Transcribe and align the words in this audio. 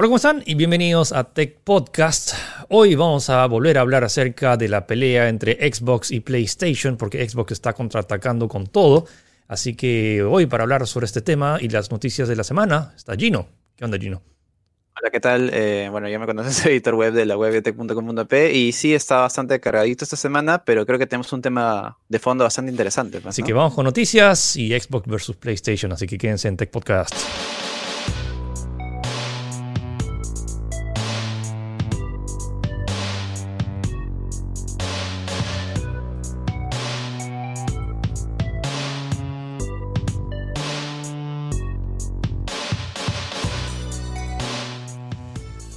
Hola, 0.00 0.06
¿cómo 0.06 0.16
están? 0.16 0.44
Y 0.46 0.54
bienvenidos 0.54 1.10
a 1.10 1.24
Tech 1.24 1.58
Podcast. 1.64 2.32
Hoy 2.68 2.94
vamos 2.94 3.30
a 3.30 3.44
volver 3.46 3.78
a 3.78 3.80
hablar 3.80 4.04
acerca 4.04 4.56
de 4.56 4.68
la 4.68 4.86
pelea 4.86 5.28
entre 5.28 5.54
Xbox 5.54 6.12
y 6.12 6.20
PlayStation, 6.20 6.96
porque 6.96 7.28
Xbox 7.28 7.50
está 7.50 7.72
contraatacando 7.72 8.46
con 8.46 8.68
todo. 8.68 9.06
Así 9.48 9.74
que 9.74 10.22
hoy 10.22 10.46
para 10.46 10.62
hablar 10.62 10.86
sobre 10.86 11.06
este 11.06 11.20
tema 11.20 11.58
y 11.60 11.68
las 11.68 11.90
noticias 11.90 12.28
de 12.28 12.36
la 12.36 12.44
semana 12.44 12.92
está 12.96 13.16
Gino. 13.16 13.48
¿Qué 13.74 13.84
onda, 13.84 13.98
Gino? 13.98 14.22
Hola, 15.00 15.10
¿qué 15.10 15.18
tal? 15.18 15.50
Eh, 15.52 15.88
bueno, 15.90 16.08
ya 16.08 16.20
me 16.20 16.26
conoces, 16.26 16.64
editor 16.66 16.94
web 16.94 17.12
de 17.12 17.26
la 17.26 17.36
web 17.36 17.52
de 17.52 17.62
tech.com.p 17.62 18.52
y 18.52 18.70
sí 18.70 18.94
está 18.94 19.22
bastante 19.22 19.58
cargadito 19.58 20.04
esta 20.04 20.14
semana, 20.16 20.62
pero 20.64 20.86
creo 20.86 21.00
que 21.00 21.08
tenemos 21.08 21.32
un 21.32 21.42
tema 21.42 21.98
de 22.08 22.20
fondo 22.20 22.44
bastante 22.44 22.70
interesante. 22.70 23.20
Pues, 23.20 23.34
así 23.34 23.42
que 23.42 23.52
vamos 23.52 23.74
con 23.74 23.84
noticias 23.84 24.54
y 24.54 24.78
Xbox 24.78 25.08
versus 25.08 25.34
PlayStation, 25.34 25.90
así 25.90 26.06
que 26.06 26.18
quédense 26.18 26.46
en 26.46 26.56
Tech 26.56 26.70
Podcast. 26.70 27.16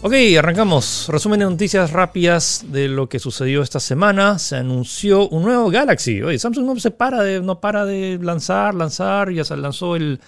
Ok, 0.03 0.13
arrancamos. 0.39 1.07
Resumen 1.09 1.41
de 1.41 1.45
noticias 1.45 1.91
rápidas 1.91 2.65
de 2.69 2.87
lo 2.87 3.07
que 3.07 3.19
sucedió 3.19 3.61
esta 3.61 3.79
semana. 3.79 4.39
Se 4.39 4.55
anunció 4.55 5.29
un 5.29 5.43
nuevo 5.43 5.69
Galaxy. 5.69 6.23
Oye, 6.23 6.39
Samsung 6.39 6.65
no 6.65 6.79
se 6.79 6.89
para 6.89 7.21
de, 7.21 7.39
no 7.39 7.61
para 7.61 7.85
de 7.85 8.17
lanzar, 8.19 8.73
lanzar. 8.73 9.31
Ya 9.31 9.45
se 9.45 9.55
lanzó 9.55 9.95
el, 9.95 10.19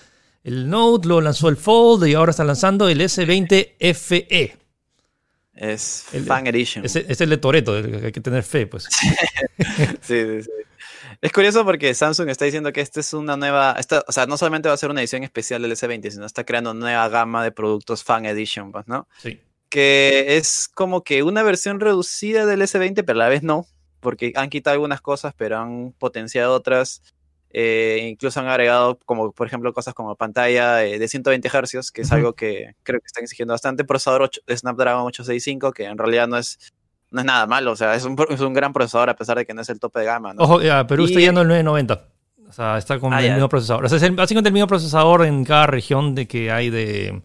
el 0.44 0.70
Note, 0.70 1.08
lo 1.08 1.22
lanzó 1.22 1.50
el 1.50 1.58
Fold 1.58 2.06
y 2.08 2.14
ahora 2.14 2.30
está 2.30 2.44
lanzando 2.44 2.88
el 2.88 3.02
S20 3.02 3.96
FE. 3.96 4.56
Es 5.56 6.06
Fan 6.24 6.46
Edition. 6.46 6.86
Es, 6.86 6.96
es, 6.96 7.20
el 7.22 7.32
de 7.32 7.38
Toreto, 7.38 7.74
hay 7.74 8.12
que 8.12 8.22
tener 8.22 8.44
fe, 8.44 8.68
pues. 8.68 8.84
sí, 10.02 10.24
sí, 10.24 10.44
sí. 10.44 10.50
Es 11.20 11.32
curioso 11.32 11.66
porque 11.66 11.96
Samsung 11.96 12.30
está 12.30 12.46
diciendo 12.46 12.72
que 12.72 12.82
esta 12.82 13.00
es 13.00 13.12
una 13.14 13.38
nueva, 13.38 13.76
esta, 13.80 14.04
o 14.08 14.12
sea, 14.12 14.28
no 14.28 14.38
solamente 14.38 14.68
va 14.70 14.76
a 14.76 14.78
ser 14.78 14.92
una 14.92 15.02
edición 15.02 15.24
especial 15.24 15.64
del 15.64 15.72
S20, 15.72 16.12
sino 16.12 16.26
está 16.28 16.44
creando 16.44 16.72
una 16.72 16.80
nueva 16.82 17.10
gama 17.10 17.44
de 17.44 17.52
productos 17.52 18.04
Fan 18.04 18.28
Edition, 18.28 18.72
pues, 18.72 18.88
¿no? 18.88 19.08
Sí 19.18 19.40
que 19.74 20.38
es 20.38 20.70
como 20.72 21.04
que 21.04 21.24
una 21.24 21.42
versión 21.42 21.80
reducida 21.80 22.46
del 22.46 22.62
S20, 22.62 23.04
pero 23.04 23.14
a 23.20 23.24
la 23.24 23.28
vez 23.28 23.42
no, 23.42 23.66
porque 24.02 24.32
han 24.36 24.52
quitado 24.52 24.74
algunas 24.74 25.02
cosas, 25.02 25.34
pero 25.36 25.58
han 25.58 25.96
potenciado 25.98 26.54
otras. 26.54 27.02
Eh, 27.50 28.08
incluso 28.08 28.40
han 28.40 28.48
agregado, 28.48 29.00
como 29.04 29.32
por 29.32 29.48
ejemplo, 29.48 29.74
cosas 29.74 29.96
como 29.96 30.16
pantalla 30.16 30.84
eh, 30.86 31.00
de 31.00 31.08
120 31.08 31.50
Hz, 31.50 31.92
que 31.92 32.04
es 32.04 32.12
algo 32.12 32.34
que 32.34 32.76
creo 32.84 33.00
que 33.00 33.08
están 33.08 33.24
exigiendo 33.24 33.56
bastante. 33.56 33.84
Procesador 33.84 34.30
de 34.46 34.56
Snapdragon 34.56 35.08
865, 35.08 35.72
que 35.72 35.86
en 35.86 35.98
realidad 35.98 36.28
no 36.28 36.38
es, 36.38 36.72
no 37.10 37.22
es 37.22 37.26
nada 37.26 37.48
malo, 37.48 37.72
o 37.72 37.76
sea, 37.76 37.96
es 37.96 38.06
un, 38.06 38.16
es 38.30 38.42
un 38.42 38.54
gran 38.54 38.74
procesador 38.74 39.10
a 39.10 39.16
pesar 39.16 39.40
de 39.40 39.48
que 39.48 39.56
no 39.56 39.62
es 39.62 39.70
el 39.70 39.80
tope 39.80 40.02
de 40.02 40.06
gama. 40.06 40.36
Ojo, 40.38 40.62
ya, 40.62 40.86
Perú 40.86 41.06
está 41.06 41.20
yendo 41.20 41.42
el 41.42 41.48
990. 41.48 42.10
O 42.48 42.54
sea, 42.54 42.78
está 42.78 43.00
con 43.00 43.12
ah, 43.12 43.24
el 43.24 43.34
mismo 43.34 43.50
procesador. 43.50 43.86
O 43.86 43.90
sea, 43.90 43.98
es 43.98 44.16
básicamente 44.16 44.50
el 44.50 44.54
mismo 44.54 44.68
procesador 44.68 45.26
en 45.26 45.44
cada 45.44 45.66
región 45.66 46.14
de 46.14 46.28
que 46.28 46.52
hay 46.52 46.70
de, 46.70 47.24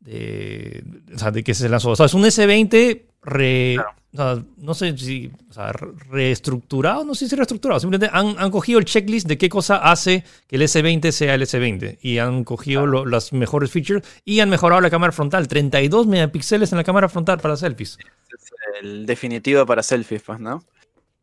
de, 0.00 0.82
o 1.14 1.18
sea, 1.18 1.30
de 1.30 1.44
que 1.44 1.54
se 1.54 1.68
lanzó. 1.68 1.90
O 1.90 1.96
sea, 1.96 2.06
es 2.06 2.14
un 2.14 2.22
S20 2.22 3.02
re, 3.22 3.78
o 3.78 4.16
sea, 4.16 4.42
no 4.56 4.74
sé 4.74 4.96
si 4.96 5.30
o 5.48 5.52
sea, 5.52 5.72
reestructurado, 5.72 7.04
no 7.04 7.14
sé 7.14 7.28
si 7.28 7.36
reestructurado. 7.36 7.80
Simplemente 7.80 8.10
han, 8.12 8.34
han, 8.38 8.50
cogido 8.50 8.78
el 8.78 8.84
checklist 8.84 9.28
de 9.28 9.38
qué 9.38 9.48
cosa 9.48 9.76
hace 9.76 10.24
que 10.48 10.56
el 10.56 10.62
S20 10.62 11.10
sea 11.12 11.34
el 11.34 11.42
S20 11.42 11.98
y 12.00 12.18
han 12.18 12.44
cogido 12.44 12.86
las 13.04 13.32
mejores 13.32 13.70
features 13.70 14.06
y 14.24 14.40
han 14.40 14.50
mejorado 14.50 14.80
la 14.80 14.90
cámara 14.90 15.12
frontal. 15.12 15.46
32 15.48 16.06
megapíxeles 16.06 16.72
en 16.72 16.78
la 16.78 16.84
cámara 16.84 17.08
frontal 17.08 17.38
para 17.38 17.56
selfies. 17.56 17.98
Es 18.28 18.52
el 18.82 19.06
definitivo 19.06 19.66
para 19.66 19.82
selfies, 19.82 20.22
pues, 20.22 20.40
¿no? 20.40 20.64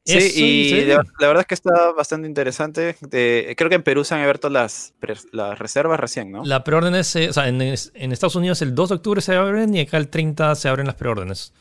Sí, 0.08 0.32
y 0.36 0.86
la, 0.86 1.04
verdad 1.20 1.42
es 1.42 1.48
que 1.48 1.54
está 1.54 1.92
bastante 1.92 2.28
interesante. 2.28 2.96
creo 3.10 3.70
que 3.70 3.76
en 3.76 3.84
Perú 3.84 4.06
se 4.06 4.16
han 4.16 4.22
abierto 4.22 4.50
las, 4.50 4.94
las 5.34 5.60
reservas 5.60 6.00
recién, 6.00 6.32
¿no? 6.32 6.46
La 6.46 6.64
preorden 6.64 6.96
es, 6.96 7.14
o 7.16 7.34
sea, 7.34 7.50
en, 7.50 7.62
Estados 7.62 8.36
Unidos 8.36 8.62
el 8.62 8.74
2 8.74 8.90
de 8.90 8.96
octubre 8.96 9.22
se 9.22 9.36
abren 9.36 9.76
y 9.76 9.82
acá 9.82 9.98
el 9.98 10.08
30 10.08 10.56
se 10.56 10.70
abren 10.70 10.88
las 10.88 10.96
preórdenes. 10.96 11.54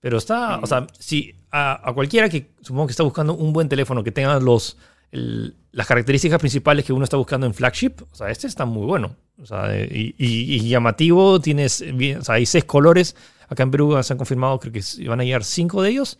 Pero 0.00 0.18
está, 0.18 0.60
o 0.60 0.66
sea, 0.66 0.86
si 0.96 1.34
a, 1.50 1.90
cualquiera 1.92 2.28
que 2.28 2.52
supongo 2.60 2.86
que 2.86 2.92
está 2.92 3.02
buscando 3.02 3.34
un 3.34 3.52
buen 3.52 3.68
teléfono 3.68 4.04
que 4.04 4.12
tenga 4.12 4.38
los, 4.38 4.76
las 5.10 5.86
características 5.86 6.38
principales 6.38 6.84
que 6.84 6.92
uno 6.92 7.02
está 7.02 7.16
buscando 7.16 7.46
en 7.46 7.54
flagship, 7.54 7.94
o 8.12 8.14
sea, 8.14 8.30
este 8.30 8.46
está 8.46 8.64
muy 8.64 8.86
bueno. 8.86 9.16
O 9.42 9.46
sea, 9.46 9.72
y, 9.74 10.68
llamativo, 10.68 11.40
tienes, 11.40 11.82
o 11.82 12.22
sea, 12.22 12.36
hay 12.36 12.46
seis 12.46 12.64
colores. 12.64 13.16
Acá 13.48 13.64
en 13.64 13.72
Perú 13.72 14.00
se 14.04 14.12
han 14.12 14.18
confirmado, 14.18 14.60
creo 14.60 14.72
que 14.72 15.08
van 15.08 15.20
a 15.20 15.24
llegar 15.24 15.42
cinco 15.42 15.82
de 15.82 15.90
ellos. 15.90 16.18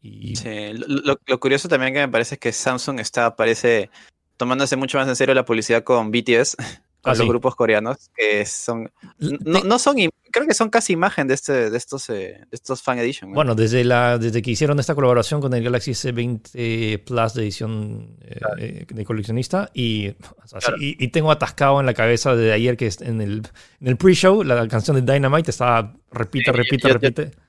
Sí, 0.00 0.72
lo, 0.74 1.40
curioso 1.40 1.68
también 1.68 1.92
que 1.92 2.00
me 2.00 2.08
parece 2.08 2.36
es 2.36 2.40
que 2.40 2.52
Samsung 2.52 3.00
está, 3.00 3.34
parece, 3.34 3.90
tomándose 4.36 4.76
mucho 4.76 4.98
más 4.98 5.08
en 5.08 5.16
serio 5.16 5.34
la 5.34 5.44
publicidad 5.44 5.82
con 5.82 6.10
BTS, 6.10 6.56
con 7.00 7.12
ah, 7.12 7.16
los 7.16 7.28
grupos 7.28 7.56
coreanos, 7.56 8.10
que 8.16 8.46
son, 8.46 8.90
no, 9.18 9.78
son, 9.78 9.96
creo 10.30 10.46
que 10.46 10.54
son 10.54 10.70
casi 10.70 10.92
imagen 10.92 11.26
de, 11.26 11.34
este, 11.34 11.70
de, 11.70 11.76
estos, 11.76 12.10
eh, 12.10 12.44
estos 12.52 12.80
Fan 12.80 12.98
Edition. 12.98 13.32
Bueno, 13.32 13.56
desde, 13.56 13.82
la, 13.82 14.18
desde 14.18 14.40
que 14.40 14.52
hicieron 14.52 14.78
esta 14.78 14.94
colaboración 14.94 15.40
con 15.40 15.52
el 15.52 15.64
Galaxy 15.64 15.92
S20 15.92 17.04
Plus 17.04 17.34
de 17.34 17.42
edición 17.42 18.16
eh, 18.20 18.40
eh, 18.58 18.86
de 18.88 19.04
coleccionista, 19.04 19.70
y, 19.74 20.14
y, 20.78 21.08
tengo 21.08 21.32
atascado 21.32 21.80
en 21.80 21.86
la 21.86 21.94
cabeza 21.94 22.36
desde 22.36 22.52
ayer 22.52 22.76
que 22.76 22.90
en 23.00 23.20
el, 23.20 23.42
en 23.80 23.86
el 23.88 23.96
pre-show 23.96 24.44
la 24.44 24.66
canción 24.68 25.04
de 25.04 25.12
Dynamite 25.12 25.50
estaba, 25.50 25.94
repite, 26.12 26.52
repite, 26.52 26.88
repite. 26.88 27.30
Yo 27.30 27.47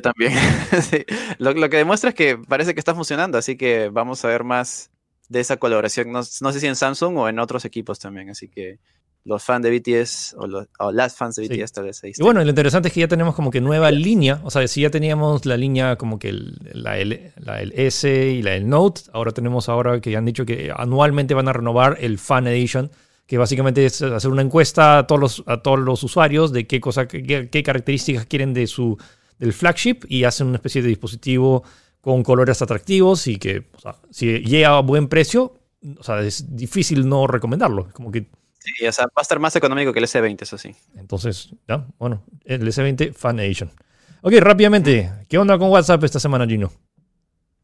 también. 0.00 0.32
lo, 1.38 1.54
que 1.54 1.76
demuestra 1.76 2.10
es 2.10 2.16
que 2.16 2.36
parece 2.36 2.74
que 2.74 2.80
está 2.80 2.94
funcionando, 2.94 3.38
así 3.38 3.56
que 3.56 3.88
vamos 3.88 4.24
a 4.24 4.28
ver 4.28 4.44
más 4.44 4.90
de 5.28 5.40
esa 5.40 5.56
colaboración. 5.56 6.12
No, 6.12 6.22
sé 6.24 6.60
si 6.60 6.66
en 6.66 6.76
Samsung 6.76 7.16
o 7.16 7.28
en 7.28 7.38
otros 7.38 7.64
equipos 7.64 7.98
también, 7.98 8.28
así 8.30 8.48
que 8.48 8.78
los 9.24 9.42
fans 9.42 9.64
de 9.64 9.76
BTS 9.76 10.36
o, 10.38 10.46
los, 10.46 10.66
las 10.92 11.16
fans 11.16 11.34
de 11.34 11.48
BTS 11.48 11.72
tal 11.72 11.84
vez 11.84 12.02
ahí 12.04 12.12
Y 12.16 12.22
bueno, 12.22 12.42
lo 12.44 12.48
interesante 12.48 12.88
es 12.88 12.94
que 12.94 13.00
ya 13.00 13.08
tenemos 13.08 13.34
como 13.34 13.50
que 13.50 13.60
nueva 13.60 13.90
línea, 13.90 14.40
o 14.44 14.50
sea, 14.50 14.66
si 14.68 14.82
ya 14.82 14.90
teníamos 14.90 15.46
la 15.46 15.56
línea 15.56 15.96
como 15.96 16.18
que 16.18 16.32
la, 16.32 16.98
L, 16.98 17.32
la 17.36 17.62
S 17.62 18.08
y 18.08 18.42
la 18.42 18.54
el 18.54 18.68
Note, 18.68 19.02
ahora 19.12 19.32
tenemos 19.32 19.68
ahora 19.68 20.00
que 20.00 20.10
ya 20.10 20.18
han 20.18 20.24
dicho 20.24 20.46
que 20.46 20.72
anualmente 20.76 21.34
van 21.34 21.48
a 21.48 21.52
renovar 21.52 21.96
el 22.00 22.18
Fan 22.18 22.46
Edition, 22.46 22.90
que 23.26 23.38
básicamente 23.38 23.84
es 23.84 24.02
hacer 24.02 24.30
una 24.30 24.42
encuesta 24.42 24.98
a 24.98 25.06
todos 25.08 25.20
los, 25.20 25.44
a 25.46 25.60
todos 25.60 25.80
los 25.80 26.04
usuarios 26.04 26.52
de 26.52 26.68
qué, 26.68 26.80
cosa, 26.80 27.08
qué 27.08 27.62
características 27.64 28.26
quieren 28.26 28.54
de 28.54 28.68
su 28.68 28.96
del 29.38 29.52
flagship 29.52 30.00
y 30.08 30.24
hacen 30.24 30.46
una 30.46 30.56
especie 30.56 30.82
de 30.82 30.88
dispositivo 30.88 31.64
con 32.00 32.22
colores 32.22 32.62
atractivos 32.62 33.26
y 33.26 33.38
que, 33.38 33.68
o 33.76 33.80
sea, 33.80 33.96
si 34.10 34.38
llega 34.40 34.76
a 34.76 34.80
buen 34.80 35.08
precio, 35.08 35.54
o 35.98 36.02
sea, 36.02 36.20
es 36.20 36.56
difícil 36.56 37.08
no 37.08 37.26
recomendarlo. 37.26 37.88
Como 37.92 38.10
que 38.10 38.28
Sí, 38.66 38.84
o 38.84 38.90
sea, 38.90 39.04
va 39.04 39.12
a 39.18 39.22
estar 39.22 39.38
más 39.38 39.54
económico 39.54 39.92
que 39.92 40.00
el 40.00 40.06
S20, 40.06 40.42
eso 40.42 40.58
sí. 40.58 40.74
Entonces, 40.96 41.50
ya, 41.68 41.86
bueno, 41.98 42.24
el 42.44 42.66
S20 42.66 43.14
Fan 43.14 43.38
Edition. 43.38 43.70
Ok, 44.22 44.32
rápidamente, 44.40 45.12
¿qué 45.28 45.38
onda 45.38 45.56
con 45.56 45.70
WhatsApp 45.70 46.02
esta 46.02 46.18
semana, 46.18 46.46
Gino? 46.46 46.72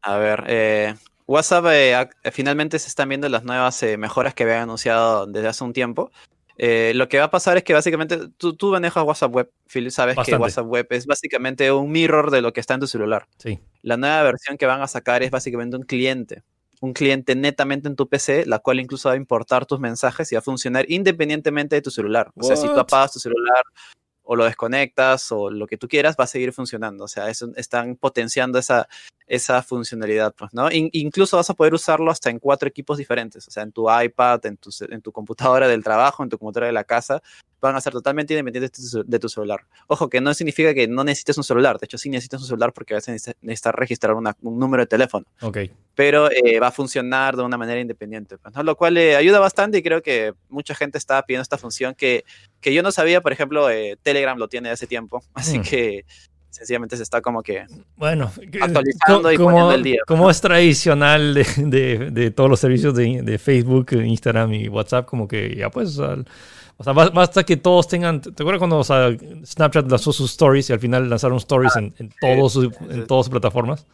A 0.01 0.15
ver, 0.15 0.45
eh, 0.47 0.95
WhatsApp 1.27 1.65
eh, 1.71 2.09
finalmente 2.31 2.79
se 2.79 2.87
están 2.87 3.09
viendo 3.09 3.27
las 3.27 3.43
nuevas 3.43 3.83
eh, 3.83 3.97
mejoras 3.97 4.33
que 4.33 4.43
habían 4.43 4.61
anunciado 4.61 5.25
desde 5.25 5.49
hace 5.49 5.63
un 5.65 5.73
tiempo. 5.73 6.09
Eh, 6.57 6.93
lo 6.95 7.09
que 7.09 7.17
va 7.17 7.25
a 7.25 7.31
pasar 7.31 7.57
es 7.57 7.63
que 7.63 7.73
básicamente 7.73 8.17
tú, 8.37 8.55
tú 8.55 8.71
manejas 8.71 9.03
WhatsApp 9.03 9.33
Web, 9.33 9.51
Phil, 9.67 9.91
sabes 9.91 10.17
que 10.23 10.35
WhatsApp 10.35 10.67
Web 10.67 10.87
es 10.91 11.05
básicamente 11.05 11.71
un 11.71 11.91
mirror 11.91 12.31
de 12.31 12.41
lo 12.41 12.53
que 12.53 12.59
está 12.59 12.75
en 12.75 12.79
tu 12.79 12.87
celular. 12.87 13.27
Sí. 13.37 13.59
La 13.81 13.97
nueva 13.97 14.21
versión 14.23 14.57
que 14.57 14.65
van 14.65 14.81
a 14.81 14.87
sacar 14.87 15.23
es 15.23 15.31
básicamente 15.31 15.75
un 15.75 15.83
cliente, 15.83 16.43
un 16.81 16.93
cliente 16.93 17.35
netamente 17.35 17.87
en 17.87 17.95
tu 17.95 18.07
PC, 18.07 18.45
la 18.45 18.59
cual 18.59 18.79
incluso 18.79 19.09
va 19.09 19.13
a 19.13 19.17
importar 19.17 19.65
tus 19.65 19.79
mensajes 19.79 20.31
y 20.31 20.35
va 20.35 20.39
a 20.39 20.43
funcionar 20.43 20.85
independientemente 20.89 21.75
de 21.75 21.81
tu 21.81 21.91
celular. 21.91 22.31
O 22.35 22.43
sea, 22.43 22.55
si 22.55 22.67
tú 22.67 22.79
apagas 22.79 23.13
tu 23.13 23.19
celular 23.19 23.63
o 24.21 24.35
lo 24.35 24.45
desconectas 24.45 25.31
o 25.31 25.49
lo 25.49 25.67
que 25.67 25.77
tú 25.77 25.87
quieras, 25.87 26.15
va 26.19 26.25
a 26.25 26.27
seguir 26.27 26.53
funcionando. 26.53 27.03
O 27.03 27.07
sea, 27.07 27.29
están 27.29 27.95
potenciando 27.95 28.59
esa, 28.59 28.87
esa 29.27 29.61
funcionalidad, 29.61 30.33
pues, 30.35 30.53
¿no? 30.53 30.69
incluso 30.71 31.37
vas 31.37 31.49
a 31.49 31.53
poder 31.53 31.73
usarlo 31.73 32.11
hasta 32.11 32.29
en 32.29 32.39
cuatro 32.39 32.67
equipos 32.67 32.97
diferentes, 32.97 33.47
o 33.47 33.51
sea, 33.51 33.63
en 33.63 33.71
tu 33.71 33.87
iPad, 33.89 34.45
en 34.45 34.57
tu, 34.57 34.69
en 34.89 35.01
tu 35.01 35.11
computadora 35.11 35.67
del 35.67 35.83
trabajo, 35.83 36.23
en 36.23 36.29
tu 36.29 36.37
computadora 36.37 36.67
de 36.67 36.73
la 36.73 36.83
casa, 36.83 37.21
van 37.63 37.75
a 37.77 37.81
ser 37.81 37.93
totalmente 37.93 38.33
independientes 38.33 38.91
de 39.05 39.19
tu, 39.19 39.29
celular. 39.29 39.61
Ojo, 39.87 40.09
que 40.09 40.19
no 40.19 40.33
significa 40.33 40.73
que 40.73 40.87
no 40.87 41.03
necesites 41.05 41.37
un 41.37 41.45
celular, 41.45 41.79
de 41.79 41.85
hecho 41.85 41.97
sí 41.97 42.09
necesitas 42.09 42.41
un 42.41 42.47
celular 42.47 42.73
porque 42.73 42.93
a 42.93 42.97
veces 42.97 43.33
necesitas 43.41 43.73
registrar 43.73 44.15
un 44.15 44.59
número 44.59 44.83
de 44.83 44.87
teléfono. 44.87 45.25
Ok. 45.41 45.59
Pero 45.95 46.29
eh, 46.29 46.59
va 46.59 46.67
a 46.67 46.71
funcionar 46.71 47.37
de 47.37 47.43
una 47.43 47.57
manera 47.57 47.79
independiente, 47.79 48.37
pues, 48.37 48.53
¿no? 48.53 48.63
Lo 48.63 48.75
cual 48.75 48.95
le 48.95 49.15
ayuda 49.15 49.39
bastante 49.39 49.77
y 49.77 49.83
creo 49.83 50.01
que 50.01 50.33
mucha 50.49 50.75
gente 50.75 50.97
está 50.97 51.21
pidiendo 51.25 51.43
esta 51.43 51.57
función 51.57 51.95
que, 51.95 52.25
que 52.59 52.73
yo 52.73 52.83
no 52.83 52.91
sabía, 52.91 53.21
por 53.21 53.31
ejemplo, 53.31 53.69
eh, 53.69 53.97
Telegram 54.03 54.37
lo 54.37 54.49
tiene 54.49 54.69
hace 54.69 54.85
tiempo, 54.85 55.23
así 55.33 55.59
mm. 55.59 55.61
que 55.63 56.05
sencillamente 56.53 56.95
se 56.95 57.03
está 57.03 57.21
como 57.21 57.41
que 57.41 57.65
bueno, 57.97 58.31
actualizando 58.61 59.31
y 59.31 59.37
poniendo 59.37 59.73
el 59.73 59.83
día. 59.83 60.01
Como 60.05 60.29
es 60.29 60.39
tradicional 60.39 61.33
de, 61.33 62.11
de, 62.11 62.31
todos 62.31 62.49
los 62.49 62.59
servicios 62.59 62.93
de, 62.93 63.23
de, 63.23 63.37
Facebook, 63.39 63.93
Instagram 63.93 64.53
y 64.53 64.69
WhatsApp, 64.69 65.07
como 65.07 65.27
que 65.27 65.55
ya 65.55 65.71
pues 65.71 65.97
O 65.97 66.83
sea, 66.83 66.93
basta 66.93 67.43
que 67.43 67.57
todos 67.57 67.87
tengan. 67.87 68.21
¿Te 68.21 68.29
acuerdas 68.29 68.59
cuando 68.59 68.77
o 68.77 68.83
sea, 68.83 69.09
Snapchat 69.45 69.89
lanzó 69.89 70.13
sus 70.13 70.31
stories 70.31 70.69
y 70.69 70.73
al 70.73 70.79
final 70.79 71.09
lanzaron 71.09 71.37
stories 71.37 71.75
en, 71.75 71.93
en, 71.97 72.13
todos 72.21 72.55
en 72.55 73.07
todas 73.07 73.25
sus 73.25 73.31
plataformas? 73.31 73.87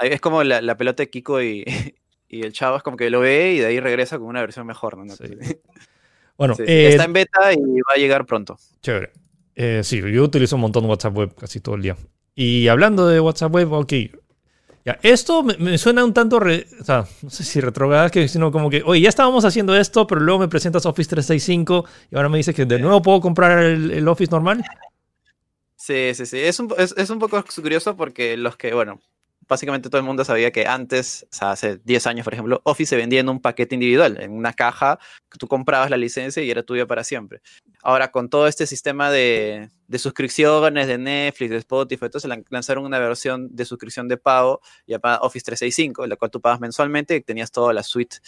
Es 0.00 0.20
como 0.22 0.42
la, 0.42 0.62
la 0.62 0.76
pelota 0.76 1.02
de 1.02 1.10
Kiko 1.10 1.42
y, 1.42 1.64
y 2.28 2.42
el 2.42 2.52
chavo 2.54 2.78
es 2.78 2.82
como 2.82 2.96
que 2.96 3.10
lo 3.10 3.20
ve 3.20 3.52
y 3.52 3.58
de 3.58 3.66
ahí 3.66 3.78
regresa 3.78 4.18
con 4.18 4.28
una 4.28 4.40
versión 4.40 4.66
mejor. 4.66 4.96
¿no? 4.96 5.14
Sí. 5.14 5.24
Bueno, 6.36 6.56
sí, 6.56 6.64
eh, 6.66 6.88
está 6.88 7.04
en 7.04 7.12
beta 7.12 7.52
y 7.52 7.58
va 7.58 7.94
a 7.94 7.96
llegar 7.96 8.26
pronto. 8.26 8.58
Chévere. 8.82 9.12
Eh, 9.54 9.80
sí, 9.84 10.00
yo 10.00 10.24
utilizo 10.24 10.56
un 10.56 10.62
montón 10.62 10.84
WhatsApp 10.86 11.16
Web 11.16 11.34
casi 11.34 11.60
todo 11.60 11.76
el 11.76 11.82
día. 11.82 11.96
Y 12.34 12.68
hablando 12.68 13.06
de 13.06 13.20
WhatsApp 13.20 13.54
Web, 13.54 13.72
ok. 13.72 13.92
Ya, 14.84 14.98
esto 15.02 15.42
me, 15.42 15.78
suena 15.78 16.04
un 16.04 16.12
tanto, 16.12 16.36
o 16.36 16.84
sea, 16.84 17.06
no 17.22 17.30
sé 17.30 17.42
si 17.42 17.60
retrograda, 17.60 18.10
sino 18.28 18.52
como 18.52 18.68
que, 18.68 18.82
oye, 18.84 19.00
ya 19.00 19.08
estábamos 19.08 19.46
haciendo 19.46 19.74
esto, 19.74 20.06
pero 20.06 20.20
luego 20.20 20.40
me 20.40 20.48
presentas 20.48 20.84
Office 20.84 21.08
365 21.08 21.86
y 22.10 22.16
ahora 22.16 22.28
me 22.28 22.36
dices 22.36 22.54
que 22.54 22.66
de 22.66 22.78
nuevo 22.78 23.00
puedo 23.00 23.20
comprar 23.22 23.60
el, 23.60 23.90
el 23.90 24.06
Office 24.08 24.30
normal. 24.30 24.62
Sí, 25.76 26.14
sí, 26.14 26.26
sí. 26.26 26.38
Es 26.38 26.60
un, 26.60 26.72
es 26.78 27.10
un 27.10 27.18
poco 27.18 27.42
curioso 27.54 27.96
porque 27.96 28.36
los 28.36 28.56
que, 28.56 28.74
bueno, 28.74 29.00
básicamente 29.48 29.88
todo 29.88 29.98
el 29.98 30.06
mundo 30.06 30.24
sabía 30.24 30.50
que 30.50 30.66
antes, 30.66 31.26
o 31.30 31.34
sea, 31.34 31.52
hace 31.52 31.78
10 31.84 32.06
años, 32.06 32.24
por 32.24 32.34
ejemplo, 32.34 32.60
Office 32.64 32.90
se 32.90 32.96
vendía 32.96 33.20
en 33.20 33.28
un 33.28 33.40
paquete 33.40 33.74
individual, 33.74 34.20
en 34.20 34.32
una 34.32 34.52
caja 34.52 34.98
que 35.30 35.38
tú 35.38 35.48
comprabas 35.48 35.90
la 35.90 35.96
licencia 35.96 36.42
y 36.42 36.50
era 36.50 36.62
tuya 36.62 36.86
para 36.86 37.04
siempre. 37.04 37.40
Ahora, 37.82 38.10
con 38.10 38.28
todo 38.28 38.46
este 38.46 38.66
sistema 38.66 39.10
de, 39.10 39.70
suscripciones 39.96 40.86
de 40.86 40.98
Netflix, 40.98 41.50
de 41.50 41.56
Spotify, 41.58 42.06
entonces 42.06 42.30
lanzaron 42.50 42.84
una 42.84 42.98
versión 42.98 43.54
de 43.54 43.64
suscripción 43.64 44.08
de 44.08 44.16
pago 44.16 44.60
llamada 44.86 45.18
Office 45.20 45.44
365, 45.44 46.04
en 46.04 46.10
la 46.10 46.16
cual 46.16 46.30
tú 46.30 46.40
pagas 46.40 46.60
mensualmente 46.60 47.16
y 47.16 47.20
tenías 47.20 47.50
toda 47.50 47.72
la 47.72 47.82
suite 47.82 48.18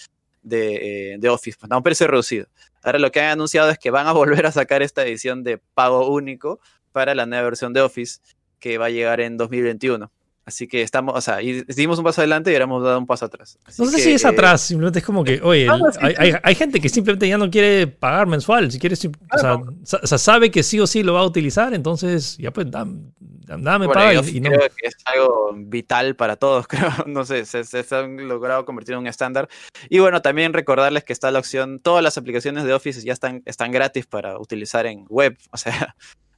de, 0.42 1.14
eh, 1.14 1.16
de 1.18 1.28
Office, 1.28 1.58
pues, 1.58 1.70
a 1.70 1.76
un 1.76 1.82
precio 1.82 2.06
reducido. 2.06 2.46
Ahora 2.82 2.98
lo 2.98 3.10
que 3.10 3.20
han 3.20 3.30
anunciado 3.30 3.70
es 3.70 3.78
que 3.78 3.90
van 3.90 4.06
a 4.06 4.12
volver 4.12 4.46
a 4.46 4.52
sacar 4.52 4.82
esta 4.82 5.04
edición 5.04 5.42
de 5.42 5.58
pago 5.58 6.08
único 6.08 6.60
para 6.92 7.14
la 7.14 7.26
nueva 7.26 7.44
versión 7.44 7.72
de 7.72 7.80
Office 7.80 8.20
que 8.58 8.78
va 8.78 8.86
a 8.86 8.90
llegar 8.90 9.20
en 9.20 9.36
2021. 9.36 10.10
Así 10.46 10.68
que 10.68 10.82
estamos, 10.82 11.12
o 11.16 11.20
sea, 11.20 11.42
y 11.42 11.64
dimos 11.64 11.98
un 11.98 12.04
paso 12.04 12.20
adelante 12.20 12.52
y 12.52 12.54
hemos 12.54 12.80
dado 12.80 13.00
un 13.00 13.06
paso 13.06 13.24
atrás. 13.24 13.58
no 13.78 13.86
sé 13.86 13.98
si 13.98 14.12
es 14.12 14.24
atrás, 14.24 14.60
simplemente 14.60 15.00
es 15.00 15.04
como 15.04 15.24
que, 15.24 15.40
oye, 15.42 15.66
hay, 16.00 16.54
gente 16.54 16.80
que 16.80 16.88
simplemente 16.88 17.26
ya 17.26 17.36
no 17.36 17.50
quiere 17.50 17.88
pagar 17.88 18.28
mensual, 18.28 18.70
si 18.70 18.78
quiere, 18.78 18.94
o, 18.94 20.06
sea, 20.06 20.18
sabe 20.18 20.52
que 20.52 20.62
sí 20.62 20.78
o 20.78 20.86
sí 20.86 21.02
lo 21.02 21.14
va 21.14 21.22
a 21.22 21.26
utilizar, 21.26 21.74
entonces 21.74 22.38
ya 22.38 22.52
pues 22.52 22.70
dame, 22.70 23.10
dame 23.18 23.88
paga 23.88 24.22
y, 24.24 24.40
no. 24.40 24.50
Creo 24.50 24.60
que 24.60 24.86
es 24.86 24.94
algo 25.06 25.52
vital 25.56 26.14
para 26.14 26.36
todos, 26.36 26.68
creo, 26.68 26.92
no 27.06 27.24
sé, 27.24 27.44
se, 27.44 27.64
se, 27.64 27.84
han 27.96 28.28
logrado 28.28 28.64
convertir 28.64 28.92
en 28.92 29.00
un 29.00 29.08
estándar. 29.08 29.48
Y 29.88 29.98
bueno, 29.98 30.22
también 30.22 30.52
recordarles 30.52 31.02
que 31.02 31.12
está 31.12 31.32
la 31.32 31.40
opción, 31.40 31.80
todas 31.80 32.04
las 32.04 32.18
aplicaciones 32.18 32.62
de 32.62 32.72
Office 32.72 33.02
ya 33.02 33.12
están, 33.12 33.42
están 33.46 33.72
gratis 33.72 34.06
para 34.06 34.38
utilizar 34.38 34.86
en 34.86 35.06
web, 35.08 35.36
o 35.50 35.56
sea, 35.56 35.96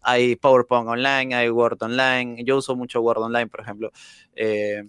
hay 0.09 0.37
PowerPoint 0.37 0.89
online, 0.89 1.35
hay 1.35 1.51
Word 1.51 1.83
online. 1.83 2.43
Yo 2.45 2.57
uso 2.57 2.75
mucho 2.75 3.01
Word 3.01 3.19
online, 3.19 3.47
por 3.47 3.61
ejemplo. 3.61 3.93
Eh, 4.35 4.83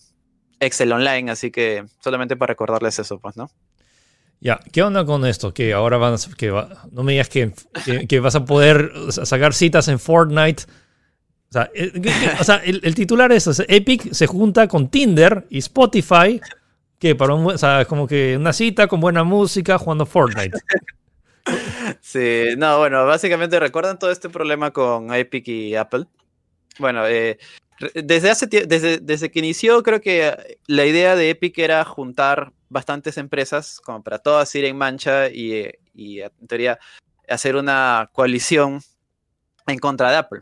Excel 0.59 0.91
online, 0.91 1.31
así 1.31 1.51
que 1.51 1.85
solamente 1.99 2.37
para 2.37 2.51
recordarles 2.51 2.99
eso, 2.99 3.19
pues, 3.19 3.35
¿no? 3.35 3.49
Ya, 4.41 4.59
¿qué 4.71 4.81
onda 4.81 5.05
con 5.05 5.25
esto? 5.25 5.53
Que 5.53 5.73
ahora 5.73 5.97
van 5.97 6.15
que 6.37 6.49
no 6.91 7.03
me 7.03 7.11
digas 7.11 7.27
que, 7.27 7.51
que, 8.07 8.19
vas 8.21 8.35
a 8.35 8.45
poder 8.45 8.91
sacar 9.09 9.53
citas 9.53 9.89
en 9.89 9.99
Fortnite. 9.99 10.63
O 11.49 11.51
sea, 11.51 11.69
eh, 11.73 11.91
el, 12.63 12.95
titular 12.95 13.31
es, 13.33 13.47
Epic 13.67 14.13
se 14.13 14.27
junta 14.27 14.69
con 14.69 14.87
Tinder 14.89 15.45
y 15.49 15.57
Spotify, 15.57 16.39
que 16.97 17.15
para 17.15 17.33
un, 17.33 17.45
o 17.45 17.57
sea, 17.57 17.83
como 17.83 18.07
que 18.07 18.37
una 18.37 18.53
cita 18.53 18.87
con 18.87 19.01
buena 19.01 19.25
música 19.25 19.77
jugando 19.77 20.05
Fortnite. 20.05 20.57
Sí, 22.01 22.55
no, 22.57 22.77
bueno, 22.79 23.05
básicamente 23.05 23.59
recuerdan 23.59 23.99
todo 23.99 24.11
este 24.11 24.29
problema 24.29 24.71
con 24.71 25.13
Epic 25.13 25.47
y 25.47 25.75
Apple. 25.75 26.05
Bueno, 26.77 27.07
eh, 27.07 27.37
desde, 27.93 28.29
hace 28.29 28.47
desde, 28.47 28.99
desde 28.99 29.31
que 29.31 29.39
inició, 29.39 29.83
creo 29.83 30.01
que 30.01 30.57
la 30.67 30.85
idea 30.85 31.15
de 31.15 31.29
Epic 31.29 31.57
era 31.59 31.83
juntar 31.85 32.51
bastantes 32.69 33.17
empresas, 33.17 33.79
como 33.81 34.03
para 34.03 34.19
todas 34.19 34.53
ir 34.55 34.65
en 34.65 34.77
mancha 34.77 35.29
y, 35.29 35.69
y 35.93 36.21
en 36.21 36.47
teoría 36.47 36.79
hacer 37.27 37.55
una 37.55 38.09
coalición 38.13 38.81
en 39.67 39.79
contra 39.79 40.11
de 40.11 40.17
Apple. 40.17 40.41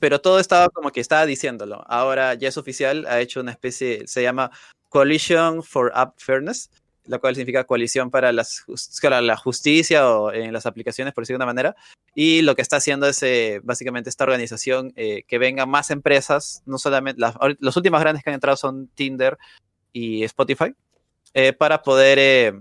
Pero 0.00 0.20
todo 0.20 0.40
estaba 0.40 0.70
como 0.70 0.90
que 0.90 1.00
estaba 1.00 1.26
diciéndolo. 1.26 1.84
Ahora 1.88 2.32
ya 2.34 2.48
es 2.48 2.56
oficial, 2.56 3.04
ha 3.06 3.20
hecho 3.20 3.40
una 3.40 3.50
especie, 3.50 4.06
se 4.06 4.22
llama 4.22 4.50
Coalition 4.88 5.62
for 5.62 5.92
App 5.94 6.14
Fairness, 6.18 6.70
la 7.08 7.18
cual 7.18 7.34
significa 7.34 7.64
coalición 7.64 8.10
para, 8.10 8.32
las, 8.32 8.64
la 9.02 9.36
justicia 9.36 10.08
o 10.08 10.32
en 10.32 10.52
las 10.52 10.66
aplicaciones, 10.66 11.14
por 11.14 11.22
decirlo 11.22 11.38
de 11.38 11.44
una 11.44 11.52
manera. 11.52 11.76
Y 12.14 12.42
lo 12.42 12.54
que 12.54 12.62
está 12.62 12.76
haciendo 12.76 13.08
es 13.08 13.22
eh, 13.22 13.60
básicamente 13.64 14.10
esta 14.10 14.24
organización 14.24 14.92
eh, 14.96 15.24
que 15.26 15.38
vengan 15.38 15.68
más 15.68 15.90
empresas, 15.90 16.62
no 16.66 16.78
solamente 16.78 17.20
las, 17.20 17.34
las, 17.58 17.76
últimas 17.76 18.00
grandes 18.00 18.22
que 18.22 18.30
han 18.30 18.34
entrado 18.34 18.56
son 18.56 18.88
Tinder 18.88 19.38
y 19.92 20.22
Spotify, 20.24 20.74
eh, 21.32 21.52
para 21.52 21.82
poder, 21.82 22.60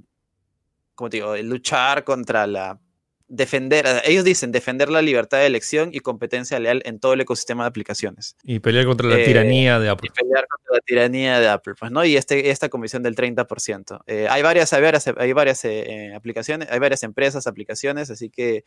como 0.95 1.09
digo, 1.09 1.35
luchar 1.37 2.03
contra 2.03 2.47
la 2.47 2.79
defender, 3.27 3.85
ellos 4.05 4.23
dicen 4.23 4.51
defender 4.51 4.89
la 4.89 5.01
libertad 5.01 5.39
de 5.39 5.47
elección 5.47 5.89
y 5.91 5.99
competencia 5.99 6.59
leal 6.59 6.81
en 6.85 6.99
todo 6.99 7.13
el 7.13 7.21
ecosistema 7.21 7.63
de 7.63 7.69
aplicaciones. 7.69 8.35
Y 8.43 8.59
pelear 8.59 8.85
contra 8.85 9.07
la 9.07 9.17
tiranía 9.17 9.79
de 9.79 9.89
Apple. 9.89 10.09
Y 10.11 10.19
pelear 10.19 10.47
contra 10.47 10.75
la 10.75 10.79
tiranía 10.81 11.39
de 11.39 11.47
Apple, 11.49 11.73
pues, 11.79 11.91
¿no? 11.91 12.05
Y 12.05 12.15
este, 12.15 12.49
esta 12.49 12.69
comisión 12.69 13.03
del 13.03 13.15
30%. 13.15 14.01
Eh, 14.07 14.27
hay 14.29 14.41
varias, 14.41 14.71
hay 14.73 14.81
varias, 14.81 15.07
hay 15.07 15.33
varias 15.33 15.65
eh, 15.65 16.13
aplicaciones, 16.15 16.69
hay 16.71 16.79
varias 16.79 17.03
empresas, 17.03 17.47
aplicaciones, 17.47 18.09
así 18.09 18.29
que 18.29 18.63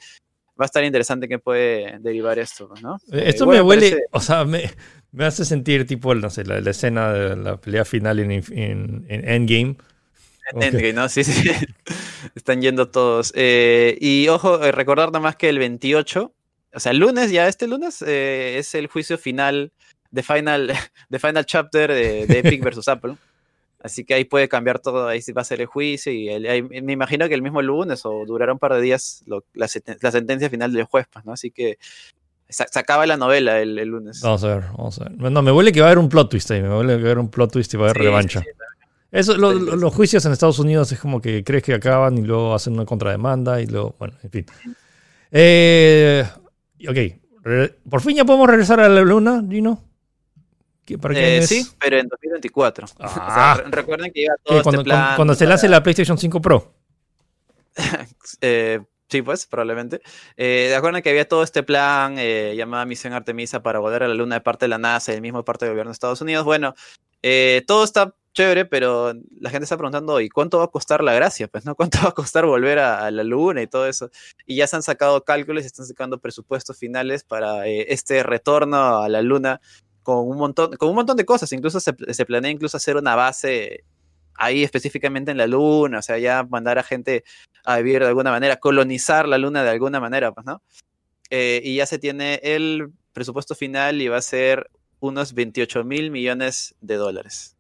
va 0.61 0.65
a 0.65 0.67
estar 0.67 0.85
interesante 0.85 1.27
que 1.27 1.39
puede 1.39 1.99
derivar 2.01 2.39
esto, 2.39 2.75
¿no? 2.83 2.99
Esto 3.13 3.47
me 3.47 3.63
huele, 3.63 4.05
o 4.11 4.21
sea, 4.21 4.45
me, 4.45 4.71
me, 5.11 5.25
hace 5.25 5.47
sentir 5.47 5.87
tipo, 5.87 6.15
no 6.15 6.29
sé, 6.29 6.45
la, 6.45 6.59
escena 6.71 7.13
de 7.15 7.37
la 7.37 7.57
pelea 7.57 7.87
final 7.87 8.19
en, 8.19 8.31
en, 8.31 9.07
en 9.09 9.29
Endgame 9.29 9.77
¿no? 10.95 11.09
Sí, 11.09 11.25
sí. 11.25 11.51
Están 12.35 12.63
yendo 12.63 12.89
todos. 12.89 13.33
Eh, 13.37 13.97
y 14.01 14.29
ojo, 14.29 14.63
eh, 14.63 14.73
recordar 14.73 15.09
nada 15.09 15.21
más 15.21 15.37
que 15.37 15.49
el 15.49 15.59
28, 15.59 16.33
o 16.73 16.81
sea, 16.81 16.93
el 16.93 16.99
lunes, 16.99 17.31
ya 17.31 17.49
este 17.49 17.67
lunes, 17.67 18.03
eh, 18.03 18.59
es 18.59 18.75
el 18.75 18.87
juicio 18.87 19.19
final 19.19 19.73
de 20.11 20.23
Final, 20.23 20.73
de 21.09 21.19
final 21.19 21.45
Chapter 21.45 21.93
de, 21.93 22.23
Epic 22.23 22.63
versus 22.63 22.89
Apple. 22.89 23.17
Así 23.83 24.05
que 24.05 24.13
ahí 24.13 24.25
puede 24.25 24.47
cambiar 24.47 24.79
todo, 24.79 25.09
ahí 25.09 25.21
va 25.35 25.41
a 25.41 25.45
ser 25.45 25.63
el 25.63 25.67
juicio 25.67 26.13
y 26.13 26.29
me 26.83 26.93
imagino 26.93 27.27
que 27.29 27.35
el 27.35 27.41
mismo 27.41 27.63
lunes 27.63 28.05
o 28.05 28.27
durará 28.27 28.53
un 28.53 28.59
par 28.59 28.75
de 28.75 28.83
días 28.83 29.25
la, 29.55 29.69
sentencia 29.69 30.51
final 30.51 30.71
del 30.75 30.85
juez, 30.85 31.07
pues, 31.11 31.25
¿no? 31.25 31.33
Así 31.33 31.51
que 31.51 31.79
se, 32.47 32.79
acaba 32.79 33.07
la 33.07 33.17
novela 33.17 33.59
el, 33.59 33.77
lunes. 33.77 34.21
Vamos 34.21 34.45
a 34.45 34.49
ver, 34.49 34.65
vamos 34.77 35.01
a 35.01 35.05
ver. 35.05 35.33
No, 35.33 35.41
me 35.41 35.51
huele 35.51 35.73
que 35.73 35.81
va 35.81 35.87
a 35.87 35.91
haber 35.91 35.99
un 35.99 36.11
plot 36.11 36.31
twist 36.31 36.51
ahí, 36.51 36.61
me 36.61 36.69
huele 36.69 36.97
que 36.97 37.03
va 37.03 37.09
a 37.09 37.13
haber 37.13 37.19
un 37.21 37.31
plot 37.31 37.53
twist 37.53 37.73
y 37.73 37.79
va 37.79 37.87
a 37.87 37.91
haber 37.91 38.03
revancha. 38.03 38.43
Eso, 39.13 39.37
los 39.37 39.95
juicios 39.95 40.25
en 40.25 40.33
Estados 40.33 40.59
Unidos 40.61 40.93
es 40.93 41.01
como 41.01 41.21
que 41.21 41.43
crees 41.43 41.65
que 41.65 41.75
acaban 41.75 42.17
y 42.17 42.23
luego 42.23 42.55
hacen 42.55 42.75
una 42.75 42.85
contrademanda 42.85 43.61
y 43.61 43.67
luego, 43.67 43.97
bueno, 43.99 44.15
en 44.23 44.31
fin. 44.31 44.47
Eh, 45.33 46.25
ok, 46.89 47.81
por 47.89 48.01
fin 48.03 48.17
ya 48.17 48.25
podemos 48.25 48.49
regresar 48.49 48.81
a 48.81 48.89
la 48.89 49.01
luna, 49.01 49.43
Gino. 49.49 49.83
¿Para 51.01 51.15
eh, 51.19 51.43
sí, 51.47 51.67
pero 51.79 51.99
en 51.99 52.09
2024. 52.09 52.87
Ah. 52.99 53.63
recuerden 53.67 54.13
que 54.13 54.21
llega 54.21 54.35
todo 54.43 54.59
este 54.59 54.65
cuando, 54.65 54.83
plan. 54.83 55.17
Cuando, 55.17 55.35
se 55.35 55.47
lance 55.47 55.69
la 55.69 55.83
PlayStation 55.83 56.19
5 56.19 56.41
Pro. 56.41 56.73
eh, 58.41 58.81
sí, 59.09 59.23
pues, 59.23 59.47
probablemente. 59.47 60.01
Eh, 60.37 60.75
acuerdan 60.75 61.03
que 61.03 61.11
había 61.11 61.29
todo 61.29 61.43
este 61.43 61.63
plan 61.63 62.17
eh, 62.19 62.55
llamado 62.57 62.87
Misión 62.87 63.13
Artemisa 63.13 63.63
para 63.63 63.79
volver 63.79 64.03
a 64.03 64.09
la 64.09 64.15
Luna 64.15 64.37
de 64.37 64.41
parte 64.41 64.65
de 64.65 64.71
la 64.71 64.79
NASA 64.79 65.13
y 65.13 65.17
el 65.17 65.23
mismo 65.23 65.45
parte 65.45 65.65
del 65.65 65.75
gobierno 65.75 65.91
de 65.91 65.95
Estados 65.95 66.21
Unidos. 66.23 66.45
Bueno, 66.45 66.75
eh, 67.23 67.63
todo 67.67 67.85
está 67.85 68.15
chévere, 68.33 68.65
pero 68.65 69.13
la 69.39 69.51
gente 69.51 69.65
está 69.65 69.77
preguntando, 69.77 70.21
¿y 70.21 70.29
cuánto 70.29 70.59
va 70.59 70.65
a 70.65 70.69
costar 70.69 71.03
la 71.03 71.13
gracia? 71.15 71.49
Pues, 71.49 71.65
¿no? 71.65 71.75
¿Cuánto 71.77 71.99
va 72.03 72.11
a 72.11 72.13
costar 72.13 72.47
volver 72.47 72.79
a, 72.79 73.11
la 73.11 73.25
luna 73.25 73.63
y 73.63 73.67
todo 73.67 73.87
eso? 73.87 74.11
Y 74.47 74.57
ya 74.57 74.67
se 74.67 74.77
han 74.77 74.83
sacado 74.83 75.25
cálculos 75.25 75.65
y 75.65 75.67
están 75.67 75.87
sacando 75.87 76.19
presupuestos 76.19 76.79
finales 76.79 77.25
para 77.25 77.67
eh, 77.67 77.87
este 77.93 78.23
retorno 78.23 79.01
a 79.01 79.09
la 79.09 79.23
luna 79.23 79.61
con 80.03 80.29
un 80.29 80.39
montón, 80.39 80.77
con 80.77 80.89
un 80.91 80.95
montón 80.95 81.17
de 81.17 81.25
cosas. 81.25 81.53
Incluso 81.53 81.81
se, 81.81 81.93
planea 81.93 82.51
incluso 82.51 82.77
hacer 82.77 82.97
una 82.97 83.15
base 83.15 83.85
ahí 84.35 84.63
específicamente 84.63 85.31
en 85.31 85.37
la 85.37 85.47
luna, 85.47 85.99
o 85.99 86.03
sea, 86.03 86.19
ya 86.19 86.45
mandar 86.45 86.79
a 86.79 86.83
gente 86.83 87.25
a 87.65 87.77
vivir 87.79 88.01
de 88.01 88.09
alguna 88.09 88.31
manera, 88.31 88.57
colonizar 88.57 89.29
la 89.29 89.37
luna 89.37 89.63
de 89.63 89.71
alguna 89.71 90.01
manera, 90.01 90.33
pues, 90.33 90.47
¿no? 90.47 90.63
Eh, 91.29 91.61
y 91.63 91.77
ya 91.77 91.87
se 91.87 91.99
tiene 91.99 92.41
el 92.43 92.91
presupuesto 93.13 93.55
final 93.55 94.01
y 94.01 94.09
va 94.09 94.17
a 94.17 94.23
ser 94.23 94.71
unos 95.01 95.35
28 95.35 95.85
mil 95.85 96.11
millones 96.11 96.75
de 96.81 96.97
dólares. 96.97 97.57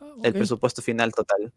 Ah, 0.00 0.14
el 0.22 0.32
presupuesto 0.32 0.82
final 0.82 1.12
total. 1.12 1.52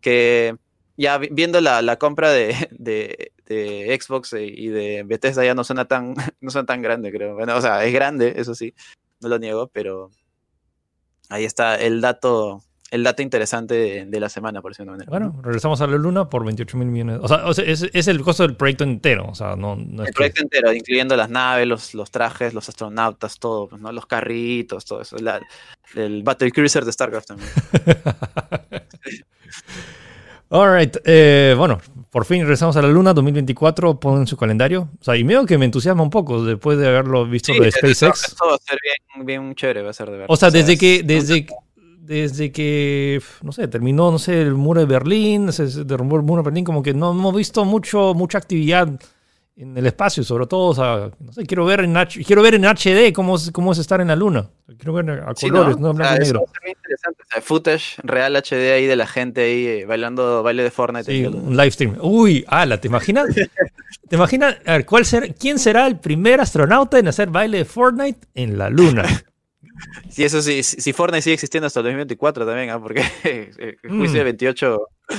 Que 0.00 0.56
ya 0.96 1.18
viendo 1.18 1.60
la, 1.60 1.82
la 1.82 1.96
compra 1.98 2.30
de, 2.30 2.68
de, 2.70 3.32
de, 3.46 3.98
Xbox 4.00 4.34
y 4.34 4.68
de 4.68 5.02
Bethesda 5.04 5.44
ya 5.44 5.54
no 5.54 5.64
suena 5.64 5.86
tan, 5.86 6.14
no 6.40 6.50
suena 6.50 6.66
tan 6.66 6.82
grande, 6.82 7.12
creo. 7.12 7.34
Bueno, 7.34 7.56
o 7.56 7.60
sea, 7.60 7.84
es 7.84 7.92
grande, 7.92 8.34
eso 8.36 8.54
sí, 8.54 8.74
no 9.20 9.28
lo 9.28 9.38
niego, 9.38 9.68
pero 9.68 10.10
ahí 11.28 11.44
está 11.44 11.76
el 11.76 12.00
dato, 12.00 12.62
el 12.94 13.02
dato 13.02 13.22
interesante 13.22 14.06
de, 14.06 14.20
la 14.20 14.28
semana, 14.28 14.62
por 14.62 14.70
decirlo 14.70 14.92
de 14.92 14.98
manera. 14.98 15.10
Bueno, 15.10 15.40
regresamos 15.42 15.80
a 15.80 15.88
la 15.88 15.96
Luna 15.96 16.30
por 16.30 16.44
28 16.44 16.76
mil 16.76 16.86
millones. 16.86 17.18
O 17.22 17.26
sea, 17.52 17.64
es, 17.66 18.06
el 18.06 18.22
costo 18.22 18.44
del 18.44 18.54
proyecto 18.54 18.84
entero. 18.84 19.26
O 19.28 19.34
sea, 19.34 19.56
no, 19.56 19.74
el 19.74 20.12
proyecto 20.12 20.42
entero, 20.42 20.72
incluyendo 20.72 21.16
las 21.16 21.28
naves, 21.28 21.66
los, 21.66 21.92
los 21.94 22.12
trajes, 22.12 22.54
los 22.54 22.68
astronautas, 22.68 23.40
todo, 23.40 23.68
pues, 23.68 23.82
¿no? 23.82 23.90
los 23.90 24.06
carritos, 24.06 24.84
todo 24.84 25.00
eso. 25.00 25.16
el 25.96 26.22
Battle 26.22 26.52
Cruiser 26.52 26.84
de 26.84 26.92
StarCraft 26.92 27.26
también. 27.26 27.50
Alright, 30.50 30.98
eh, 31.04 31.56
bueno, 31.58 31.80
por 32.12 32.24
fin 32.24 32.42
regresamos 32.42 32.76
a 32.76 32.82
la 32.82 32.86
Luna 32.86 33.12
2024, 33.12 33.98
ponen 33.98 34.28
su 34.28 34.36
calendario. 34.36 34.88
O 35.00 35.04
sea, 35.04 35.16
y 35.16 35.24
medio 35.24 35.44
que 35.46 35.58
me 35.58 35.64
entusiasma 35.64 36.04
un 36.04 36.10
poco 36.10 36.44
después 36.44 36.78
de 36.78 36.86
haberlo 36.86 37.26
visto 37.26 37.52
de 37.52 37.72
SpaceX. 37.72 38.28
Esto 38.28 38.46
va 38.46 38.54
a 38.54 38.58
ser 38.58 38.78
bien, 38.80 39.26
bien 39.26 39.54
chévere, 39.56 39.82
va 39.82 39.90
a 39.90 39.94
ser 39.94 40.06
de 40.06 40.12
verdad. 40.12 40.26
O 40.28 40.36
sea, 40.36 40.52
desde 40.52 40.78
que, 40.78 41.02
desde, 41.02 41.48
desde 42.04 42.52
que, 42.52 43.20
no 43.42 43.52
sé, 43.52 43.66
terminó, 43.68 44.10
no 44.10 44.18
sé, 44.18 44.42
el 44.42 44.54
muro 44.54 44.80
de 44.80 44.86
Berlín, 44.86 45.52
se 45.52 45.84
derrumbó 45.84 46.16
el 46.16 46.22
muro 46.22 46.42
de 46.42 46.46
Berlín, 46.46 46.64
como 46.64 46.82
que 46.82 46.92
no 46.92 47.12
hemos 47.12 47.34
visto 47.34 47.64
mucho, 47.64 48.12
mucha 48.14 48.38
actividad 48.38 48.88
en 49.56 49.78
el 49.78 49.86
espacio, 49.86 50.22
sobre 50.22 50.46
todo, 50.46 50.66
o 50.66 50.74
sea, 50.74 51.10
no 51.18 51.32
sé, 51.32 51.46
quiero 51.46 51.64
ver 51.64 51.80
en, 51.80 51.94
quiero 52.26 52.42
ver 52.42 52.56
en 52.56 52.64
HD 52.64 53.12
cómo 53.14 53.36
es, 53.36 53.50
cómo 53.52 53.72
es 53.72 53.78
estar 53.78 54.00
en 54.00 54.08
la 54.08 54.16
luna. 54.16 54.50
Quiero 54.76 54.92
ver 54.92 55.10
a 55.10 55.32
colores, 55.32 55.78
no, 55.78 55.92
en 55.92 55.96
blanco 55.96 56.16
y 56.16 56.18
negro. 56.18 56.44
Es 56.44 56.62
muy 56.62 56.72
interesante, 56.72 57.22
o 57.22 57.26
sea, 57.32 57.40
footage 57.40 57.96
real 58.02 58.36
HD 58.36 58.72
ahí 58.72 58.86
de 58.86 58.96
la 58.96 59.06
gente 59.06 59.42
ahí 59.42 59.66
eh, 59.66 59.84
bailando 59.86 60.42
baile 60.42 60.62
de 60.62 60.70
Fortnite. 60.70 61.10
Sí, 61.10 61.24
un 61.24 61.56
live 61.56 61.70
stream. 61.70 61.96
Uy, 62.02 62.44
ala, 62.48 62.78
¿te 62.80 62.88
imaginas? 62.88 63.28
¿Te 64.08 64.16
imaginas? 64.16 64.56
A 64.66 64.72
ver, 64.72 64.84
¿cuál 64.84 65.06
ser, 65.06 65.34
¿quién 65.36 65.58
será 65.58 65.86
el 65.86 65.98
primer 66.00 66.40
astronauta 66.40 66.98
en 66.98 67.08
hacer 67.08 67.30
baile 67.30 67.58
de 67.58 67.64
Fortnite 67.64 68.26
en 68.34 68.58
la 68.58 68.68
luna? 68.68 69.24
Sí, 70.08 70.24
eso 70.24 70.40
sí, 70.42 70.62
si 70.62 70.92
Fortnite 70.92 71.22
sigue 71.22 71.34
existiendo 71.34 71.66
hasta 71.66 71.80
el 71.80 71.84
2024 71.84 72.46
también, 72.46 72.70
¿ah? 72.70 72.80
porque 72.80 73.02
el 73.82 73.90
juicio 73.90 74.18
de 74.18 74.24
28 74.24 74.80
mm. 75.08 75.14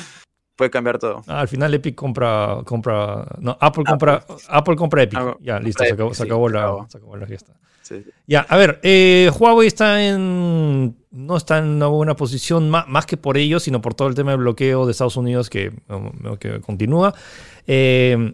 puede 0.56 0.72
cambiar 0.72 1.00
todo. 1.00 1.24
Ah, 1.28 1.42
al 1.42 1.48
final 1.48 1.74
Epic 1.74 1.96
compra, 1.96 2.60
compra, 2.66 3.26
no, 3.40 3.58
Apple 3.60 3.84
compra, 3.86 4.26
Apple, 4.50 4.76
compra 4.76 5.04
Epic. 5.04 5.20
ya, 5.42 5.60
listo, 5.60 5.84
se 5.84 5.94
acabó, 5.94 6.14
se 6.14 6.24
acabó, 6.24 6.50
la, 6.50 6.86
se 6.90 6.98
acabó 6.98 7.18
la 7.18 7.28
fiesta. 7.28 7.54
Ya, 8.26 8.42
a 8.42 8.58
ver, 8.58 8.80
eh, 8.82 9.30
Huawei 9.38 9.68
está 9.68 10.04
en, 10.08 10.96
no 11.12 11.38
está 11.38 11.60
en 11.60 11.66
una 11.66 11.88
buena 11.88 12.16
posición, 12.16 12.70
más, 12.70 12.88
más, 12.88 13.06
que 13.06 13.16
por 13.18 13.38
ello, 13.38 13.60
sino 13.60 13.82
por 13.82 13.94
todo 13.94 14.08
el 14.08 14.16
tema 14.16 14.32
de 14.32 14.38
bloqueo 14.38 14.86
de 14.86 14.92
Estados 14.92 15.18
Unidos 15.18 15.50
que, 15.50 15.72
que 16.40 16.62
continúa. 16.62 17.14
Eh, 17.68 18.34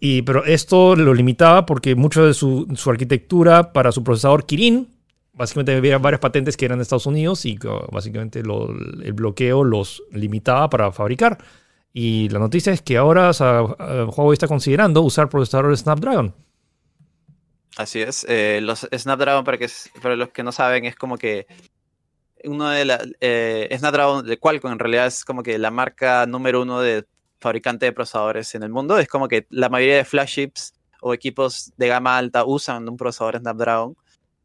y, 0.00 0.22
pero 0.22 0.44
esto 0.44 0.96
lo 0.96 1.14
limitaba 1.14 1.66
porque 1.66 1.94
mucho 1.94 2.26
de 2.26 2.34
su, 2.34 2.66
su 2.74 2.90
arquitectura 2.90 3.72
para 3.72 3.92
su 3.92 4.04
procesador 4.04 4.46
Kirin, 4.46 4.88
básicamente 5.32 5.74
había 5.74 5.98
varias 5.98 6.20
patentes 6.20 6.56
que 6.56 6.64
eran 6.64 6.78
de 6.78 6.82
Estados 6.82 7.06
Unidos 7.06 7.44
y 7.44 7.58
básicamente 7.90 8.40
el 8.40 9.12
bloqueo 9.12 9.64
los 9.64 10.02
limitaba 10.12 10.68
para 10.70 10.92
fabricar. 10.92 11.38
Y 11.92 12.28
la 12.30 12.38
noticia 12.38 12.72
es 12.72 12.80
que 12.82 12.96
ahora 12.96 13.30
Huawei 13.30 14.32
está 14.32 14.48
considerando 14.48 15.02
usar 15.02 15.28
procesadores 15.28 15.80
Snapdragon. 15.80 16.34
Así 17.76 18.00
es. 18.00 18.26
Eh, 18.28 18.60
los 18.62 18.88
Snapdragon, 18.94 19.44
para, 19.44 19.58
que, 19.58 19.68
para 20.02 20.16
los 20.16 20.30
que 20.30 20.42
no 20.42 20.52
saben, 20.52 20.84
es 20.84 20.94
como 20.96 21.16
que 21.16 21.46
uno 22.44 22.68
de 22.68 22.84
la 22.84 23.04
eh, 23.20 23.74
Snapdragon 23.78 24.26
de 24.26 24.38
Qualcomm 24.38 24.72
en 24.72 24.78
realidad 24.78 25.06
es 25.06 25.24
como 25.24 25.42
que 25.42 25.58
la 25.58 25.70
marca 25.70 26.26
número 26.26 26.62
uno 26.62 26.80
de 26.80 27.06
fabricante 27.40 27.86
de 27.86 27.92
procesadores 27.92 28.54
en 28.54 28.62
el 28.62 28.70
mundo. 28.70 28.98
Es 28.98 29.08
como 29.08 29.28
que 29.28 29.46
la 29.50 29.68
mayoría 29.68 29.96
de 29.96 30.04
flagships 30.04 30.74
o 31.00 31.14
equipos 31.14 31.72
de 31.76 31.88
gama 31.88 32.16
alta 32.16 32.44
usan 32.44 32.88
un 32.88 32.96
procesador 32.96 33.38
Snapdragon. 33.38 33.96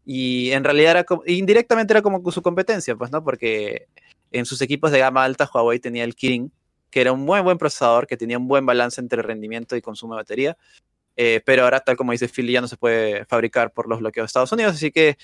Y 0.10 0.52
en 0.52 0.64
realidad 0.64 0.92
era 0.92 1.04
como, 1.04 1.24
indirectamente 1.26 1.92
era 1.92 2.02
como 2.02 2.32
su 2.32 2.42
competencia, 2.42 2.96
pues, 2.96 3.12
¿no? 3.12 3.22
Porque 3.22 3.88
en 4.32 4.46
sus 4.46 4.62
equipos 4.62 4.90
de 4.94 5.00
gama 5.00 5.26
alta 5.26 5.50
Huawei 5.54 5.80
tenía 5.80 6.06
el 6.06 6.16
Kirin, 6.16 6.50
que 6.90 7.02
era 7.02 7.12
un 7.12 7.26
muy 7.26 7.42
buen 7.42 7.58
procesador, 7.58 8.08
que 8.08 8.16
tenía 8.16 8.38
un 8.38 8.48
buen 8.48 8.66
balance 8.66 9.02
entre 9.02 9.22
rendimiento 9.22 9.76
y 9.76 9.82
consumo 9.82 10.14
de 10.14 10.22
batería. 10.22 10.58
Eh, 11.18 11.42
pero 11.46 11.66
ahora, 11.66 11.82
tal 11.82 11.98
como 11.98 12.14
dice 12.14 12.30
Phil, 12.30 12.50
ya 12.50 12.62
no 12.62 12.70
se 12.70 12.78
puede 12.78 13.26
fabricar 13.26 13.74
por 13.74 13.90
los 13.90 14.00
bloqueos 14.00 14.24
de 14.24 14.28
Estados 14.28 14.54
Unidos, 14.54 14.76
así 14.76 14.92
que 14.92 15.18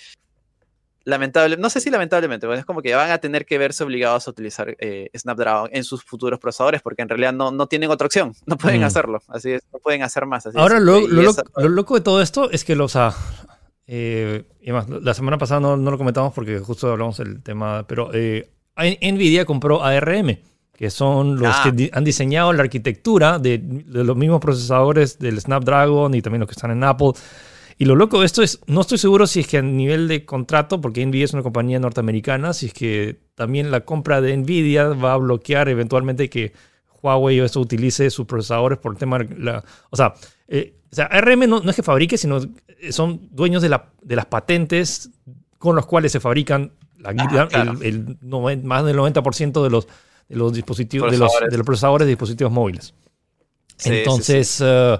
lamentable, 1.06 1.56
no 1.56 1.70
sé 1.70 1.80
si 1.80 1.90
lamentablemente, 1.90 2.46
pues 2.46 2.60
es 2.60 2.66
como 2.66 2.82
que 2.82 2.94
van 2.94 3.12
a 3.12 3.20
tener 3.20 3.46
que 3.46 3.58
verse 3.58 3.86
obligados 3.86 4.28
a 4.28 4.32
utilizar 4.32 4.76
eh, 4.80 5.10
Snapdragon 5.16 5.70
en 5.72 5.86
sus 5.86 6.04
futuros 6.04 6.40
procesadores, 6.40 6.82
porque 6.82 7.04
en 7.04 7.10
realidad 7.10 7.32
no, 7.32 7.52
no 7.52 7.68
tienen 7.68 7.90
otra 7.90 8.08
opción, 8.08 8.34
no 8.46 8.58
pueden 8.58 8.82
mm. 8.82 8.86
hacerlo, 8.86 9.22
así 9.30 9.52
es, 9.52 9.62
no 9.72 9.80
pueden 9.80 10.04
hacer 10.04 10.26
más. 10.26 10.46
Ahora, 10.56 10.82
lo, 10.82 11.00
loco, 11.00 11.96
de 11.96 12.02
todo 12.02 12.22
esto 12.22 12.52
es 12.52 12.66
que 12.66 12.76
los, 12.76 12.98
eh, 13.88 14.44
y 14.62 14.72
más, 14.72 14.88
la 14.90 15.14
semana 15.14 15.38
pasada 15.38 15.60
no, 15.60 15.76
lo 15.76 15.98
comentamos 15.98 16.34
porque 16.34 16.60
justo 16.60 16.92
hablamos 16.92 17.18
del 17.18 17.42
tema, 17.42 17.86
pero 17.88 18.12
eh, 18.14 18.50
Nvidia 18.78 19.46
compró 19.46 19.84
ARM, 19.84 20.38
que 20.76 20.90
son 20.90 21.40
los 21.40 21.56
que 21.58 21.90
ah. 21.92 21.98
han 21.98 22.04
diseñado 22.04 22.54
la 22.54 22.64
arquitectura 22.64 23.40
de, 23.40 23.62
los 23.88 24.16
mismos 24.16 24.40
procesadores 24.40 25.20
del 25.20 25.40
Snapdragon 25.40 26.14
y 26.14 26.22
también 26.22 26.40
los 26.40 26.48
que 26.48 26.54
están 26.54 26.72
en 26.72 26.84
Apple. 26.84 27.12
Y 27.78 27.86
lo 27.86 27.96
loco 27.96 28.20
de 28.20 28.28
esto 28.28 28.44
es, 28.44 28.60
no 28.68 28.82
estoy 28.82 28.98
seguro 28.98 29.28
si 29.28 29.42
es 29.42 29.48
que 29.48 29.58
a 29.58 29.62
nivel 29.62 30.08
de 30.08 30.26
contrato, 30.26 30.80
porque 30.80 31.06
Nvidia 31.06 31.26
es 31.26 31.34
una 31.34 31.44
compañía 31.44 31.80
norteamericana, 31.80 32.54
si 32.54 32.68
es 32.68 32.74
que 32.74 33.20
también 33.36 33.72
la 33.72 33.82
compra 33.82 34.22
de 34.22 34.38
Nvidia 34.38 34.90
va 34.90 35.14
a 35.14 35.18
bloquear 35.18 35.70
eventualmente 35.70 36.30
que 36.30 36.54
Huawei 37.04 37.42
o 37.42 37.46
esto 37.46 37.60
utilice 37.60 38.10
sus 38.10 38.26
procesadores 38.26 38.80
por 38.80 38.94
el 38.94 38.98
tema 38.98 39.20
la, 39.38 39.64
o 39.90 39.96
sea, 39.96 40.14
eh, 40.48 40.74
o 40.92 40.96
sea, 40.96 41.06
ARM 41.06 41.50
no, 41.50 41.70
es 41.70 41.76
que 41.76 41.84
fabrique, 41.84 42.18
sino 42.18 42.40
son 42.92 43.28
dueños 43.32 43.62
de, 43.62 43.70
la, 43.70 43.90
de 44.02 44.16
las 44.16 44.26
patentes 44.26 45.10
con 45.58 45.76
los 45.76 45.86
cuales 45.86 46.12
se 46.12 46.20
fabrican 46.20 46.72
el, 47.04 48.18
más 48.64 48.86
del 48.86 48.98
90% 48.98 49.64
de 49.64 49.70
los, 49.70 49.88
de 50.30 50.36
los 50.36 50.54
dispositivos, 50.54 51.12
de 51.12 51.18
los, 51.18 51.32
de 51.50 51.58
los, 51.58 51.66
procesadores 51.66 52.06
de 52.06 52.12
dispositivos 52.12 52.52
móviles. 52.52 52.94
Entonces. 53.84 54.62
Eh, 54.62 55.00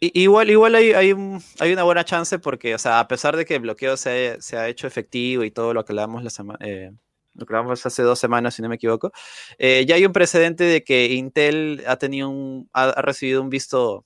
igual, 0.00 0.50
igual 0.50 0.74
hay, 0.74 0.92
hay, 0.92 1.14
hay, 1.58 1.72
una 1.72 1.82
buena 1.82 2.04
chance 2.04 2.38
porque, 2.38 2.74
o 2.74 2.78
sea, 2.78 3.00
a 3.00 3.08
pesar 3.08 3.36
de 3.36 3.44
que 3.44 3.56
el 3.56 3.60
bloqueo 3.60 3.96
se, 3.96 4.36
se 4.40 4.56
ha 4.56 4.68
hecho 4.68 4.86
efectivo 4.86 5.44
y 5.44 5.50
todo 5.50 5.74
lo 5.74 5.84
que 5.84 5.92
hablamos 5.92 6.24
la 6.24 6.30
semana, 6.30 6.58
eh, 6.62 6.92
lo 7.34 7.46
grabamos 7.46 7.84
hace 7.86 8.02
dos 8.02 8.18
semanas, 8.18 8.54
si 8.54 8.62
no 8.62 8.68
me 8.68 8.76
equivoco, 8.76 9.12
eh, 9.58 9.84
ya 9.86 9.94
hay 9.96 10.04
un 10.04 10.12
precedente 10.12 10.64
de 10.64 10.84
que 10.84 11.06
Intel 11.12 11.82
ha 11.86 11.96
tenido 11.96 12.28
un, 12.28 12.68
ha, 12.72 13.00
recibido 13.02 13.42
un 13.42 13.50
visto, 13.50 14.04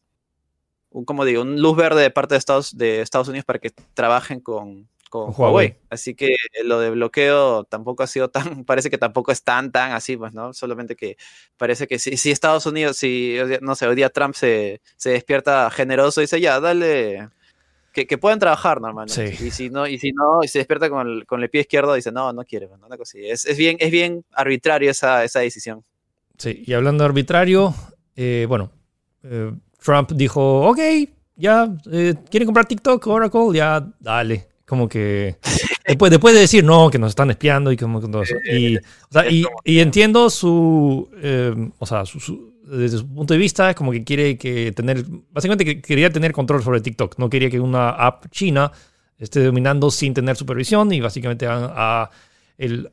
un, 0.91 1.05
como 1.05 1.25
digo, 1.25 1.43
un 1.43 1.61
luz 1.61 1.77
verde 1.77 2.03
de 2.03 2.11
parte 2.11 2.35
de 2.35 2.39
Estados, 2.39 2.77
de 2.77 3.01
Estados 3.01 3.29
Unidos 3.29 3.45
para 3.45 3.59
que 3.59 3.71
trabajen 3.95 4.41
con, 4.41 4.89
con 5.11 5.33
Huawei. 5.37 5.77
Así 5.91 6.15
que 6.15 6.37
lo 6.65 6.79
de 6.81 6.91
bloqueo 6.91 7.65
tampoco 7.65 8.03
ha 8.03 8.07
sido 8.07 8.31
tan, 8.31 8.65
parece 8.65 8.91
que 8.91 8.99
tampoco 8.99 9.33
es 9.33 9.43
tan, 9.43 9.73
tan 9.73 9.93
así, 9.93 10.17
pues, 10.17 10.33
¿no? 10.33 10.53
Solamente 10.53 10.97
que 10.97 11.17
parece 11.57 11.87
que 11.87 11.99
si, 11.99 12.17
si 12.17 12.31
Estados 12.31 12.67
Unidos, 12.67 12.97
si, 12.97 13.37
no 13.61 13.75
sé, 13.75 13.87
hoy 13.87 13.97
día 13.97 14.11
Trump 14.11 14.35
se, 14.35 14.81
se 14.97 15.11
despierta 15.11 15.71
generoso 15.71 16.21
y 16.21 16.25
dice, 16.25 16.41
ya, 16.41 16.61
dale, 16.61 17.29
que, 17.97 18.07
que 18.07 18.19
puedan 18.19 18.39
trabajar 18.39 18.79
normalmente. 18.79 19.43
Y 19.43 19.51
si 19.51 19.71
no, 19.71 19.87
y 19.87 19.99
si 19.99 20.13
no, 20.13 20.45
y 20.45 20.49
se 20.49 20.59
despierta 20.59 20.91
con 20.91 21.09
el, 21.09 21.27
con 21.27 21.43
el 21.43 21.49
pie 21.49 21.63
izquierdo, 21.63 21.95
dice, 21.95 22.13
no, 22.13 22.31
no 22.31 22.45
quiere, 22.45 22.67
una 22.67 22.99
cosa 22.99 23.17
es, 23.19 23.47
es, 23.47 23.57
bien, 23.57 23.79
es 23.81 23.91
bien 23.91 24.23
arbitrario 24.35 24.91
esa, 24.91 25.25
esa 25.25 25.41
decisión. 25.41 25.83
Sí, 26.37 26.63
y 26.67 26.75
hablando 26.75 27.05
de 27.05 27.09
arbitrario, 27.09 27.75
eh, 28.15 28.45
bueno, 28.47 28.71
eh, 29.23 29.51
Trump 29.83 30.13
dijo, 30.13 30.69
ok, 30.69 30.79
ya, 31.37 31.75
eh, 31.91 32.15
¿quieren 32.31 32.47
comprar 32.47 32.67
TikTok, 32.67 33.07
Oracle? 33.07 33.55
Ya, 33.55 33.83
dale. 33.99 34.47
Como 34.67 34.91
que 34.91 35.37
después, 35.87 36.11
después 36.11 36.35
de 36.35 36.41
decir 36.41 36.65
no, 36.65 36.91
que 36.91 36.99
nos 36.99 37.11
están 37.13 37.31
espiando 37.31 37.73
y 37.73 37.79
como 37.79 38.03
todo 38.03 38.25
eso. 38.25 38.35
Y, 38.45 38.77
o 38.77 38.81
sea, 39.11 39.27
y, 39.31 39.47
y, 39.65 39.79
entiendo 39.79 40.29
su, 40.29 41.09
o 41.79 41.87
sea, 41.87 42.05
su 42.05 42.53
desde 42.67 42.99
su 42.99 43.09
punto 43.09 43.35
de 43.35 43.39
vista, 43.39 43.71
es 43.71 43.77
como 43.77 43.93
que 43.93 44.05
quiere 44.05 44.37
que 44.37 44.73
tener, 44.73 45.05
básicamente 45.31 45.81
quería 45.81 46.11
tener 46.11 46.33
control 46.33 46.63
sobre 46.63 46.81
TikTok, 46.81 47.19
no 47.19 47.31
quería 47.31 47.49
que 47.49 47.61
una 47.61 47.91
app 47.91 48.27
china 48.31 48.73
esté 49.19 49.45
dominando 49.45 49.91
sin 49.91 50.13
tener 50.15 50.37
supervisión 50.37 50.93
y 50.93 51.01
básicamente 51.01 51.47
a, 51.49 52.11
el, 52.59 52.91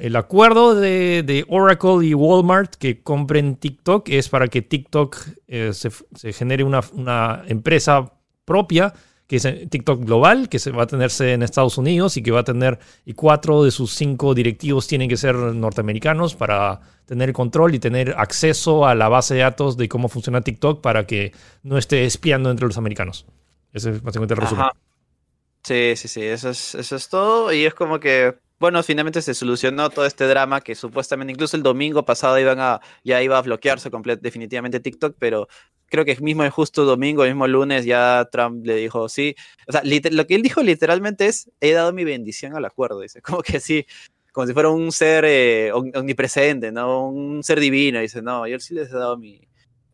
el, 0.00 0.16
acuerdo 0.16 0.74
de, 0.74 1.22
de, 1.24 1.44
Oracle 1.48 2.06
y 2.06 2.14
Walmart 2.14 2.74
que 2.74 3.02
compren 3.02 3.56
TikTok 3.56 4.08
es 4.08 4.28
para 4.28 4.48
que 4.48 4.62
TikTok 4.62 5.16
eh, 5.48 5.70
se, 5.72 5.90
se, 6.14 6.32
genere 6.32 6.62
una, 6.62 6.80
una 6.92 7.42
empresa 7.48 8.12
propia 8.44 8.92
que 9.32 9.36
es 9.38 9.70
TikTok 9.70 10.04
global, 10.04 10.50
que 10.50 10.58
se 10.58 10.72
va 10.72 10.82
a 10.82 10.86
tenerse 10.86 11.32
en 11.32 11.42
Estados 11.42 11.78
Unidos 11.78 12.18
y 12.18 12.22
que 12.22 12.30
va 12.30 12.40
a 12.40 12.44
tener, 12.44 12.78
y 13.06 13.14
cuatro 13.14 13.64
de 13.64 13.70
sus 13.70 13.94
cinco 13.94 14.34
directivos 14.34 14.86
tienen 14.86 15.08
que 15.08 15.16
ser 15.16 15.34
norteamericanos 15.34 16.34
para 16.34 16.82
tener 17.06 17.32
control 17.32 17.74
y 17.74 17.78
tener 17.78 18.14
acceso 18.18 18.86
a 18.86 18.94
la 18.94 19.08
base 19.08 19.32
de 19.32 19.40
datos 19.40 19.78
de 19.78 19.88
cómo 19.88 20.10
funciona 20.10 20.42
TikTok 20.42 20.82
para 20.82 21.06
que 21.06 21.32
no 21.62 21.78
esté 21.78 22.04
espiando 22.04 22.50
entre 22.50 22.66
los 22.66 22.76
americanos. 22.76 23.24
Ese 23.72 23.92
es 23.92 24.02
básicamente 24.02 24.34
el 24.34 24.40
resumen. 24.40 24.66
Sí, 25.62 25.94
sí, 25.96 26.08
sí, 26.08 26.20
eso 26.24 26.50
es, 26.50 26.74
eso 26.74 26.96
es 26.96 27.08
todo. 27.08 27.54
Y 27.54 27.64
es 27.64 27.72
como 27.72 28.00
que 28.00 28.34
bueno, 28.62 28.80
finalmente 28.84 29.20
se 29.22 29.34
solucionó 29.34 29.90
todo 29.90 30.06
este 30.06 30.24
drama 30.28 30.60
que 30.60 30.76
supuestamente 30.76 31.32
incluso 31.32 31.56
el 31.56 31.64
domingo 31.64 32.04
pasado 32.04 32.38
iban 32.38 32.60
a, 32.60 32.80
ya 33.02 33.20
iba 33.20 33.36
a 33.36 33.42
bloquearse 33.42 33.90
definitivamente 34.20 34.78
TikTok, 34.78 35.16
pero 35.18 35.48
creo 35.86 36.04
que 36.04 36.16
mismo 36.20 36.44
el 36.44 36.50
justo 36.50 36.84
domingo, 36.84 37.24
el 37.24 37.30
mismo 37.30 37.48
lunes, 37.48 37.84
ya 37.84 38.28
Trump 38.30 38.64
le 38.64 38.76
dijo 38.76 39.08
sí. 39.08 39.34
O 39.66 39.72
sea, 39.72 39.82
lo 39.84 40.26
que 40.28 40.36
él 40.36 40.42
dijo 40.42 40.62
literalmente 40.62 41.26
es, 41.26 41.50
he 41.60 41.72
dado 41.72 41.92
mi 41.92 42.04
bendición 42.04 42.54
al 42.56 42.64
acuerdo, 42.64 43.00
dice. 43.00 43.20
Como 43.20 43.42
que 43.42 43.58
sí, 43.58 43.84
como 44.30 44.46
si 44.46 44.52
fuera 44.52 44.68
un 44.68 44.92
ser 44.92 45.24
eh, 45.26 45.72
omnipresente, 45.72 46.70
¿no? 46.70 47.08
Un 47.08 47.42
ser 47.42 47.58
divino. 47.58 47.98
Dice, 47.98 48.22
no, 48.22 48.46
yo 48.46 48.60
sí 48.60 48.74
les 48.74 48.90
he 48.90 48.94
dado 48.94 49.18
mi, 49.18 49.40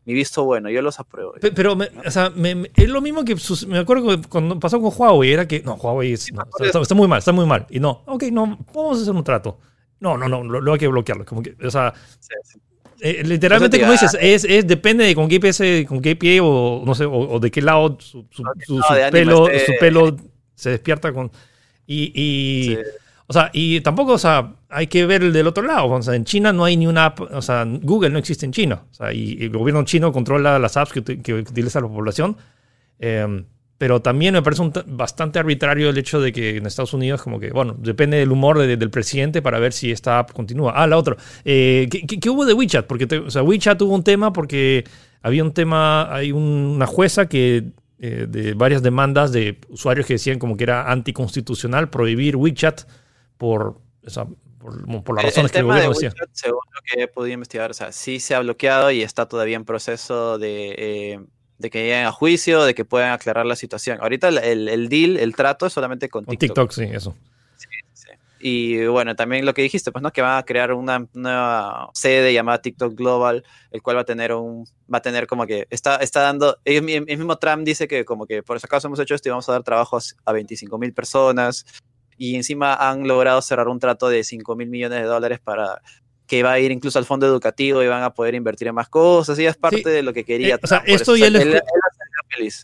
mi 0.09 0.15
visto 0.15 0.43
bueno, 0.43 0.71
yo 0.71 0.81
los 0.81 0.99
apruebo. 0.99 1.35
Pero, 1.53 1.73
o 1.73 2.11
sea, 2.11 2.33
es 2.75 2.89
lo 2.89 2.99
mismo 2.99 3.23
que 3.23 3.35
me 3.67 3.77
acuerdo 3.77 4.19
cuando 4.27 4.59
pasó 4.59 4.81
con 4.81 4.91
Huawei, 4.91 5.31
era 5.31 5.47
que, 5.47 5.61
no, 5.61 5.75
Huawei 5.75 6.13
está, 6.13 6.95
muy 6.95 7.07
mal, 7.07 7.19
está 7.19 7.31
muy 7.31 7.45
mal. 7.45 7.67
Y 7.69 7.79
no, 7.79 8.01
ok, 8.07 8.23
no, 8.31 8.57
vamos 8.73 8.97
a 8.97 9.01
hacer 9.03 9.13
un 9.13 9.23
trato. 9.23 9.59
No, 9.99 10.17
no, 10.17 10.27
no, 10.27 10.43
lo, 10.43 10.73
hay 10.73 10.79
que 10.79 10.87
bloquearlo. 10.87 11.25
Como 11.25 11.43
que, 11.43 11.55
o 11.63 11.69
sea, 11.69 11.93
eh, 13.01 13.21
literalmente, 13.23 13.79
como 13.79 13.91
dices, 13.91 14.17
es, 14.19 14.45
es, 14.45 14.65
depende 14.65 15.05
de 15.05 15.13
con 15.13 15.29
qué 15.29 15.39
pie, 15.39 15.85
con 15.85 16.01
qué 16.01 16.15
pie 16.15 16.39
o 16.41 16.81
no 16.83 16.95
sé, 16.95 17.05
o, 17.05 17.39
de 17.39 17.51
qué 17.51 17.61
lado 17.61 17.95
su, 17.99 18.25
su, 18.31 18.43
pelo, 19.11 19.45
su 19.45 19.73
pelo 19.79 20.17
se 20.55 20.71
despierta 20.71 21.13
con. 21.13 21.31
Y, 21.85 22.11
y 22.15 22.77
o 23.29 23.33
sea, 23.33 23.51
y 23.53 23.81
tampoco, 23.81 24.13
o 24.13 24.17
sea, 24.17 24.55
hay 24.69 24.87
que 24.87 25.05
ver 25.05 25.21
el 25.21 25.31
del 25.31 25.45
otro 25.45 25.63
lado. 25.63 25.87
O 25.87 26.01
sea, 26.01 26.15
en 26.15 26.25
China 26.25 26.51
no 26.51 26.65
hay 26.65 26.75
ni 26.75 26.87
una 26.87 27.05
app, 27.05 27.21
o 27.21 27.41
sea, 27.43 27.63
Google 27.63 28.09
no 28.09 28.17
existe 28.17 28.43
en 28.43 28.51
China. 28.51 28.81
O 28.89 28.93
sea, 28.93 29.13
y, 29.13 29.37
el 29.39 29.51
gobierno 29.51 29.85
chino 29.85 30.11
controla 30.11 30.57
las 30.57 30.77
apps 30.77 30.93
que, 30.93 31.21
que 31.21 31.33
utiliza 31.35 31.79
la 31.79 31.87
población. 31.87 32.37
Eh, 32.97 33.43
pero 33.77 34.01
también 34.01 34.33
me 34.33 34.41
parece 34.41 34.63
bastante 34.87 35.37
arbitrario 35.37 35.91
el 35.91 35.97
hecho 35.99 36.19
de 36.19 36.33
que 36.33 36.57
en 36.57 36.65
Estados 36.65 36.93
Unidos, 36.93 37.21
como 37.21 37.39
que, 37.39 37.51
bueno, 37.51 37.75
depende 37.79 38.17
del 38.17 38.31
humor 38.31 38.57
del 38.57 38.89
presidente 38.89 39.43
para 39.43 39.59
ver 39.59 39.73
si 39.73 39.91
esta 39.91 40.17
app 40.17 40.33
continúa. 40.33 40.73
Ah, 40.75 40.87
la 40.87 40.97
otra. 40.97 41.15
Eh, 41.45 41.87
¿qué, 41.89 42.29
hubo 42.31 42.45
de 42.45 42.53
WeChat? 42.53 42.87
Porque, 42.87 43.05
o 43.19 43.29
sea, 43.29 43.43
WeChat 43.43 43.77
tuvo 43.77 43.93
un 43.93 44.03
tema 44.03 44.33
porque 44.33 44.85
había 45.21 45.43
un 45.43 45.53
tema, 45.53 46.13
hay 46.13 46.31
una 46.33 46.87
jueza 46.87 47.29
que 47.29 47.67
eh, 47.99 48.25
de 48.27 48.53
varias 48.53 48.81
demandas 48.81 49.31
de 49.31 49.59
usuarios 49.69 50.07
que 50.07 50.13
decían 50.13 50.39
como 50.39 50.57
que 50.57 50.63
era 50.63 50.91
anticonstitucional 50.91 51.89
prohibir 51.91 52.35
WeChat 52.35 52.81
por, 53.39 53.81
o 54.05 54.09
sea, 54.09 54.27
por, 54.59 55.15
las 55.15 55.25
razones 55.25 55.51
que 55.51 55.59
el 55.59 55.65
gobierno 55.65 55.89
decía. 55.89 56.09
WeChat, 56.09 56.29
según 56.33 56.61
lo 56.75 56.81
que 56.83 57.03
he 57.03 57.07
podido 57.07 57.33
investigar, 57.33 57.71
o 57.71 57.73
sea, 57.73 57.91
sí 57.91 58.19
se 58.19 58.35
ha 58.35 58.41
bloqueado 58.41 58.91
y 58.91 59.01
está 59.01 59.27
todavía 59.27 59.55
en 59.55 59.65
proceso 59.65 60.37
de... 60.37 60.75
Eh, 60.77 61.19
de 61.57 61.69
que 61.69 61.83
lleguen 61.83 62.05
a 62.05 62.13
juicio, 62.13 62.63
de 62.63 62.73
que 62.73 62.85
puedan 62.85 63.11
aclarar 63.11 63.45
la 63.45 63.57
situación. 63.57 63.97
Ahorita 64.01 64.29
el, 64.29 64.69
el 64.69 64.87
deal, 64.87 65.17
el 65.17 65.35
trato 65.35 65.65
es 65.65 65.73
solamente 65.73 66.07
con 66.07 66.23
TikTok. 66.23 66.39
TikTok, 66.39 66.71
sí, 66.71 66.83
eso. 66.83 67.17
Sí, 67.57 67.67
sí. 67.91 68.07
Y 68.39 68.85
bueno, 68.85 69.13
también 69.17 69.45
lo 69.45 69.53
que 69.53 69.61
dijiste, 69.61 69.91
pues 69.91 70.01
no, 70.01 70.13
que 70.13 70.21
van 70.21 70.37
a 70.37 70.43
crear 70.43 70.71
una 70.71 71.05
nueva 71.13 71.89
sede 71.93 72.33
llamada 72.33 72.61
TikTok 72.61 72.95
Global, 72.95 73.43
el 73.71 73.81
cual 73.81 73.97
va 73.97 74.01
a 74.01 74.05
tener 74.05 74.31
un, 74.31 74.63
va 74.91 74.99
a 74.99 75.01
tener 75.01 75.27
como 75.27 75.45
que, 75.45 75.67
está, 75.69 75.97
está 75.97 76.21
dando, 76.21 76.57
el, 76.63 76.81
mismo 76.81 77.37
Trump 77.37 77.65
dice 77.65 77.89
que 77.89 78.05
como 78.05 78.25
que 78.25 78.41
por 78.41 78.55
eso 78.55 78.65
acaso 78.65 78.87
hemos 78.87 78.99
hecho 79.01 79.13
esto 79.13 79.27
y 79.27 79.31
vamos 79.31 79.49
a 79.49 79.51
dar 79.51 79.63
trabajos 79.63 80.15
a 80.23 80.31
25 80.31 80.77
mil 80.77 80.93
personas. 80.93 81.65
Y 82.19 82.35
encima 82.35 82.75
han 82.75 83.07
logrado 83.07 83.41
cerrar 83.41 83.67
un 83.67 83.79
trato 83.79 84.09
de 84.09 84.23
5 84.23 84.55
mil 84.55 84.69
millones 84.69 85.01
de 85.01 85.05
dólares 85.07 85.39
para 85.43 85.81
que 86.27 86.43
va 86.43 86.51
a 86.51 86.59
ir 86.59 86.71
incluso 86.71 86.99
al 86.99 87.05
fondo 87.05 87.25
educativo 87.25 87.81
y 87.81 87.87
van 87.87 88.03
a 88.03 88.13
poder 88.13 88.35
invertir 88.35 88.67
en 88.67 88.75
más 88.75 88.87
cosas, 88.87 89.39
y 89.39 89.47
es 89.47 89.57
parte 89.57 89.89
de 89.89 90.03
lo 90.03 90.13
que 90.13 90.23
quería. 90.23 90.55
Eh, 90.55 90.59
o 90.61 90.67
sea, 90.67 90.83
esto 90.85 91.17
ya, 91.17 91.27
lo 91.31 91.39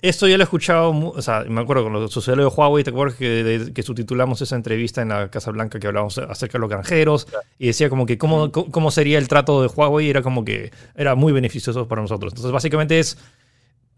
esto 0.03 0.27
ya 0.27 0.37
lo 0.37 0.43
he 0.43 0.45
escuchado, 0.45 0.91
o 0.91 1.21
sea, 1.21 1.43
me 1.49 1.61
acuerdo 1.61 1.83
con 1.83 1.93
lo 1.93 2.07
sucedió 2.07 2.47
de 2.47 2.55
Huawei, 2.55 2.83
te 2.83 2.91
acuerdas 2.91 3.17
que, 3.17 3.71
que, 3.73 3.81
subtitulamos 3.83 4.39
esa 4.41 4.55
entrevista 4.55 5.01
en 5.01 5.09
la 5.09 5.31
Casa 5.31 5.49
Blanca 5.49 5.79
que 5.79 5.87
hablábamos 5.87 6.17
acerca 6.19 6.53
de 6.53 6.59
los 6.59 6.69
granjeros 6.69 7.27
y 7.57 7.67
decía 7.67 7.89
como 7.89 8.05
que 8.05 8.19
cómo, 8.19 8.51
cómo 8.51 8.91
sería 8.91 9.17
el 9.17 9.27
trato 9.27 9.63
de 9.63 9.67
Huawei, 9.67 10.11
era 10.11 10.21
como 10.21 10.45
que 10.45 10.71
era 10.93 11.15
muy 11.15 11.33
beneficioso 11.33 11.87
para 11.87 12.03
nosotros. 12.03 12.33
Entonces, 12.33 12.51
básicamente 12.51 12.99
es, 12.99 13.17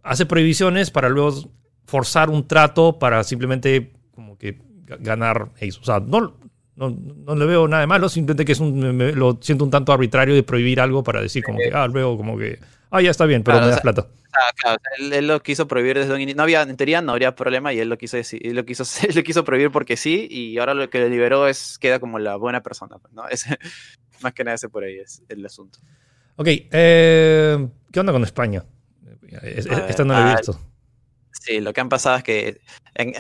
hace 0.01 0.25
prohibiciones 0.25 0.91
para 0.91 1.09
luego 1.09 1.51
forzar 1.85 2.29
un 2.29 2.47
trato 2.47 2.99
para 2.99 3.25
simplemente 3.25 3.91
como 4.15 4.37
que 4.37 4.57
ganar 4.99 5.49
eso. 5.59 5.81
O 5.81 5.83
sea, 5.83 5.99
no, 5.99 6.37
no, 6.75 6.89
no, 6.89 7.35
le 7.35 7.45
veo 7.45 7.67
nada 7.67 7.81
de 7.81 7.87
malo, 7.87 8.07
simplemente 8.09 8.45
que 8.45 8.51
es 8.51 8.59
un, 8.59 8.97
lo 9.15 9.37
siento 9.41 9.65
un 9.65 9.71
tanto 9.71 9.91
arbitrario 9.91 10.35
de 10.35 10.43
prohibir 10.43 10.79
algo 10.79 11.03
para 11.03 11.21
decir 11.21 11.43
como 11.43 11.57
que, 11.57 11.71
ah, 11.73 11.87
luego 11.87 12.17
como 12.17 12.37
que, 12.37 12.59
ah, 12.91 13.01
ya 13.01 13.11
está 13.11 13.25
bien, 13.25 13.43
pero 13.43 13.59
me 13.59 13.67
das 13.67 13.81
plata. 13.81 14.07
Ah, 14.33 14.51
claro, 14.55 14.79
él, 14.99 15.27
lo 15.27 15.41
quiso 15.41 15.67
prohibir 15.67 15.97
desde 15.97 16.13
un 16.13 16.21
inicio. 16.21 16.37
No 16.37 16.43
había, 16.43 16.61
en 16.61 16.77
teoría 16.77 17.01
no 17.01 17.13
habría 17.13 17.35
problema 17.35 17.73
y 17.73 17.79
él 17.79 17.89
lo 17.89 17.97
quiso 17.97 18.17
decir, 18.17 18.39
lo 18.53 18.65
quiso, 18.65 18.83
lo 19.15 19.23
quiso 19.23 19.43
prohibir 19.43 19.71
porque 19.71 19.97
sí 19.97 20.27
y 20.29 20.57
ahora 20.59 20.73
lo 20.73 20.89
que 20.89 20.99
le 20.99 21.09
liberó 21.09 21.47
es, 21.47 21.79
queda 21.79 21.99
como 21.99 22.19
la 22.19 22.35
buena 22.35 22.61
persona, 22.61 22.97
pues, 22.99 23.13
¿no? 23.13 23.23
más 24.21 24.33
que 24.33 24.43
nada 24.43 24.55
ese 24.55 24.69
por 24.69 24.83
ahí 24.83 24.99
es 24.99 25.23
el 25.29 25.45
asunto. 25.45 25.79
Ok, 26.35 26.47
eh, 26.49 27.67
¿qué 27.91 27.99
onda 27.99 28.13
con 28.13 28.23
España? 28.23 28.63
Esta 29.41 30.03
no 30.05 30.13
lo 30.13 30.29
he 30.29 30.35
visto. 30.35 30.59
Sí, 31.47 31.61
lo 31.61 31.71
que 31.71 31.79
han 31.79 31.87
pasado 31.87 32.17
es 32.17 32.23
que 32.23 32.59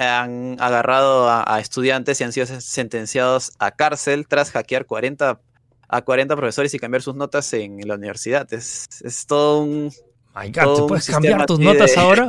han, 0.03 0.57
agarrado 0.59 1.29
a, 1.29 1.59
estudiantes 1.61 2.19
y 2.19 2.25
han 2.25 2.33
sido 2.33 2.45
sentenciados 2.45 3.53
a 3.57 3.71
cárcel 3.71 4.27
tras 4.27 4.51
hackear 4.51 4.85
40, 4.85 5.39
a 5.87 6.01
40 6.01 6.35
profesores 6.35 6.73
y 6.73 6.79
cambiar 6.79 7.01
sus 7.01 7.15
notas 7.15 7.53
en 7.53 7.79
la 7.87 7.95
universidad. 7.95 8.51
Es, 8.53 8.89
todo 9.27 9.61
un. 9.61 9.93
My 10.35 10.51
God, 10.51 10.89
puedes 10.89 11.09
cambiar 11.09 11.45
tus 11.45 11.57
notas 11.57 11.95
ahora? 11.95 12.27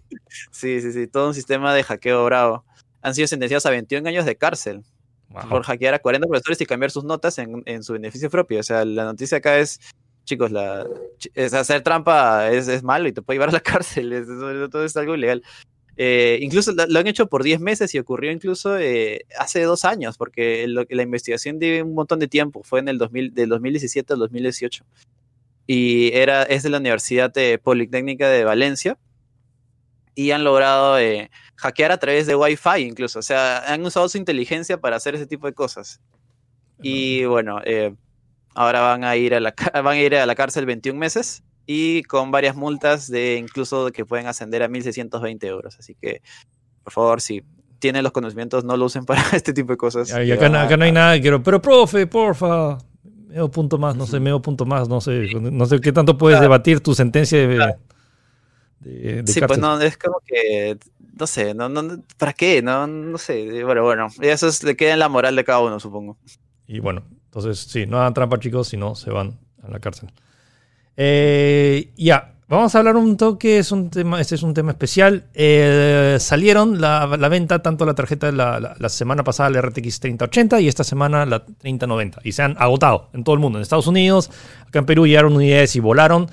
sí, 0.52 0.82
sí, 0.82 0.92
sí, 0.92 1.06
todo 1.06 1.28
un 1.28 1.34
sistema 1.34 1.72
de 1.72 1.82
hackeo 1.82 2.26
bravo. 2.26 2.66
Han 3.00 3.14
sido 3.14 3.26
sentenciados 3.26 3.64
a 3.64 3.70
21 3.70 4.06
años 4.06 4.26
de 4.26 4.36
cárcel 4.36 4.84
por 5.48 5.62
hackear 5.62 5.94
a 5.94 5.98
40 5.98 6.28
profesores 6.28 6.60
y 6.60 6.66
cambiar 6.66 6.90
sus 6.90 7.04
notas 7.04 7.38
en, 7.38 7.62
en 7.64 7.82
su 7.82 7.94
beneficio 7.94 8.28
propio. 8.28 8.60
O 8.60 8.62
sea, 8.62 8.84
la 8.84 9.04
noticia 9.04 9.38
acá 9.38 9.58
es 9.58 9.80
chicos, 10.28 10.52
la, 10.52 10.86
es 11.34 11.54
hacer 11.54 11.82
trampa 11.82 12.50
es, 12.50 12.82
malo 12.82 13.08
y 13.08 13.12
te 13.12 13.22
puede 13.22 13.36
llevar 13.36 13.48
a 13.48 13.52
la 13.52 13.60
cárcel, 13.72 14.12
es, 14.12 14.26
todo 14.70 14.84
es 14.84 14.96
algo 14.96 15.14
ilegal. 15.14 15.42
Eh, 15.96 16.38
incluso 16.42 16.72
lo, 16.72 17.00
han 17.00 17.06
hecho 17.08 17.26
por 17.26 17.42
10 17.42 17.58
meses 17.58 17.92
y 17.92 17.98
ocurrió 17.98 18.30
incluso 18.30 18.78
eh, 18.78 19.22
hace 19.36 19.62
dos 19.62 19.84
años, 19.84 20.16
porque 20.16 20.64
la 20.68 21.02
investigación 21.02 21.58
de 21.58 21.82
un 21.82 21.94
montón 21.94 22.20
de 22.20 22.28
tiempo, 22.28 22.62
fue 22.62 22.78
en 22.78 22.88
el 22.88 22.98
2000, 22.98 23.34
del 23.34 23.48
2017 23.48 24.12
al 24.12 24.20
2018. 24.20 24.84
Y 25.66 26.12
era, 26.14 26.44
es 26.44 26.62
de 26.62 26.70
la 26.70 26.78
Universidad 26.78 27.32
Politécnica 27.62 28.28
de 28.28 28.44
Valencia. 28.44 28.96
Y 30.14 30.32
han 30.32 30.42
logrado 30.42 30.98
eh, 30.98 31.30
hackear 31.56 31.92
a 31.92 31.98
través 31.98 32.26
de 32.26 32.34
Wi-Fi 32.34 32.80
incluso. 32.80 33.18
O 33.18 33.22
sea, 33.22 33.72
han 33.72 33.84
usado 33.84 34.08
su 34.08 34.18
inteligencia 34.18 34.80
para 34.80 34.96
hacer 34.96 35.14
ese 35.14 35.26
tipo 35.26 35.46
de 35.46 35.52
cosas. 35.52 36.00
Y 36.80 37.24
bueno, 37.24 37.60
Ahora 38.58 38.80
van 38.80 39.04
a 39.04 39.14
ir 39.14 39.36
a 39.36 39.40
la, 39.40 39.54
van 39.72 39.86
a 39.86 40.00
ir 40.00 40.16
a 40.16 40.26
la 40.26 40.34
cárcel 40.34 40.66
21 40.66 40.98
meses 40.98 41.44
y 41.64 42.02
con 42.02 42.32
varias 42.32 42.56
multas 42.56 43.08
de 43.08 43.36
incluso 43.36 43.92
que 43.92 44.04
pueden 44.04 44.26
ascender 44.26 44.64
a 44.64 44.68
1.620 44.68 45.44
euros. 45.44 45.78
Así 45.78 45.94
que, 45.94 46.22
por 46.82 46.92
favor, 46.92 47.20
si 47.20 47.44
tienen 47.78 48.02
los 48.02 48.10
conocimientos, 48.10 48.64
no 48.64 48.76
lo 48.76 48.86
usen 48.86 49.04
para 49.04 49.22
este 49.32 49.52
tipo 49.52 49.74
de 49.74 49.76
cosas. 49.76 50.10
Y 50.10 50.32
acá, 50.32 50.48
no 50.48 50.84
hay 50.84 50.90
nada 50.90 51.14
que 51.14 51.20
quiero, 51.20 51.40
pero 51.40 51.62
profe, 51.62 52.08
porfa, 52.08 52.78
medio 53.28 53.48
punto 53.48 53.78
más, 53.78 53.94
no 53.94 54.06
sé, 54.06 54.18
medio 54.18 54.42
punto 54.42 54.66
más, 54.66 54.88
no 54.88 55.00
sé, 55.00 55.28
no 55.40 55.66
sé 55.66 55.80
qué 55.80 55.92
tanto 55.92 56.18
puedes 56.18 56.40
debatir 56.40 56.80
tu 56.80 56.96
sentencia 56.96 57.46
de, 57.46 57.76
Sí, 59.24 59.40
pues 59.40 59.58
no, 59.60 59.80
es 59.80 59.96
como 59.96 60.20
que, 60.26 60.76
no 61.16 61.26
sé, 61.28 61.54
no, 61.54 61.68
no, 61.68 62.02
¿para 62.16 62.32
qué? 62.32 62.60
No, 62.60 62.88
no 62.88 63.18
sé, 63.18 63.62
bueno, 63.62 63.84
bueno, 63.84 64.08
eso 64.20 64.48
es, 64.48 64.64
le 64.64 64.76
queda 64.76 64.94
en 64.94 64.98
la 64.98 65.08
moral 65.08 65.36
de 65.36 65.44
cada 65.44 65.60
uno, 65.60 65.78
supongo. 65.78 66.16
Y 66.66 66.80
bueno, 66.80 67.04
entonces, 67.28 67.58
sí, 67.58 67.86
no 67.86 67.98
hagan 68.00 68.14
trampa, 68.14 68.38
chicos, 68.38 68.68
si 68.68 68.78
no, 68.78 68.94
se 68.94 69.10
van 69.10 69.38
a 69.62 69.70
la 69.70 69.78
cárcel. 69.80 70.10
Eh, 70.96 71.92
ya, 71.94 72.32
vamos 72.48 72.74
a 72.74 72.78
hablar 72.78 72.96
un 72.96 73.18
toque, 73.18 73.58
es 73.58 73.70
un 73.70 73.90
tema, 73.90 74.18
este 74.18 74.34
es 74.34 74.42
un 74.42 74.54
tema 74.54 74.70
especial. 74.72 75.26
Eh, 75.34 76.16
salieron 76.20 76.80
la, 76.80 77.06
venta, 77.28 77.60
tanto 77.60 77.84
la 77.84 77.94
tarjeta 77.94 78.32
la, 78.32 78.76
la, 78.78 78.88
semana 78.88 79.24
pasada, 79.24 79.50
la 79.50 79.60
RTX 79.60 80.00
3080, 80.00 80.60
y 80.62 80.68
esta 80.68 80.84
semana 80.84 81.26
la 81.26 81.44
3090. 81.44 82.20
Y 82.24 82.32
se 82.32 82.42
han 82.42 82.56
agotado 82.58 83.10
en 83.12 83.24
todo 83.24 83.34
el 83.34 83.40
mundo. 83.42 83.58
En 83.58 83.62
Estados 83.62 83.86
Unidos, 83.86 84.30
acá 84.66 84.78
en 84.78 84.86
Perú 84.86 85.06
llegaron 85.06 85.36
unidades 85.36 85.76
y 85.76 85.80
volaron. 85.80 86.30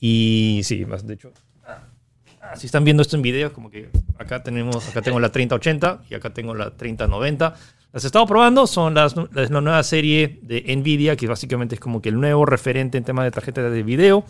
Y 0.00 0.62
sí, 0.64 0.86
de 1.04 1.14
hecho, 1.14 1.30
ah, 1.66 2.56
si 2.56 2.64
están 2.64 2.84
viendo 2.84 3.02
esto 3.02 3.16
en 3.16 3.22
video, 3.22 3.52
como 3.52 3.70
que 3.70 3.90
acá 4.18 4.42
tenemos, 4.42 4.88
acá 4.88 5.02
tengo 5.02 5.20
la 5.20 5.30
3080 5.30 6.04
y 6.08 6.14
acá 6.14 6.30
tengo 6.30 6.54
la 6.54 6.70
3090. 6.70 7.54
Las 7.92 8.04
he 8.04 8.08
estado 8.08 8.26
probando, 8.26 8.66
son 8.66 8.94
las, 8.94 9.14
la 9.16 9.60
nueva 9.60 9.82
serie 9.82 10.40
de 10.42 10.76
Nvidia, 10.76 11.16
que 11.16 11.26
básicamente 11.26 11.74
es 11.74 11.80
como 11.80 12.02
que 12.02 12.10
el 12.10 12.20
nuevo 12.20 12.44
referente 12.44 12.98
en 12.98 13.04
tema 13.04 13.24
de 13.24 13.30
tarjetas 13.30 13.72
de 13.72 13.82
video. 13.82 14.24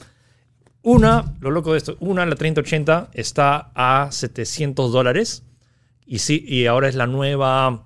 Una, 0.82 1.34
lo 1.40 1.50
loco 1.50 1.72
de 1.72 1.78
esto, 1.78 1.96
una, 1.98 2.24
la 2.24 2.36
3080, 2.36 3.10
está 3.14 3.72
a 3.74 4.12
700 4.12 4.92
dólares. 4.92 5.42
Y 6.06 6.20
sí, 6.20 6.44
y 6.46 6.66
ahora 6.66 6.88
es 6.88 6.94
la 6.94 7.08
nueva, 7.08 7.84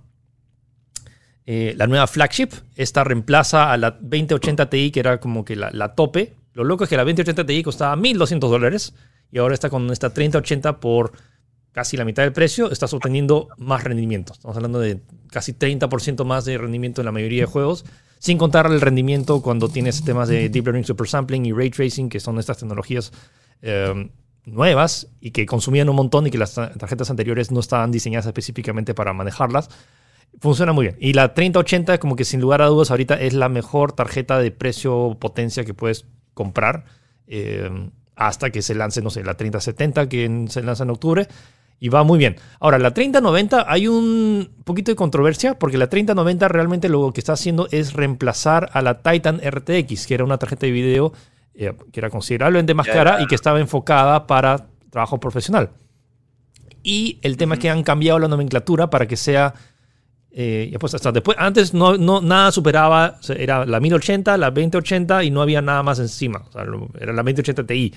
eh, 1.46 1.74
la 1.78 1.87
nueva 1.87 2.06
flagship. 2.06 2.50
Esta 2.76 3.02
reemplaza 3.02 3.72
a 3.72 3.76
la 3.78 3.92
2080 3.92 4.68
Ti, 4.68 4.90
que 4.90 5.00
era 5.00 5.20
como 5.20 5.44
que 5.44 5.56
la, 5.56 5.70
la 5.72 5.94
tope. 5.94 6.35
Lo 6.52 6.64
loco 6.64 6.85
es 6.85 6.90
que 6.90 6.98
la 6.98 7.04
2080 7.04 7.46
Ti 7.46 7.62
costaba 7.62 7.96
1200 7.96 8.50
dólares. 8.50 8.94
Y 9.30 9.38
ahora 9.38 9.54
está 9.54 9.70
con 9.70 9.90
esta 9.90 10.12
3080 10.12 10.80
por 10.80 11.12
casi 11.72 11.96
la 11.96 12.04
mitad 12.04 12.22
del 12.22 12.32
precio, 12.32 12.70
estás 12.70 12.92
obteniendo 12.92 13.48
más 13.56 13.82
rendimiento. 13.82 14.32
Estamos 14.32 14.56
hablando 14.56 14.78
de 14.78 15.00
casi 15.30 15.52
30% 15.52 16.24
más 16.24 16.44
de 16.44 16.58
rendimiento 16.58 17.00
en 17.00 17.06
la 17.06 17.12
mayoría 17.12 17.42
de 17.42 17.46
juegos, 17.46 17.85
sin 18.18 18.38
contar 18.38 18.66
el 18.66 18.80
rendimiento 18.80 19.42
cuando 19.42 19.68
tienes 19.68 20.04
temas 20.04 20.28
de 20.28 20.48
Deep 20.48 20.66
Learning 20.66 20.85
Super 20.85 21.08
Sampling 21.08 21.46
y 21.46 21.52
Ray 21.52 21.70
Tracing, 21.70 22.08
que 22.08 22.20
son 22.20 22.38
estas 22.38 22.58
tecnologías 22.58 23.12
eh, 23.62 24.11
nuevas 24.44 25.08
y 25.20 25.30
que 25.30 25.46
consumían 25.46 25.88
un 25.88 25.96
montón 25.96 26.26
y 26.26 26.30
que 26.30 26.38
las 26.38 26.54
tarjetas 26.54 27.11
anteriores 27.11 27.50
no 27.50 27.61
estaban 27.61 27.90
diseñadas 27.90 28.26
específicamente 28.26 28.94
para 28.94 29.12
manejarlas. 29.12 29.70
Funciona 30.40 30.72
muy 30.72 30.87
bien. 30.87 30.96
Y 31.00 31.14
la 31.14 31.35
3080, 31.35 31.98
como 31.98 32.16
que 32.16 32.24
sin 32.24 32.40
lugar 32.40 32.62
a 32.62 32.66
dudas, 32.66 32.90
ahorita 32.90 33.20
es 33.20 33.32
la 33.35 33.48
mejor 33.48 33.92
tarjeta 33.92 34.38
de 34.38 34.50
precio 34.50 35.16
potencia 35.20 35.64
que 35.64 35.74
puedes 35.74 36.06
comprar. 36.35 36.85
Eh, 37.26 37.70
hasta 38.16 38.50
que 38.50 38.62
se 38.62 38.74
lance, 38.74 39.02
no 39.02 39.11
sé, 39.11 39.24
la 39.24 39.35
3070 39.35 40.08
que 40.08 40.46
se 40.48 40.62
lanza 40.62 40.85
en 40.85 40.90
octubre. 40.90 41.28
Y 41.83 41.88
va 41.88 42.05
muy 42.05 42.16
bien. 42.16 42.37
Ahora, 42.61 42.79
la 42.79 42.95
3090 42.95 43.66
hay 43.68 43.88
un 43.88 44.53
poquito 44.62 44.92
de 44.92 44.95
controversia 44.95 45.59
porque 45.59 45.79
la 45.79 45.88
3090 45.88 46.47
realmente 46.47 46.88
lo 46.88 47.12
que 47.12 47.18
está 47.18 47.33
haciendo 47.33 47.66
es 47.73 47.95
reemplazar 47.95 48.71
a 48.73 48.83
la 48.83 49.03
Titan 49.03 49.40
RTX, 49.45 50.07
que 50.07 50.14
era 50.14 50.23
una 50.23 50.38
tarjeta 50.38 50.64
de 50.64 50.71
video 50.71 51.12
eh, 51.55 51.73
que 51.90 51.99
era 51.99 52.09
considerablemente 52.09 52.73
más 52.75 52.87
cara 52.87 53.21
y 53.21 53.27
que 53.27 53.35
estaba 53.35 53.59
enfocada 53.59 54.29
para 54.29 54.68
trabajo 54.90 55.18
profesional. 55.18 55.71
Y 56.85 57.18
el 57.23 57.37
tema 57.37 57.55
es 57.55 57.61
que 57.61 57.68
han 57.68 57.83
cambiado 57.83 58.21
la 58.21 58.29
nomenclatura 58.29 58.88
para 58.88 59.09
que 59.09 59.16
sea 59.16 59.53
eh, 60.31 60.73
pues 60.79 60.95
hasta 60.95 61.11
después, 61.11 61.37
antes 61.40 61.75
no, 61.75 61.97
no, 61.99 62.21
nada 62.21 62.53
superaba, 62.53 63.18
era 63.37 63.66
la 63.66 63.81
1080, 63.81 64.37
la 64.37 64.53
2080 64.53 65.25
y 65.25 65.33
no 65.33 65.42
había 65.42 65.61
nada 65.61 65.83
más 65.83 65.99
encima. 65.99 66.45
O 66.49 66.53
sea, 66.53 66.62
era 67.01 67.12
la 67.12 67.25
2080 67.25 67.66
Ti. 67.66 67.92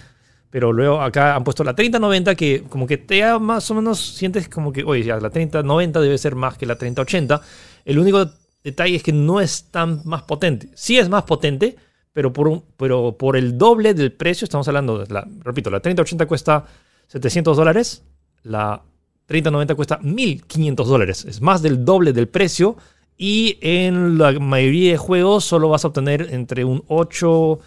Pero 0.50 0.72
luego 0.72 1.02
acá 1.02 1.36
han 1.36 1.44
puesto 1.44 1.64
la 1.64 1.76
3090 1.76 2.36
que 2.36 2.64
como 2.70 2.88
que 2.88 2.98
te 2.98 3.24
más 3.40 3.70
o 3.72 3.76
menos 3.76 4.00
sientes 4.00 4.48
como 4.48 4.72
que, 4.72 4.84
oye, 4.84 5.04
ya 5.04 5.20
la 5.20 5.30
3090 5.30 6.00
debe 6.00 6.18
ser 6.18 6.36
más 6.36 6.58
que 6.58 6.66
la 6.66 6.78
3080. 6.78 7.42
El 7.84 8.00
único 8.00 8.30
detalle 8.64 8.96
es 8.96 9.04
que 9.04 9.14
no 9.14 9.42
es 9.42 9.66
tan 9.72 10.02
más 10.06 10.24
potente. 10.24 10.70
Sí 10.76 10.98
es 10.98 11.10
más 11.10 11.24
potente, 11.24 11.76
pero 12.14 12.32
por, 12.32 12.48
un, 12.48 12.64
pero 12.78 13.18
por 13.18 13.36
el 13.36 13.58
doble 13.58 13.94
del 13.94 14.14
precio, 14.14 14.46
estamos 14.46 14.68
hablando, 14.68 15.00
de 15.00 15.14
la, 15.14 15.28
repito, 15.42 15.70
la 15.70 15.82
3080 15.82 16.26
cuesta 16.26 16.66
700 17.08 17.58
dólares, 17.58 18.04
la 18.44 18.82
3090 19.26 19.76
cuesta 19.76 20.00
1.500 20.00 20.86
dólares. 20.86 21.26
Es 21.26 21.42
más 21.42 21.62
del 21.62 21.84
doble 21.84 22.14
del 22.14 22.28
precio. 22.28 22.78
Y 23.18 23.58
en 23.62 24.18
la 24.18 24.34
mayoría 24.40 24.92
de 24.92 24.98
juegos 24.98 25.46
solo 25.46 25.70
vas 25.70 25.86
a 25.86 25.88
obtener 25.88 26.28
entre 26.32 26.66
un 26.66 26.84
8 26.88 27.60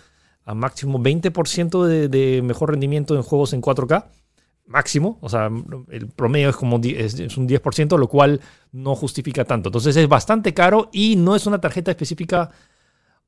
a 0.49 0.55
máximo 0.55 0.99
20% 0.99 1.85
de, 1.85 2.09
de 2.09 2.41
mejor 2.41 2.71
rendimiento 2.71 3.15
en 3.15 3.23
juegos 3.23 3.53
en 3.53 3.61
4K. 3.61 4.07
Máximo. 4.65 5.19
O 5.21 5.29
sea, 5.29 5.51
el 5.91 6.09
promedio 6.09 6.49
es 6.49 6.57
como 6.57 6.81
es, 6.83 7.37
un 7.37 7.47
10%, 7.47 7.99
lo 7.99 8.09
cual 8.09 8.41
no 8.73 8.95
justifica 8.95 9.45
tanto. 9.45 9.69
Entonces 9.69 9.95
es 9.97 10.09
bastante 10.09 10.55
caro 10.55 10.89
y 10.91 11.17
no 11.17 11.37
es 11.37 11.47
una 11.47 11.61
tarjeta 11.61 11.91
específica. 11.91 12.51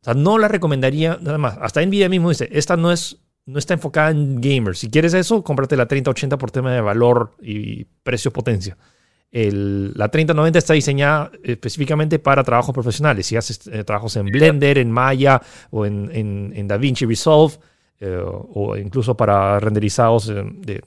O 0.00 0.04
sea, 0.04 0.14
no 0.14 0.38
la 0.38 0.48
recomendaría 0.48 1.18
nada 1.20 1.37
más. 1.37 1.59
Hasta 1.61 1.85
Nvidia 1.85 2.09
mismo 2.09 2.30
dice, 2.30 2.48
esta 2.52 2.78
no 2.78 2.90
es 2.90 3.18
no 3.44 3.59
está 3.59 3.74
enfocada 3.74 4.11
en 4.11 4.40
gamers. 4.40 4.78
Si 4.78 4.90
quieres 4.90 5.12
eso, 5.12 5.44
cómprate 5.44 5.76
la 5.76 5.87
3080 5.87 6.38
por 6.38 6.50
tema 6.50 6.72
de 6.72 6.80
valor 6.80 7.35
y 7.42 7.85
precio-potencia. 9.30 9.92
la 9.98 10.08
3090 10.08 10.58
está 10.58 10.74
diseñada 10.74 11.30
específicamente 11.42 12.18
para 12.18 12.42
trabajos 12.44 12.74
profesionales. 12.74 13.26
Si 13.26 13.36
haces 13.36 13.66
eh, 13.68 13.84
trabajos 13.84 14.16
en 14.16 14.26
Blender, 14.26 14.78
en 14.78 14.90
Maya 14.90 15.40
o 15.70 15.86
en, 15.86 16.10
en, 16.54 16.68
DaVinci 16.68 17.06
Resolve, 17.06 17.56
eh, 18.00 18.22
o 18.24 18.76
incluso 18.76 19.16
para 19.16 19.60
renderizados 19.60 20.26
de, 20.26 20.82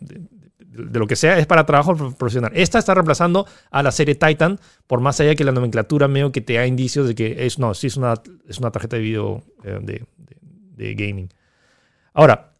lo 0.75 1.06
que 1.06 1.15
sea, 1.15 1.38
es 1.38 1.45
para 1.45 1.65
trabajo 1.65 1.95
profesional. 1.95 2.51
Esta 2.56 2.79
está 2.79 2.95
reemplazando 2.95 3.45
a 3.69 3.84
la 3.84 3.91
serie 3.91 4.15
Titan, 4.15 4.60
por 4.88 5.01
más 5.01 5.19
allá 5.19 5.36
que 5.36 5.43
la 5.43 5.51
nomenclatura 5.51 6.08
medio 6.08 6.32
que 6.32 6.41
te 6.41 6.53
da 6.53 6.65
indicios 6.65 7.08
de 7.08 7.15
que 7.15 7.45
es, 7.45 7.60
no, 7.60 7.73
sí 7.75 7.88
es 7.88 7.97
una, 7.97 8.15
es 8.47 8.58
una 8.58 8.71
tarjeta 8.71 8.95
de 8.95 9.01
video 9.03 9.43
eh, 9.63 9.79
de, 9.82 10.03
de 10.75 10.95
gaming. 10.95 11.29
Ahora, 12.13 12.53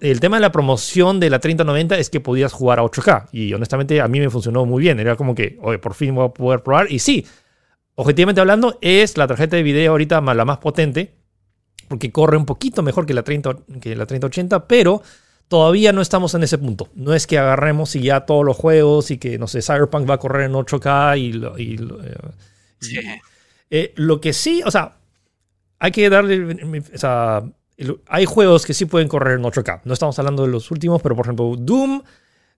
el 0.00 0.20
tema 0.20 0.36
de 0.36 0.40
la 0.40 0.52
promoción 0.52 1.20
de 1.20 1.30
la 1.30 1.38
3090 1.38 1.98
es 1.98 2.10
que 2.10 2.20
podías 2.20 2.52
jugar 2.52 2.78
a 2.78 2.82
8K. 2.82 3.28
Y 3.32 3.52
honestamente 3.52 4.00
a 4.00 4.08
mí 4.08 4.20
me 4.20 4.30
funcionó 4.30 4.64
muy 4.64 4.82
bien. 4.82 5.00
Era 5.00 5.16
como 5.16 5.34
que, 5.34 5.58
oye, 5.62 5.78
por 5.78 5.94
fin 5.94 6.14
voy 6.14 6.26
a 6.26 6.28
poder 6.28 6.62
probar. 6.62 6.90
Y 6.90 6.98
sí, 6.98 7.26
objetivamente 7.94 8.40
hablando, 8.40 8.78
es 8.80 9.16
la 9.16 9.26
tarjeta 9.26 9.56
de 9.56 9.62
video 9.62 9.92
ahorita 9.92 10.20
la 10.20 10.44
más 10.44 10.58
potente. 10.58 11.14
Porque 11.88 12.10
corre 12.10 12.36
un 12.36 12.46
poquito 12.46 12.82
mejor 12.82 13.06
que 13.06 13.14
la, 13.14 13.22
30, 13.22 13.58
que 13.80 13.94
la 13.94 14.06
3080, 14.06 14.66
pero 14.66 15.02
todavía 15.48 15.92
no 15.92 16.00
estamos 16.00 16.34
en 16.34 16.42
ese 16.42 16.58
punto. 16.58 16.88
No 16.94 17.14
es 17.14 17.26
que 17.26 17.38
agarremos 17.38 17.94
y 17.96 18.02
ya 18.02 18.20
todos 18.20 18.44
los 18.44 18.56
juegos 18.56 19.10
y 19.10 19.18
que, 19.18 19.38
no 19.38 19.46
sé, 19.46 19.62
Cyberpunk 19.62 20.08
va 20.08 20.14
a 20.14 20.18
correr 20.18 20.46
en 20.46 20.52
8K 20.52 21.18
y... 21.18 21.62
y, 21.62 21.74
eh, 22.98 23.20
eh, 23.70 23.92
lo 23.96 24.20
que 24.20 24.32
sí, 24.32 24.62
o 24.64 24.70
sea, 24.70 24.96
hay 25.78 25.92
que 25.92 26.08
darle... 26.10 26.80
O 26.94 26.98
sea, 26.98 27.44
hay 28.08 28.24
juegos 28.24 28.64
que 28.64 28.74
sí 28.74 28.86
pueden 28.86 29.08
correr 29.08 29.38
en 29.38 29.44
8K. 29.44 29.82
No 29.84 29.92
estamos 29.92 30.18
hablando 30.18 30.44
de 30.44 30.48
los 30.48 30.70
últimos, 30.70 31.02
pero 31.02 31.14
por 31.14 31.26
ejemplo, 31.26 31.54
Doom 31.56 32.02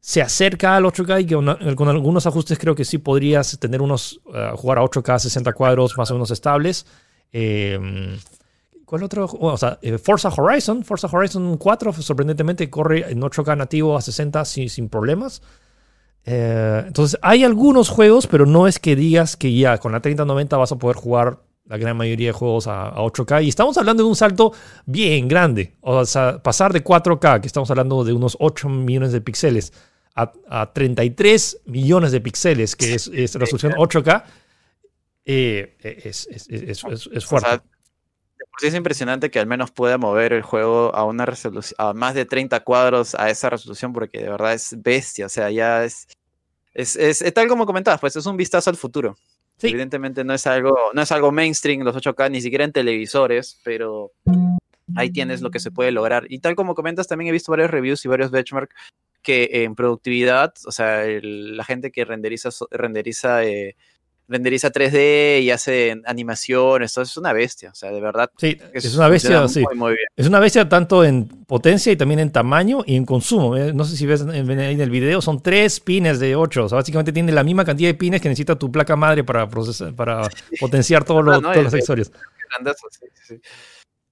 se 0.00 0.22
acerca 0.22 0.76
al 0.76 0.84
8K 0.84 1.22
y 1.22 1.26
que 1.26 1.74
con, 1.74 1.88
algunos 1.88 2.26
ajustes 2.26 2.58
creo 2.58 2.74
que 2.74 2.84
sí 2.84 2.98
podrías 2.98 3.58
tener 3.58 3.82
unos, 3.82 4.20
eh, 4.32 4.52
jugar 4.54 4.78
a 4.78 4.82
8K 4.82 5.18
60 5.18 5.52
cuadros 5.52 5.96
más 5.98 6.10
o 6.10 6.14
menos 6.14 6.30
estables. 6.30 6.86
Em, 7.32 8.18
¿Cuál 8.84 9.02
otro? 9.02 9.26
o 9.26 9.56
sea, 9.58 9.78
eh, 9.82 9.98
Forza 9.98 10.28
Horizon. 10.28 10.84
Forza 10.84 11.08
Horizon 11.12 11.58
4 11.58 11.92
sorprendentemente 11.94 12.70
corre 12.70 13.10
en 13.10 13.20
8K 13.20 13.56
nativo 13.56 13.96
a 13.96 14.00
60 14.00 14.44
sin, 14.44 14.70
sin 14.70 14.88
problemas. 14.88 15.42
Eh, 16.24 16.84
entonces, 16.86 17.18
hay 17.22 17.44
algunos 17.44 17.88
juegos, 17.88 18.26
pero 18.26 18.46
no 18.46 18.66
es 18.66 18.78
que 18.78 18.96
digas 18.96 19.36
que 19.36 19.52
ya 19.54 19.78
con 19.78 19.92
la 19.92 20.00
3090 20.00 20.56
vas 20.56 20.72
a 20.72 20.76
poder 20.76 20.96
jugar 20.96 21.40
la 21.68 21.76
gran 21.76 21.96
mayoría 21.96 22.28
de 22.28 22.32
juegos 22.32 22.66
a, 22.66 22.94
8K. 22.94 23.44
Y 23.44 23.48
estamos 23.48 23.76
hablando 23.76 24.02
de 24.02 24.08
un 24.08 24.16
salto 24.16 24.52
bien 24.86 25.28
grande. 25.28 25.74
O 25.80 26.04
sea, 26.04 26.42
pasar 26.42 26.72
de 26.72 26.82
4K, 26.82 27.40
que 27.40 27.46
estamos 27.46 27.70
hablando 27.70 28.04
de 28.04 28.12
unos 28.12 28.36
8 28.40 28.68
millones 28.68 29.12
de 29.12 29.20
píxeles, 29.20 29.72
a, 30.14 30.72
33 30.72 31.60
millones 31.66 32.10
de 32.10 32.20
píxeles, 32.20 32.74
que 32.74 32.94
es, 32.94 33.08
es 33.08 33.34
resolución 33.36 33.72
8K, 33.74 34.24
eh, 35.26 35.76
es, 36.04 36.26
es, 36.26 36.80
fuerte. 37.26 37.60
sí 38.58 38.66
es 38.66 38.74
impresionante 38.74 39.30
que 39.30 39.38
al 39.38 39.46
menos 39.46 39.70
pueda 39.70 39.98
mover 39.98 40.32
el 40.32 40.42
juego 40.42 40.92
a 40.94 41.04
una 41.04 41.26
resolución, 41.26 41.76
a 41.78 41.92
más 41.92 42.14
de 42.14 42.24
30 42.24 42.64
cuadros 42.64 43.14
a 43.14 43.28
esa 43.30 43.50
resolución, 43.50 43.92
porque 43.92 44.22
de 44.22 44.30
verdad 44.30 44.54
es 44.54 44.74
bestia. 44.82 45.26
O 45.26 45.28
sea, 45.28 45.50
ya 45.50 45.84
es, 45.84 46.08
es, 46.72 46.96
es 46.96 47.22
tal 47.34 47.46
como 47.46 47.66
comentabas, 47.66 48.00
pues 48.00 48.16
es 48.16 48.26
un 48.26 48.38
vistazo 48.38 48.70
al 48.70 48.76
futuro. 48.76 49.16
Evidentemente 49.60 50.24
no 50.24 50.34
es 50.34 50.46
algo, 50.46 50.76
no 50.92 51.02
es 51.02 51.12
algo 51.12 51.32
mainstream 51.32 51.82
los 51.82 51.96
8K, 51.96 52.30
ni 52.30 52.40
siquiera 52.40 52.64
en 52.64 52.72
televisores, 52.72 53.60
pero 53.64 54.12
ahí 54.94 55.10
tienes 55.10 55.40
lo 55.42 55.50
que 55.50 55.60
se 55.60 55.70
puede 55.70 55.90
lograr. 55.90 56.26
Y 56.28 56.38
tal 56.38 56.54
como 56.54 56.74
comentas, 56.74 57.08
también 57.08 57.28
he 57.28 57.32
visto 57.32 57.50
varios 57.50 57.70
reviews 57.70 58.04
y 58.04 58.08
varios 58.08 58.30
benchmarks 58.30 58.74
que 59.22 59.64
en 59.64 59.74
productividad, 59.74 60.54
o 60.66 60.72
sea, 60.72 61.04
la 61.22 61.64
gente 61.64 61.90
que 61.90 62.04
renderiza, 62.04 62.50
renderiza 62.70 63.44
eh, 63.44 63.76
renderiza 64.28 64.70
3D 64.70 65.42
y 65.42 65.50
hace 65.50 66.00
animaciones, 66.04 66.92
eso 66.92 67.02
es 67.02 67.16
una 67.16 67.32
bestia, 67.32 67.70
o 67.70 67.74
sea, 67.74 67.90
de 67.90 68.00
verdad. 68.00 68.30
Sí, 68.36 68.58
es, 68.74 68.94
una 68.94 69.08
bestia, 69.08 69.48
sí. 69.48 69.64
Es 70.16 70.26
una 70.26 70.38
bestia 70.38 70.68
tanto 70.68 71.02
en 71.02 71.26
potencia 71.26 71.90
y 71.90 71.96
también 71.96 72.20
en 72.20 72.30
tamaño 72.30 72.82
y 72.86 72.96
en 72.96 73.06
consumo. 73.06 73.56
¿eh? 73.56 73.72
No 73.72 73.84
sé 73.84 73.96
si 73.96 74.06
ves 74.06 74.20
en, 74.20 74.30
en, 74.30 74.80
el 74.80 74.90
video, 74.90 75.22
son 75.22 75.42
tres 75.42 75.80
pines 75.80 76.20
de 76.20 76.36
8, 76.36 76.64
o 76.64 76.68
sea, 76.68 76.76
básicamente 76.76 77.12
tiene 77.12 77.32
la 77.32 77.42
misma 77.42 77.64
cantidad 77.64 77.88
de 77.88 77.94
pines 77.94 78.20
que 78.20 78.28
necesita 78.28 78.56
tu 78.56 78.70
placa 78.70 78.96
madre 78.96 79.24
para, 79.24 79.48
procesar, 79.48 79.94
para 79.94 80.28
potenciar 80.60 81.04
todos 81.04 81.24
los 81.24 81.44
accesorios. 81.44 82.12
Sí, 83.26 83.40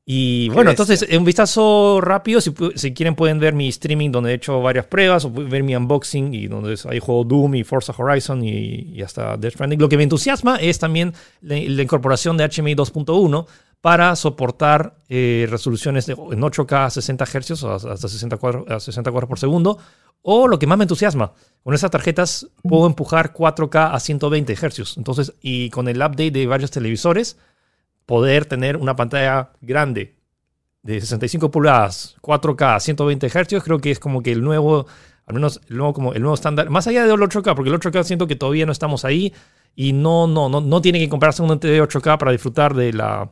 y 0.08 0.50
bueno, 0.50 0.70
entonces, 0.70 1.04
un 1.18 1.24
vistazo 1.24 2.00
rápido, 2.00 2.40
si, 2.40 2.54
si, 2.76 2.94
quieren 2.94 3.16
pueden 3.16 3.40
ver 3.40 3.54
mi 3.54 3.66
streaming 3.66 4.12
donde 4.12 4.30
he 4.30 4.34
hecho 4.34 4.62
varias 4.62 4.86
pruebas, 4.86 5.24
o 5.24 5.32
ver 5.32 5.64
mi 5.64 5.74
unboxing 5.74 6.32
y 6.32 6.46
donde 6.46 6.78
hay 6.88 7.00
juego 7.00 7.24
Doom 7.24 7.56
y 7.56 7.64
Forza 7.64 7.92
Horizon 7.98 8.44
y, 8.44 9.02
hasta 9.02 9.36
Death 9.36 9.54
Stranding. 9.54 9.80
Lo 9.80 9.88
que 9.88 9.96
me 9.96 10.04
entusiasma 10.04 10.58
es 10.58 10.78
también 10.78 11.12
la, 11.40 11.56
incorporación 11.56 12.36
de 12.36 12.44
HMI 12.44 12.76
2.1 12.76 13.46
para 13.80 14.14
soportar 14.14 14.94
eh, 15.08 15.48
resoluciones 15.50 16.08
en 16.08 16.16
8K 16.16 16.86
a 16.86 16.90
60 16.90 17.26
Hz 17.26 17.62
o 17.64 17.74
hasta 17.74 18.08
64, 18.08 18.64
a 18.68 18.78
60 18.78 19.10
cuadros 19.10 19.28
por 19.28 19.40
segundo. 19.40 19.76
O 20.22 20.46
lo 20.46 20.60
que 20.60 20.68
más 20.68 20.78
me 20.78 20.84
entusiasma, 20.84 21.32
con 21.64 21.74
esas 21.74 21.90
tarjetas 21.90 22.46
puedo 22.62 22.86
empujar 22.86 23.32
4K 23.32 23.90
a 23.92 23.98
120 23.98 24.54
Hz. 24.54 24.98
Entonces, 24.98 25.34
y 25.42 25.68
con 25.70 25.88
el 25.88 25.96
update 25.96 26.30
de 26.30 26.46
varios 26.46 26.70
televisores, 26.70 27.38
poder 28.06 28.46
tener 28.46 28.76
una 28.76 28.96
pantalla 28.96 29.50
grande 29.60 30.16
de 30.82 31.00
65 31.00 31.50
pulgadas, 31.50 32.16
4K, 32.22 32.78
120 32.78 33.28
Hz, 33.28 33.62
creo 33.62 33.80
que 33.80 33.90
es 33.90 33.98
como 33.98 34.22
que 34.22 34.30
el 34.30 34.42
nuevo, 34.42 34.86
al 35.26 35.34
menos 35.34 35.60
el 35.68 35.76
nuevo, 35.76 35.92
como 35.92 36.12
el 36.14 36.22
nuevo 36.22 36.36
estándar, 36.36 36.70
más 36.70 36.86
allá 36.86 37.04
del 37.04 37.18
8K, 37.18 37.56
porque 37.56 37.70
el 37.70 37.78
8K 37.78 38.04
siento 38.04 38.28
que 38.28 38.36
todavía 38.36 38.66
no 38.66 38.72
estamos 38.72 39.04
ahí 39.04 39.34
y 39.74 39.92
no, 39.92 40.28
no, 40.28 40.48
no, 40.48 40.60
no 40.60 40.80
tiene 40.80 41.00
que 41.00 41.08
comprarse 41.08 41.42
un 41.42 41.58
TV 41.58 41.82
8K 41.82 42.18
para 42.18 42.30
disfrutar 42.30 42.74
de, 42.74 42.92
la, 42.92 43.28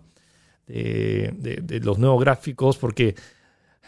de, 0.66 1.80
los 1.82 1.98
nuevos 1.98 2.20
gráficos, 2.20 2.76
porque 2.76 3.14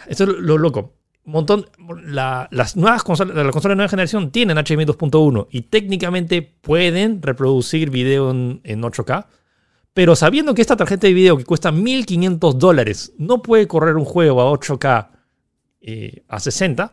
esto 0.07 0.25
es 0.25 0.31
lo, 0.31 0.57
loco. 0.57 0.95
Un 1.25 1.33
montón, 1.33 1.67
las 2.05 2.77
nuevas 2.77 3.03
consolas, 3.03 3.35
la 3.35 3.51
consola 3.51 3.73
de 3.73 3.77
nueva 3.77 3.89
generación 3.89 4.31
tienen 4.31 4.59
HDMI 4.59 4.87
2.1 4.87 5.49
y 5.51 5.63
técnicamente 5.63 6.41
pueden 6.41 7.21
reproducir 7.21 7.91
video 7.91 8.31
en 8.31 8.63
8K 8.63 9.27
pero 9.97 10.15
sabiendo 10.15 10.55
que 10.55 10.61
esta 10.61 10.77
tarjeta 10.77 11.07
de 11.07 11.15
video 11.15 11.39
que 11.39 11.45
cuesta 11.47 11.73
1500 11.73 12.59
dólares 12.59 13.15
no 13.17 13.41
puede 13.41 13.67
correr 13.67 13.97
un 13.97 14.05
juego 14.05 14.43
a 14.43 14.53
8K 14.53 15.09
eh, 15.81 16.23
a 16.29 16.39
60, 16.39 16.93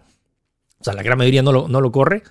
o 0.80 0.84
sea, 0.86 0.94
la 0.94 1.04
gran 1.04 1.18
mayoría 1.18 1.44
no 1.44 1.52
lo, 1.52 1.68
no 1.68 1.82
lo 1.82 1.92
corre, 1.92 2.24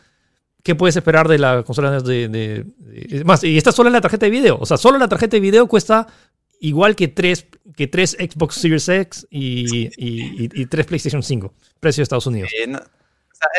¿qué 0.63 0.75
puedes 0.75 0.97
esperar 0.97 1.29
de 1.29 1.37
la 1.37 1.63
consola 1.63 2.01
de, 2.01 2.27
de, 2.27 3.23
Más, 3.23 3.45
y 3.45 3.59
esta 3.59 3.71
solo 3.71 3.91
es 3.91 3.93
la 3.93 4.01
tarjeta 4.01 4.25
de 4.25 4.31
video. 4.31 4.57
O 4.59 4.65
sea, 4.65 4.79
solo 4.79 4.97
la 4.97 5.09
tarjeta 5.09 5.37
de 5.37 5.41
video 5.41 5.67
cuesta 5.69 6.07
igual 6.59 6.97
que 6.97 7.09
tres, 7.09 7.49
que 7.77 7.87
tres 7.87 8.13
Xbox 8.13 8.55
Series 8.55 8.89
X 8.89 9.27
y, 9.29 9.91
y, 9.99 10.67
tres 10.69 10.87
PlayStation 10.87 11.23
5. 11.23 11.53
Precio 11.81 12.01
de 12.01 12.05
Estados 12.05 12.27
Unidos. 12.27 12.49
Eh, 12.59 12.73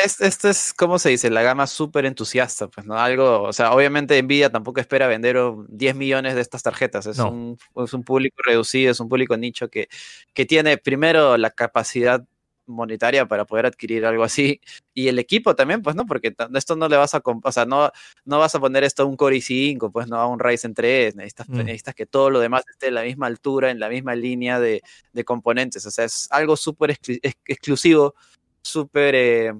este, 0.02 0.26
este, 0.26 0.50
es, 0.50 0.72
¿cómo 0.72 0.98
se 0.98 1.10
dice? 1.10 1.30
La 1.30 1.42
gama 1.42 1.66
súper 1.66 2.06
entusiasta, 2.06 2.68
pues, 2.68 2.86
¿no? 2.86 2.98
Algo, 2.98 3.42
o 3.42 3.52
sea, 3.52 3.72
obviamente 3.72 4.20
Nvidia 4.22 4.50
tampoco 4.50 4.80
espera 4.80 5.06
vender 5.06 5.36
10 5.68 5.96
millones 5.96 6.34
de 6.34 6.40
estas 6.40 6.62
tarjetas. 6.62 7.06
Es, 7.06 7.18
no. 7.18 7.30
un, 7.30 7.58
es 7.84 7.92
un 7.92 8.02
público 8.02 8.36
reducido, 8.44 8.90
es 8.90 9.00
un 9.00 9.08
público 9.08 9.36
nicho 9.36 9.68
que, 9.68 9.88
que 10.32 10.46
tiene 10.46 10.78
primero 10.78 11.36
la 11.36 11.50
capacidad 11.50 12.24
monetaria 12.66 13.26
para 13.26 13.44
poder 13.44 13.66
adquirir 13.66 14.06
algo 14.06 14.24
así 14.24 14.60
y 14.94 15.08
el 15.08 15.18
equipo 15.18 15.54
también 15.54 15.82
pues 15.82 15.96
no 15.96 16.06
porque 16.06 16.34
esto 16.54 16.76
no 16.76 16.88
le 16.88 16.96
vas 16.96 17.14
a 17.14 17.22
o 17.24 17.52
sea 17.52 17.66
no 17.66 17.90
no 18.24 18.38
vas 18.38 18.54
a 18.54 18.60
poner 18.60 18.84
esto 18.84 19.02
a 19.02 19.06
un 19.06 19.16
Core 19.16 19.36
i5 19.36 19.92
pues 19.92 20.08
no 20.08 20.16
a 20.16 20.26
un 20.26 20.38
Ryzen 20.38 20.72
3 20.72 21.14
necesitas, 21.16 21.48
mm. 21.48 21.56
necesitas 21.58 21.94
que 21.94 22.06
todo 22.06 22.30
lo 22.30 22.40
demás 22.40 22.64
esté 22.70 22.88
en 22.88 22.94
la 22.94 23.02
misma 23.02 23.26
altura 23.26 23.70
en 23.70 23.80
la 23.80 23.88
misma 23.88 24.14
línea 24.14 24.60
de, 24.60 24.82
de 25.12 25.24
componentes 25.24 25.84
o 25.84 25.90
sea 25.90 26.06
es 26.06 26.26
algo 26.30 26.56
súper 26.56 26.92
exclu 26.92 27.16
exclusivo 27.44 28.14
súper 28.62 29.14
eh, 29.14 29.52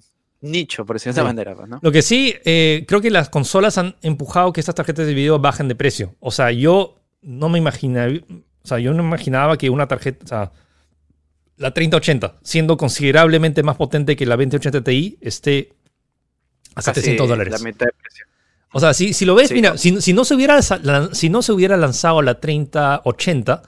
nicho 0.45 0.85
por 0.85 0.97
decirlo 0.97 1.15
de 1.15 1.21
esa 1.21 1.27
manera 1.27 1.55
pues, 1.55 1.69
¿no? 1.69 1.79
lo 1.83 1.93
que 1.93 2.03
sí 2.03 2.35
eh, 2.45 2.85
creo 2.87 3.01
que 3.01 3.11
las 3.11 3.29
consolas 3.29 3.79
han 3.79 3.97
empujado 4.03 4.53
que 4.53 4.61
estas 4.61 4.75
tarjetas 4.75 5.07
de 5.07 5.15
video 5.15 5.39
bajen 5.39 5.69
de 5.69 5.75
precio 5.75 6.15
o 6.21 6.31
sea 6.31 6.51
yo 6.51 6.97
no 7.23 7.49
me 7.49 7.59
imaginaba 7.59 8.13
o 8.63 8.69
sea 8.69 8.79
yo 8.79 8.93
no 8.93 9.03
imaginaba 9.03 9.57
que 9.57 9.71
una 9.71 9.89
tarjeta 9.89 10.25
o 10.25 10.29
sea, 10.29 10.53
la 11.57 11.73
3080, 11.73 12.37
siendo 12.43 12.77
considerablemente 12.77 13.63
más 13.63 13.77
potente 13.77 14.17
que 14.17 14.27
la 14.27 14.37
2080 14.37 14.83
Ti, 14.83 15.19
esté 15.21 15.75
a 16.75 16.83
Casi 16.83 17.01
700 17.01 17.29
dólares. 17.29 17.53
La 17.53 17.59
mitad 17.65 17.87
de 17.87 17.93
precio. 17.93 18.27
O 18.73 18.81
sea, 18.81 18.93
si, 18.93 19.13
si 19.13 19.25
lo 19.25 19.37
ves, 19.37 19.49
sí, 19.49 19.55
mira, 19.55 19.71
no. 19.71 19.79
Si, 19.79 20.01
si, 20.01 20.13
no 20.13 20.25
se 20.25 20.35
hubiera, 20.35 20.61
si 20.61 21.29
no 21.29 21.43
se 21.43 21.53
hubiera 21.53 21.77
lanzado 21.77 22.21
la 22.23 22.41
3080 22.41 23.63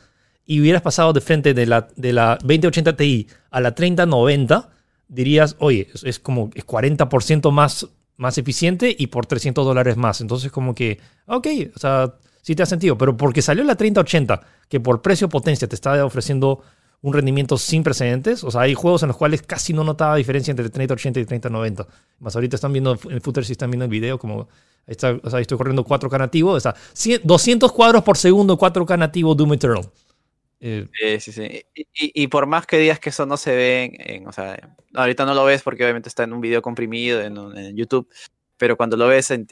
y 0.47 0.61
hubieras 0.61 0.83
pasado 0.83 1.13
de 1.13 1.21
frente 1.21 1.55
de 1.55 1.67
la, 1.67 1.89
de 1.95 2.13
la 2.13 2.39
2080 2.41 2.97
Ti 2.97 3.29
a 3.51 3.61
la 3.61 3.75
3090, 3.75 4.69
dirías, 5.09 5.57
oye, 5.59 5.89
es, 6.03 6.19
como 6.19 6.51
es 6.55 6.67
40% 6.67 7.51
más, 7.51 7.89
más 8.17 8.39
eficiente 8.39 8.95
y 8.97 9.09
por 9.09 9.27
300 9.27 9.65
dólares 9.65 9.97
más. 9.97 10.21
Entonces, 10.21 10.51
como 10.51 10.75
que, 10.75 11.01
ok, 11.27 11.47
o 11.75 11.79
sea, 11.79 12.15
sí 12.43 12.55
te 12.55 12.63
ha 12.63 12.67
sentido. 12.67 12.97
Pero 12.99 13.17
porque 13.17 13.43
salió 13.43 13.65
la 13.65 13.77
3080, 13.77 14.41
que 14.69 14.81
por 14.81 15.03
precio 15.03 15.29
potencia 15.29 15.69
te 15.69 15.75
está 15.75 16.05
ofreciendo 16.05 16.63
un 17.03 17.13
rendimiento 17.13 17.59
sin 17.59 17.83
precedentes. 17.83 18.43
O 18.45 18.51
sea, 18.51 18.63
hay 18.63 18.75
juegos 18.75 19.03
en 19.03 19.09
los 19.09 19.17
cuales 19.17 19.43
casi 19.43 19.73
no 19.73 19.85
notaba 19.85 20.17
diferencia 20.17 20.51
entre 20.51 20.69
3080 20.69 21.21
y 21.21 21.25
3090. 21.25 21.87
Más 22.21 22.35
ahorita 22.35 22.57
están 22.57 22.73
viendo 22.73 22.99
en 23.09 23.21
Footer 23.21 23.45
si 23.45 23.53
están 23.53 23.71
viendo 23.71 23.85
el 23.85 23.91
video, 23.91 24.19
como 24.19 24.49
está, 24.87 25.19
o 25.23 25.31
sea, 25.31 25.41
estoy 25.41 25.59
corriendo 25.59 25.85
4K 25.85 26.19
nativo, 26.19 26.53
o 26.53 26.61
sea, 26.61 26.75
200 27.23 27.73
cuadros 27.73 28.03
por 28.03 28.17
segundo, 28.17 28.59
4K 28.59 28.99
nativo 28.99 29.35
Doom 29.35 29.55
Eternal. 29.55 29.89
Eh, 30.67 31.21
sí, 31.21 31.33
sí, 31.33 31.33
sí. 31.33 31.65
Y, 31.75 32.23
y, 32.23 32.27
por 32.27 32.47
más 32.47 32.67
que 32.67 32.79
digas 32.79 32.99
que 32.99 33.11
eso 33.11 33.25
no 33.25 33.37
se 33.37 33.55
ve 33.55 33.85
en, 33.85 34.23
en, 34.23 34.29
o 34.29 34.33
sea, 34.33 34.59
ahorita 34.95 35.25
no 35.25 35.35
lo 35.35 35.45
ves 35.45 35.63
porque 35.63 35.85
obviamente 35.85 36.09
está 36.09 36.25
en 36.25 36.33
un 36.33 36.41
video 36.41 36.61
comprimido 36.63 37.21
en, 37.21 37.37
en 37.57 37.77
YouTube, 37.77 38.09
pero 38.57 38.77
cuando 38.77 38.97
lo 38.97 39.07
ves 39.07 39.31
en, 39.31 39.47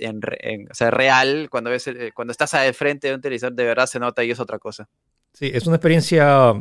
o 0.70 0.74
sea, 0.74 0.90
real, 0.90 1.48
cuando 1.50 1.70
ves 1.70 1.86
el, 1.86 2.12
cuando 2.14 2.32
estás 2.32 2.54
al 2.54 2.74
frente 2.74 3.08
de 3.08 3.14
un 3.14 3.20
televisor, 3.20 3.52
de 3.52 3.64
verdad 3.64 3.86
se 3.86 4.00
nota 4.00 4.24
y 4.24 4.30
es 4.30 4.40
otra 4.40 4.58
cosa. 4.58 4.88
Sí, 5.32 5.50
es 5.52 5.66
una 5.66 5.76
experiencia 5.76 6.54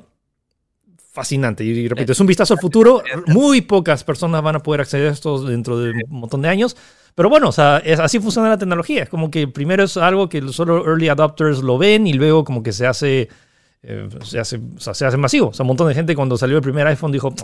fascinante. 1.14 1.64
Y 1.64 1.88
repito, 1.88 2.12
es 2.12 2.20
un 2.20 2.28
vistazo 2.28 2.56
al 2.56 2.60
futuro. 2.60 3.04
Muy 3.28 3.62
pocas 3.62 4.04
personas 4.04 4.42
van 4.42 4.56
a 4.56 4.60
poder 4.60 4.82
acceder 4.82 5.10
a 5.10 5.12
esto 5.12 5.44
dentro 5.44 5.80
de 5.80 5.92
un 5.92 6.20
montón 6.20 6.42
de 6.42 6.50
años. 6.50 6.76
Pero 7.16 7.30
bueno, 7.30 7.50
o 7.50 7.52
sea, 7.52 7.78
es, 7.78 8.00
así 8.00 8.20
funciona 8.20 8.50
la 8.50 8.58
tecnología. 8.58 9.04
Es 9.04 9.10
como 9.10 9.30
que 9.30 9.48
primero 9.48 9.84
es 9.84 9.96
algo 9.98 10.28
que 10.28 10.42
solo 10.52 10.84
early 10.86 11.10
adopters 11.10 11.60
lo 11.60 11.78
ven 11.78 12.08
y 12.08 12.14
luego 12.14 12.44
como 12.44 12.64
que 12.64 12.74
se 12.74 12.88
hace, 12.88 13.30
eh, 13.86 14.08
se, 14.24 14.40
hace 14.40 14.58
o 14.58 14.80
sea, 14.80 14.94
se 14.94 15.06
hace 15.06 15.18
masivo. 15.18 15.50
O 15.50 15.54
sea, 15.54 15.64
un 15.64 15.68
montón 15.68 15.90
de 15.90 15.94
gente 15.94 16.16
cuando 16.16 16.38
salió 16.38 16.56
el 16.56 16.64
primer 16.64 16.88
iPhone 16.88 17.12
dijo, 17.12 17.36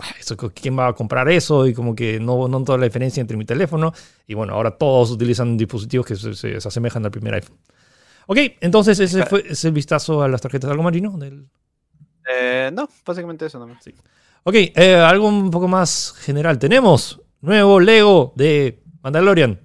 ¿quién 0.54 0.78
va 0.78 0.88
a 0.88 0.92
comprar 0.94 1.28
eso? 1.28 1.66
Y 1.66 1.74
como 1.74 1.94
que 1.94 2.18
no, 2.18 2.48
no 2.48 2.64
toda 2.64 2.78
la 2.78 2.84
diferencia 2.84 3.20
entre 3.20 3.36
mi 3.36 3.44
teléfono. 3.44 3.92
Y 4.26 4.34
bueno, 4.34 4.54
ahora 4.54 4.70
todos 4.70 5.10
utilizan 5.10 5.58
dispositivos 5.58 6.06
que 6.06 6.16
se, 6.16 6.34
se, 6.34 6.60
se 6.60 6.68
asemejan 6.68 7.04
al 7.04 7.10
primer 7.10 7.34
iPhone. 7.34 7.58
Ok, 8.26 8.38
entonces 8.60 8.98
ese 9.00 9.26
fue 9.26 9.44
ese 9.48 9.70
vistazo 9.70 10.22
a 10.22 10.28
las 10.28 10.40
tarjetas. 10.40 10.70
¿Algo 10.70 10.82
marino? 10.82 11.10
Del... 11.18 11.46
Eh, 12.32 12.70
no, 12.72 12.88
básicamente 13.04 13.44
eso 13.46 13.58
nomás. 13.58 13.84
Sí. 13.84 13.94
Ok, 14.44 14.54
eh, 14.54 14.94
algo 14.94 15.28
un 15.28 15.50
poco 15.50 15.68
más 15.68 16.14
general. 16.20 16.58
Tenemos 16.58 17.20
nuevo 17.42 17.80
Lego 17.80 18.32
de 18.34 18.82
Mandalorian. 19.02 19.60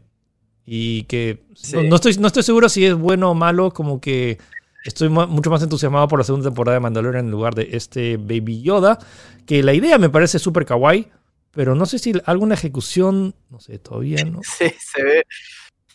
Y 0.66 1.04
que 1.04 1.46
sí. 1.54 1.76
no, 1.76 1.84
no, 1.84 1.96
estoy, 1.96 2.16
no 2.18 2.28
estoy 2.28 2.44
seguro 2.44 2.68
si 2.68 2.86
es 2.86 2.96
bueno 2.96 3.32
o 3.32 3.34
malo, 3.36 3.72
como 3.72 4.02
que 4.02 4.40
estoy 4.86 5.10
mucho 5.10 5.50
más 5.50 5.62
entusiasmado 5.62 6.08
por 6.08 6.20
la 6.20 6.24
segunda 6.24 6.50
temporada 6.50 6.76
de 6.76 6.80
Mandalorian 6.80 7.26
en 7.26 7.32
lugar 7.32 7.56
de 7.56 7.70
este 7.74 8.18
Baby 8.18 8.62
Yoda. 8.62 8.98
Que 9.46 9.62
la 9.64 9.74
idea 9.74 9.98
me 9.98 10.10
parece 10.10 10.40
súper 10.40 10.66
kawaii, 10.66 11.12
pero 11.52 11.76
no 11.76 11.86
sé 11.86 12.00
si 12.00 12.14
alguna 12.26 12.54
ejecución, 12.54 13.36
no 13.50 13.60
sé, 13.60 13.80
todavía 13.80 14.24
no. 14.24 14.42
Sí, 14.58 14.72
se 14.80 15.04
ve. 15.04 15.26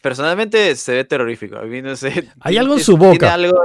Personalmente 0.03 0.77
se 0.77 0.95
ve 0.95 1.05
terrorífico. 1.05 1.57
A 1.57 1.63
mí 1.63 1.81
no 1.81 1.97
sé. 1.97 2.29
Hay 2.41 2.57
algo 2.57 2.75
en 2.75 2.81
su 2.81 2.97
boca. 2.97 3.19
Tiene 3.19 3.47
algo 3.47 3.61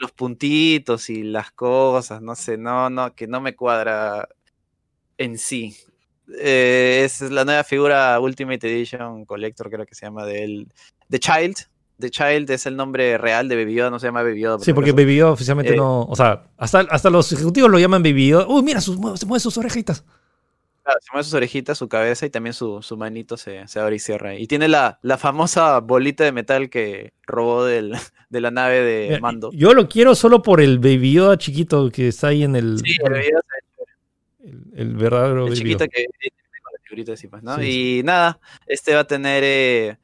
los 0.00 0.12
puntitos 0.12 1.08
y 1.10 1.22
las 1.22 1.50
cosas, 1.52 2.20
no 2.20 2.34
sé, 2.34 2.58
no, 2.58 2.90
no, 2.90 3.14
que 3.14 3.26
no 3.26 3.40
me 3.40 3.54
cuadra 3.54 4.28
en 5.18 5.38
sí. 5.38 5.76
Eh, 6.38 7.02
es 7.04 7.20
la 7.22 7.44
nueva 7.44 7.64
figura 7.64 8.18
Ultimate 8.18 8.70
Edition 8.70 9.24
Collector, 9.24 9.70
creo 9.70 9.86
que 9.86 9.94
se 9.94 10.06
llama, 10.06 10.24
del 10.24 10.68
The 11.08 11.18
Child. 11.18 11.56
The 11.98 12.10
Child 12.10 12.50
es 12.50 12.66
el 12.66 12.76
nombre 12.76 13.18
real 13.18 13.48
de 13.48 13.56
Baby 13.56 13.74
Yoda, 13.74 13.90
no 13.90 13.98
se 13.98 14.06
llama 14.08 14.22
Baby 14.22 14.40
Yoda. 14.40 14.58
Sí, 14.58 14.72
porque 14.72 14.90
caso. 14.90 15.02
Baby 15.02 15.16
Yoda 15.16 15.32
oficialmente 15.32 15.74
eh, 15.74 15.76
no. 15.76 16.02
O 16.02 16.16
sea, 16.16 16.44
hasta, 16.56 16.80
hasta 16.80 17.10
los 17.10 17.30
ejecutivos 17.32 17.70
lo 17.70 17.78
llaman 17.78 18.02
Baby 18.02 18.28
Yoda. 18.28 18.46
Uy, 18.48 18.62
mira, 18.62 18.80
sus, 18.80 18.96
se 19.18 19.26
mueven 19.26 19.40
sus 19.40 19.56
orejitas. 19.56 20.04
Claro, 20.82 20.98
se 21.00 21.08
mueve 21.12 21.24
sus 21.24 21.34
orejitas, 21.34 21.78
su 21.78 21.88
cabeza 21.88 22.26
y 22.26 22.30
también 22.30 22.52
su, 22.52 22.82
su 22.82 22.96
manito 22.98 23.38
se, 23.38 23.66
se, 23.68 23.80
abre 23.80 23.96
y 23.96 23.98
cierra. 23.98 24.34
Y 24.34 24.46
tiene 24.46 24.68
la, 24.68 24.98
la, 25.00 25.16
famosa 25.16 25.80
bolita 25.80 26.24
de 26.24 26.32
metal 26.32 26.68
que 26.68 27.14
robó 27.26 27.64
del, 27.64 27.94
de 28.28 28.40
la 28.40 28.50
nave 28.50 28.82
de 28.82 29.06
Mira, 29.08 29.20
Mando. 29.20 29.50
Yo 29.52 29.72
lo 29.72 29.88
quiero 29.88 30.14
solo 30.14 30.42
por 30.42 30.60
el 30.60 30.78
Baby 30.80 31.12
Yoda 31.12 31.38
chiquito 31.38 31.90
que 31.90 32.08
está 32.08 32.28
ahí 32.28 32.42
en 32.42 32.56
el. 32.56 32.80
Sí, 32.80 32.96
el, 33.02 33.14
el, 33.14 34.64
el 34.74 34.96
verdadero 34.96 35.44
el 35.46 35.52
Baby 35.52 35.56
chiquito 35.56 35.86
que 35.86 36.04
con 36.04 36.72
las 36.72 36.82
figuritas 36.82 37.12
encima, 37.12 37.40
¿no? 37.40 37.56
Sí, 37.56 38.00
y 38.00 38.02
nada, 38.02 38.38
este 38.66 38.94
va 38.94 39.00
a 39.00 39.06
tener. 39.06 39.42
Eh, 39.42 39.96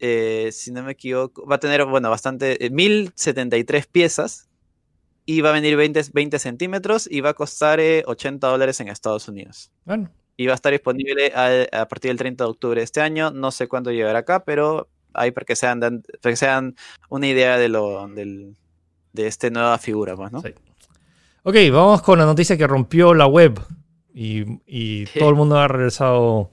eh, 0.00 0.50
si 0.52 0.72
no 0.72 0.82
me 0.82 0.92
equivoco, 0.92 1.46
va 1.46 1.56
a 1.56 1.60
tener, 1.60 1.84
bueno, 1.84 2.10
bastante. 2.10 2.64
Eh, 2.64 2.70
1073 2.70 3.86
piezas 3.86 4.48
y 5.26 5.40
va 5.42 5.50
a 5.50 5.52
venir 5.52 5.76
20, 5.76 6.02
20 6.12 6.38
centímetros 6.38 7.08
y 7.10 7.20
va 7.20 7.30
a 7.30 7.34
costar 7.34 7.80
eh, 7.80 8.02
80 8.06 8.46
dólares 8.46 8.80
en 8.80 8.88
Estados 8.88 9.28
Unidos. 9.28 9.70
Bueno. 9.84 10.10
Y 10.36 10.46
va 10.46 10.52
a 10.52 10.54
estar 10.54 10.72
disponible 10.72 11.32
a, 11.34 11.82
a, 11.82 11.88
partir 11.88 12.10
del 12.10 12.18
30 12.18 12.44
de 12.44 12.50
octubre 12.50 12.80
de 12.80 12.84
este 12.84 13.00
año. 13.00 13.30
No 13.30 13.50
sé 13.50 13.68
cuándo 13.68 13.92
llegará 13.92 14.20
acá, 14.20 14.44
pero 14.44 14.88
ahí 15.12 15.30
para 15.30 15.44
que 15.44 15.56
sean, 15.56 15.80
para 15.80 16.32
que 16.32 16.36
sean 16.36 16.76
una 17.08 17.26
idea 17.26 17.58
de 17.58 17.68
lo 17.68 18.08
del, 18.08 18.56
de 19.12 19.26
esta 19.26 19.50
nueva 19.50 19.78
figura, 19.78 20.16
pues, 20.16 20.32
¿no? 20.32 20.40
Sí. 20.40 20.54
Ok, 21.42 21.54
vamos 21.72 22.02
con 22.02 22.18
la 22.18 22.26
noticia 22.26 22.56
que 22.56 22.66
rompió 22.66 23.14
la 23.14 23.26
web 23.26 23.58
y, 24.12 24.44
y 24.66 25.06
todo 25.06 25.30
el 25.30 25.36
mundo 25.36 25.58
ha 25.58 25.68
regresado. 25.68 26.50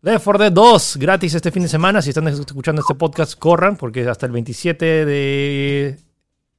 Left 0.00 0.24
4 0.24 0.44
Dead 0.44 0.52
2 0.52 0.96
gratis 0.98 1.34
este 1.34 1.50
fin 1.50 1.62
de 1.62 1.68
semana. 1.68 2.00
Si 2.00 2.10
están 2.10 2.28
escuchando 2.28 2.80
este 2.80 2.94
podcast, 2.94 3.38
corran 3.38 3.76
porque 3.76 4.06
hasta 4.08 4.26
el 4.26 4.32
27 4.32 5.04
de 5.04 5.98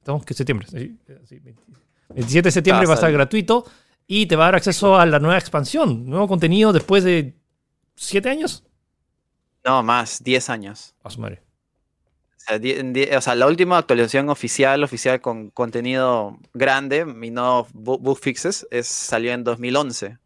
¿no? 0.05 0.21
¿Qué 0.21 0.33
septiembre? 0.33 0.67
Sí, 0.69 0.97
sí, 1.25 1.39
27 2.09 2.47
de 2.47 2.51
septiembre 2.51 2.87
va 2.87 2.93
a 2.93 2.95
estar 2.95 3.11
gratuito 3.11 3.65
y 4.07 4.25
te 4.25 4.35
va 4.35 4.45
a 4.45 4.47
dar 4.47 4.55
acceso 4.55 4.97
a 4.97 5.05
la 5.05 5.19
nueva 5.19 5.37
expansión, 5.37 6.05
nuevo 6.05 6.27
contenido 6.27 6.73
después 6.73 7.03
de 7.03 7.35
7 7.95 8.29
años. 8.29 8.63
No, 9.63 9.83
más, 9.83 10.23
10 10.23 10.49
años. 10.49 10.95
A 11.03 11.09
su 11.09 11.21
madre. 11.21 11.41
O 12.35 12.39
sea, 12.39 12.57
die, 12.57 12.81
die, 12.91 13.15
o 13.15 13.21
sea, 13.21 13.35
la 13.35 13.45
última 13.45 13.77
actualización 13.77 14.29
oficial, 14.29 14.83
oficial 14.83 15.21
con 15.21 15.51
contenido 15.51 16.39
grande 16.53 17.05
y 17.21 17.29
no 17.29 17.67
bug 17.73 18.17
fixes, 18.17 18.67
es, 18.71 18.87
salió 18.87 19.31
en 19.31 19.43
2011. 19.43 20.17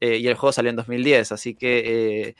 Eh, 0.00 0.18
y 0.18 0.28
el 0.28 0.34
juego 0.34 0.52
salió 0.52 0.70
en 0.70 0.76
2010, 0.76 1.32
así 1.32 1.54
que 1.54 2.28
eh, 2.28 2.34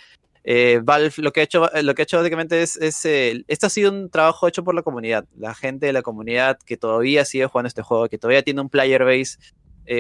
eh, 0.45 0.81
Valve 0.83 1.13
lo 1.19 1.33
que 1.33 1.41
ha 1.41 1.43
hecho, 1.43 1.69
lo 1.83 1.95
que 1.95 2.03
ha 2.03 2.05
hecho 2.05 2.19
básicamente 2.19 2.63
es, 2.63 2.77
es 2.77 3.05
eh, 3.05 3.45
este 3.49 3.67
ha 3.67 3.69
sido 3.69 3.91
un 3.91 4.11
trabajo 4.11 4.47
hecho 4.47 4.63
por 4.63 4.75
la 4.75 4.83
comunidad, 4.83 5.25
la 5.37 5.55
gente 5.55 5.87
de 5.87 5.93
la 5.93 6.03
comunidad 6.03 6.59
que 6.65 6.77
todavía 6.77 7.25
sigue 7.25 7.47
jugando 7.47 7.67
este 7.67 7.83
juego, 7.83 8.09
que 8.09 8.19
todavía 8.19 8.43
tiene 8.43 8.61
un 8.61 8.69
player 8.69 9.05
base, 9.05 9.39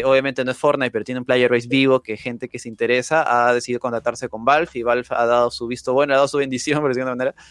obviamente 0.04 0.44
no 0.44 0.52
es 0.52 0.56
Fortnite, 0.56 0.90
pero 0.92 1.04
tiene 1.04 1.20
un 1.20 1.24
player 1.24 1.50
base 1.50 1.66
vivo, 1.66 2.00
que 2.00 2.16
gente 2.16 2.48
que 2.48 2.58
se 2.58 2.68
interesa 2.68 3.48
ha 3.48 3.52
decidido 3.52 3.80
contactarse 3.80 4.28
con 4.28 4.44
Valve 4.44 4.70
y 4.74 4.82
Valve 4.82 5.06
ha 5.10 5.26
dado 5.26 5.50
su 5.50 5.66
visto 5.66 5.92
bueno, 5.94 6.12
ha 6.12 6.16
dado 6.16 6.28
su 6.28 6.38
bendición, 6.38 6.80
por 6.80 6.90
decirlo 6.90 7.06
de 7.06 7.12
una 7.12 7.24
manera, 7.24 7.44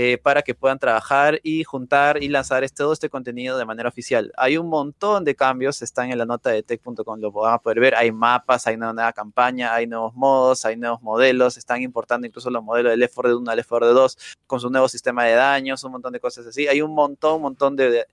eh, 0.00 0.16
para 0.16 0.42
que 0.42 0.54
puedan 0.54 0.78
trabajar 0.78 1.40
y 1.42 1.64
juntar 1.64 2.22
y 2.22 2.28
lanzar 2.28 2.62
este, 2.62 2.84
todo 2.84 2.92
este 2.92 3.10
contenido 3.10 3.58
de 3.58 3.64
manera 3.64 3.88
oficial. 3.88 4.32
Hay 4.36 4.56
un 4.56 4.68
montón 4.68 5.24
de 5.24 5.34
cambios, 5.34 5.82
están 5.82 6.12
en 6.12 6.18
la 6.18 6.24
nota 6.24 6.50
de 6.50 6.62
tech.com, 6.62 7.18
lo 7.18 7.32
van 7.32 7.54
a 7.54 7.58
poder 7.58 7.80
ver. 7.80 7.96
Hay 7.96 8.12
mapas, 8.12 8.68
hay 8.68 8.76
una 8.76 8.92
nueva 8.92 9.12
campaña, 9.12 9.74
hay 9.74 9.88
nuevos 9.88 10.14
modos, 10.14 10.64
hay 10.64 10.76
nuevos 10.76 11.02
modelos, 11.02 11.56
están 11.56 11.82
importando 11.82 12.28
incluso 12.28 12.48
los 12.48 12.62
modelos 12.62 12.90
del 12.90 13.00
Left 13.00 13.12
4 13.12 13.30
Dead 13.30 13.38
1 13.38 13.50
al 13.50 13.56
Left 13.56 13.68
4 13.68 13.86
Dead 13.88 13.96
2 13.96 14.18
con 14.46 14.60
su 14.60 14.70
nuevo 14.70 14.88
sistema 14.88 15.24
de 15.24 15.32
daños, 15.32 15.82
un 15.82 15.90
montón 15.90 16.12
de 16.12 16.20
cosas 16.20 16.46
así. 16.46 16.68
Hay 16.68 16.80
un 16.80 16.94
montón, 16.94 17.34
un 17.34 17.42
montón 17.42 17.74
de, 17.74 17.90
de, 17.90 18.06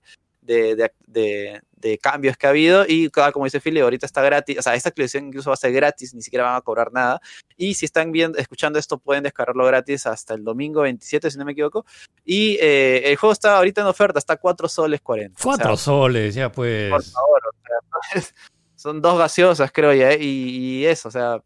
de, 0.46 0.90
de, 1.06 1.98
cambios 1.98 2.36
que 2.36 2.46
ha 2.46 2.50
habido 2.50 2.84
y 2.86 3.08
como 3.10 3.44
dice 3.44 3.60
Philly, 3.60 3.80
ahorita 3.80 4.06
está 4.06 4.20
gratis, 4.20 4.58
o 4.58 4.62
sea, 4.62 4.74
esta 4.74 4.88
actualización 4.88 5.26
incluso 5.26 5.50
va 5.50 5.54
a 5.54 5.56
ser 5.56 5.72
gratis, 5.72 6.14
ni 6.14 6.22
siquiera 6.22 6.44
van 6.44 6.56
a 6.56 6.60
cobrar 6.60 6.92
nada. 6.92 7.20
Y 7.56 7.74
si 7.74 7.84
están 7.84 8.10
viendo, 8.10 8.38
escuchando 8.38 8.78
esto, 8.78 8.98
pueden 8.98 9.22
descargarlo 9.22 9.64
gratis 9.64 10.06
hasta 10.06 10.34
el 10.34 10.42
domingo 10.42 10.80
27, 10.82 11.30
si 11.30 11.38
no 11.38 11.44
me 11.44 11.52
equivoco. 11.52 11.86
Y 12.24 12.58
eh, 12.60 13.02
el 13.10 13.16
juego 13.16 13.32
está 13.32 13.56
ahorita 13.56 13.82
en 13.82 13.86
oferta, 13.86 14.18
está 14.18 14.36
4 14.36 14.68
soles 14.68 15.00
40. 15.00 15.40
4 15.40 15.76
soles, 15.76 16.34
ya 16.34 16.50
pues. 16.50 16.90
Por 16.90 17.04
favor, 17.04 17.42
o 17.46 18.12
sea, 18.12 18.22
son 18.74 19.00
dos 19.00 19.18
gaseosas, 19.18 19.70
creo 19.72 19.92
ya, 19.92 20.14
y, 20.14 20.24
y, 20.24 20.86
eso, 20.86 21.08
o 21.08 21.12
sea, 21.12 21.42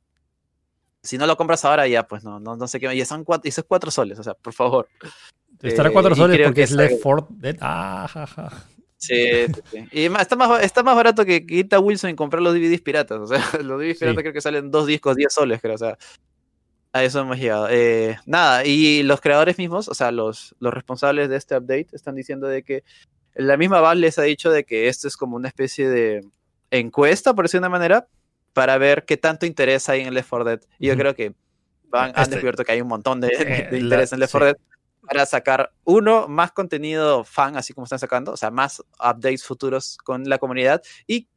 si 1.03 1.19
no 1.19 1.27
lo 1.27 1.37
compras 1.37 1.65
ahora, 1.65 1.87
ya 1.87 2.07
pues 2.07 2.25
no, 2.25 2.41
no, 2.41 2.57
no 2.57 2.67
sé 2.67 2.81
qué, 2.81 2.95
y 2.95 3.05
son 3.05 3.25
cuatro, 3.25 3.47
y 3.47 3.51
es 3.51 3.65
4 3.67 3.91
soles, 3.91 4.19
o 4.19 4.23
sea, 4.23 4.35
por 4.35 4.53
favor. 4.53 4.89
Estará 5.63 5.91
4 5.91 6.13
eh, 6.13 6.17
soles 6.17 6.41
porque 6.45 6.63
es 6.63 6.73
Left 6.73 7.03
4 7.03 7.29
Dead. 7.31 7.57
Ah, 7.61 8.09
jaja. 8.11 8.67
Sí, 9.01 9.47
sí, 9.71 9.89
Y 9.93 10.05
está 10.05 10.37
más, 10.37 10.63
está 10.63 10.83
más 10.83 10.95
barato 10.95 11.25
que, 11.25 11.47
que 11.47 11.79
Wilson 11.79 12.11
y 12.11 12.15
comprar 12.15 12.43
los 12.43 12.53
DVDs 12.53 12.83
piratas. 12.83 13.19
O 13.19 13.27
sea, 13.27 13.39
los 13.63 13.81
DVDs 13.81 13.99
piratas 13.99 14.23
creo 14.23 14.33
que 14.35 14.43
salen 14.43 14.71
dos 14.71 14.87
discos, 14.87 15.17
10 15.17 15.33
soles, 15.33 15.61
creo. 15.61 15.75
O 15.75 15.79
sea, 15.79 15.97
a 16.93 17.03
eso 17.03 17.21
hemos 17.21 17.39
llegado. 17.39 17.69
Eh, 17.71 18.19
nada, 18.27 18.65
y 18.67 19.03
los 19.03 19.23
creadores 19.23 19.57
mismos, 19.57 19.89
o 19.89 19.95
sea, 19.95 20.13
los, 20.13 20.55
los 20.61 20.75
responsables 20.75 21.31
de 21.31 21.37
este 21.37 21.57
update, 21.57 21.89
están 21.93 22.15
diciendo 22.15 22.47
de 22.47 22.63
que 22.63 22.85
la 23.35 23.57
misma 23.57 23.81
Val 23.81 24.03
les 24.03 24.19
ha 24.19 24.23
dicho 24.23 24.51
de 24.51 24.65
que 24.65 24.89
esto 24.89 25.09
es 25.09 25.17
como 25.17 25.37
una 25.37 25.49
especie 25.49 25.89
de 25.89 26.21
encuesta, 26.71 27.33
por 27.33 27.47
decir 27.47 27.59
de 27.61 27.67
una 27.67 27.71
manera, 27.71 28.07
para 28.53 28.77
ver 28.77 29.07
qué 29.07 29.17
tanto 29.17 29.47
interés 29.47 29.89
hay 29.89 30.03
en 30.03 30.13
Left 30.13 30.29
4 30.29 30.45
Dead. 30.45 30.61
Y 30.79 30.89
yo 30.89 30.97
creo 30.97 31.15
que 31.15 31.33
van, 31.89 32.11
han 32.15 32.23
este 32.23 32.35
descubierto 32.35 32.65
que 32.65 32.73
hay 32.73 32.83
un 32.83 32.89
montón 32.89 33.23
de, 33.23 33.29
eh, 33.29 33.79
interés 33.79 34.13
en 34.13 34.21
Left 34.21 34.33
4 34.33 34.47
Dead 34.47 34.57
para 35.07 35.27
sacar, 35.27 35.73
uno, 35.85 36.29
más 36.29 36.53
contenido 36.53 37.25
fan, 37.25 37.57
así 37.57 37.73
como 37.73 37.85
están 37.85 37.99
sacando, 37.99 38.33
o 38.33 38.37
sea, 38.37 38.51
más 38.51 38.83
updates 38.99 39.45
futuros 39.45 39.99
con 39.99 40.29
la 40.29 40.39
comunidad 40.39 40.83
y 41.07 41.29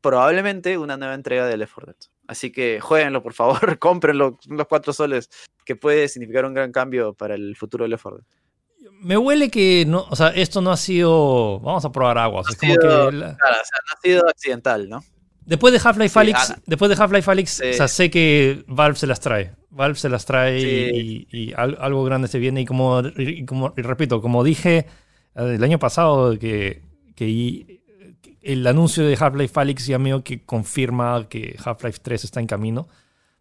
probablemente 0.00 0.78
una 0.78 0.96
nueva 0.96 1.14
entrega 1.14 1.46
de 1.46 1.56
Left 1.56 1.74
4 1.74 1.92
Dead. 1.92 2.10
Así 2.26 2.52
que 2.52 2.80
jueguenlo, 2.80 3.22
por 3.22 3.34
favor, 3.34 3.60
cómprenlo, 3.78 4.38
los 4.48 4.66
cuatro 4.66 4.92
soles, 4.92 5.30
que 5.64 5.76
puede 5.76 6.08
significar 6.08 6.44
un 6.44 6.54
gran 6.54 6.72
cambio 6.72 7.14
para 7.14 7.34
el 7.34 7.56
futuro 7.56 7.84
de 7.84 7.90
Left 7.90 8.02
4 8.02 8.18
Dead. 8.18 8.26
Me 9.02 9.16
huele 9.16 9.50
que 9.50 9.84
no, 9.86 10.06
o 10.08 10.16
sea, 10.16 10.28
esto 10.28 10.60
no 10.60 10.72
ha 10.72 10.76
sido. 10.76 11.60
Vamos 11.60 11.84
a 11.84 11.92
probar 11.92 12.16
como 12.30 12.42
que 12.42 12.56
claro, 12.56 13.08
o 13.08 13.10
sea, 13.10 13.30
no 13.30 13.94
ha 13.94 14.00
sido 14.02 14.28
accidental, 14.28 14.88
¿no? 14.88 15.02
Después 15.50 15.72
de 15.72 15.80
Half-Life 15.82 16.16
Alyx, 16.16 16.54
después 16.64 16.88
de 16.88 17.02
Half-Life 17.02 17.28
Alyx, 17.28 17.60
o 17.60 17.72
sea, 17.72 17.88
sé 17.88 18.08
que 18.08 18.62
Valve 18.68 18.94
se 18.94 19.08
las 19.08 19.18
trae. 19.18 19.50
Valve 19.70 19.96
se 19.96 20.08
las 20.08 20.24
trae 20.24 20.60
y, 20.60 21.52
algo 21.56 22.04
grande 22.04 22.28
se 22.28 22.38
viene. 22.38 22.60
Y 22.60 22.64
como, 22.64 23.02
como 23.46 23.72
repito, 23.74 24.22
como 24.22 24.44
dije 24.44 24.86
eh, 25.34 25.54
el 25.56 25.64
año 25.64 25.80
pasado, 25.80 26.38
que, 26.38 26.82
que 27.16 27.80
el 28.42 28.64
anuncio 28.64 29.04
de 29.04 29.16
Half-Life 29.18 29.58
Alyx 29.58 29.86
ya 29.88 29.98
medio 29.98 30.22
que 30.22 30.44
confirma 30.44 31.28
que 31.28 31.56
Half-Life 31.64 31.98
3 32.00 32.22
está 32.22 32.38
en 32.38 32.46
camino 32.46 32.86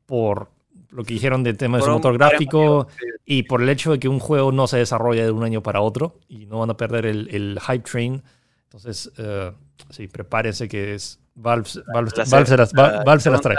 por 0.08 0.50
lo 0.90 1.04
que 1.04 1.14
dijeron 1.14 1.44
del 1.44 1.58
tema 1.58 1.78
de 1.78 1.84
su 1.84 1.92
motor 1.92 2.18
gráfico 2.18 2.88
y 3.24 3.44
por 3.44 3.62
el 3.62 3.70
hecho 3.70 3.92
de 3.92 4.00
que 4.00 4.08
un 4.08 4.20
juego 4.20 4.52
no 4.52 4.66
se 4.66 4.78
desarrolla 4.78 5.26
de 5.26 5.32
un 5.32 5.44
año 5.44 5.62
para 5.62 5.82
otro 5.82 6.18
y 6.28 6.48
no 6.48 6.58
van 6.58 6.72
a 6.72 6.78
perder 6.78 7.06
el, 7.06 7.60
hype 7.60 7.84
train. 7.88 8.24
Entonces, 8.64 9.12
uh, 9.20 9.54
sí, 9.92 10.08
prepárense 10.08 10.68
que 10.68 10.96
es 10.96 11.20
Valve, 11.42 11.70
se 11.70 13.30
las, 13.30 13.42
trae. 13.42 13.58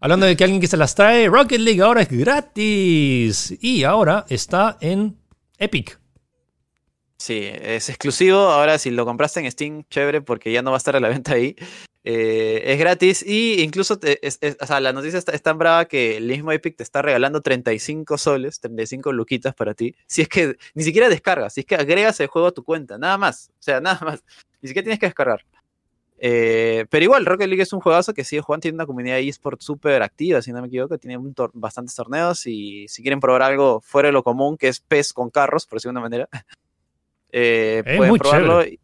Hablando 0.00 0.26
de 0.26 0.36
que 0.36 0.44
alguien 0.44 0.60
que 0.60 0.68
se 0.68 0.76
las 0.76 0.94
trae, 0.94 1.26
Rocket 1.28 1.58
League 1.58 1.80
ahora 1.80 2.02
es 2.02 2.10
gratis. 2.10 3.56
Y 3.60 3.84
ahora 3.84 4.26
está 4.28 4.76
en 4.80 5.16
Epic. 5.58 5.98
Sí, 7.18 7.48
es 7.50 7.88
exclusivo. 7.88 8.38
Ahora, 8.38 8.78
si 8.78 8.90
lo 8.90 9.06
compraste 9.06 9.40
en 9.40 9.50
Steam, 9.50 9.84
chévere, 9.88 10.20
porque 10.20 10.52
ya 10.52 10.60
no 10.60 10.70
va 10.70 10.76
a 10.76 10.78
estar 10.78 10.96
a 10.96 11.00
la 11.00 11.08
venta 11.08 11.32
ahí. 11.32 11.56
Eh, 12.08 12.62
es 12.72 12.78
gratis 12.78 13.24
y 13.26 13.62
incluso 13.62 13.98
la 14.80 14.92
noticia 14.92 15.18
está, 15.18 15.32
es, 15.32 15.42
tan 15.42 15.58
brava 15.58 15.86
que 15.86 16.16
el 16.18 16.26
mismo 16.28 16.52
Epic 16.52 16.76
te 16.76 16.84
está 16.84 17.02
regalando 17.02 17.40
35 17.40 18.16
soles, 18.16 18.60
35 18.60 19.12
luquitas 19.12 19.56
para 19.56 19.74
ti. 19.74 19.96
Si 20.06 20.22
es 20.22 20.28
que 20.28 20.56
ni 20.74 20.84
siquiera 20.84 21.08
descargas, 21.08 21.54
si 21.54 21.60
es 21.60 21.66
que 21.66 21.74
agregas 21.74 22.20
el 22.20 22.28
juego 22.28 22.46
a 22.46 22.52
tu 22.52 22.62
cuenta, 22.62 22.96
nada 22.96 23.18
más. 23.18 23.50
O 23.58 23.62
sea, 23.62 23.80
nada 23.80 23.98
más. 24.04 24.22
Ni 24.62 24.68
siquiera 24.68 24.84
tienes 24.84 25.00
que 25.00 25.06
descargar. 25.06 25.44
Eh, 26.18 26.86
pero 26.88 27.04
igual, 27.04 27.26
Rocket 27.26 27.46
League 27.46 27.62
es 27.62 27.72
un 27.72 27.80
juegazo 27.80 28.14
que 28.14 28.24
sigue 28.24 28.40
jugando, 28.40 28.62
tiene 28.62 28.76
una 28.76 28.86
comunidad 28.86 29.16
de 29.16 29.28
eSport 29.28 29.60
súper 29.60 30.02
activa, 30.02 30.40
si 30.40 30.52
no 30.52 30.62
me 30.62 30.68
equivoco, 30.68 30.98
tiene 30.98 31.18
bastantes 31.52 31.94
torneos 31.94 32.46
y 32.46 32.88
si 32.88 33.02
quieren 33.02 33.20
probar 33.20 33.42
algo 33.42 33.80
fuera 33.82 34.08
de 34.08 34.12
lo 34.12 34.22
común, 34.22 34.56
que 34.56 34.68
es 34.68 34.80
PES 34.80 35.12
con 35.12 35.30
carros, 35.30 35.66
por 35.66 35.76
decirlo 35.76 35.92
de 35.92 35.98
una 35.98 36.08
manera, 36.08 36.28
eh, 37.32 37.82
pueden 37.96 38.16
probarlo. 38.16 38.64
Y, 38.64 38.80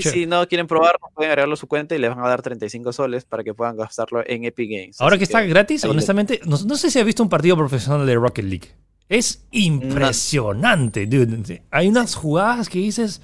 si 0.00 0.26
no 0.26 0.46
quieren 0.46 0.66
probarlo, 0.66 1.00
pueden 1.14 1.30
agregarlo 1.30 1.54
a 1.54 1.56
su 1.56 1.66
cuenta 1.66 1.94
y 1.94 1.98
les 1.98 2.10
van 2.10 2.20
a 2.20 2.28
dar 2.28 2.42
35 2.42 2.92
soles 2.92 3.24
para 3.24 3.42
que 3.42 3.54
puedan 3.54 3.74
gastarlo 3.74 4.22
en 4.26 4.44
Epic 4.44 4.70
Games. 4.70 5.00
Ahora 5.00 5.16
que 5.16 5.24
está 5.24 5.40
gratis, 5.42 5.84
honestamente, 5.84 6.40
no, 6.44 6.76
sé 6.76 6.90
si 6.90 6.98
ha 6.98 7.04
visto 7.04 7.22
un 7.22 7.30
partido 7.30 7.56
profesional 7.56 8.06
de 8.06 8.14
Rocket 8.14 8.44
League. 8.44 8.68
Es 9.08 9.46
impresionante, 9.50 11.06
dude. 11.06 11.62
Hay 11.70 11.88
unas 11.88 12.14
jugadas 12.14 12.68
que 12.68 12.78
dices 12.80 13.22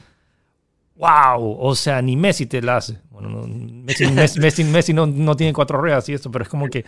wow, 0.99 1.57
o 1.61 1.75
sea, 1.75 2.03
ni 2.03 2.17
Messi 2.17 2.47
te 2.47 2.61
la 2.61 2.77
hace. 2.77 2.99
Bueno, 3.11 3.47
Messi, 3.49 4.65
Messi, 4.65 4.93
no, 4.93 5.37
tiene 5.37 5.53
cuatro 5.53 5.81
ruedas 5.81 6.09
y 6.09 6.15
esto, 6.15 6.31
pero 6.31 6.43
es 6.43 6.49
como 6.49 6.69
que... 6.69 6.85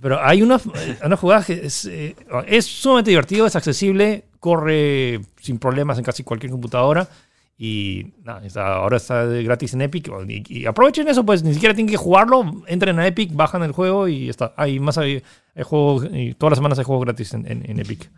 Pero 0.00 0.20
hay 0.20 0.42
una, 0.42 0.60
una 1.04 1.16
jugada 1.16 1.44
que 1.44 1.52
es, 1.66 1.84
eh, 1.84 2.16
es, 2.48 2.66
sumamente 2.66 3.10
divertido, 3.10 3.46
es 3.46 3.54
accesible, 3.54 4.24
corre 4.40 5.20
sin 5.40 5.58
problemas 5.58 5.96
en 5.98 6.04
casi 6.04 6.24
cualquier 6.24 6.50
computadora. 6.50 7.08
Y 7.56 8.14
nada, 8.24 8.42
ahora 8.74 8.96
está 8.96 9.24
gratis 9.26 9.74
en 9.74 9.82
Epic. 9.82 10.10
Y, 10.48 10.66
aprovechen 10.66 11.06
eso, 11.06 11.24
pues 11.24 11.44
ni 11.44 11.54
siquiera 11.54 11.72
tienen 11.72 11.92
que 11.92 11.96
jugarlo. 11.96 12.64
Entren 12.66 12.98
a 12.98 13.06
Epic, 13.06 13.32
bajan 13.32 13.62
el 13.62 13.70
juego 13.70 14.08
y 14.08 14.28
está. 14.28 14.52
Hay 14.56 14.80
más 14.80 14.98
hay, 14.98 15.22
juego, 15.62 16.02
y 16.12 16.34
todas 16.34 16.52
las 16.52 16.58
semanas 16.58 16.80
hay 16.80 16.84
juego 16.84 17.02
gratis 17.02 17.34
en, 17.34 17.46
en, 17.46 17.78
Epic. 17.78 18.10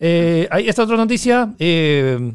Eh, 0.00 0.48
hay 0.50 0.68
esta 0.68 0.82
otra 0.82 0.96
noticia. 0.96 1.54
Eh, 1.60 2.32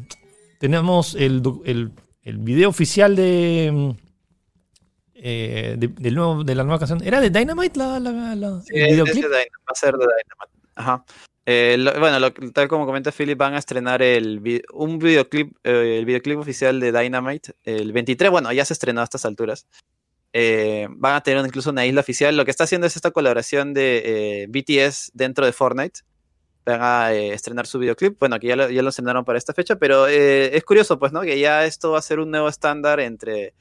tenemos 0.62 1.16
el, 1.16 1.42
el, 1.64 1.90
el 2.22 2.38
video 2.38 2.68
oficial 2.68 3.16
de, 3.16 3.96
eh, 5.16 5.74
de, 5.76 6.10
nuevo, 6.12 6.44
de, 6.44 6.54
la 6.54 6.62
nueva 6.62 6.78
canción. 6.78 7.02
¿Era 7.02 7.20
de 7.20 7.30
Dynamite 7.30 7.76
la, 7.76 7.98
la, 7.98 8.62
sí, 8.62 8.76
el 8.76 8.92
videoclip? 8.92 9.24
va 9.24 9.38
a 9.66 9.74
ser 9.74 9.94
de 9.94 10.06
Dynamite. 10.06 10.68
Ajá. 10.76 11.04
Eh, 11.46 11.84
bueno, 11.98 12.32
tal 12.52 12.68
como 12.68 12.86
comenta 12.86 13.10
Philip, 13.10 13.36
van 13.36 13.54
a 13.54 13.58
estrenar 13.58 14.02
el, 14.02 14.62
un 14.72 15.00
videoclip, 15.00 15.52
eh, 15.64 15.96
el 15.98 16.04
videoclip 16.04 16.38
oficial 16.38 16.78
de 16.78 16.92
Dynamite 16.92 17.54
el 17.64 17.92
23. 17.92 18.30
Bueno, 18.30 18.52
ya 18.52 18.64
se 18.64 18.74
estrenó 18.74 19.00
a 19.00 19.04
estas 19.04 19.24
alturas. 19.24 19.66
Eh, 20.32 20.86
van 20.90 21.16
a 21.16 21.24
tener 21.24 21.44
incluso 21.44 21.70
una 21.70 21.86
isla 21.86 22.02
oficial. 22.02 22.36
Lo 22.36 22.44
que 22.44 22.52
está 22.52 22.62
haciendo 22.62 22.86
es 22.86 22.94
esta 22.94 23.10
colaboración 23.10 23.74
de 23.74 24.46
BTS 24.48 25.10
dentro 25.12 25.44
de 25.44 25.52
Fortnite 25.52 26.02
van 26.64 26.80
a 26.82 27.12
eh, 27.12 27.32
estrenar 27.32 27.66
su 27.66 27.78
videoclip. 27.78 28.18
Bueno, 28.18 28.38
que 28.38 28.48
ya 28.48 28.56
lo, 28.56 28.70
ya 28.70 28.82
lo 28.82 28.88
estrenaron 28.90 29.24
para 29.24 29.38
esta 29.38 29.52
fecha, 29.52 29.76
pero 29.76 30.06
eh, 30.08 30.56
es 30.56 30.64
curioso, 30.64 30.98
pues, 30.98 31.12
¿no? 31.12 31.22
Que 31.22 31.38
ya 31.38 31.64
esto 31.64 31.92
va 31.92 31.98
a 31.98 32.02
ser 32.02 32.20
un 32.20 32.30
nuevo 32.30 32.48
estándar 32.48 33.00
entre 33.00 33.54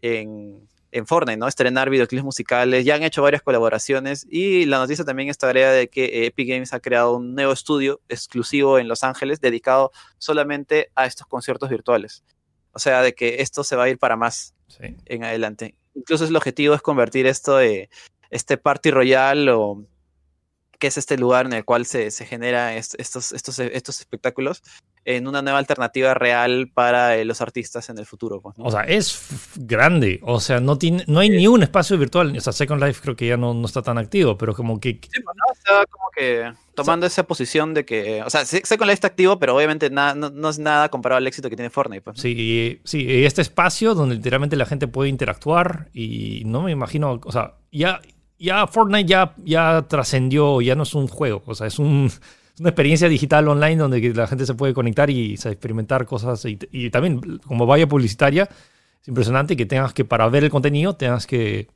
en, 0.00 0.68
en, 0.92 1.06
Fortnite, 1.06 1.38
¿no? 1.38 1.48
Estrenar 1.48 1.90
videoclips 1.90 2.24
musicales. 2.24 2.84
Ya 2.84 2.94
han 2.94 3.02
hecho 3.02 3.22
varias 3.22 3.42
colaboraciones 3.42 4.26
y 4.28 4.64
la 4.66 4.78
noticia 4.78 5.04
también 5.04 5.28
estaría 5.28 5.70
de 5.70 5.88
que 5.88 6.26
Epic 6.26 6.48
Games 6.48 6.72
ha 6.72 6.80
creado 6.80 7.16
un 7.16 7.34
nuevo 7.34 7.52
estudio 7.52 8.00
exclusivo 8.08 8.78
en 8.78 8.88
Los 8.88 9.04
Ángeles 9.04 9.40
dedicado 9.40 9.92
solamente 10.18 10.90
a 10.94 11.06
estos 11.06 11.26
conciertos 11.26 11.68
virtuales. 11.68 12.24
O 12.72 12.78
sea, 12.78 13.02
de 13.02 13.14
que 13.14 13.42
esto 13.42 13.64
se 13.64 13.76
va 13.76 13.84
a 13.84 13.88
ir 13.88 13.98
para 13.98 14.16
más 14.16 14.54
en 14.78 15.24
adelante. 15.24 15.74
Incluso 15.94 16.24
el 16.24 16.36
objetivo 16.36 16.74
es 16.74 16.82
convertir 16.82 17.26
esto 17.26 17.56
de 17.56 17.90
este 18.30 18.56
party 18.56 18.92
royal 18.92 19.48
o 19.48 19.84
que 20.80 20.88
es 20.88 20.98
este 20.98 21.16
lugar 21.16 21.46
en 21.46 21.52
el 21.52 21.64
cual 21.64 21.86
se, 21.86 22.10
se 22.10 22.26
genera 22.26 22.74
estos, 22.74 23.32
estos, 23.32 23.58
estos 23.58 24.00
espectáculos, 24.00 24.62
en 25.04 25.26
una 25.26 25.42
nueva 25.42 25.58
alternativa 25.58 26.14
real 26.14 26.70
para 26.72 27.16
eh, 27.16 27.24
los 27.24 27.40
artistas 27.40 27.88
en 27.88 27.98
el 27.98 28.06
futuro. 28.06 28.40
Pues, 28.40 28.54
o 28.58 28.70
sea, 28.70 28.82
es 28.82 29.54
grande. 29.56 30.20
O 30.22 30.40
sea, 30.40 30.60
no, 30.60 30.78
tiene, 30.78 31.04
no 31.06 31.20
hay 31.20 31.30
ni 31.30 31.46
un 31.46 31.62
espacio 31.62 31.96
virtual. 31.96 32.36
O 32.36 32.40
sea, 32.40 32.52
Second 32.52 32.82
Life 32.82 33.00
creo 33.02 33.16
que 33.16 33.26
ya 33.26 33.36
no, 33.36 33.54
no 33.54 33.66
está 33.66 33.82
tan 33.82 33.98
activo, 33.98 34.36
pero 34.36 34.54
como 34.54 34.78
que... 34.78 35.00
Sí, 35.02 35.20
pues, 35.22 35.36
¿no? 35.36 35.52
Está 35.52 35.86
como 35.86 36.10
que 36.14 36.52
tomando 36.74 37.06
esa 37.06 37.24
posición 37.24 37.72
de 37.74 37.84
que... 37.84 38.22
O 38.22 38.30
sea, 38.30 38.44
Second 38.44 38.82
Life 38.82 38.94
está 38.94 39.08
activo, 39.08 39.38
pero 39.38 39.56
obviamente 39.56 39.90
nada, 39.90 40.14
no, 40.14 40.48
es 40.48 40.58
nada 40.58 40.88
comparado 40.90 41.18
al 41.18 41.26
éxito 41.26 41.48
que 41.48 41.56
tiene 41.56 41.70
Fortnite. 41.70 42.02
Pues, 42.02 42.20
Sí, 42.20 42.80
sí, 42.84 43.24
este 43.24 43.42
espacio 43.42 43.94
donde 43.94 44.16
literalmente 44.16 44.56
la 44.56 44.66
gente 44.66 44.86
puede 44.86 45.08
interactuar 45.08 45.88
y 45.92 46.42
no 46.46 46.62
me 46.62 46.72
imagino... 46.72 47.20
O 47.24 47.32
sea, 47.32 47.54
ya 47.72 48.00
ya 48.40 48.66
Fortnite 48.66 49.08
ya, 49.08 49.34
ya 49.44 49.86
trascendió, 49.86 50.60
ya 50.60 50.74
no 50.74 50.82
es 50.84 50.94
un 50.94 51.06
juego, 51.06 51.42
o 51.46 51.54
sea, 51.54 51.66
es 51.66 51.78
un, 51.78 52.10
una 52.58 52.68
experiencia 52.70 53.08
digital 53.08 53.46
online 53.48 53.76
donde 53.76 54.14
la 54.14 54.26
gente 54.26 54.46
se 54.46 54.54
puede 54.54 54.74
conectar 54.74 55.10
y 55.10 55.34
experimentar 55.34 56.06
cosas. 56.06 56.44
Y, 56.44 56.90
también, 56.90 57.38
como 57.46 57.66
vaya 57.66 57.86
publicitaria, 57.86 58.48
es 59.00 59.08
impresionante 59.08 59.56
que 59.56 59.66
tengas 59.66 59.92
que, 59.92 60.04
para 60.04 60.28
ver 60.28 60.44
el 60.44 60.50
contenido, 60.50 60.96
tengas 60.96 61.26
que 61.26 61.68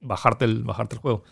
bajarte 0.00 0.44
el, 0.44 0.62
bajarte 0.64 0.96
el 0.96 1.00
juego. 1.00 1.24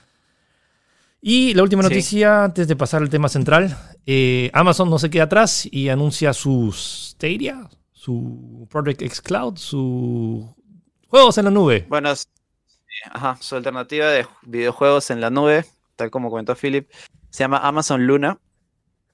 Y 1.22 1.53
la 1.53 1.62
última 1.62 1.83
noticia, 1.83 2.45
antes 2.45 2.66
de 2.66 2.76
pasar 2.76 3.03
al 3.03 3.11
tema 3.11 3.28
central, 3.28 3.76
eh, 4.07 4.51
Amazon 4.55 4.89
no 4.89 4.99
se 4.99 5.11
queda 5.11 5.24
atrás 5.24 5.68
y 5.70 5.91
anuncia 5.91 6.33
su 6.33 6.72
Stadia, 6.72 7.68
su 7.93 8.66
Project 8.70 9.03
X 9.03 9.20
Cloud, 9.20 9.57
su 9.59 10.55
juegos 11.09 11.37
en 11.37 11.45
la 11.45 11.51
nube. 11.51 11.87
Bueno, 11.91 12.11
ajá, 13.11 13.36
su 13.40 13.57
alternativa 13.57 14.07
de 14.07 14.26
videojuegos 14.42 15.11
en 15.11 15.20
la 15.20 15.30
nube, 15.30 15.64
tal 15.96 16.11
como 16.11 16.30
comentó 16.30 16.55
Philip, 16.55 16.90
se 17.30 17.44
llama 17.44 17.59
Amazon 17.59 18.07
Luna. 18.07 18.38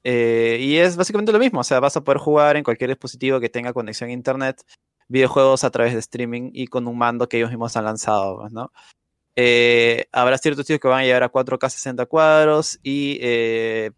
Eh, 0.05 0.59
y 0.61 0.77
es 0.77 0.97
básicamente 0.97 1.33
lo 1.33 1.39
mismo, 1.39 1.61
o 1.61 1.65
sea, 1.65 1.81
vas 1.81 1.97
a 1.97 2.05
poder 2.05 2.19
jugar 2.19 2.57
en 2.57 2.63
cualquier 2.63 2.91
dispositivo 2.91 3.41
que 3.41 3.49
tenga 3.49 3.73
conexión 3.73 4.11
a 4.11 4.13
internet, 4.13 4.63
videojuegos 5.09 5.65
a 5.65 5.71
través 5.71 5.95
de 5.95 5.99
streaming 5.99 6.51
y 6.53 6.69
con 6.69 6.87
un 6.87 6.97
mando 6.97 7.29
que 7.29 7.39
ellos 7.39 7.51
mismos 7.51 7.77
han 7.77 7.85
lanzado, 7.85 8.39
pues, 8.39 8.53
¿no? 8.53 8.71
Eh, 9.35 10.07
habrá 10.13 10.39
ciertos 10.39 10.65
títulos 10.65 10.81
que 10.81 10.89
van 10.89 11.01
a 11.01 11.05
llegar 11.05 11.23
a 11.23 11.31
4K 11.31 11.69
60 11.69 12.07
cuadros 12.07 12.79
y 12.83 13.19
eh, 13.21 13.91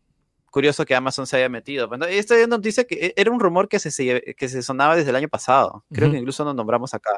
curioso 0.51 0.85
que 0.85 0.95
Amazon 0.95 1.27
se 1.27 1.37
haya 1.37 1.49
metido. 1.49 1.89
Bueno, 1.89 2.07
esta 2.07 2.35
noticia 2.47 2.85
que 2.85 2.95
e, 2.95 3.15
era 3.17 3.31
un 3.31 3.39
rumor 3.39 3.69
que 3.69 3.79
se, 3.79 4.35
que 4.37 4.49
se 4.49 4.63
sonaba 4.63 4.97
desde 4.97 5.11
el 5.11 5.17
año 5.17 5.29
pasado. 5.29 5.85
Creo 5.93 6.11
que 6.11 6.19
incluso 6.19 6.45
nos 6.45 6.55
nombramos 6.55 6.95
acá. 6.95 7.11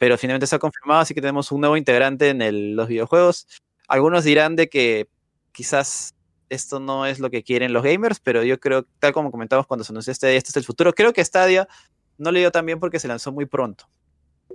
Pero 0.00 0.16
finalmente 0.16 0.46
se 0.46 0.56
ha 0.56 0.58
confirmado, 0.58 1.00
así 1.00 1.12
que 1.12 1.20
tenemos 1.20 1.52
un 1.52 1.60
nuevo 1.60 1.76
integrante 1.76 2.30
en 2.30 2.74
los 2.74 2.88
videojuegos. 2.88 3.46
Algunos 3.86 4.24
dirán 4.24 4.56
de 4.56 4.70
que 4.70 5.08
quizás 5.52 6.14
esto 6.48 6.80
no 6.80 7.04
es 7.04 7.20
lo 7.20 7.28
que 7.28 7.42
quieren 7.42 7.74
los 7.74 7.82
gamers, 7.82 8.18
pero 8.18 8.42
yo 8.42 8.58
creo, 8.58 8.86
tal 8.98 9.12
como 9.12 9.30
comentamos 9.30 9.66
cuando 9.66 9.84
se 9.84 9.92
anunció 9.92 10.14
Stadia, 10.14 10.38
este 10.38 10.50
es 10.50 10.56
el 10.56 10.64
futuro. 10.64 10.94
Creo 10.94 11.12
que 11.12 11.22
Stadia 11.22 11.68
no 12.16 12.32
le 12.32 12.40
dio 12.40 12.50
tan 12.50 12.64
bien 12.64 12.80
porque 12.80 12.98
se 12.98 13.08
lanzó 13.08 13.30
muy 13.30 13.44
pronto. 13.44 13.84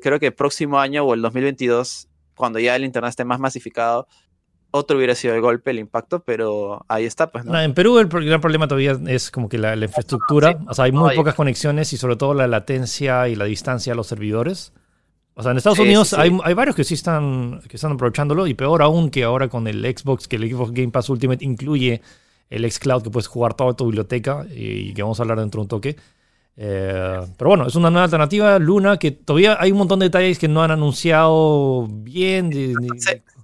Creo 0.01 0.19
que 0.19 0.25
el 0.25 0.33
próximo 0.33 0.79
año 0.79 1.03
o 1.03 1.13
el 1.13 1.21
2022 1.21 2.09
cuando 2.35 2.59
ya 2.59 2.75
el 2.75 2.83
Internet 2.83 3.09
esté 3.09 3.25
más 3.25 3.39
masificado, 3.39 4.07
otro 4.71 4.97
hubiera 4.97 5.15
sido 5.15 5.33
el 5.33 5.41
golpe, 5.41 5.71
el 5.71 5.79
impacto, 5.79 6.23
pero 6.23 6.83
ahí 6.89 7.05
está. 7.05 7.31
Pues, 7.31 7.45
en 7.45 7.73
Perú 7.73 7.97
el 7.97 8.07
gran 8.07 8.41
problema 8.41 8.67
todavía 8.67 8.99
es 9.07 9.31
como 9.31 9.47
que 9.47 9.57
la, 9.57 9.75
infraestructura, 9.75 10.59
o 10.67 10.73
sea, 10.73 10.85
hay 10.85 10.91
muy 10.91 11.15
pocas 11.15 11.33
conexiones 11.35 11.93
y 11.93 11.97
sobre 11.97 12.17
todo 12.17 12.33
la 12.33 12.47
latencia 12.47 13.29
y 13.29 13.35
la 13.35 13.45
distancia 13.45 13.93
a 13.93 13.95
los 13.95 14.07
servidores. 14.07 14.73
O 15.35 15.43
sea, 15.43 15.51
en 15.51 15.57
Estados 15.57 15.79
Unidos 15.79 16.13
Hay, 16.13 16.53
varios 16.53 16.75
que 16.75 16.83
sí 16.83 16.93
están, 16.93 17.61
que 17.67 17.75
están 17.75 17.91
aprovechándolo 17.91 18.47
y 18.47 18.53
peor 18.53 18.81
aún 18.81 19.09
que 19.09 19.23
ahora 19.23 19.49
con 19.49 19.67
el 19.67 19.83
Xbox, 19.83 20.27
que 20.27 20.37
el 20.37 20.49
Xbox 20.49 20.71
Game 20.71 20.91
Pass 20.91 21.09
Ultimate 21.09 21.43
incluye 21.43 22.01
el 22.49 22.71
xCloud 22.71 23.03
que 23.03 23.09
puedes 23.09 23.27
jugar 23.27 23.53
toda 23.53 23.73
tu 23.73 23.85
biblioteca 23.85 24.45
y 24.49 24.93
que 24.93 25.01
vamos 25.01 25.19
a 25.19 25.23
hablar 25.23 25.39
dentro 25.39 25.59
de 25.59 25.63
un 25.63 25.67
toque. 25.67 25.95
Eh, 26.57 27.19
pero 27.37 27.49
bueno, 27.49 27.67
es 27.67 27.75
una 27.75 27.89
nueva 27.89 28.05
alternativa, 28.05 28.57
Luna, 28.59 28.97
que 28.97 29.11
todavía 29.11 29.57
hay 29.59 29.71
un 29.71 29.77
montón 29.77 29.99
de 29.99 30.05
detalles 30.05 30.39
que 30.39 30.47
no 30.47 30.63
han 30.63 30.71
anunciado 30.71 31.87
bien. 31.89 32.49
De, 32.49 32.73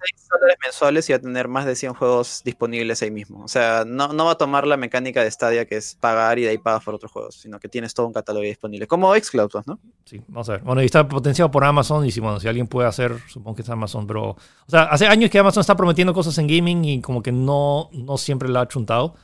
6 0.03 0.29
dólares 0.31 0.57
mensuales 0.63 1.09
y 1.09 1.13
a 1.13 1.19
tener 1.19 1.47
más 1.47 1.65
de 1.65 1.75
100 1.75 1.93
juegos 1.93 2.41
disponibles 2.43 3.01
ahí 3.01 3.11
mismo. 3.11 3.43
O 3.43 3.47
sea, 3.47 3.83
no, 3.85 4.13
no 4.13 4.25
va 4.25 4.31
a 4.31 4.37
tomar 4.37 4.65
la 4.65 4.77
mecánica 4.77 5.23
de 5.23 5.29
Stadia 5.29 5.65
que 5.65 5.77
es 5.77 5.95
pagar 5.95 6.39
y 6.39 6.43
de 6.43 6.49
ahí 6.49 6.57
pagas 6.57 6.83
por 6.83 6.95
otros 6.95 7.11
juegos, 7.11 7.35
sino 7.35 7.59
que 7.59 7.67
tienes 7.67 7.93
todo 7.93 8.07
un 8.07 8.13
catálogo 8.13 8.43
disponible. 8.43 8.87
Como 8.87 9.13
Xcloud, 9.13 9.49
pues, 9.51 9.67
¿no? 9.67 9.79
Sí, 10.05 10.21
vamos 10.27 10.49
a 10.49 10.53
ver. 10.53 10.61
Bueno, 10.61 10.81
y 10.81 10.85
está 10.85 11.07
potenciado 11.07 11.51
por 11.51 11.63
Amazon 11.63 12.05
y 12.05 12.11
si, 12.11 12.19
bueno, 12.19 12.39
si 12.39 12.47
alguien 12.47 12.67
puede 12.67 12.87
hacer, 12.87 13.17
supongo 13.27 13.57
que 13.57 13.61
es 13.61 13.69
Amazon, 13.69 14.07
pero... 14.07 14.29
O 14.29 14.37
sea, 14.69 14.83
hace 14.83 15.05
años 15.05 15.29
que 15.29 15.37
Amazon 15.37 15.61
está 15.61 15.75
prometiendo 15.75 16.13
cosas 16.13 16.37
en 16.37 16.47
gaming 16.47 16.85
y 16.85 17.01
como 17.01 17.21
que 17.21 17.31
no, 17.31 17.89
no 17.91 18.17
siempre 18.17 18.49
la 18.49 18.61
ha 18.61 18.67
chuntado. 18.67 19.15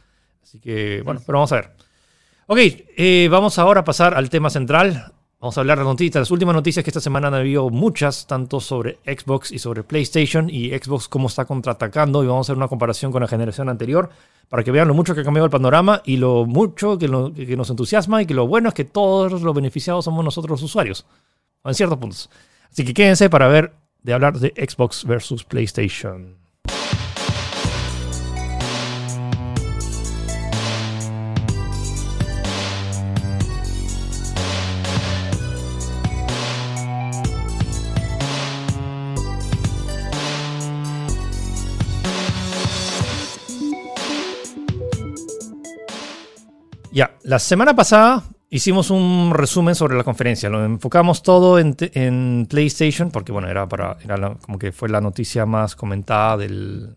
Así 0.44 0.60
que, 0.60 1.02
bueno, 1.04 1.22
pero 1.26 1.40
vamos 1.40 1.52
a 1.54 1.56
ver. 1.56 1.87
Ok, 2.50 2.60
eh, 2.60 3.28
vamos 3.30 3.60
ahora 3.60 3.82
a 3.82 3.84
pasar 3.84 4.14
al 4.14 4.30
tema 4.30 4.50
central. 4.50 5.12
Vamos 5.42 5.58
a 5.58 5.60
hablar 5.60 5.80
de 5.80 5.84
noticias. 5.84 6.22
Las 6.22 6.32
últimas 6.32 6.56
noticias 6.56 6.82
que 6.82 6.90
esta 6.90 7.02
semana 7.02 7.28
han 7.28 7.34
habido 7.34 7.70
muchas, 7.70 8.26
tanto 8.26 8.62
sobre 8.62 9.00
Xbox 9.06 9.52
y 9.52 9.60
sobre 9.60 9.84
PlayStation 9.84 10.50
y 10.50 10.70
Xbox 10.70 11.10
cómo 11.10 11.28
está 11.28 11.44
contraatacando. 11.44 12.24
Y 12.24 12.28
vamos 12.28 12.48
a 12.48 12.54
hacer 12.54 12.56
una 12.56 12.70
comparación 12.70 13.12
con 13.12 13.22
la 13.22 13.28
generación 13.28 13.68
anterior 13.68 14.10
para 14.48 14.64
que 14.64 14.72
vean 14.72 14.88
lo 14.88 14.94
mucho 14.94 15.14
que 15.14 15.22
ha 15.22 15.24
cambiado 15.26 15.44
el 15.44 15.52
panorama 15.52 16.02
y 16.06 16.16
lo 16.16 16.46
mucho 16.46 16.98
que, 16.98 17.08
que 17.36 17.58
nos 17.58 17.70
entusiasma 17.70 18.22
y 18.22 18.26
que 18.26 18.34
lo 18.34 18.48
bueno 18.48 18.70
es 18.70 18.76
que 18.76 18.86
todos 18.86 19.42
los 19.42 19.54
beneficiados 19.54 20.06
somos 20.06 20.24
nosotros 20.24 20.52
los 20.52 20.64
usuarios. 20.64 21.06
En 21.66 21.74
ciertos 21.74 21.98
puntos. 21.98 22.30
Así 22.72 22.86
que 22.86 22.94
quédense 22.94 23.30
para 23.30 23.50
ver 23.50 23.74
de 24.04 24.14
hablar 24.14 24.40
de 24.40 24.54
Xbox 24.56 25.04
versus 25.04 25.44
PlayStation. 25.44 26.37
Ya, 46.98 47.16
la 47.22 47.38
semana 47.38 47.76
pasada 47.76 48.24
hicimos 48.50 48.90
un 48.90 49.30
resumen 49.32 49.76
sobre 49.76 49.96
la 49.96 50.04
conferencia. 50.04 50.50
Lo 50.50 50.66
enfocamos 50.66 51.22
todo 51.22 51.60
en, 51.60 52.48
PlayStation, 52.50 53.12
porque 53.12 53.32
bueno, 53.32 53.48
era 53.48 53.70
para. 53.70 53.98
Era 54.04 54.34
como 54.42 54.58
que 54.58 54.72
fue 54.72 54.90
la 54.90 55.00
noticia 55.00 55.46
más 55.46 55.76
comentada 55.76 56.38
del, 56.38 56.96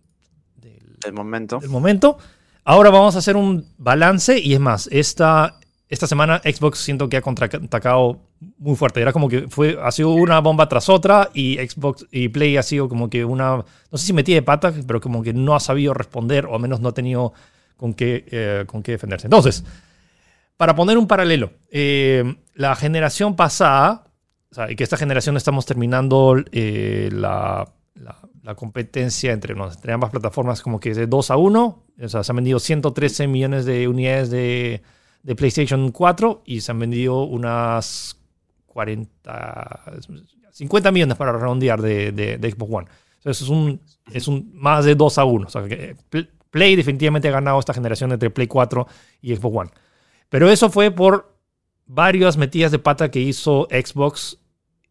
del, 0.57 1.13
momento. 1.13 1.59
del 1.59 1.69
momento. 1.69 2.17
Ahora 2.65 2.89
vamos 2.89 3.15
a 3.15 3.19
hacer 3.19 3.37
un 3.37 3.67
balance 3.77 4.39
y 4.39 4.55
es 4.55 4.61
más, 4.61 4.89
esta, 4.91 5.61
esta 5.91 6.07
semana 6.07 6.41
Xbox 6.47 6.79
siento 6.79 7.11
que 7.11 7.19
ha 7.19 7.21
contraatacado 7.21 8.23
muy 8.57 8.77
fuerte. 8.77 9.03
Era 9.03 9.13
como 9.13 9.29
que 9.29 9.49
fue, 9.49 9.79
ha 9.83 9.93
sido 9.93 10.13
una 10.13 10.41
bomba 10.41 10.67
tras 10.67 10.89
otra 10.89 11.29
y 11.35 11.57
Xbox 11.57 12.07
y 12.11 12.31
Play 12.31 12.57
ha 12.57 12.63
sido 12.63 12.89
como 12.89 13.11
que 13.11 13.23
una, 13.27 13.57
no 13.57 13.99
sé 13.99 14.07
si 14.07 14.15
metí 14.15 14.33
de 14.33 14.41
pata, 14.41 14.73
pero 14.87 14.99
como 14.99 15.23
que 15.23 15.35
no 15.35 15.55
ha 15.55 15.61
sabido 15.61 15.93
responder 15.93 16.47
o 16.47 16.55
al 16.55 16.63
menos 16.63 16.81
no 16.81 16.89
ha 16.89 16.95
tenido 16.95 17.35
con 17.77 17.93
qué, 17.93 18.25
eh, 18.31 18.65
con 18.67 18.83
qué 18.83 18.93
defenderse. 18.93 19.27
Entonces, 19.27 19.63
para 20.61 20.75
poner 20.75 20.99
un 20.99 21.07
paralelo, 21.07 21.53
eh, 21.71 22.37
la 22.53 22.77
generación 22.77 23.35
pasada, 23.35 24.05
o 24.51 24.55
sea, 24.55 24.67
que 24.67 24.85
esta 24.85 24.99
generación 24.99 25.39
estamos 25.39 25.65
terminando 25.65 26.37
eh, 26.53 27.09
la, 27.11 27.73
competencia 28.57 29.33
entre, 29.33 29.55
entre, 29.55 29.93
ambas 29.95 30.11
plataformas 30.11 30.61
como 30.61 30.79
que 30.79 30.91
es 30.91 30.99
de 30.99 31.07
2 31.07 31.31
a 31.31 31.39
1, 31.39 31.85
o 32.03 32.09
sea, 32.11 32.23
se 32.23 32.33
han 32.33 32.37
vendido 32.37 32.59
113 32.59 33.27
millones 33.27 33.65
de 33.65 33.89
unidades 33.89 34.29
de, 34.29 34.83
PlayStation 35.35 35.93
4 35.93 36.43
y 36.45 36.61
se 36.61 36.73
han 36.73 36.79
vendido 36.79 37.23
unas 37.23 38.21
40, 38.67 39.85
50 40.53 40.93
millones 40.93 41.17
para 41.17 41.33
redondear 41.33 41.81
de, 41.81 42.13
de, 42.13 42.51
Xbox 42.51 42.71
One. 42.71 42.87
Entonces 43.17 43.45
es 43.45 43.49
un, 43.49 43.81
es 44.13 44.29
un 44.29 44.51
más 44.53 44.85
de 44.85 44.95
2 44.95 45.17
a 45.17 45.25
1. 45.25 45.47
O 45.47 45.51
sea, 45.51 45.67
que 45.67 45.97
Play 46.51 46.77
definitivamente 46.77 47.29
ha 47.29 47.33
ganado 47.33 47.59
esta 47.59 47.73
generación 47.73 48.13
entre 48.13 48.29
Play 48.29 48.47
4 48.47 48.87
y 49.23 49.35
Xbox 49.35 49.57
One. 49.57 49.71
Pero 50.31 50.51
eso 50.51 50.71
fue 50.71 50.91
por 50.91 51.37
varias 51.85 52.39
metidas 52.39 52.73
de 52.73 52.79
pata 52.79 53.11
que 53.11 53.21
hizo 53.21 53.69
Xbox 53.71 54.39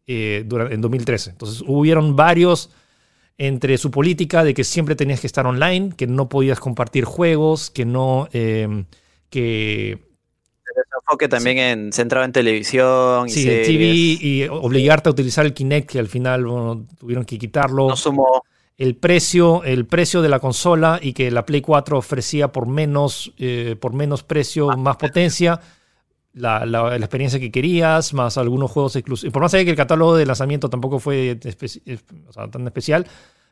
eh, 0.06 0.46
en 0.48 0.80
2013. 0.80 1.30
Entonces 1.30 1.64
hubieron 1.66 2.14
varios 2.14 2.70
entre 3.38 3.78
su 3.78 3.90
política 3.90 4.44
de 4.44 4.54
que 4.54 4.64
siempre 4.64 4.94
tenías 4.94 5.20
que 5.20 5.26
estar 5.26 5.46
online, 5.46 5.94
que 5.96 6.06
no 6.06 6.28
podías 6.28 6.60
compartir 6.60 7.04
juegos, 7.04 7.70
que 7.70 7.84
no... 7.84 8.28
Eh, 8.32 8.84
que 9.30 10.10
enfoque 11.00 11.28
también 11.28 11.58
en 11.58 11.92
centrado 11.92 12.24
en 12.24 12.32
televisión 12.32 13.26
y 13.26 13.30
sí, 13.30 13.44
TV 13.44 13.84
y 13.84 14.48
obligarte 14.48 15.08
a 15.08 15.12
utilizar 15.12 15.44
el 15.46 15.54
Kinect 15.54 15.90
que 15.90 15.98
al 15.98 16.08
final 16.08 16.44
tuvieron 16.98 17.24
que 17.24 17.38
quitarlo. 17.38 17.88
No 17.88 17.96
sumó 17.96 18.44
el 18.80 18.96
precio, 18.96 19.62
el 19.62 19.84
precio 19.84 20.22
de 20.22 20.30
la 20.30 20.38
consola 20.38 20.98
y 21.02 21.12
que 21.12 21.30
la 21.30 21.44
Play 21.44 21.60
4 21.60 21.98
ofrecía 21.98 22.50
por 22.50 22.66
menos, 22.66 23.30
eh, 23.36 23.76
por 23.78 23.92
menos 23.92 24.22
precio, 24.22 24.70
más 24.78 24.96
potencia, 24.96 25.60
la, 26.32 26.96
experiencia 26.96 27.38
que 27.38 27.50
querías, 27.50 28.14
más 28.14 28.38
algunos 28.38 28.70
juegos 28.70 28.96
exclusivos. 28.96 29.34
Por 29.34 29.42
más 29.42 29.52
allá 29.52 29.64
que 29.64 29.70
el 29.72 29.76
catálogo 29.76 30.16
de 30.16 30.24
lanzamiento 30.24 30.70
tampoco 30.70 30.98
fue 30.98 31.38
tan 32.50 32.66
especial, 32.66 33.06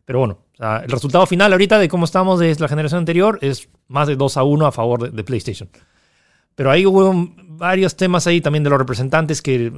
pero 0.07 0.21
bueno, 0.21 0.39
el 0.59 0.89
resultado 0.89 1.27
final 1.27 1.53
ahorita 1.53 1.79
de 1.79 1.89
cómo 1.91 2.07
estamos 2.07 2.41
de 2.41 2.57
la 2.59 2.69
generación 2.69 3.01
anterior 3.01 3.39
es 3.43 3.69
más 3.87 4.09
de 4.09 4.17
2 4.17 4.35
a 4.39 4.45
1 4.45 4.67
a 4.67 4.73
favor 4.73 5.13
de, 5.13 5.25
PlayStation. 5.25 5.69
Pero 6.55 6.71
ahí 6.71 6.87
hubo 6.87 7.13
varios 7.49 7.97
temas 7.97 8.27
ahí 8.27 8.41
también 8.41 8.65
de 8.65 8.71
los 8.71 8.79
representantes 8.79 9.43
que, 9.43 9.75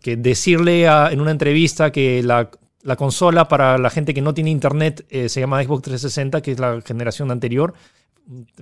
que 0.00 0.16
decirle 0.16 0.86
en 0.86 1.20
una 1.20 1.30
entrevista 1.30 1.92
que 1.92 2.22
la 2.22 2.48
la 2.84 2.96
consola 2.96 3.48
para 3.48 3.78
la 3.78 3.90
gente 3.90 4.14
que 4.14 4.22
no 4.22 4.34
tiene 4.34 4.50
internet 4.50 5.04
eh, 5.08 5.28
se 5.28 5.40
llama 5.40 5.62
Xbox 5.64 5.82
360, 5.82 6.40
que 6.42 6.52
es 6.52 6.60
la 6.60 6.80
generación 6.82 7.30
anterior. 7.30 7.74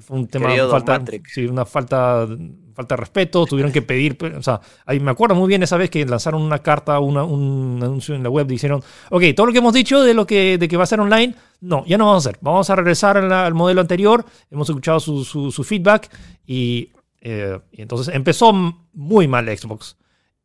Fue 0.01 0.17
un 0.17 0.27
tema, 0.27 0.49
falta, 0.71 1.01
sí, 1.27 1.47
una 1.47 1.65
falta 1.65 2.27
falta 2.75 2.97
de 2.97 3.01
respeto, 3.01 3.47
tuvieron 3.47 3.73
que 3.73 3.83
pedir, 3.83 4.17
o 4.37 4.43
sea, 4.43 4.61
ahí 4.87 4.99
me 4.99 5.11
acuerdo 5.11 5.35
muy 5.35 5.49
bien 5.49 5.63
esa 5.63 5.77
vez 5.77 5.91
que 5.91 6.05
lanzaron 6.05 6.43
una 6.43 6.61
carta, 6.61 6.99
una, 6.99 7.23
un 7.23 7.79
anuncio 7.83 8.15
en 8.15 8.23
la 8.23 8.31
web, 8.31 8.47
dijeron, 8.47 8.83
ok, 9.11 9.23
todo 9.37 9.47
lo 9.47 9.53
que 9.53 9.59
hemos 9.59 9.75
dicho 9.75 10.03
de 10.03 10.15
lo 10.15 10.27
que, 10.27 10.59
de 10.59 10.69
que 10.69 10.77
va 10.77 10.85
a 10.85 10.87
ser 10.87 11.01
online, 11.01 11.35
no, 11.61 11.85
ya 11.87 11.99
no 11.99 12.07
vamos 12.07 12.27
a 12.27 12.31
hacer, 12.31 12.39
vamos 12.41 12.71
a 12.71 12.77
regresar 12.77 13.17
al, 13.17 13.55
modelo 13.55 13.81
anterior, 13.81 14.25
hemos 14.51 14.69
escuchado 14.69 15.01
su, 15.01 15.25
su, 15.25 15.65
feedback 15.65 16.11
y, 16.47 16.91
eh, 17.21 17.59
y, 17.71 17.83
entonces 17.83 18.15
empezó 18.15 18.53
muy 18.93 19.29
mal 19.29 19.47
Xbox. 19.47 19.97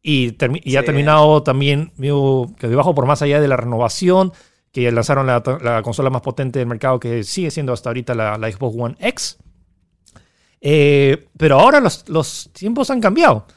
Y, 0.09 0.37
y 0.63 0.77
ha 0.77 0.85
terminado 0.85 1.43
también 1.43 1.91
que 1.97 2.69
debajo 2.69 2.95
por 2.95 3.05
más 3.05 3.21
allá 3.21 3.41
de 3.41 3.47
la 3.49 3.57
renovación, 3.57 4.31
que 4.71 4.89
lanzaron 4.89 5.27
la, 5.27 5.43
la, 5.61 5.81
consola 5.81 6.09
más 6.09 6.21
potente 6.21 6.59
del 6.59 6.67
mercado, 6.69 6.97
que 6.97 7.25
sigue 7.25 7.51
siendo 7.51 7.73
hasta 7.73 7.89
ahorita 7.89 8.15
la, 8.15 8.37
la 8.37 8.49
Xbox 8.49 8.75
One 8.79 8.95
X. 9.01 9.37
Eh, 10.61 11.27
pero 11.35 11.59
ahora 11.59 11.81
los, 11.81 12.07
los, 12.07 12.49
tiempos 12.53 12.89
han 12.89 13.01
cambiado. 13.01 13.47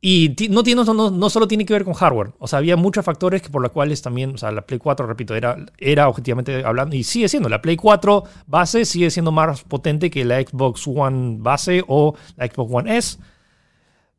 Y 0.00 0.36
no, 0.48 0.62
tiene, 0.62 0.84
no, 0.84 1.10
no, 1.10 1.28
solo 1.28 1.48
tiene 1.48 1.66
que 1.66 1.72
ver 1.72 1.82
con 1.82 1.94
hardware. 1.94 2.30
O 2.38 2.46
sea, 2.46 2.60
había 2.60 2.76
muchos 2.76 3.04
factores 3.04 3.42
que 3.42 3.50
por 3.50 3.60
los 3.60 3.72
cuales 3.72 4.00
también, 4.00 4.34
o 4.36 4.38
sea, 4.38 4.52
la 4.52 4.64
Play 4.64 4.78
4, 4.78 5.08
repito, 5.08 5.34
era, 5.34 5.56
era 5.76 6.08
objetivamente 6.08 6.64
hablando, 6.64 6.94
y 6.94 7.02
sigue 7.02 7.28
siendo, 7.28 7.48
la 7.48 7.60
Play 7.60 7.74
4 7.74 8.22
base 8.46 8.84
sigue 8.84 9.10
siendo 9.10 9.32
más 9.32 9.64
potente 9.64 10.08
que 10.08 10.24
la 10.24 10.40
Xbox 10.40 10.86
One 10.86 11.38
base 11.40 11.82
o 11.88 12.14
la 12.36 12.46
Xbox 12.46 12.72
One 12.72 12.96
S. 12.96 13.18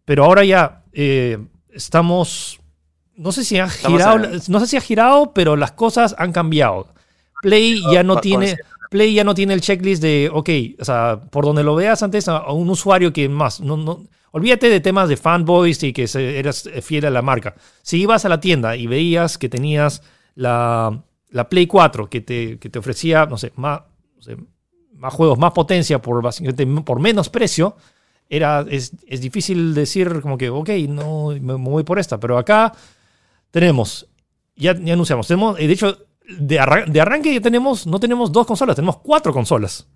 Pero 0.04 0.26
ahora 0.26 0.44
ya 0.44 0.84
eh, 0.92 1.38
estamos, 1.78 2.60
no 3.16 3.32
sé 3.32 3.46
si 3.46 3.60
ha 3.60 3.70
girado, 3.70 4.28
no 4.48 4.60
sé 4.60 4.68
si 4.68 4.78
ha 4.78 4.82
girado, 4.82 5.34
pero 5.34 5.56
las 5.56 5.72
cosas 5.72 6.16
han 6.18 6.34
cambiado. 6.34 6.88
Play 7.42 7.82
ya 7.92 8.04
no 8.04 8.18
tiene... 8.18 8.58
Play 8.90 9.14
ya 9.14 9.26
no 9.26 9.36
tiene 9.36 9.54
el 9.54 9.60
checklist 9.60 10.02
de, 10.02 10.30
ok, 10.32 10.50
o 10.80 10.86
sea, 10.86 11.20
por 11.30 11.44
donde 11.44 11.62
lo 11.62 11.76
veas 11.76 12.02
antes 12.04 12.30
a, 12.30 12.50
un 12.54 12.70
usuario 12.70 13.12
que 13.12 13.28
más, 13.28 13.60
no, 13.60 13.76
no, 13.76 14.06
olvídate 14.32 14.70
de 14.70 14.80
temas 14.80 15.10
de 15.10 15.18
fanboys 15.18 15.84
y 15.84 15.92
que 15.92 16.08
eras 16.16 16.70
fiel 16.82 17.06
a 17.06 17.10
la 17.10 17.22
marca. 17.22 17.56
Si 17.82 18.00
ibas 18.00 18.24
a 18.24 18.30
la 18.30 18.40
tienda 18.40 18.78
y 18.78 18.88
veías 18.88 19.38
que 19.38 19.50
tenías 19.50 20.04
la, 20.36 21.04
la 21.32 21.50
Play 21.50 21.68
4 21.68 22.10
que 22.10 22.22
te, 22.22 22.60
que 22.60 22.70
te 22.70 22.80
ofrecía, 22.80 23.26
no 23.26 23.38
sé, 23.38 23.52
más, 23.58 23.82
más 24.94 25.14
juegos, 25.14 25.38
más 25.38 25.52
potencia 25.52 26.02
por, 26.02 26.24
por 26.86 27.00
menos 27.00 27.30
precio, 27.30 27.76
era, 28.30 28.66
es, 28.70 28.92
es, 29.08 29.22
difícil 29.22 29.74
decir 29.74 30.22
como 30.22 30.38
que, 30.38 30.50
ok, 30.50 30.70
no, 30.90 31.30
me, 31.40 31.54
voy 31.56 31.84
por 31.84 32.00
esta, 32.00 32.20
pero 32.20 32.38
acá 32.38 32.74
tenemos, 33.52 34.08
ya, 34.56 34.76
ya 34.78 34.94
anunciamos, 34.94 35.28
tenemos, 35.28 35.58
de 35.58 35.72
hecho, 35.72 35.98
de, 36.28 36.60
arranque 36.60 37.34
ya 37.34 37.42
tenemos, 37.42 37.88
no 37.88 38.00
tenemos 38.00 38.32
dos 38.32 38.46
consolas, 38.46 38.76
tenemos 38.76 38.98
cuatro 38.98 39.34
consolas. 39.34 39.88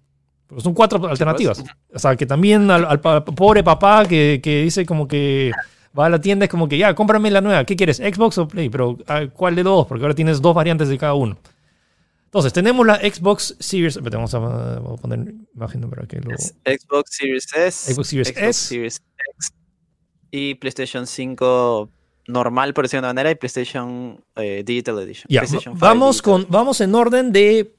son 0.58 0.74
cuatro 0.74 1.08
alternativas. 1.08 1.64
O 1.94 2.00
sea, 2.00 2.16
que 2.16 2.26
también 2.26 2.70
al, 2.72 3.00
pobre 3.00 3.64
papá 3.64 4.06
que, 4.06 4.40
dice 4.44 4.86
como 4.86 5.08
que 5.08 5.52
va 5.98 6.06
a 6.06 6.10
la 6.10 6.22
tienda, 6.22 6.46
es 6.46 6.52
como 6.52 6.68
que 6.68 6.78
ya, 6.78 6.96
cómprame 6.96 7.32
la 7.32 7.42
nueva. 7.42 7.66
¿Qué 7.66 7.76
quieres? 7.76 7.98
¿Xbox 7.98 8.38
o 8.38 8.48
Play? 8.48 8.70
Pero 8.70 8.98
ah, 9.08 9.26
¿cuál 9.34 9.56
de 9.56 9.64
dos? 9.64 9.88
Porque 9.88 10.04
ahora 10.04 10.16
tienes 10.16 10.42
dos 10.42 10.56
variantes 10.56 10.88
de 10.88 10.98
cada 10.98 11.14
uno. 11.14 11.38
Entonces, 12.32 12.54
tenemos 12.54 12.88
la 12.88 12.96
Xbox 12.96 13.58
Series. 13.60 14.02
Vamos 14.02 14.34
a, 14.34 14.80
poner 15.02 15.36
imagen 15.54 15.90
para 15.90 16.08
que 16.08 16.22
lo. 16.22 16.32
Xbox 16.38 17.18
Series 17.18 17.46
S. 17.54 17.94
Xbox 17.94 18.08
Series 18.08 18.30
S. 18.30 18.54
Series 18.54 19.02
X. 19.36 19.54
Y 20.32 20.56
PlayStation 20.56 21.06
5 21.06 21.92
normal, 22.28 22.74
por 22.74 22.86
decirlo 22.86 23.02
de 23.02 23.14
manera, 23.14 23.32
y 23.32 23.36
PlayStation 23.36 24.24
eh, 24.38 24.64
Digital 24.66 25.00
Edition. 25.00 25.78
vamos, 25.78 26.22
con, 26.22 26.46
vamos 26.48 26.80
en 26.80 26.96
orden 26.96 27.34
de 27.34 27.76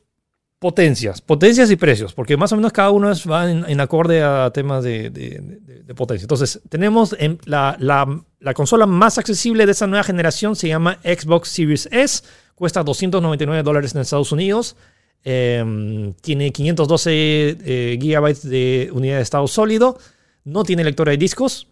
potencias, 0.63 1.21
potencias 1.21 1.73
y 1.73 1.77
precios, 1.77 2.15
porque 2.15 2.37
más 2.37 2.53
o 2.53 2.57
menos 2.57 2.73
cada 2.73 2.93
uno 2.93 3.13
va 3.29 3.51
en, 3.51 3.81
acorde 3.81 4.23
a 4.23 4.49
temas 4.53 4.85
de, 4.85 5.59
potencia. 5.97 6.23
Entonces, 6.23 6.61
tenemos 6.69 7.17
en 7.19 7.41
la, 7.47 7.77
la, 7.81 8.55
consola 8.55 8.87
más 8.87 9.19
accesible 9.19 9.67
de 9.67 9.73
esta 9.73 9.89
nueva 9.89 10.05
generación, 10.05 10.55
se 10.55 10.69
llama 10.69 10.99
Xbox 11.03 11.49
Series 11.49 11.89
S, 11.91 12.23
cuesta 12.55 12.85
299 12.85 13.65
dólares 13.65 13.93
en 13.97 14.03
Estados 14.03 14.31
Unidos. 14.31 14.77
Em, 15.25 16.13
tiene 16.15 16.53
512 16.53 17.11
eh, 17.11 17.99
gigabytes 18.01 18.49
de 18.49 18.89
unidad 18.93 19.17
de 19.17 19.23
estado 19.23 19.49
sólido. 19.49 19.99
No 20.45 20.63
tiene 20.63 20.85
lectora 20.85 21.11
de 21.11 21.19
discos. 21.19 21.67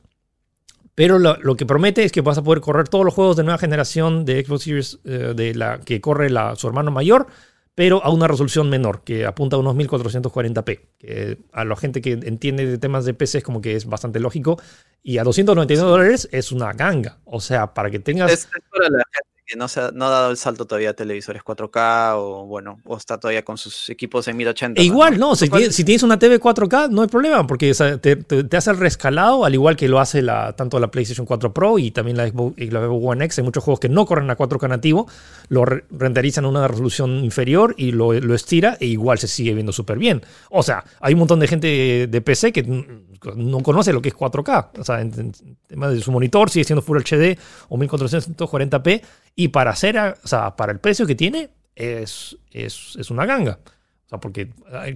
Pero 0.97 1.20
lo, 1.20 1.57
que 1.57 1.64
promete 1.64 2.03
es 2.03 2.11
que 2.11 2.22
vas 2.22 2.38
a 2.38 2.43
poder 2.43 2.61
correr 2.61 2.88
todos 2.88 3.05
los 3.05 3.14
juegos 3.14 3.36
de 3.36 3.45
nueva 3.45 3.59
generación 3.59 4.24
de 4.24 4.45
Xbox 4.45 4.64
Series 4.64 4.99
eh, 5.05 5.32
de 5.36 5.55
la 5.55 5.78
que 5.78 6.01
corre 6.01 6.28
su 6.57 6.66
hermano 6.66 6.91
mayor, 6.91 7.28
pero 7.81 8.05
a 8.05 8.11
una 8.11 8.28
resolución 8.28 8.68
menor, 8.68 9.05
que 9.05 9.24
apunta 9.24 9.57
a 9.57 9.59
unos 9.59 9.74
1440p. 9.74 10.81
Que 10.99 11.39
a 11.51 11.64
la 11.64 11.74
gente 11.76 12.03
que 12.03 12.12
entiende 12.12 12.66
de 12.66 12.76
temas 12.76 13.07
de 13.07 13.14
PC 13.14 13.39
es 13.39 13.45
como 13.45 13.62
que 13.62 13.74
es 13.74 13.87
bastante 13.87 14.20
lógico. 14.20 14.61
Y 15.03 15.16
a 15.16 15.24
299 15.24 15.91
dólares 15.91 16.28
es 16.31 16.53
una 16.53 16.74
ganga. 16.74 17.20
O 17.24 17.41
sea, 17.41 17.72
para 17.72 17.91
que 17.91 17.99
tengas. 17.99 18.51
Gente 19.51 19.59
no, 19.59 19.69
se 19.69 19.81
ha, 19.81 19.91
no 19.93 20.07
ha 20.07 20.11
dado 20.11 20.31
el 20.31 20.37
salto 20.37 20.65
todavía 20.67 20.91
a 20.91 20.93
televisores 20.95 21.43
4K 21.43 22.15
o 22.17 22.47
bueno, 22.47 22.81
o 22.85 22.97
está 22.97 23.19
todavía 23.19 23.45
con 23.45 23.59
sus 23.59 23.89
equipos 23.91 24.27
en 24.29 24.37
1080. 24.37 24.81
E 24.81 24.85
igual, 24.85 25.19
no, 25.19 25.35
si, 25.35 25.49
tienes, 25.49 26.03
una 26.03 26.19
TV 26.19 26.41
4K 26.41 26.91
no 26.91 27.03
hay 27.03 27.09
problema 27.09 27.47
porque 27.47 27.73
te, 27.75 28.57
hace 28.57 28.71
el 28.71 28.77
rescalado 28.79 29.45
al 29.45 29.55
igual 29.55 29.77
que 29.77 29.89
lo 29.89 30.01
hace 30.01 30.23
la, 30.23 30.55
tanto 30.55 30.79
la 30.79 30.91
PlayStation 30.91 31.27
4 31.27 31.53
Pro 31.53 31.79
y 31.79 31.91
también 31.91 32.17
la 32.17 32.29
Xbox, 32.29 32.55
One 32.59 33.25
X. 33.25 33.39
Hay 33.39 33.45
muchos 33.45 33.65
juegos 33.65 33.81
que 33.81 33.89
no 33.89 34.07
corren 34.07 34.31
a 34.31 34.37
4K 34.37 34.69
nativo, 34.69 35.09
lo 35.49 35.65
renderizan 35.65 36.45
a 36.45 36.49
una 36.49 36.69
resolución 36.69 37.25
inferior 37.25 37.75
y 37.77 37.93
lo, 37.93 38.13
lo 38.13 38.35
estira 38.35 38.77
e 38.81 38.87
igual 38.87 39.19
se 39.19 39.29
sigue 39.29 39.55
viendo 39.55 39.73
súper 39.73 39.99
bien. 39.99 40.23
O 40.51 40.63
sea, 40.63 40.85
hay 41.01 41.15
un 41.15 41.21
montón 41.21 41.41
de 41.41 41.49
gente 41.49 42.07
de 42.09 42.21
PC 42.21 42.53
que 42.53 42.63
no 43.37 43.61
conoce 43.61 43.93
lo 43.93 44.01
que 44.01 44.09
es 44.09 44.17
4K. 44.17 44.71
O 44.79 44.85
sea, 44.85 45.01
en, 45.01 45.33
tema 45.67 45.89
de 45.89 46.01
su 46.01 46.11
monitor 46.11 46.51
sigue 46.51 46.65
siendo 46.65 46.83
Full 46.83 46.99
HD 46.99 47.39
o 47.69 47.77
1440p 47.79 49.03
y 49.35 49.49
para 49.49 49.70
hacer, 49.70 49.97
o 49.97 50.28
sea, 50.28 50.57
para 50.57 50.72
el 50.72 50.81
precio 50.81 51.07
que 51.07 51.14
tiene, 51.14 51.51
es, 51.74 52.37
es, 52.53 53.11
una 53.11 53.26
ganga. 53.26 53.59
O 54.07 54.09
sea, 54.09 54.18
porque 54.18 54.51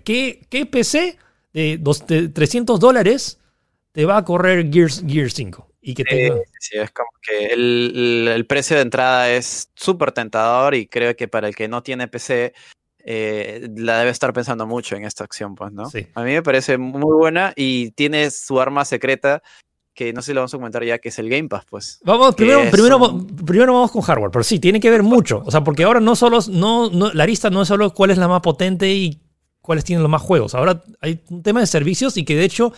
¿qué, 0.04 0.46
qué 0.48 0.66
PC 0.66 1.18
de, 1.52 2.30
300 2.32 2.80
dólares 2.80 3.40
te 3.92 4.04
va 4.04 4.18
a 4.18 4.24
correr 4.24 4.70
Gears, 4.72 5.04
Gears 5.06 5.34
5? 5.34 5.74
Y 5.86 5.94
que 5.94 6.04
sí, 6.60 6.78
es 6.78 6.90
como 6.92 7.10
que 7.20 7.52
el, 7.52 8.46
precio 8.48 8.76
de 8.76 8.82
entrada 8.82 9.30
es 9.30 9.70
súper 9.74 10.12
tentador 10.12 10.74
y 10.74 10.86
creo 10.86 11.14
que 11.14 11.28
para 11.28 11.46
el 11.46 11.54
que 11.54 11.68
no 11.68 11.82
tiene 11.82 12.08
PC 12.08 12.54
eh, 13.06 13.68
la 13.76 13.98
debe 13.98 14.10
estar 14.10 14.32
pensando 14.32 14.66
mucho 14.66 14.96
en 14.96 15.04
esta 15.04 15.24
acción, 15.24 15.54
pues, 15.54 15.72
¿no? 15.72 15.90
Sí. 15.90 16.06
A 16.14 16.22
mí 16.22 16.32
me 16.32 16.42
parece 16.42 16.78
muy 16.78 17.14
buena 17.14 17.52
y 17.54 17.90
tiene 17.90 18.30
su 18.30 18.58
arma 18.58 18.86
secreta 18.86 19.42
que 19.94 20.12
no 20.12 20.20
sé 20.20 20.26
si 20.26 20.34
lo 20.34 20.40
vamos 20.40 20.52
a 20.52 20.58
comentar 20.58 20.84
ya, 20.84 20.98
que 20.98 21.08
es 21.08 21.18
el 21.18 21.28
Game 21.30 21.48
Pass, 21.48 21.64
pues. 21.70 22.00
Vamos, 22.04 22.34
primero, 22.34 22.68
primero, 22.70 23.26
primero 23.46 23.72
vamos 23.74 23.92
con 23.92 24.02
hardware, 24.02 24.30
pero 24.30 24.42
sí, 24.42 24.58
tiene 24.58 24.80
que 24.80 24.90
ver 24.90 25.02
mucho. 25.02 25.42
O 25.46 25.50
sea, 25.50 25.62
porque 25.62 25.84
ahora 25.84 26.00
no 26.00 26.16
solo, 26.16 26.40
no, 26.50 26.90
no, 26.90 27.12
la 27.12 27.26
lista 27.26 27.48
no 27.48 27.62
es 27.62 27.68
solo 27.68 27.94
cuál 27.94 28.10
es 28.10 28.18
la 28.18 28.26
más 28.26 28.40
potente 28.40 28.92
y 28.92 29.20
cuáles 29.60 29.84
tienen 29.84 30.02
los 30.02 30.10
más 30.10 30.20
juegos. 30.20 30.54
Ahora 30.54 30.82
hay 31.00 31.22
un 31.30 31.42
tema 31.42 31.60
de 31.60 31.66
servicios 31.66 32.16
y 32.16 32.24
que 32.24 32.34
de 32.34 32.44
hecho, 32.44 32.72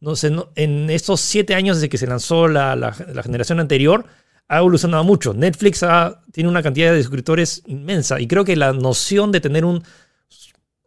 no 0.00 0.14
sé, 0.14 0.32
en 0.54 0.88
estos 0.90 1.20
siete 1.20 1.54
años 1.54 1.78
desde 1.78 1.88
que 1.88 1.98
se 1.98 2.06
lanzó 2.06 2.46
la, 2.46 2.76
la, 2.76 2.92
generación 2.92 3.58
anterior, 3.58 4.06
ha 4.48 4.58
evolucionado 4.58 5.02
mucho. 5.02 5.34
Netflix 5.34 5.84
tiene 6.32 6.48
una 6.48 6.62
cantidad 6.62 6.92
de 6.92 7.02
suscriptores 7.02 7.62
inmensa 7.66 8.20
y 8.20 8.28
creo 8.28 8.44
que 8.44 8.54
la 8.54 8.72
noción 8.72 9.32
de 9.32 9.40
tener 9.40 9.64
un, 9.64 9.82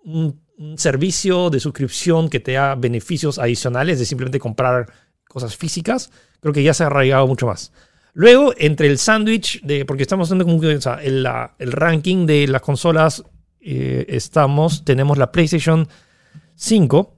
un, 0.05 0.41
un 0.57 0.77
servicio 0.77 1.49
de 1.49 1.59
suscripción 1.59 2.29
que 2.29 2.39
te 2.39 2.53
da 2.53 2.75
beneficios 2.75 3.37
adicionales 3.37 3.99
de 3.99 4.05
simplemente 4.05 4.39
comprar 4.39 4.91
cosas 5.33 5.57
físicas, 5.57 6.11
creo 6.39 6.53
que 6.53 6.63
ya 6.63 6.73
se 6.73 6.83
ha 6.83 6.87
arraigado 6.87 7.27
mucho 7.27 7.47
más. 7.47 7.73
Luego, 8.13 8.53
entre 8.57 8.87
el 8.87 8.99
sándwich, 8.99 9.61
de, 9.63 9.85
porque 9.85 10.03
estamos 10.03 10.27
haciendo 10.27 10.45
como 10.45 10.61
que, 10.61 10.79
el, 11.01 11.27
el, 11.57 11.71
ranking 11.71 12.27
de 12.27 12.47
las 12.47 12.61
consolas, 12.61 13.23
eh, 13.59 14.05
estamos, 14.07 14.85
tenemos 14.85 15.17
la 15.17 15.31
PlayStation 15.31 15.87
5 16.55 17.17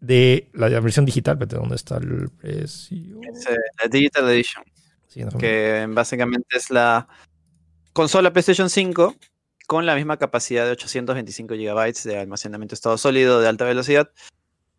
de 0.00 0.50
la, 0.52 0.68
versión 0.80 1.04
digital, 1.04 1.38
pero 1.38 1.60
¿dónde 1.60 1.76
está 1.76 1.98
el 1.98 2.28
precio? 2.30 3.20
Es, 3.22 3.46
eh, 3.46 3.56
la 3.80 3.88
Digital 3.88 4.28
Edition, 4.28 4.64
que 5.38 5.86
básicamente 5.88 6.56
es 6.56 6.70
la 6.70 7.06
consola 7.92 8.32
PlayStation 8.32 8.68
5 8.68 9.14
con 9.68 9.86
la 9.86 9.94
misma 9.94 10.16
capacidad 10.16 10.66
de 10.66 10.72
825 10.72 11.54
GB 11.54 11.92
de 12.04 12.18
almacenamiento 12.18 12.74
estado 12.74 12.98
sólido 12.98 13.40
de 13.40 13.48
alta 13.48 13.64
velocidad 13.64 14.10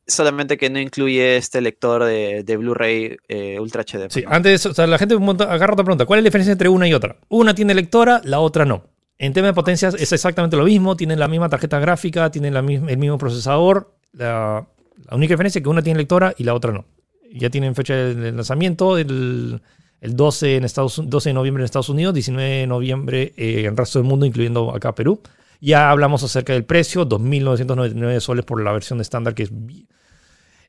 solamente 0.08 0.58
que 0.58 0.70
no 0.70 0.80
incluye 0.80 1.38
este 1.38 1.62
lector 1.62 2.04
de, 2.04 2.58
Blu-ray 2.58 3.18
eh, 3.28 3.60
Ultra 3.60 3.84
HD. 3.84 4.10
Sí, 4.10 4.24
antes, 4.28 4.66
o 4.66 4.74
sea, 4.74 4.88
la 4.88 4.98
gente 4.98 5.16
agarra 5.16 5.74
otra 5.74 5.86
pregunta. 5.86 6.06
¿Cuál 6.06 6.20
es 6.20 6.24
la 6.24 6.28
diferencia 6.28 6.52
entre 6.52 6.70
una 6.70 6.88
y 6.88 6.94
otra? 6.94 7.18
Una 7.30 7.56
tiene 7.56 7.74
lectora, 7.74 8.22
la 8.24 8.40
otra 8.40 8.66
no. 8.66 8.84
En 9.18 9.34
tema 9.34 9.48
de 9.48 9.54
potencias 9.54 9.96
es 9.96 10.12
exactamente 10.12 10.58
lo 10.58 10.66
mismo, 10.66 10.96
tienen 10.96 11.20
la 11.20 11.28
misma 11.28 11.50
tarjeta 11.50 11.80
gráfica, 11.80 12.30
tienen 12.32 12.54
la 12.54 12.60
el 12.60 12.98
mismo 12.98 13.18
procesador. 13.18 13.94
La, 14.14 14.68
única 15.12 15.34
diferencia 15.34 15.60
es 15.60 15.64
que 15.64 15.70
una 15.70 15.82
tiene 15.82 16.00
lectora 16.00 16.34
y 16.38 16.44
la 16.44 16.54
otra 16.54 16.72
no. 16.72 16.86
Ya 17.34 17.50
tienen 17.50 17.76
fecha 17.76 17.96
de 17.96 18.32
lanzamiento, 18.32 18.98
el, 18.98 19.62
12, 20.02 20.58
en 20.58 20.66
Estados, 20.66 21.02
12 21.04 21.30
de 21.30 21.34
noviembre 21.34 21.62
en 21.62 21.66
Estados 21.66 21.90
Unidos, 21.90 22.14
19 22.14 22.50
de 22.50 22.68
noviembre 22.68 23.34
eh, 23.38 23.62
en 23.62 23.66
el 23.68 23.78
resto 23.78 24.00
del 24.00 24.08
mundo, 24.08 24.26
incluyendo 24.26 24.76
acá 24.76 24.94
Perú. 24.94 25.22
Ya 25.62 25.90
hablamos 25.90 26.22
acerca 26.22 26.54
del 26.54 26.66
precio, 26.66 27.08
2.999 27.08 28.20
soles 28.20 28.46
por 28.46 28.62
la 28.62 28.72
versión 28.72 29.02
estándar, 29.02 29.34
que 29.34 29.44
es 29.44 29.52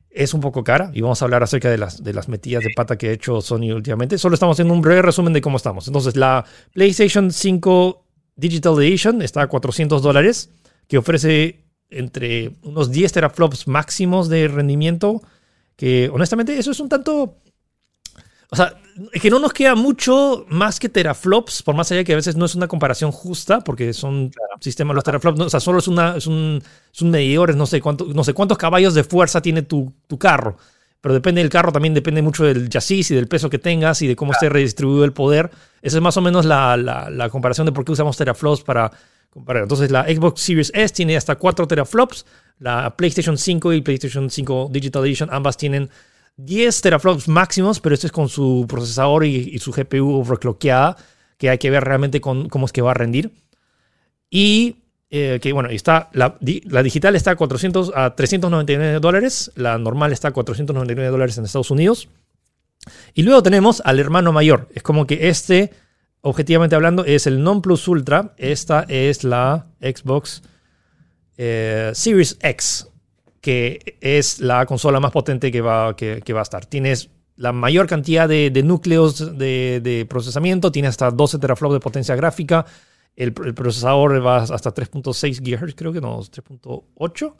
es 0.09 0.33
un 0.33 0.41
poco 0.41 0.63
cara 0.63 0.91
y 0.93 1.01
vamos 1.01 1.21
a 1.21 1.25
hablar 1.25 1.43
acerca 1.43 1.69
de 1.69 1.77
las, 1.77 2.03
de 2.03 2.13
las 2.13 2.27
metidas 2.27 2.63
de 2.63 2.71
pata 2.75 2.97
que 2.97 3.09
ha 3.09 3.11
hecho 3.11 3.41
Sony 3.41 3.71
últimamente. 3.73 4.17
Solo 4.17 4.33
estamos 4.33 4.55
haciendo 4.55 4.73
un 4.73 4.81
breve 4.81 5.01
resumen 5.01 5.33
de 5.33 5.41
cómo 5.41 5.57
estamos. 5.57 5.87
Entonces, 5.87 6.15
la 6.15 6.45
PlayStation 6.73 7.31
5 7.31 8.03
Digital 8.35 8.81
Edition 8.81 9.21
está 9.21 9.41
a 9.41 9.47
400 9.47 10.01
dólares, 10.01 10.51
que 10.87 10.97
ofrece 10.97 11.65
entre 11.89 12.51
unos 12.63 12.91
10 12.91 13.11
teraflops 13.11 13.67
máximos 13.67 14.29
de 14.29 14.47
rendimiento, 14.47 15.21
que 15.75 16.09
honestamente 16.11 16.57
eso 16.57 16.71
es 16.71 16.79
un 16.79 16.89
tanto... 16.89 17.37
O 18.49 18.55
sea, 18.55 18.77
es 19.11 19.21
que 19.21 19.29
no 19.29 19.39
nos 19.39 19.51
queda 19.51 19.75
mucho 19.75 20.45
más 20.49 20.79
que 20.79 20.87
teraflops, 20.87 21.61
por 21.63 21.75
más 21.75 21.91
allá 21.91 22.03
que 22.03 22.13
a 22.13 22.15
veces 22.15 22.35
no 22.37 22.45
es 22.45 22.55
una 22.55 22.67
comparación 22.67 23.11
justa, 23.11 23.61
porque 23.61 23.93
son 23.93 24.31
sistemas, 24.61 24.95
los 24.95 25.03
teraflops, 25.03 25.39
o 25.39 25.49
sea, 25.49 25.59
solo 25.59 25.79
es, 25.79 25.87
una, 25.87 26.15
es, 26.15 26.27
un, 26.27 26.63
es 26.93 27.01
un 27.01 27.09
medidor, 27.11 27.53
no 27.55 27.65
sé, 27.65 27.81
cuánto, 27.81 28.05
no 28.05 28.23
sé 28.23 28.33
cuántos 28.33 28.57
caballos 28.57 28.93
de 28.93 29.03
fuerza 29.03 29.41
tiene 29.41 29.63
tu, 29.63 29.93
tu, 30.07 30.17
carro, 30.17 30.57
pero 31.01 31.13
depende 31.13 31.41
del 31.41 31.49
carro, 31.49 31.73
también 31.73 31.93
depende 31.93 32.21
mucho 32.21 32.45
del 32.45 32.69
chasis 32.69 33.11
y 33.11 33.15
del 33.15 33.27
peso 33.27 33.49
que 33.49 33.59
tengas 33.59 34.01
y 34.01 34.07
de 34.07 34.15
cómo 34.15 34.31
esté 34.31 34.47
redistribuido 34.47 35.03
el 35.03 35.13
poder. 35.13 35.51
Esa 35.81 35.97
es 35.97 36.01
más 36.01 36.15
o 36.15 36.21
menos 36.21 36.45
la, 36.45 36.77
la, 36.77 37.09
la 37.09 37.29
comparación 37.29 37.65
de 37.65 37.73
por 37.73 37.83
qué 37.83 37.91
usamos 37.91 38.15
teraflops 38.15 38.63
para 38.63 38.91
comparar. 39.29 39.63
Entonces, 39.63 39.91
la 39.91 40.05
Xbox 40.05 40.41
Series 40.41 40.71
S 40.73 40.93
tiene 40.93 41.17
hasta 41.17 41.35
4 41.35 41.67
teraflops, 41.67 42.25
la 42.59 42.95
PlayStation 42.95 43.37
5 43.37 43.73
y 43.73 43.81
PlayStation 43.81 44.29
5 44.29 44.69
Digital 44.71 45.05
Edition 45.05 45.29
ambas 45.31 45.57
tienen 45.57 45.89
10 46.37 46.81
teraflops 46.81 47.27
máximos, 47.27 47.79
pero 47.79 47.95
este 47.95 48.07
es 48.07 48.13
con 48.13 48.29
su 48.29 48.65
procesador 48.69 49.25
y, 49.25 49.57
su 49.59 49.71
GPU 49.71 50.13
overclockeada, 50.13 50.95
que 51.37 51.49
hay 51.49 51.57
que 51.57 51.69
ver 51.69 51.83
realmente 51.83 52.21
con, 52.21 52.47
cómo 52.49 52.65
es 52.65 52.71
que 52.71 52.81
va 52.81 52.91
a 52.91 52.93
rendir. 52.93 53.31
Y 54.29 54.77
eh, 55.09 55.39
que 55.41 55.53
bueno, 55.53 55.69
está, 55.69 56.09
la, 56.13 56.37
la, 56.39 56.83
digital 56.83 57.15
está 57.15 57.31
a, 57.31 57.35
400, 57.35 57.91
a 57.95 58.15
399 58.15 58.99
dólares, 58.99 59.51
la 59.55 59.77
normal 59.77 60.11
está 60.11 60.29
a 60.29 60.31
499 60.31 61.09
dólares 61.09 61.37
en 61.37 61.45
Estados 61.45 61.71
Unidos. 61.71 62.09
Y 63.13 63.23
luego 63.23 63.41
tenemos 63.41 63.81
al 63.83 63.99
hermano 63.99 64.31
mayor. 64.31 64.69
Es 64.73 64.83
como 64.83 65.07
que 65.07 65.29
este, 65.29 65.71
objetivamente 66.21 66.75
hablando, 66.75 67.03
es 67.03 67.25
el 67.27 67.43
Non 67.43 67.61
Plus 67.61 67.87
Ultra. 67.87 68.33
Esta 68.37 68.85
es 68.87 69.23
la 69.23 69.67
Xbox 69.81 70.43
eh, 71.37 71.91
Series 71.93 72.37
X 72.41 72.87
que 73.47 73.95
es 74.01 74.41
la 74.41 74.65
consola 74.65 74.99
más 74.99 75.13
potente 75.13 75.53
que 75.53 75.61
va, 75.61 75.95
que, 75.95 76.33
va 76.33 76.39
a 76.39 76.43
estar. 76.43 76.65
Tienes 76.65 77.09
la 77.37 77.53
mayor 77.53 77.87
cantidad 77.87 78.27
de, 78.27 78.51
núcleos 78.61 79.37
de, 79.37 80.05
procesamiento, 80.09 80.69
tiene 80.69 80.89
hasta 80.89 81.11
12 81.11 81.39
teraflops 81.39 81.75
de 81.75 81.79
potencia 81.79 82.13
gráfica, 82.17 82.65
el, 83.15 83.31
procesador 83.31 84.25
va 84.25 84.39
hasta 84.43 84.73
3.6 84.73 85.39
GHz, 85.39 85.75
creo 85.75 85.93
que 85.93 86.01
no, 86.01 86.19
3.8. 86.19 87.33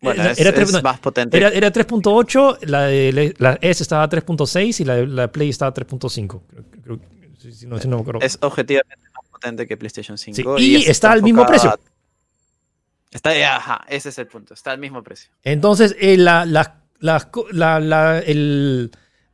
Bueno, 0.00 0.24
era, 0.36 0.82
más 0.82 0.98
potente. 0.98 1.36
Era, 1.36 1.72
3.8, 1.72 2.58
la, 2.62 2.88
la, 3.38 3.58
S 3.62 3.84
estaba 3.84 4.02
a 4.02 4.10
3.6 4.10 4.80
y 4.80 4.84
la, 4.84 5.06
la, 5.06 5.30
Play 5.30 5.48
estaba 5.48 5.68
a 5.68 5.74
3.5. 5.74 6.40
es 8.20 8.38
objetivamente 8.40 9.04
más 9.14 9.30
potente 9.30 9.64
que 9.64 9.76
PlayStation 9.76 10.18
5. 10.18 10.58
y, 10.58 10.74
está 10.90 11.12
al 11.12 11.22
mismo 11.22 11.46
precio. 11.46 11.78
Está, 13.12 13.30
ajá, 13.56 13.84
ese 13.88 14.08
es 14.08 14.18
el 14.18 14.26
punto, 14.26 14.54
está 14.54 14.70
al 14.70 14.78
mismo 14.78 15.02
precio. 15.02 15.30
Entonces, 15.44 15.94
eh, 16.00 16.16
la, 16.16 16.42
el, 18.26 18.90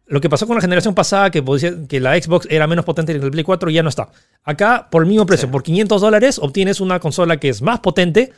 lo 0.07 0.20
que 0.20 0.29
pasó 0.29 0.47
con 0.47 0.57
la 0.57 0.61
generación 0.61 0.95
pasada, 0.95 1.31
que, 1.31 1.45
que 1.89 2.01
la 2.01 2.20
Xbox 2.20 2.49
era 2.51 2.66
menos 2.66 2.85
potente 2.85 3.16
que 3.16 3.24
el 3.24 3.31
Play 3.31 3.45
4, 3.45 3.70
ya 3.70 3.85
no 3.85 3.89
está. 3.89 4.09
Acá, 4.43 4.89
por 4.91 5.03
el 5.03 5.09
mismo 5.09 5.26
precio, 5.26 5.49
por 5.51 5.62
500 5.62 6.01
dólares, 6.01 6.39
obtienes 6.41 6.81
una 6.81 6.99
consola 6.99 7.39
que 7.39 7.49
es 7.49 7.62
más 7.62 7.79
potente, 7.79 8.33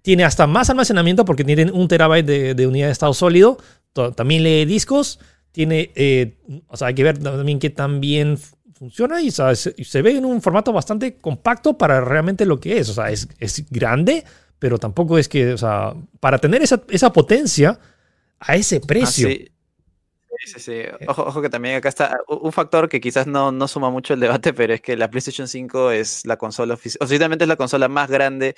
tiene 0.00 0.24
hasta 0.24 0.46
más 0.46 0.70
almacenamiento 0.70 1.24
porque 1.26 1.44
tiene 1.44 1.70
un 1.70 1.86
terabyte 1.86 2.54
de, 2.54 2.66
unidad 2.66 2.86
de 2.86 2.92
estado 2.92 3.12
sólido, 3.12 3.58
también 4.16 4.42
lee 4.42 4.64
discos, 4.64 5.20
tiene, 5.52 5.90
eh, 5.94 6.38
o 6.66 6.78
sea, 6.78 6.88
hay 6.88 6.94
que 6.94 7.04
ver 7.04 7.18
también 7.18 7.58
que 7.58 7.68
también 7.68 8.38
funciona 8.82 9.20
y 9.20 9.30
se, 9.30 10.02
ve 10.02 10.16
en 10.16 10.24
un 10.24 10.40
formato 10.40 10.72
bastante 10.72 11.16
compacto 11.16 11.76
para 11.76 12.00
realmente 12.00 12.46
lo 12.46 12.58
que 12.58 12.78
es. 12.78 12.88
O 12.88 12.94
sea, 12.94 13.10
es, 13.10 13.28
es 13.38 13.64
grande, 13.70 14.24
pero 14.62 14.78
tampoco 14.78 15.18
es 15.18 15.28
que, 15.28 15.54
o 15.54 15.58
sea, 15.58 15.92
para 16.20 16.38
tener 16.38 16.62
esa, 16.62 16.80
esa 16.88 17.12
potencia 17.12 17.80
a 18.38 18.54
ese 18.54 18.76
ah, 18.76 18.86
precio. 18.86 19.28
sí. 19.28 19.48
Sí, 20.44 20.60
sí, 20.60 20.82
Ojo, 21.08 21.24
ojo, 21.24 21.42
que 21.42 21.50
también 21.50 21.76
acá 21.76 21.88
está 21.88 22.18
un 22.28 22.52
factor 22.52 22.88
que 22.88 23.00
quizás 23.00 23.26
no, 23.26 23.50
no 23.50 23.66
suma 23.66 23.90
mucho 23.90 24.14
el 24.14 24.20
debate, 24.20 24.52
pero 24.54 24.72
es 24.74 24.80
que 24.80 24.96
la 24.96 25.10
PlayStation 25.10 25.48
5 25.48 25.90
es 25.90 26.24
la 26.26 26.36
consola 26.36 26.74
oficial, 26.74 27.04
oficialmente 27.04 27.44
es 27.44 27.48
la 27.48 27.56
consola 27.56 27.88
más 27.88 28.08
grande 28.08 28.54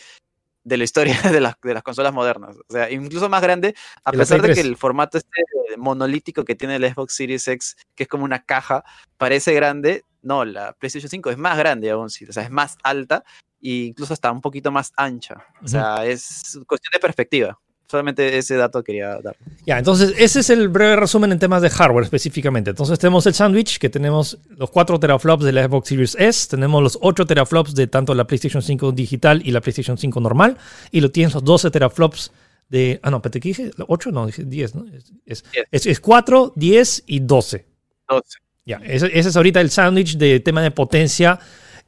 de 0.62 0.76
la 0.76 0.84
historia 0.84 1.14
de 1.32 1.40
las, 1.40 1.54
de 1.62 1.72
las 1.72 1.82
consolas 1.82 2.12
modernas. 2.12 2.54
O 2.68 2.72
sea, 2.72 2.90
incluso 2.90 3.30
más 3.30 3.40
grande, 3.40 3.74
a 4.04 4.12
pesar 4.12 4.42
de 4.42 4.52
que 4.52 4.60
el 4.60 4.76
formato 4.76 5.16
este 5.16 5.42
monolítico 5.78 6.44
que 6.44 6.54
tiene 6.54 6.78
la 6.78 6.92
Xbox 6.92 7.14
Series 7.14 7.48
X, 7.48 7.76
que 7.94 8.02
es 8.02 8.08
como 8.10 8.24
una 8.24 8.44
caja, 8.44 8.84
parece 9.16 9.54
grande. 9.54 10.04
No, 10.20 10.44
la 10.44 10.74
PlayStation 10.74 11.08
5 11.08 11.30
es 11.30 11.38
más 11.38 11.56
grande 11.56 11.90
aún, 11.90 12.10
sí, 12.10 12.26
o 12.26 12.32
sea, 12.32 12.42
es 12.42 12.50
más 12.50 12.76
alta 12.82 13.24
e 13.64 13.86
incluso 13.86 14.12
está 14.12 14.30
un 14.30 14.42
poquito 14.42 14.70
más 14.70 14.92
ancha. 14.96 15.36
O 15.62 15.66
sea, 15.66 16.04
es 16.04 16.58
cuestión 16.66 16.90
de 16.92 17.00
perspectiva. 17.00 17.58
Solamente 17.86 18.38
ese 18.38 18.56
dato 18.56 18.82
quería 18.82 19.20
dar. 19.22 19.36
Ya, 19.66 19.78
entonces 19.78 20.14
ese 20.18 20.40
es 20.40 20.50
el 20.50 20.68
breve 20.68 20.96
resumen 20.96 21.32
en 21.32 21.38
temas 21.38 21.62
de 21.62 21.70
hardware 21.70 22.04
específicamente. 22.04 22.70
Entonces 22.70 22.98
tenemos 22.98 23.26
el 23.26 23.34
sándwich, 23.34 23.78
que 23.78 23.88
tenemos 23.88 24.38
los 24.48 24.70
4 24.70 24.98
teraflops 24.98 25.44
de 25.44 25.52
la 25.52 25.64
Xbox 25.64 25.88
Series 25.88 26.16
S, 26.18 26.48
tenemos 26.48 26.82
los 26.82 26.98
8 27.00 27.26
teraflops 27.26 27.74
de 27.74 27.86
tanto 27.86 28.14
la 28.14 28.26
PlayStation 28.26 28.62
5 28.62 28.92
digital 28.92 29.42
y 29.44 29.50
la 29.50 29.60
PlayStation 29.60 29.96
5 29.96 30.20
normal, 30.20 30.58
y 30.90 31.00
lo 31.00 31.10
tienes 31.10 31.34
los 31.34 31.44
12 31.44 31.70
teraflops 31.70 32.32
de... 32.68 33.00
Ah, 33.02 33.10
no, 33.10 33.22
¿qué 33.22 33.38
dije? 33.38 33.70
¿8? 33.70 34.12
No, 34.12 34.26
dije 34.26 34.44
10, 34.44 34.74
¿no? 34.74 34.86
Es, 35.24 35.44
es, 35.70 36.00
4, 36.00 36.52
10 36.56 37.04
y 37.06 37.20
12. 37.20 37.66
12. 38.08 38.38
Ya, 38.66 38.80
ese, 38.82 39.06
ese 39.12 39.28
es 39.28 39.36
ahorita 39.36 39.60
el 39.60 39.70
sándwich 39.70 40.16
de 40.16 40.40
tema 40.40 40.62
de 40.62 40.70
potencia 40.70 41.38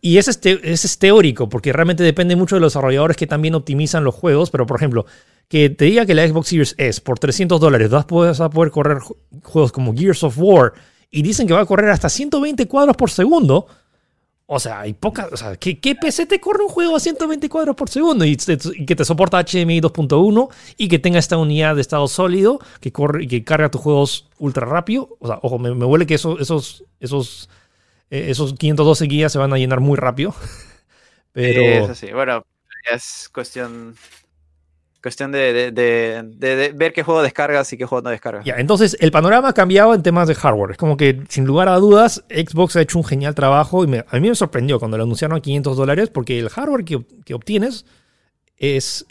y 0.01 0.19
ese 0.19 0.31
es, 0.31 0.99
teórico, 0.99 1.49
porque 1.49 1.73
realmente 1.73 2.03
depende 2.03 2.37
mucho 2.37 2.57
de 2.57 2.61
los 2.61 2.73
desarrolladores 2.73 3.17
que 3.17 3.27
también 3.27 3.55
optimizan 3.55 4.05
los 4.05 4.15
juegos. 4.15 4.51
Pero, 4.51 4.67
por 4.67 4.77
ejemplo, 4.77 5.07
que 5.49 5.71
te 5.71 5.87
diga 5.87 6.07
que 6.07 6.15
la 6.15 6.27
Xbox 6.27 6.49
Series 6.49 6.75
S 6.79 7.01
por 7.01 7.19
300 7.19 7.61
dólares 7.61 7.91
vas 7.91 8.41
a 8.41 8.51
poder 8.51 8.71
correr 8.71 8.99
juegos 9.43 9.73
como 9.73 9.95
Gears 9.95 10.23
of 10.23 10.37
War 10.39 10.75
y 11.11 11.23
dicen 11.23 11.47
que 11.47 11.55
va 11.55 11.61
a 11.61 11.67
correr 11.67 11.91
hasta 11.91 12.09
120 12.09 12.69
cuadros 12.69 12.97
por 12.97 13.11
segundo. 13.11 13.67
O 14.49 14.61
sea, 14.61 14.81
hay 14.81 14.93
pocas. 14.93 15.33
O 15.33 15.37
sea, 15.37 15.57
¿qué, 15.57 15.77
PC 16.01 16.27
te 16.27 16.41
corre 16.41 16.63
un 16.63 16.69
juego 16.69 16.95
a 16.95 17.01
120 17.01 17.49
cuadros 17.49 17.75
por 17.75 17.91
segundo? 17.91 18.25
Y, 18.25 18.37
que 18.37 18.95
te 18.95 19.05
soporta 19.05 19.43
HDMI 19.43 19.81
2.1 19.81 20.49
y 20.77 20.87
que 20.89 21.01
tenga 21.01 21.19
esta 21.19 21.37
unidad 21.37 21.75
de 21.75 21.81
estado 21.81 22.07
sólido 22.07 22.61
que 22.81 22.93
corre 22.93 23.25
y 23.25 23.27
que 23.27 23.43
carga 23.43 23.71
tus 23.71 23.81
juegos 23.81 24.29
ultra 24.39 24.67
rápido. 24.67 25.17
O 25.19 25.27
sea, 25.27 25.41
ojo, 25.43 25.59
me, 25.59 25.75
me 25.75 25.85
huele 25.85 26.07
que 26.07 26.15
eso, 26.15 26.39
esos, 26.39 26.85
esos 27.01 27.49
eh, 28.11 28.27
esos 28.31 28.55
512 28.55 29.05
guías 29.07 29.33
se 29.33 29.39
van 29.39 29.53
a 29.53 29.59
llenar 29.59 29.81
muy 29.81 29.97
rápido. 29.97 30.35
Pero... 31.33 31.63
eso 31.63 31.95
sí, 31.95 32.13
bueno, 32.13 32.45
es 32.91 33.29
cuestión 33.33 33.97
cuestión 35.07 35.31
de, 35.31 36.73
ver 36.75 36.93
qué 36.93 37.05
juego 37.05 37.23
descargas 37.23 37.73
y 37.73 37.77
qué 37.77 37.85
juego 37.85 38.03
no 38.03 38.11
descargas. 38.11 38.45
Ya, 38.45 38.57
entonces 38.57 38.97
el 38.99 39.13
panorama 39.13 39.51
ha 39.51 39.53
cambiado 39.53 39.95
en 39.95 40.03
temas 40.03 40.27
de 40.27 40.35
hardware. 40.35 40.73
Es 40.73 40.77
como 40.77 40.97
que, 40.97 41.23
sin 41.29 41.45
lugar 41.45 41.69
a 41.69 41.77
dudas, 41.77 42.25
Xbox 42.29 42.75
ha 42.75 42.81
hecho 42.81 42.99
un 42.99 43.05
genial 43.05 43.33
trabajo 43.37 43.85
y 43.85 43.97
a 43.97 44.21
mí 44.21 44.29
me 44.29 44.35
sorprendió 44.35 44.81
cuando 44.81 44.97
lo 44.97 45.05
anunciaron 45.05 45.39
a 45.39 45.41
500 45.41 45.77
dólares 45.77 46.11
porque 46.13 46.41
el 46.41 46.49
hardware 46.49 46.85
que, 46.85 47.35
obtienes 47.35 47.87
eh, 48.59 48.77
es, 48.77 49.05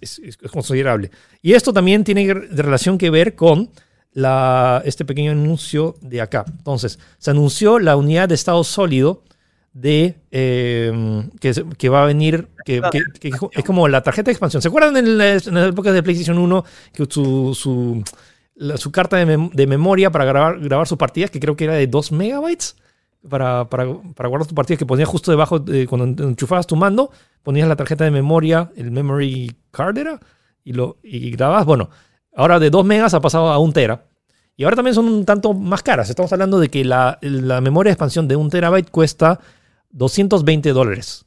es, 0.00 0.38
considerable. 0.52 1.10
Y 1.40 1.54
esto 1.54 1.72
también 1.72 2.04
tiene 2.04 2.32
relación 2.32 2.96
que 2.96 3.10
ver 3.10 3.34
con 3.34 3.70
la, 4.12 4.82
este 4.84 5.04
pequeño 5.04 5.32
anuncio 5.32 5.94
de 6.00 6.20
acá. 6.20 6.44
Entonces, 6.48 6.98
se 7.18 7.30
anunció 7.30 7.78
la 7.78 7.96
unidad 7.96 8.28
de 8.28 8.34
estado 8.34 8.62
sólido 8.64 9.22
de 9.72 10.16
em, 10.30 11.30
que, 11.40 11.88
va 11.88 12.02
a 12.02 12.06
venir, 12.06 12.48
que, 12.64 12.82
es 13.52 13.64
como 13.64 13.88
la 13.88 14.02
tarjeta 14.02 14.26
de 14.26 14.32
expansión. 14.32 14.60
¿Se 14.60 14.68
acuerdan 14.68 14.96
en, 14.96 15.18
las, 15.18 15.46
épocas 15.46 15.94
de 15.94 16.02
PlayStation 16.02 16.38
1 16.38 16.64
que 16.92 17.06
su, 17.08 17.54
su, 17.54 18.04
su 18.76 18.92
carta 18.92 19.16
de, 19.16 19.66
memoria 19.66 20.10
para 20.10 20.24
grabar, 20.24 20.60
grabar 20.60 20.86
sus 20.86 20.98
partidas, 20.98 21.30
que 21.30 21.40
creo 21.40 21.56
que 21.56 21.64
era 21.64 21.74
de 21.74 21.86
2 21.86 22.12
megabytes? 22.12 22.76
Para, 23.28 23.68
para, 23.68 23.86
para, 24.16 24.28
guardar 24.28 24.48
tus 24.48 24.54
partidas 24.54 24.80
que 24.80 24.86
ponías 24.86 25.08
justo 25.08 25.30
debajo, 25.30 25.60
de, 25.60 25.86
cuando 25.86 26.24
enchufabas 26.24 26.66
tu 26.66 26.74
mando, 26.74 27.12
ponías 27.44 27.68
la 27.68 27.76
tarjeta 27.76 28.02
de 28.02 28.10
memoria, 28.10 28.72
el 28.74 28.90
memory 28.90 29.54
card 29.70 29.96
era, 29.96 30.20
y, 30.64 30.72
lo, 30.72 30.98
y 31.04 31.30
grababas. 31.30 31.64
Bueno, 31.64 31.88
Ahora 32.34 32.58
de 32.58 32.70
2 32.70 32.84
megas 32.84 33.14
ha 33.14 33.20
pasado 33.20 33.48
a 33.48 33.58
1 33.58 33.72
tera. 33.72 34.04
Y 34.56 34.64
ahora 34.64 34.76
también 34.76 34.94
son 34.94 35.06
un 35.06 35.24
tanto 35.24 35.54
más 35.54 35.82
caras. 35.82 36.10
Estamos 36.10 36.32
hablando 36.32 36.60
de 36.60 36.68
que 36.68 36.84
la, 36.84 37.18
memoria 37.62 37.90
de 37.90 37.94
expansión 37.94 38.28
de 38.28 38.36
1 38.36 38.50
terabyte 38.50 38.90
cuesta 38.90 39.40
220 39.90 40.70
dólares. 40.70 41.24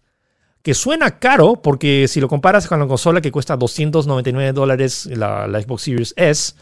Que 0.61 0.73
suena 0.73 1.19
caro 1.19 1.61
porque 1.61 2.07
si 2.07 2.19
lo 2.19 2.27
comparas 2.27 2.67
con 2.67 2.79
la 2.79 2.87
consola 2.87 3.21
que 3.21 3.31
cuesta 3.31 3.55
299 3.55 4.53
dólares 4.53 5.05
la, 5.07 5.47
Xbox 5.61 5.83
Series 5.83 6.13
S, 6.17 6.55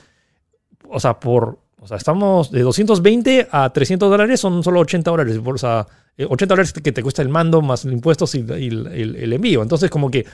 o 0.90 1.00
sea, 1.00 1.20
por, 1.20 1.60
o 1.80 1.88
sea, 1.88 1.98
estamos 1.98 2.52
de 2.52 2.62
220 2.62 3.48
a 3.52 3.72
300 3.72 4.10
dólares, 4.10 4.40
son 4.40 4.64
solo 4.64 4.82
80 4.82 5.10
dólares. 5.10 5.40
O 5.44 5.58
sea, 5.58 5.88
80 6.18 6.44
eh, 6.44 6.48
dólares 6.48 6.74
que 6.74 6.92
te 6.92 7.02
cuesta 7.02 7.22
el 7.22 7.30
mando 7.30 7.62
más 7.62 7.86
impuestos 7.86 8.36
y, 8.36 8.40
el, 8.40 9.34
envío. 9.34 9.62
Entonces, 9.62 9.90
como 9.90 10.12
que 10.12 10.26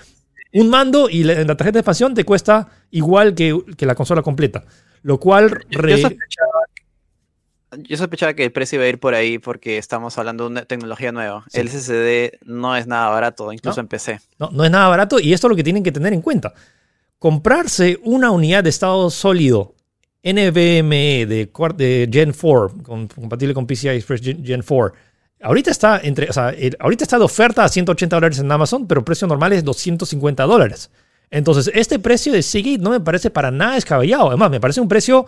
un 0.53 0.69
mando 0.69 1.09
y 1.09 1.23
la, 1.23 1.35
la 1.43 1.55
tarjeta 1.57 1.73
de 1.73 1.79
expansión 1.81 2.13
te 2.13 2.23
cuesta 2.25 2.67
igual 2.91 3.35
que, 3.35 3.57
que 3.77 3.85
la 3.85 3.95
consola 3.95 4.21
completa. 4.21 4.63
Lo 5.03 5.19
cual... 5.19 5.49
Yo, 5.69 5.79
re- 5.81 5.91
yo 5.91 5.97
sospechaba, 5.97 6.49
yo 7.87 7.97
sospechaba 7.97 8.33
que 8.33 8.43
el 8.45 8.51
precio 8.51 8.77
iba 8.77 8.85
a 8.85 8.89
ir 8.89 8.99
por 8.99 9.13
ahí 9.13 9.37
porque 9.37 9.77
estamos 9.77 10.17
hablando 10.17 10.45
de 10.45 10.49
una 10.51 10.65
tecnología 10.65 11.11
nueva. 11.11 11.45
Sí. 11.49 11.59
El 11.59 11.69
SSD 11.69 12.39
no 12.45 12.75
es 12.75 12.87
nada 12.87 13.09
barato, 13.09 13.53
incluso 13.53 13.77
No. 13.77 13.81
en 13.81 13.87
PC. 13.87 14.19
No, 14.39 14.49
no 14.51 14.65
es 14.65 14.71
nada 14.71 14.87
barato 14.87 15.19
y 15.19 15.33
esto 15.33 15.47
es 15.47 15.49
lo 15.49 15.55
que 15.55 15.63
tienen 15.63 15.83
que 15.83 15.91
tener 15.91 16.13
en 16.13 16.21
cuenta. 16.21 16.53
Comprarse 17.19 17.99
una 18.03 18.31
unidad 18.31 18.63
de 18.63 18.69
estado 18.71 19.09
sólido 19.09 19.75
NVMe 20.23 21.25
de, 21.27 21.49
de 21.77 22.09
Gen 22.11 22.33
4, 22.33 22.83
con- 22.83 23.07
compatible 23.07 23.53
con 23.53 23.67
PCI 23.67 23.89
Express 23.89 24.21
Gen, 24.21 24.43
Gen 24.43 24.63
4, 24.67 24.97
ahorita 25.41 25.71
está, 25.71 25.99
entre, 26.03 26.29
o 26.29 26.33
sea, 26.33 26.49
el- 26.49 26.75
ahorita 26.79 27.03
está 27.03 27.17
de 27.17 27.23
oferta 27.25 27.63
a 27.63 27.69
180 27.69 28.15
dólares 28.15 28.39
en 28.39 28.51
Amazon, 28.51 28.87
pero 28.87 29.03
precio 29.05 29.27
normal 29.27 29.53
es 29.53 29.63
250 29.63 30.43
dólares. 30.43 30.89
Entonces, 31.31 31.71
este 31.75 31.99
precio 31.99 32.33
de 32.33 32.41
Seagate 32.41 32.79
no 32.79 32.89
me 32.89 32.99
parece 32.99 33.29
para 33.29 33.51
nada 33.51 33.75
descabellado. 33.75 34.29
Además, 34.29 34.49
me 34.51 34.59
parece 34.59 34.81
un 34.81 34.87
precio 34.87 35.25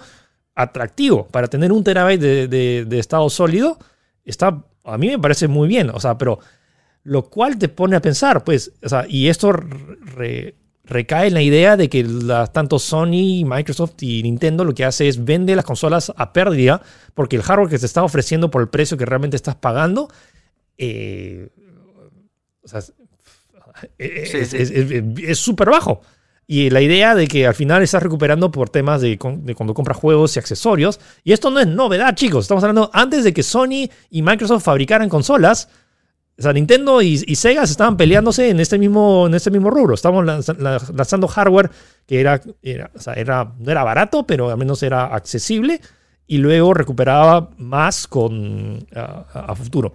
atractivo 0.55 1.28
para 1.28 1.47
tener 1.47 1.72
un 1.72 1.84
terabyte 1.84 2.20
de 2.20 2.99
estado 2.99 3.30
sólido. 3.30 3.78
Está, 4.26 4.64
a 4.84 4.97
mí 4.97 5.07
me 5.09 5.20
parece 5.20 5.47
muy 5.47 5.68
bien. 5.68 5.89
O 5.91 5.99
sea, 5.99 6.18
pero 6.18 6.39
lo 7.03 7.24
cual 7.30 7.57
te 7.57 7.70
pone 7.70 7.95
a 7.95 8.01
pensar, 8.01 8.43
pues, 8.43 8.72
o 8.84 8.89
sea, 8.89 9.05
y 9.07 9.28
esto 9.28 9.51
re- 9.51 10.55
recae 10.84 11.27
en 11.27 11.34
la 11.36 11.41
idea 11.41 11.77
de 11.77 11.89
que 11.89 12.03
las- 12.03 12.51
tanto 12.51 12.79
Sony, 12.79 13.43
Microsoft 13.45 13.93
y 14.01 14.23
Nintendo 14.23 14.63
lo 14.65 14.73
que 14.73 14.84
hace 14.86 15.07
es 15.07 15.23
vende 15.23 15.55
las 15.55 15.65
consolas 15.65 16.11
a 16.15 16.34
pérdida 16.34 16.82
porque 17.13 17.36
el 17.36 17.43
hardware 17.43 17.69
que 17.69 17.79
te 17.79 17.86
está 17.86 18.03
ofreciendo 18.03 18.49
por 18.51 18.61
el 18.61 18.69
precio 18.69 18.97
que 18.97 19.05
realmente 19.05 19.36
estás 19.36 19.55
pagando, 19.55 20.09
eh, 20.77 21.49
o 22.63 22.67
sea, 22.67 22.82
es- 23.97 25.39
súper 25.39 25.69
bajo. 25.69 26.01
Y 26.47 26.69
la 26.69 26.82
idea 26.82 27.15
de 27.15 27.27
que 27.27 27.47
al 27.47 27.55
final 27.55 27.82
estás 27.82 28.03
recuperando 28.03 28.51
por 28.51 28.69
temas 28.69 28.99
de 29.01 29.17
cuando 29.17 29.73
compras 29.73 29.97
juegos 29.97 30.36
y 30.36 30.39
accesorios. 30.39 30.99
Y 31.23 31.32
esto 31.32 31.49
no 31.49 31.59
es 31.61 31.67
novedad, 31.67 32.13
chicos. 32.15 32.43
Estamos 32.45 32.63
hablando 32.63 32.89
antes 32.93 33.23
de 33.23 33.34
que 33.34 33.41
Sony 33.41 33.89
y 34.09 34.21
Microsoft 34.21 34.63
fabricaran 34.63 35.07
consolas. 35.07 35.69
O 36.39 36.41
sea, 36.41 36.53
Nintendo 36.53 37.01
y, 37.01 37.23
y 37.27 37.36
Sega 37.36 37.65
se 37.67 37.73
estaban 37.73 37.97
peleándose 37.97 38.49
en 38.49 38.59
este 38.59 38.77
mismo, 38.79 39.27
en 39.27 39.36
este 39.36 39.51
mismo 39.51 39.69
rubro. 39.69 39.95
Lanza- 40.23 40.55
la- 40.57 40.82
lanzando 40.95 41.27
hardware 41.27 41.69
que 42.07 42.19
era, 42.19 42.41
era, 42.63 42.89
o 42.95 42.99
sea, 42.99 43.13
era- 43.13 43.53
no 43.59 43.71
era 43.71 43.84
barato, 43.84 44.25
pero 44.25 44.49
al 44.49 44.57
menos 44.57 44.82
era 44.84 45.05
accesible. 45.13 45.79
Y 46.27 46.38
luego 46.38 46.73
recuperaba 46.73 47.49
más 47.57 48.07
con, 48.07 48.88
a, 48.95 49.25
a- 49.34 49.45
a 49.51 49.55
futuro. 49.55 49.93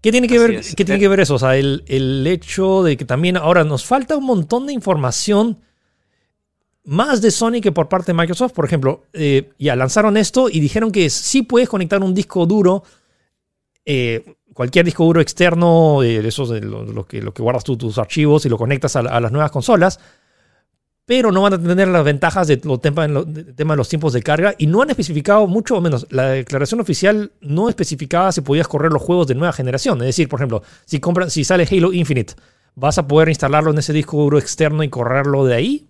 ¿Qué 0.00 0.12
tiene 0.12 0.28
que, 0.28 0.36
Así 0.36 0.46
ver, 0.46 0.54
es. 0.60 0.74
¿qué 0.76 0.84
tiene 0.84 1.00
que 1.00 1.08
ver 1.08 1.20
eso? 1.20 1.34
O 1.34 1.38
sea, 1.40 1.56
el, 1.56 1.82
el 1.88 2.24
hecho 2.26 2.84
de 2.84 2.96
que 2.96 3.04
también 3.04 3.36
ahora 3.36 3.64
nos 3.64 3.84
falta 3.84 4.16
un 4.16 4.24
montón 4.26 4.66
de 4.66 4.72
información 4.72 5.58
más 6.84 7.20
de 7.20 7.30
Sony 7.30 7.60
que 7.60 7.72
por 7.72 7.88
parte 7.88 8.12
de 8.12 8.18
Microsoft. 8.18 8.52
Por 8.52 8.64
ejemplo, 8.64 9.04
eh, 9.12 9.50
ya 9.58 9.74
lanzaron 9.76 10.16
esto 10.16 10.48
y 10.48 10.60
dijeron 10.60 10.92
que 10.92 11.10
sí 11.10 11.42
puedes 11.42 11.68
conectar 11.68 12.00
un 12.02 12.14
disco 12.14 12.46
duro, 12.46 12.84
eh, 13.84 14.24
cualquier 14.58 14.84
disco 14.84 15.04
duro 15.04 15.20
externo, 15.20 16.02
eh, 16.02 16.18
esos 16.26 16.48
de 16.50 16.60
lo, 16.60 17.06
que, 17.06 17.22
lo 17.22 17.32
que 17.32 17.42
guardas 17.42 17.62
tú, 17.62 17.76
tus 17.76 17.96
archivos 17.96 18.44
y 18.44 18.48
lo 18.48 18.58
conectas 18.58 18.96
a, 18.96 19.02
la- 19.04 19.10
a 19.10 19.20
las 19.20 19.30
nuevas 19.30 19.52
consolas, 19.52 20.00
pero 21.06 21.30
no 21.30 21.42
van 21.42 21.54
a 21.54 21.62
tener 21.62 21.86
las 21.86 22.04
ventajas 22.04 22.48
de 22.48 22.60
lo 22.64 22.80
tema, 22.80 23.06
de- 23.06 23.76
los 23.76 23.88
tiempos 23.88 24.12
de 24.12 24.20
carga 24.20 24.56
y 24.58 24.66
no 24.66 24.82
han 24.82 24.90
especificado 24.90 25.46
mucho 25.46 25.76
o 25.76 25.80
menos. 25.80 26.08
La 26.10 26.30
declaración 26.30 26.80
oficial 26.80 27.30
no 27.40 27.68
especificaba 27.68 28.32
si 28.32 28.40
podías 28.40 28.66
correr 28.66 28.90
los 28.90 29.00
juegos 29.00 29.28
de 29.28 29.36
nueva 29.36 29.52
generación. 29.52 29.98
Es 30.00 30.06
decir, 30.06 30.28
por 30.28 30.40
ejemplo, 30.40 30.64
si, 30.86 30.98
compras, 30.98 31.32
si 31.32 31.44
sale 31.44 31.64
Halo 31.70 31.92
Infinite, 31.92 32.34
¿vas 32.74 32.98
a 32.98 33.06
poder 33.06 33.28
instalarlo 33.28 33.70
en 33.70 33.78
ese 33.78 33.92
disco 33.92 34.16
duro 34.16 34.38
externo 34.40 34.82
y 34.82 34.88
correrlo 34.88 35.44
de 35.44 35.54
ahí? 35.54 35.88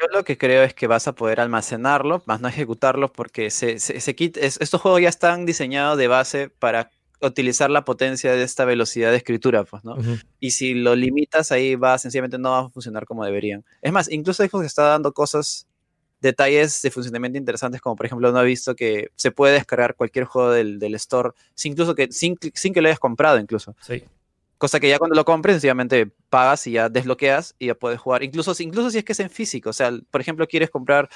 Yo 0.00 0.06
lo 0.12 0.24
que 0.24 0.36
creo 0.38 0.62
es 0.62 0.74
que 0.74 0.86
vas 0.86 1.08
a 1.08 1.12
poder 1.14 1.40
almacenarlo, 1.40 2.22
más 2.26 2.40
no 2.40 2.48
ejecutarlo, 2.48 3.12
porque 3.12 3.50
se, 3.50 3.78
se, 3.80 4.00
se 4.00 4.16
es- 4.36 4.58
estos 4.60 4.80
juegos 4.80 5.00
ya 5.00 5.08
están 5.08 5.46
diseñados 5.46 5.96
de 5.98 6.08
base 6.08 6.50
para 6.50 6.90
utilizar 7.20 7.70
la 7.70 7.84
potencia 7.84 8.32
de 8.32 8.42
esta 8.42 8.64
velocidad 8.64 9.10
de 9.10 9.16
escritura, 9.16 9.64
pues, 9.64 9.84
¿no? 9.84 9.96
Y 10.40 10.52
si 10.52 10.74
lo 10.74 10.94
limitas, 10.94 11.50
ahí 11.52 11.74
va, 11.74 11.98
sencillamente 11.98 12.38
no 12.38 12.50
va 12.50 12.58
a 12.60 12.68
funcionar 12.70 13.06
como 13.06 13.24
deberían. 13.24 13.64
Es 13.82 13.92
más, 13.92 14.10
incluso 14.10 14.44
Xbox 14.44 14.66
está 14.66 14.84
dando 14.84 15.12
cosas, 15.12 15.66
detalles 16.20 16.82
de 16.82 16.90
funcionamiento 16.90 17.38
interesantes, 17.38 17.80
como 17.80 17.96
por 17.96 18.06
ejemplo, 18.06 18.32
no 18.32 18.40
he 18.42 18.44
visto 18.46 18.74
que 18.74 19.10
se 19.16 19.30
puede 19.30 19.54
descargar 19.54 19.94
cualquier 19.94 20.24
juego 20.24 20.50
del, 20.50 20.78
del 20.78 20.94
store, 20.96 21.30
sin, 21.54 21.72
incluso 21.72 21.94
que, 21.94 22.10
sin, 22.10 22.36
sin 22.54 22.72
que 22.72 22.80
lo 22.80 22.88
hayas 22.88 22.98
comprado, 22.98 23.38
incluso. 23.38 23.76
Sí. 23.80 24.02
Cosa 24.58 24.80
que 24.80 24.88
ya 24.88 24.98
cuando 24.98 25.14
lo 25.14 25.24
compres, 25.24 25.54
sencillamente 25.54 26.10
pagas 26.28 26.66
y 26.66 26.72
ya 26.72 26.88
desbloqueas 26.88 27.54
y 27.60 27.66
ya 27.66 27.74
puedes 27.76 28.00
jugar. 28.00 28.24
Incluso, 28.24 28.52
si- 28.54 28.64
incluso 28.64 28.90
si 28.90 28.98
es 28.98 29.04
que 29.04 29.12
es 29.12 29.20
en 29.20 29.30
físico. 29.30 29.70
O 29.70 29.72
sea, 29.72 29.92
por 30.10 30.20
ejemplo, 30.20 30.48
quieres 30.48 30.68
comprar 30.70 31.08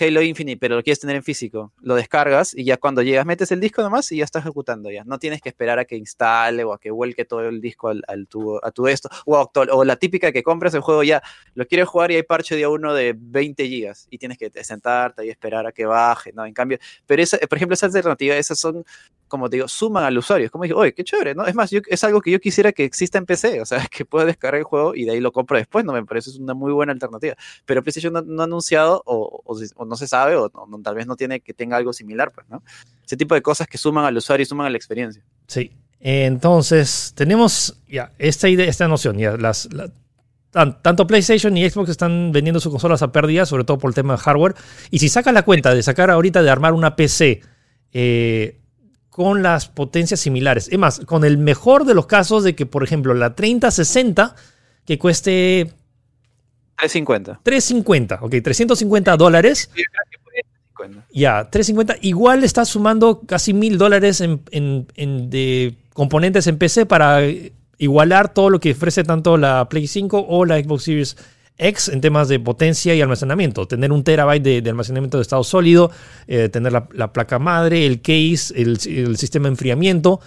Halo 0.00 0.22
Infinite, 0.22 0.58
pero 0.60 0.76
lo 0.76 0.82
quieres 0.82 1.00
tener 1.00 1.16
en 1.16 1.22
físico. 1.22 1.72
Lo 1.80 1.94
descargas 1.94 2.54
y 2.54 2.64
ya 2.64 2.76
cuando 2.76 3.02
llegas 3.02 3.26
metes 3.26 3.50
el 3.52 3.60
disco 3.60 3.82
nomás 3.82 4.10
y 4.12 4.18
ya 4.18 4.24
está 4.24 4.38
ejecutando 4.38 4.90
ya. 4.90 5.04
No 5.04 5.18
tienes 5.18 5.40
que 5.42 5.48
esperar 5.48 5.78
a 5.78 5.84
que 5.84 5.96
instale 5.96 6.64
o 6.64 6.72
a 6.72 6.78
que 6.78 6.90
vuelque 6.90 7.24
todo 7.24 7.48
el 7.48 7.60
disco 7.60 7.88
al, 7.88 8.02
al 8.06 8.28
a 8.62 8.70
tu 8.70 8.86
esto. 8.86 9.08
O, 9.26 9.84
la 9.84 9.96
típica 9.96 10.30
que 10.32 10.42
compras 10.42 10.74
el 10.74 10.80
juego 10.80 11.02
ya, 11.02 11.22
lo 11.54 11.66
quieres 11.66 11.88
jugar 11.88 12.10
y 12.10 12.16
hay 12.16 12.22
parche 12.22 12.54
día 12.56 12.68
uno 12.68 12.94
de 12.94 13.14
20 13.18 13.66
gigas 13.66 14.06
y 14.10 14.18
tienes 14.18 14.38
que 14.38 14.50
te- 14.50 14.62
sentarte 14.64 15.26
y 15.26 15.30
esperar 15.30 15.66
a 15.66 15.72
que 15.72 15.86
baje. 15.86 16.32
No, 16.32 16.44
en 16.46 16.54
cambio, 16.54 16.78
pero 17.06 17.22
esa, 17.22 17.38
por 17.38 17.56
ejemplo, 17.58 17.74
esas 17.74 17.94
alternativas, 17.94 18.38
esas 18.38 18.58
son 18.58 18.84
como 19.28 19.48
te 19.48 19.56
digo, 19.56 19.68
suman 19.68 20.04
al 20.04 20.18
usuario. 20.18 20.46
Es 20.46 20.50
como 20.50 20.64
dije, 20.64 20.74
oye, 20.74 20.92
qué 20.94 21.04
chévere, 21.04 21.34
¿no? 21.34 21.46
Es 21.46 21.54
más, 21.54 21.70
yo, 21.70 21.80
es 21.86 22.02
algo 22.04 22.20
que 22.20 22.30
yo 22.30 22.40
quisiera 22.40 22.72
que 22.72 22.84
exista 22.84 23.18
en 23.18 23.26
PC, 23.26 23.60
o 23.60 23.66
sea, 23.66 23.86
que 23.90 24.04
pueda 24.04 24.24
descargar 24.26 24.58
el 24.58 24.64
juego 24.64 24.94
y 24.94 25.04
de 25.04 25.12
ahí 25.12 25.20
lo 25.20 25.30
compro 25.32 25.56
después, 25.58 25.84
¿no? 25.84 25.92
Me 25.92 26.04
parece 26.04 26.30
es 26.30 26.36
una 26.38 26.54
muy 26.54 26.72
buena 26.72 26.92
alternativa. 26.92 27.34
Pero 27.66 27.82
PlayStation 27.82 28.12
no, 28.26 28.40
ha 28.42 28.44
anunciado, 28.44 29.02
o, 29.06 29.42
o 29.44 29.84
no 29.84 29.96
se 29.96 30.06
sabe, 30.08 30.34
o 30.36 30.50
tal 30.82 30.94
vez 30.94 31.06
no 31.06 31.14
tiene 31.16 31.40
que 31.40 31.54
tenga 31.54 31.76
algo 31.76 31.92
similar, 31.92 32.32
pues, 32.32 32.48
¿no? 32.48 32.62
Ese 33.04 33.16
tipo 33.16 33.34
de 33.34 33.42
cosas 33.42 33.66
que 33.68 33.78
suman 33.78 34.04
al 34.04 34.16
usuario 34.16 34.42
y 34.42 34.46
suman 34.46 34.66
a 34.66 34.70
la 34.70 34.76
experiencia. 34.76 35.22
Sí. 35.46 35.70
Entonces, 36.00 37.12
tenemos 37.14 37.80
ya 37.88 38.12
esta 38.18 38.48
idea, 38.48 38.66
esta 38.66 38.88
noción. 38.88 39.18
Ya, 39.18 39.36
las, 39.36 39.72
la- 39.72 39.90
tan- 40.50 40.80
tanto 40.82 41.06
PlayStation 41.06 41.56
y 41.56 41.68
Xbox 41.68 41.90
están 41.90 42.32
vendiendo 42.32 42.60
sus 42.60 42.70
consolas 42.72 43.02
a 43.02 43.12
pérdida, 43.12 43.46
sobre 43.46 43.64
todo 43.64 43.78
por 43.78 43.90
el 43.90 43.94
tema 43.94 44.14
de 44.14 44.18
hardware. 44.18 44.54
Y 44.90 44.98
si 44.98 45.08
sacas 45.08 45.32
la 45.34 45.42
cuenta 45.42 45.74
de 45.74 45.82
sacar 45.82 46.10
ahorita 46.10 46.42
de 46.42 46.50
armar 46.50 46.72
una 46.72 46.96
PC 46.96 47.42
eh, 47.92 48.57
con 49.18 49.42
las 49.42 49.66
potencias 49.66 50.20
similares, 50.20 50.68
es 50.70 50.78
más, 50.78 51.00
con 51.00 51.24
el 51.24 51.38
mejor 51.38 51.84
de 51.84 51.92
los 51.92 52.06
casos 52.06 52.44
de 52.44 52.54
que, 52.54 52.66
por 52.66 52.84
ejemplo, 52.84 53.14
la 53.14 53.34
3060, 53.34 54.36
que 54.86 54.96
cueste 54.96 55.72
350. 56.76 57.40
350, 57.42 58.18
ok, 58.22 58.30
350 58.40 59.16
dólares. 59.16 59.70
50. 60.76 61.04
Ya, 61.12 61.50
350. 61.50 61.96
Igual 62.06 62.44
está 62.44 62.64
sumando 62.64 63.22
casi 63.26 63.52
mil 63.52 63.76
dólares 63.76 64.20
en, 64.20 64.40
en- 64.52 64.86
en- 64.94 65.28
de 65.30 65.74
componentes 65.92 66.46
en 66.46 66.56
PC 66.56 66.86
para 66.86 67.18
igualar 67.78 68.32
todo 68.32 68.50
lo 68.50 68.60
que 68.60 68.70
ofrece 68.70 69.02
tanto 69.02 69.36
la 69.36 69.68
Play 69.68 69.88
5 69.88 70.26
o 70.28 70.44
la 70.44 70.60
Xbox 70.62 70.84
Series 70.84 71.16
X 71.58 71.88
en 71.88 72.00
temas 72.00 72.28
de 72.28 72.38
potencia 72.40 72.94
y 72.94 73.00
almacenamiento. 73.02 73.66
Tener 73.66 73.92
un 73.92 74.04
terabyte 74.04 74.62
de, 74.62 74.70
almacenamiento 74.70 75.18
de 75.18 75.22
estado 75.22 75.42
sólido, 75.44 75.90
eh, 76.26 76.48
tener 76.48 76.72
la, 76.72 76.88
la 76.92 77.12
placa 77.12 77.38
madre, 77.38 77.84
el 77.84 78.00
case, 78.00 78.54
el, 78.56 78.78
sistema 79.18 79.44
de 79.48 79.50
enfriamiento, 79.50 80.20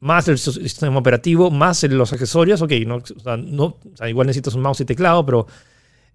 más 0.00 0.28
el 0.28 0.38
sis- 0.38 0.60
sistema 0.60 0.98
operativo, 0.98 1.50
más 1.50 1.82
los 1.84 2.12
accesorios. 2.12 2.60
Ok, 2.62 2.72
no, 2.86 3.78
igual 4.06 4.26
necesitas 4.26 4.54
un 4.54 4.62
mouse 4.62 4.80
y 4.80 4.84
teclado, 4.84 5.24
pero 5.24 5.46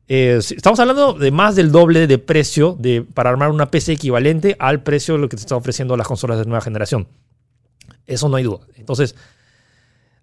eh, 0.07 0.37
estamos 0.39 0.79
hablando 0.79 1.13
de 1.13 1.31
más 1.31 1.55
del 1.55 1.71
doble 1.71 2.05
de 2.05 2.17
precio 2.17 2.75
de, 2.77 3.01
para 3.01 3.29
armar 3.29 3.49
una 3.51 3.71
PC 3.71 3.93
equivalente 3.93 4.57
al 4.59 4.83
precio 4.83 5.13
de 5.13 5.21
lo 5.21 5.29
que 5.29 5.37
te 5.37 5.41
están 5.41 5.57
ofreciendo 5.57 5.95
las 5.95 6.07
consolas 6.07 6.37
de 6.37 6.45
nueva 6.45 6.61
generación. 6.61 7.07
Eso 8.05 8.27
no 8.27 8.35
hay 8.35 8.43
duda. 8.43 8.59
Entonces, 8.75 9.15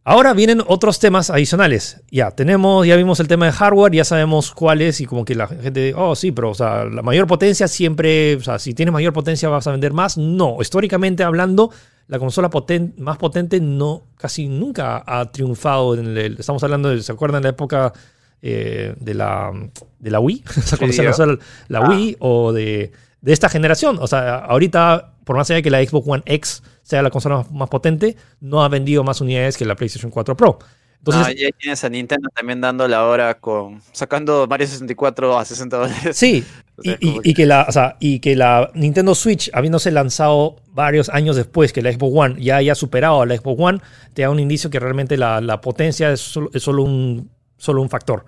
ahora 0.09 0.32
vienen 0.32 0.62
otros 0.66 0.98
temas 0.98 1.30
adicionales. 1.30 2.00
Ya 2.11 2.30
tenemos, 2.30 2.86
ya 2.86 2.96
vimos 2.96 3.20
el 3.20 3.28
tema 3.28 3.46
de 3.46 3.52
hardware, 3.52 3.92
ya 3.92 4.04
sabemos 4.04 4.52
cuál 4.52 4.80
es 4.82 5.00
y 5.00 5.06
como 5.06 5.24
que 5.24 5.34
la 5.34 5.46
gente, 5.46 5.92
oh 5.96 6.14
sí, 6.16 6.32
pero 6.32 6.50
o 6.50 6.54
sea, 6.54 6.84
la 6.84 7.02
mayor 7.02 7.26
potencia 7.26 7.68
siempre, 7.68 8.36
o 8.36 8.40
sea, 8.40 8.59
si 8.59 8.74
tienes 8.74 8.92
mayor 8.92 9.12
potencia 9.12 9.48
vas 9.48 9.66
a 9.66 9.70
vender 9.72 9.92
más. 9.92 10.16
No, 10.18 10.56
históricamente 10.61 11.22
hablando, 11.24 11.70
la 12.06 12.18
consola 12.18 12.48
poten- 12.50 12.94
más 12.96 13.18
potente 13.18 13.61
no, 13.61 14.02
casi 14.16 14.48
nunca 14.48 15.02
ha 15.06 15.30
triunfado. 15.30 15.94
En 15.94 16.16
el, 16.16 16.36
estamos 16.38 16.62
hablando, 16.62 16.88
de, 16.88 17.02
¿se 17.02 17.12
acuerdan 17.12 17.42
de 17.42 17.48
la 17.48 17.50
época 17.50 17.92
eh, 18.40 18.94
de, 18.98 19.14
la, 19.14 19.52
de 19.98 20.11
la 20.11 20.20
Wii? 20.20 20.44
O 20.56 20.61
sea, 20.62 20.78
cuando 20.78 20.96
se 20.96 21.02
lanzó 21.02 21.26
la, 21.26 21.38
la 21.68 21.78
Ah. 21.80 21.88
Wii 21.90 22.16
o 22.20 22.52
de, 22.52 22.92
de 23.20 23.32
esta 23.32 23.48
generación. 23.48 23.98
O 24.00 24.06
sea, 24.06 24.36
ahorita, 24.36 25.12
por 25.24 25.36
más 25.36 25.50
allá 25.50 25.56
de 25.56 25.62
que 25.62 25.70
la 25.70 25.84
Xbox 25.84 26.09
One 26.09 26.22
X 26.24 26.62
sea 26.89 27.03
la 27.03 27.11
consola 27.11 27.36
más, 27.39 27.51
más 27.53 27.68
potente, 27.68 28.16
no 28.41 28.62
ha 28.62 28.68
vendido 28.68 29.05
más 29.05 29.20
unidades 29.20 29.57
que 29.57 29.64
la 29.64 29.74
PlayStation 29.76 30.11
4 30.11 30.36
Pro. 30.36 30.59
Entonces, 30.99 31.26
Ah, 31.26 31.32
y 31.32 31.45
ahí 31.45 31.51
tienes 31.57 31.84
a 31.84 31.89
Nintendo 31.89 32.28
también 32.34 32.61
dando 32.61 32.89
la 32.89 33.05
hora 33.05 33.34
con. 33.34 33.80
sacando 33.93 34.47
Mario 34.49 34.66
64 34.66 35.39
a 35.39 35.45
60 35.45 35.76
dólares. 35.76 36.16
Sí, 36.16 36.45
O 36.76 36.82
y, 36.82 36.84
sea, 36.89 36.95
es 36.95 36.99
y- 37.01 37.07
como 37.11 37.20
y 37.24 37.34
que 37.34 37.47
la, 37.47 37.66
o 37.68 37.72
sea, 37.72 37.97
y 38.01 38.18
que 38.20 38.34
la 38.36 38.70
Nintendo 38.74 39.14
Switch, 39.14 39.49
habiéndose 39.53 39.91
lanzado 39.93 40.57
varios 40.72 41.09
años 41.11 41.36
después 41.36 41.72
que 41.72 41.82
la 41.82 41.93
Xbox 41.93 42.12
One 42.16 42.43
ya 42.43 42.57
haya 42.57 42.74
superado 42.74 43.22
a 43.22 43.26
la 43.26 43.36
Xbox 43.36 43.61
One, 43.62 43.80
te 44.14 44.22
da 44.22 44.30
un 44.30 44.41
indicio 44.41 44.70
que 44.70 44.80
realmente 44.80 45.16
la, 45.16 45.41
la 45.41 45.61
potencia 45.61 46.11
es 46.12 46.20
solo, 46.20 46.51
es 46.53 46.62
solo 46.64 46.82
un, 46.82 47.30
solo 47.59 47.80
un 47.82 47.91
factor. 47.91 48.24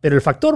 Pero 0.00 0.14
el 0.14 0.20
factor 0.22 0.54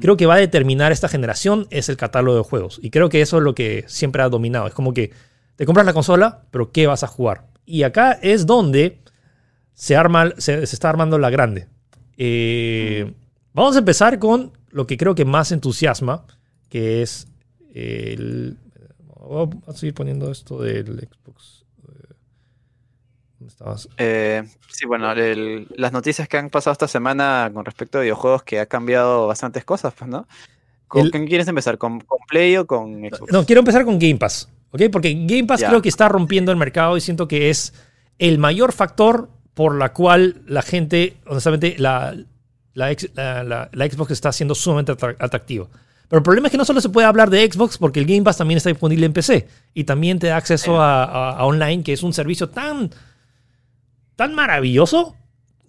creo 0.00 0.16
que 0.18 0.26
va 0.26 0.34
a 0.34 0.38
determinar 0.38 0.92
esta 0.92 1.08
generación 1.08 1.66
es 1.70 1.88
el 1.88 1.96
catálogo 1.96 2.36
de 2.36 2.44
juegos. 2.44 2.78
Y 2.82 2.90
creo 2.90 3.08
que 3.08 3.22
eso 3.22 3.38
es 3.38 3.42
lo 3.42 3.54
que 3.54 3.84
siempre 3.86 4.22
ha 4.22 4.28
dominado. 4.28 4.66
Es 4.66 4.74
como 4.74 4.92
que 4.92 5.12
te 5.60 5.66
compras 5.66 5.84
la 5.84 5.92
consola, 5.92 6.44
pero 6.50 6.72
¿qué 6.72 6.86
vas 6.86 7.02
a 7.02 7.06
jugar? 7.06 7.44
Y 7.66 7.82
acá 7.82 8.12
es 8.12 8.46
donde 8.46 9.02
se, 9.74 9.94
arma, 9.94 10.30
se, 10.38 10.62
está 10.62 10.88
armando 10.88 11.18
la 11.18 11.28
grande. 11.28 11.68
Eh, 12.16 13.12
vamos 13.52 13.76
a 13.76 13.80
empezar 13.80 14.18
con 14.18 14.52
lo 14.70 14.86
que 14.86 14.96
creo 14.96 15.14
que 15.14 15.26
más 15.26 15.52
entusiasma, 15.52 16.24
que 16.70 17.02
es 17.02 17.28
el... 17.74 18.56
Voy 19.18 19.50
a 19.66 19.72
seguir 19.74 19.92
poniendo 19.92 20.30
esto 20.30 20.62
del 20.62 20.98
Xbox. 20.98 21.66
¿Dónde 23.38 23.52
estabas? 23.52 23.86
Eh, 23.98 24.42
sí, 24.70 24.86
bueno, 24.86 25.14
las 25.14 25.92
noticias 25.92 26.26
que 26.26 26.38
han 26.38 26.48
pasado 26.48 26.72
esta 26.72 26.88
semana 26.88 27.50
con 27.52 27.66
respecto 27.66 27.98
a 27.98 28.00
videojuegos 28.00 28.44
que 28.44 28.60
ha 28.60 28.64
cambiado 28.64 29.26
bastantes 29.26 29.66
cosas, 29.66 29.92
pues, 29.92 30.08
¿no? 30.08 30.26
¿Con 30.88 31.10
quién 31.10 31.26
quieres 31.26 31.48
empezar? 31.48 31.76
¿Con, 31.76 32.02
Play 32.28 32.56
o 32.56 32.66
con 32.66 32.94
Xbox? 32.94 33.30
No, 33.30 33.44
quiero 33.44 33.58
empezar 33.58 33.84
con 33.84 33.98
Game 33.98 34.16
Pass, 34.16 34.48
¿ok? 34.70 34.82
Porque 34.92 35.14
Game 35.14 35.44
Pass 35.44 35.62
creo 35.64 35.82
que 35.82 35.88
está 35.88 36.08
rompiendo 36.08 36.52
el 36.52 36.58
mercado 36.58 36.96
y 36.96 37.00
siento 37.00 37.28
que 37.28 37.50
es 37.50 37.74
el 38.18 38.38
mayor 38.38 38.72
factor 38.72 39.30
por 39.54 39.74
la 39.76 39.92
cual 39.92 40.42
la 40.46 40.62
gente, 40.62 41.16
honestamente, 41.26 41.76
la, 41.78 42.14
la, 42.74 42.90
Xbox 42.92 44.10
está 44.12 44.32
siendo 44.32 44.54
sumamente 44.54 44.92
atractiva. 44.92 45.68
Pero 46.08 46.18
el 46.18 46.24
problema 46.24 46.48
es 46.48 46.52
que 46.52 46.58
no 46.58 46.64
solo 46.64 46.80
se 46.80 46.88
puede 46.88 47.06
hablar 47.06 47.30
de 47.30 47.48
Xbox 47.50 47.78
porque 47.78 48.00
el 48.00 48.06
Game 48.06 48.22
Pass 48.22 48.38
también 48.38 48.56
está 48.58 48.68
disponible 48.68 49.06
en 49.06 49.12
PC 49.12 49.46
y 49.74 49.84
también 49.84 50.18
te 50.18 50.26
da 50.26 50.36
acceso 50.36 50.80
a, 50.80 51.44
online, 51.44 51.82
que 51.84 51.92
es 51.92 52.02
un 52.02 52.12
servicio 52.12 52.48
tan, 52.48 52.90
tan 54.16 54.34
maravilloso. 54.34 55.14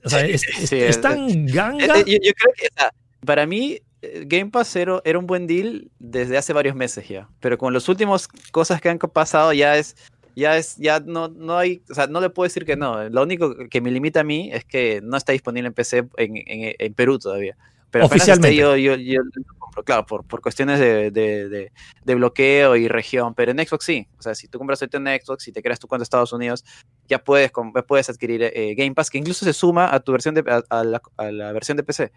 O 0.03 0.09
sea, 0.09 0.25
es, 0.25 1.01
tan 1.01 1.45
ganga. 1.45 1.97
Yo, 1.97 2.03
creo 2.05 2.53
que 2.57 2.69
para 3.23 3.45
mí 3.45 3.73
eh, 3.73 3.83
Game 4.01 4.49
Pass 4.49 4.75
era, 4.75 5.01
era, 5.05 5.19
un 5.19 5.27
buen 5.27 5.47
deal 5.47 5.91
desde 5.99 6.37
hace 6.37 6.53
varios 6.53 6.75
meses 6.75 7.07
ya, 7.07 7.29
pero 7.39 7.57
con 7.57 7.73
las 7.73 7.87
últimas 7.87 8.27
cosas 8.51 8.81
que 8.81 8.89
han 8.89 8.97
pasado 8.97 9.53
ya 9.53 9.77
es 9.77 9.95
ya 10.35 10.57
es, 10.57 10.77
ya 10.77 10.99
no, 10.99 11.27
no 11.27 11.57
hay, 11.57 11.81
o 11.89 11.93
sea, 11.93 12.07
no 12.07 12.21
le 12.21 12.29
puedo 12.29 12.45
decir 12.45 12.65
que 12.65 12.75
no. 12.75 13.09
Lo 13.09 13.23
único 13.23 13.55
que 13.69 13.81
me 13.81 13.91
limita 13.91 14.21
a 14.21 14.23
mí 14.23 14.49
es 14.51 14.65
que 14.65 15.01
no 15.01 15.17
está 15.17 15.33
disponible 15.33 15.67
en 15.67 15.73
PC 15.73 16.07
en, 16.17 16.33
en, 16.45 16.93
Perú 16.93 17.19
todavía. 17.19 17.57
Pero 17.89 18.05
oficialmente 18.05 18.55
yo, 18.55 18.77
yo, 18.77 18.95
yo, 18.95 19.21
lo 19.21 19.59
compro, 19.59 19.83
claro, 19.83 20.05
por, 20.05 20.23
por 20.23 20.39
cuestiones 20.39 20.79
de, 20.79 21.11
de, 21.11 21.71
de, 22.05 22.15
bloqueo 22.15 22.77
y 22.77 22.87
región, 22.87 23.33
pero 23.35 23.51
en 23.51 23.59
Xbox 23.59 23.83
sí. 23.83 24.07
O 24.17 24.21
sea, 24.21 24.33
si 24.33 24.47
tú 24.47 24.57
compras 24.59 24.81
ahorita 24.81 24.97
en 24.97 25.21
Xbox 25.21 25.49
y 25.49 25.51
te 25.51 25.61
creas 25.61 25.79
tu 25.79 25.87
cuenta 25.87 26.01
de 26.01 26.05
Estados 26.05 26.31
Unidos, 26.31 26.63
ya 27.09 27.21
puedes, 27.21 27.51
puedes 27.85 28.09
adquirir 28.09 28.43
eh, 28.43 28.75
Game 28.77 28.93
Pass, 28.93 29.09
que 29.09 29.17
incluso 29.17 29.43
se 29.43 29.51
suma 29.51 29.93
a 29.93 29.99
tu 29.99 30.13
versión 30.13 30.35
de, 30.35 30.63
a, 30.69 30.83
la, 30.85 31.01
a 31.17 31.31
la 31.31 31.51
versión 31.51 31.75
de 31.75 31.83
PC. 31.83 32.13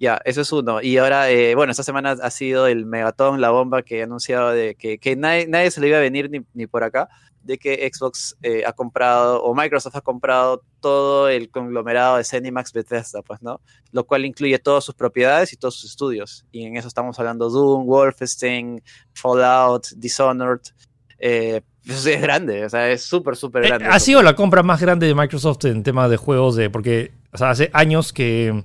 Ya, 0.00 0.18
eso 0.24 0.40
es 0.40 0.50
uno. 0.50 0.80
Y 0.80 0.96
ahora, 0.96 1.30
eh, 1.30 1.54
bueno, 1.54 1.72
esta 1.72 1.82
semana 1.82 2.12
ha 2.12 2.30
sido 2.30 2.66
el 2.66 2.86
megatón, 2.86 3.42
la 3.42 3.50
bomba 3.50 3.82
que 3.82 3.98
he 3.98 4.02
anunciado 4.02 4.50
de 4.50 4.74
que, 4.74 4.96
que 4.96 5.14
nadie, 5.14 5.46
nadie, 5.46 5.70
se 5.70 5.78
le 5.82 5.88
iba 5.88 5.98
a 5.98 6.00
venir 6.00 6.30
ni, 6.30 6.40
ni 6.54 6.66
por 6.66 6.82
acá 6.82 7.10
de 7.42 7.58
que 7.58 7.90
Xbox 7.92 8.34
eh, 8.42 8.64
ha 8.66 8.72
comprado 8.72 9.42
o 9.42 9.54
Microsoft 9.54 9.96
ha 9.96 10.00
comprado 10.00 10.62
todo 10.80 11.28
el 11.28 11.50
conglomerado 11.50 12.16
de 12.16 12.24
Zenimax 12.24 12.72
Bethesda, 12.72 13.20
pues, 13.20 13.42
¿no? 13.42 13.60
Lo 13.92 14.06
cual 14.06 14.24
incluye 14.24 14.58
todas 14.58 14.84
sus 14.84 14.94
propiedades 14.94 15.52
y 15.52 15.58
todos 15.58 15.74
sus 15.74 15.90
estudios. 15.90 16.46
Y 16.50 16.64
en 16.64 16.78
eso 16.78 16.88
estamos 16.88 17.18
hablando 17.18 17.50
Doom, 17.50 17.84
Wolfenstein, 17.84 18.82
Fallout, 19.12 19.88
Dishonored. 19.96 20.62
Eh, 21.18 21.60
eso 21.86 22.08
es 22.08 22.22
grande, 22.22 22.64
o 22.64 22.70
sea, 22.70 22.90
es 22.90 23.02
súper, 23.02 23.36
súper 23.36 23.64
eh, 23.64 23.68
grande. 23.68 23.86
ha 23.86 24.00
sido 24.00 24.22
la 24.22 24.34
compra 24.34 24.62
más 24.62 24.80
grande 24.80 25.06
de 25.06 25.14
Microsoft 25.14 25.66
en 25.66 25.82
temas 25.82 26.08
de 26.08 26.16
juegos, 26.16 26.56
de, 26.56 26.70
porque 26.70 27.12
o 27.32 27.38
sea, 27.38 27.50
hace 27.50 27.70
años 27.74 28.14
que, 28.14 28.64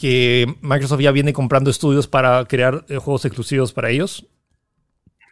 que 0.00 0.56
Microsoft 0.62 1.00
ya 1.00 1.12
viene 1.12 1.34
comprando 1.34 1.68
estudios 1.68 2.08
para 2.08 2.46
crear 2.46 2.86
juegos 2.88 3.26
exclusivos 3.26 3.74
para 3.74 3.90
ellos. 3.90 4.26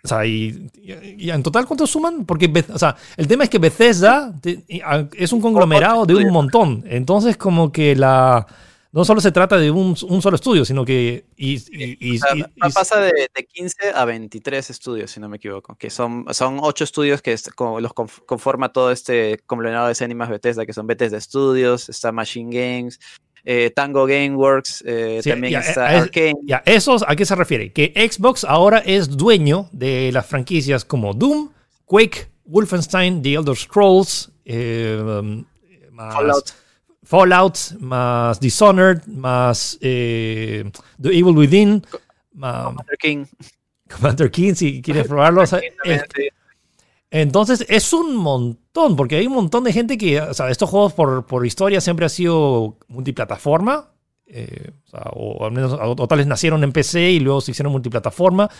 O 0.04 0.08
sea, 0.08 0.26
y, 0.26 0.70
en 0.76 1.42
total, 1.42 1.66
¿cuántos 1.66 1.90
suman? 1.90 2.26
Porque, 2.26 2.52
o 2.70 2.78
sea, 2.78 2.94
el 3.16 3.26
tema 3.26 3.44
es 3.44 3.50
que 3.50 3.58
Bethesda 3.58 4.34
es 5.14 5.32
un 5.32 5.40
conglomerado 5.40 6.04
de 6.04 6.16
un 6.16 6.30
montón. 6.30 6.84
Entonces, 6.86 7.38
como 7.38 7.72
que 7.72 7.96
la... 7.96 8.46
No 8.90 9.04
solo 9.04 9.20
se 9.20 9.32
trata 9.32 9.58
de 9.58 9.70
un, 9.70 9.96
solo 9.96 10.34
estudio, 10.34 10.66
sino 10.66 10.84
que... 10.84 11.24
Y, 11.36 12.18
pasa 12.74 13.00
de, 13.00 13.28
15 13.54 13.92
a 13.94 14.04
23 14.04 14.70
estudios, 14.70 15.10
si 15.10 15.20
no 15.20 15.30
me 15.30 15.38
equivoco. 15.38 15.76
Que 15.76 15.88
son, 15.88 16.26
son 16.32 16.58
8 16.60 16.84
estudios 16.84 17.22
que 17.22 17.34
los 17.80 17.92
conforma 17.94 18.70
todo 18.70 18.92
este 18.92 19.38
conglomerado 19.46 19.88
de 19.88 19.94
Cinemas 19.94 20.28
Bethesda, 20.28 20.66
que 20.66 20.74
son 20.74 20.86
Bethesda 20.86 21.20
Studios, 21.20 21.88
está 21.88 22.12
Machine 22.12 22.50
Games, 22.50 22.98
eh, 23.50 23.70
Tango 23.70 24.04
Gameworks, 24.04 24.84
eh, 24.86 25.22
también 25.24 25.58
está 25.58 25.88
Arkane. 25.88 26.34
Ya, 26.44 26.62
¿esos 26.66 27.02
a 27.08 27.16
qué 27.16 27.24
se 27.24 27.34
refiere? 27.34 27.72
Que 27.72 27.94
Xbox 27.96 28.44
ahora 28.44 28.80
es 28.80 29.16
dueño 29.16 29.70
de 29.72 30.12
las 30.12 30.26
franquicias 30.26 30.84
como 30.84 31.14
Doom, 31.14 31.48
Quake, 31.86 32.28
Wolfenstein, 32.44 33.22
The 33.22 33.32
Elder 33.32 33.56
Scrolls, 33.56 34.30
eh, 34.44 35.42
Fallout. 35.96 36.50
Fallout, 37.02 37.56
más 37.80 38.38
Dishonored, 38.38 39.06
más 39.06 39.78
The 39.80 40.70
Evil 41.04 41.34
Within, 41.34 41.86
Commander 42.38 42.98
King. 42.98 43.24
Commander 43.88 44.30
King, 44.30 44.52
si 44.56 44.82
quieres 44.82 45.08
probarlo. 45.08 45.42
Entonces 47.10 47.64
es 47.68 47.92
un 47.92 48.16
montón, 48.16 48.96
porque 48.96 49.16
hay 49.16 49.26
un 49.26 49.34
montón 49.34 49.64
de 49.64 49.72
gente 49.72 49.96
que, 49.96 50.20
o 50.20 50.34
sea, 50.34 50.50
estos 50.50 50.68
juegos 50.68 50.92
por, 50.92 51.24
por 51.26 51.46
historia 51.46 51.80
siempre 51.80 52.04
han 52.04 52.10
sido 52.10 52.76
multiplataforma, 52.88 53.90
eh, 54.26 54.72
o, 55.12 55.46
al 55.46 55.52
menos 55.52 55.72
o, 55.72 56.06
tales 56.06 56.26
nacieron 56.26 56.62
en 56.64 56.72
PC 56.72 57.12
y 57.12 57.20
luego 57.20 57.40
se 57.40 57.52
hicieron 57.52 57.72
multiplataforma, 57.72 58.50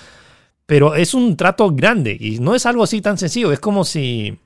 pero 0.65 0.95
es 0.95 1.13
un 1.13 1.37
trato 1.37 1.71
grande 1.73 2.17
y 2.19 2.39
no 2.39 2.55
es 2.55 2.65
algo 2.65 2.83
así 2.83 3.03
tan 3.03 3.19
sencillo, 3.19 3.53
es 3.53 3.61
como 3.61 3.85
si, 3.85 4.39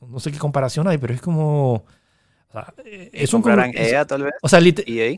no 0.00 0.18
sé 0.18 0.32
qué 0.32 0.38
comparación 0.38 0.88
hay, 0.88 0.98
pero 0.98 1.14
es 1.14 1.20
como... 1.20 1.74
O 1.74 2.52
sea, 2.52 2.74
es 2.84 3.32
un... 3.34 3.42
EA 3.74 4.04
tal 4.04 4.24
vez? 4.24 4.34
O 4.42 4.48
sea, 4.48 4.60
EA? 4.60 5.16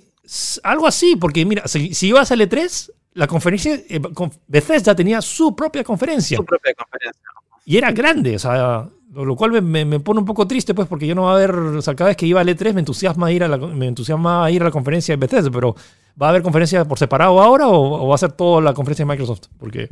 algo 0.63 0.87
así, 0.87 1.17
porque 1.17 1.45
mira, 1.45 1.67
si, 1.69 1.95
si 1.95 2.09
ibas 2.09 2.31
al 2.33 2.41
E3, 2.41 2.91
la 3.15 3.27
conferencia, 3.27 3.81
eh, 3.89 4.01
Bethesda 4.47 4.95
tenía 4.95 5.23
su 5.23 5.57
propia 5.57 5.83
conferencia. 5.83 6.37
Su 6.37 6.45
propia 6.45 6.75
conferencia. 6.75 7.23
Y 7.69 7.77
era 7.77 7.91
grande, 7.91 8.37
o 8.37 8.39
sea, 8.39 8.89
lo 9.13 9.35
cual 9.35 9.61
me, 9.61 9.99
pone 9.99 10.21
un 10.21 10.25
poco 10.25 10.47
triste, 10.47 10.73
pues, 10.73 10.87
porque 10.87 11.05
yo 11.05 11.17
no 11.17 11.23
va 11.23 11.33
a 11.33 11.35
haber, 11.35 11.51
o 11.51 11.83
sea, 11.83 11.97
cada 11.97 12.09
vez 12.09 12.17
que 12.17 12.25
iba 12.25 12.41
al 12.41 12.49
E3 12.49 12.73
me 12.73 12.79
entusiasma 12.81 13.33
ir 13.33 13.43
a 13.43 13.49
la, 13.49 13.57
me 13.59 13.89
entusiasma 13.89 14.49
ir 14.53 14.63
a 14.63 14.67
la 14.67 14.71
conferencia 14.71 15.15
de 15.15 15.17
Bethesda, 15.17 15.51
pero 15.51 15.75
¿va 16.21 16.27
a 16.27 16.31
haber 16.31 16.43
conferencia 16.43 16.85
por 16.85 16.97
separado 16.97 17.43
ahora 17.43 17.67
o, 17.67 18.07
va 18.07 18.15
a 18.15 18.19
ser 18.19 18.31
toda 18.31 18.63
la 18.63 18.73
conferencia 18.73 19.05
de 19.05 19.11
Microsoft? 19.11 19.49
Porque... 19.59 19.91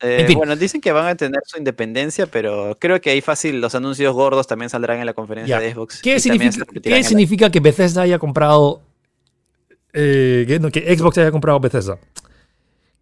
Eh, 0.00 0.26
bueno, 0.34 0.56
dicen 0.56 0.80
que 0.80 0.90
van 0.90 1.06
a 1.06 1.14
tener 1.14 1.42
su 1.44 1.58
independencia, 1.58 2.26
pero 2.26 2.78
creo 2.80 2.98
que 3.02 3.10
ahí 3.10 3.20
fácil 3.20 3.60
los 3.60 3.74
anuncios 3.74 4.12
gordos 4.14 4.46
también 4.46 4.70
saldrán 4.70 4.98
en 4.98 5.06
la 5.06 5.12
conferencia 5.12 5.60
de 5.60 5.74
Xbox. 5.74 6.00
¿Qué, 6.00 6.18
significa, 6.18 7.50
que 7.50 7.60
Bethesda 7.60 8.02
haya 8.02 8.18
comprado, 8.18 8.80
eh, 9.92 10.44
que, 10.48 10.72
que 10.72 10.96
Xbox 10.96 11.18
haya 11.18 11.30
comprado 11.30 11.60
Bethesda? 11.60 11.98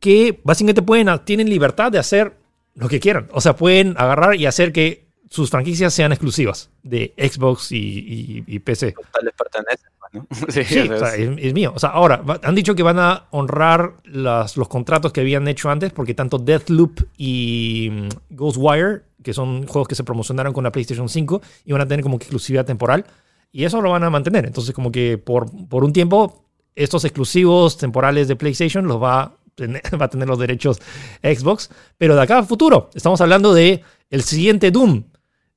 Que 0.01 0.41
básicamente 0.43 0.83
pueden, 0.83 1.09
tienen 1.25 1.49
libertad 1.49 1.93
de 1.93 1.99
hacer 1.99 2.40
lo 2.81 2.89
que 2.89 2.99
quieran. 2.99 3.29
O 3.33 3.41
sea, 3.41 3.55
pueden 3.55 3.95
agarrar 3.97 4.35
y 4.35 4.47
hacer 4.47 4.73
que 4.73 5.07
sus 5.29 5.51
franquicias 5.51 5.95
sean 5.95 6.13
exclusivas 6.13 6.71
de 6.83 7.15
Xbox 7.17 7.69
y, 7.71 8.59
PC. 8.65 8.93
Total 8.93 9.25
les 9.25 9.35
pertenece, 9.35 9.85
¿no? 10.13 10.27
Sí, 10.49 11.41
es, 11.47 11.55
mío. 11.55 11.73
O 11.77 11.79
sea, 11.79 11.91
ahora, 11.91 12.23
han 12.43 12.55
dicho 12.55 12.75
que 12.75 12.83
van 12.83 12.99
a 12.99 13.27
honrar 13.31 13.95
las, 14.05 14.57
los 14.57 14.67
contratos 14.67 15.13
que 15.13 15.21
habían 15.21 15.47
hecho 15.47 15.71
antes, 15.71 15.93
porque 15.93 16.15
tanto 16.15 16.39
Deathloop 16.39 17.01
y 17.17 17.91
mm, 17.93 18.35
Ghostwire, 18.35 19.03
que 19.23 19.35
son 19.35 19.67
juegos 19.67 19.87
que 19.87 19.95
se 19.95 20.03
promocionaron 20.03 20.53
con 20.53 20.65
la 20.65 20.73
PlayStation 20.73 21.09
5, 21.09 21.43
iban 21.67 21.83
a 21.83 21.87
tener 21.87 22.03
como 22.03 22.19
que 22.19 22.25
exclusividad 22.25 22.65
temporal. 22.65 23.05
Y 23.53 23.65
eso 23.65 23.83
lo 23.83 23.91
van 23.91 24.05
a 24.05 24.11
mantener. 24.11 24.47
Entonces, 24.47 24.75
como 24.75 24.91
que 24.91 25.19
por, 25.19 25.51
por 25.69 25.85
un 25.85 25.93
tiempo, 25.93 26.47
estos 26.75 27.05
exclusivos 27.05 27.77
temporales 27.77 28.27
de 28.27 28.37
PlayStation 28.37 28.87
los 28.87 29.03
va 29.03 29.37
va 30.01 30.05
a 30.05 30.11
tener 30.11 30.29
los 30.29 30.39
derechos 30.39 30.81
Xbox. 31.23 31.71
Pero 31.99 32.15
de 32.15 32.23
acá 32.23 32.39
a 32.39 32.45
futuro, 32.45 32.91
estamos 32.95 33.21
hablando 33.21 33.55
de 33.55 33.83
el 34.11 34.23
siguiente 34.23 34.71
Doom, 34.71 35.05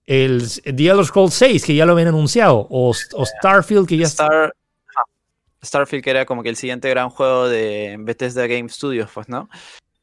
el 0.06 0.44
The 0.64 0.88
Elder 0.88 1.06
Scrolls 1.06 1.34
6, 1.34 1.66
que 1.66 1.76
ya 1.76 1.86
lo 1.86 1.94
habían 1.94 2.10
anunciado, 2.10 2.68
o, 2.70 2.94
Starfield, 2.94 3.88
que 3.88 3.98
ya 3.98 4.08
Star, 4.08 4.54
Starfield, 5.64 6.04
que 6.04 6.10
era 6.10 6.26
como 6.26 6.44
que 6.44 6.50
el 6.50 6.56
siguiente 6.56 6.90
gran 6.90 7.10
juego 7.10 7.48
de 7.48 7.96
Bethesda 8.00 8.48
Game 8.48 8.70
Studios, 8.70 9.10
pues, 9.14 9.30
¿no? 9.30 9.50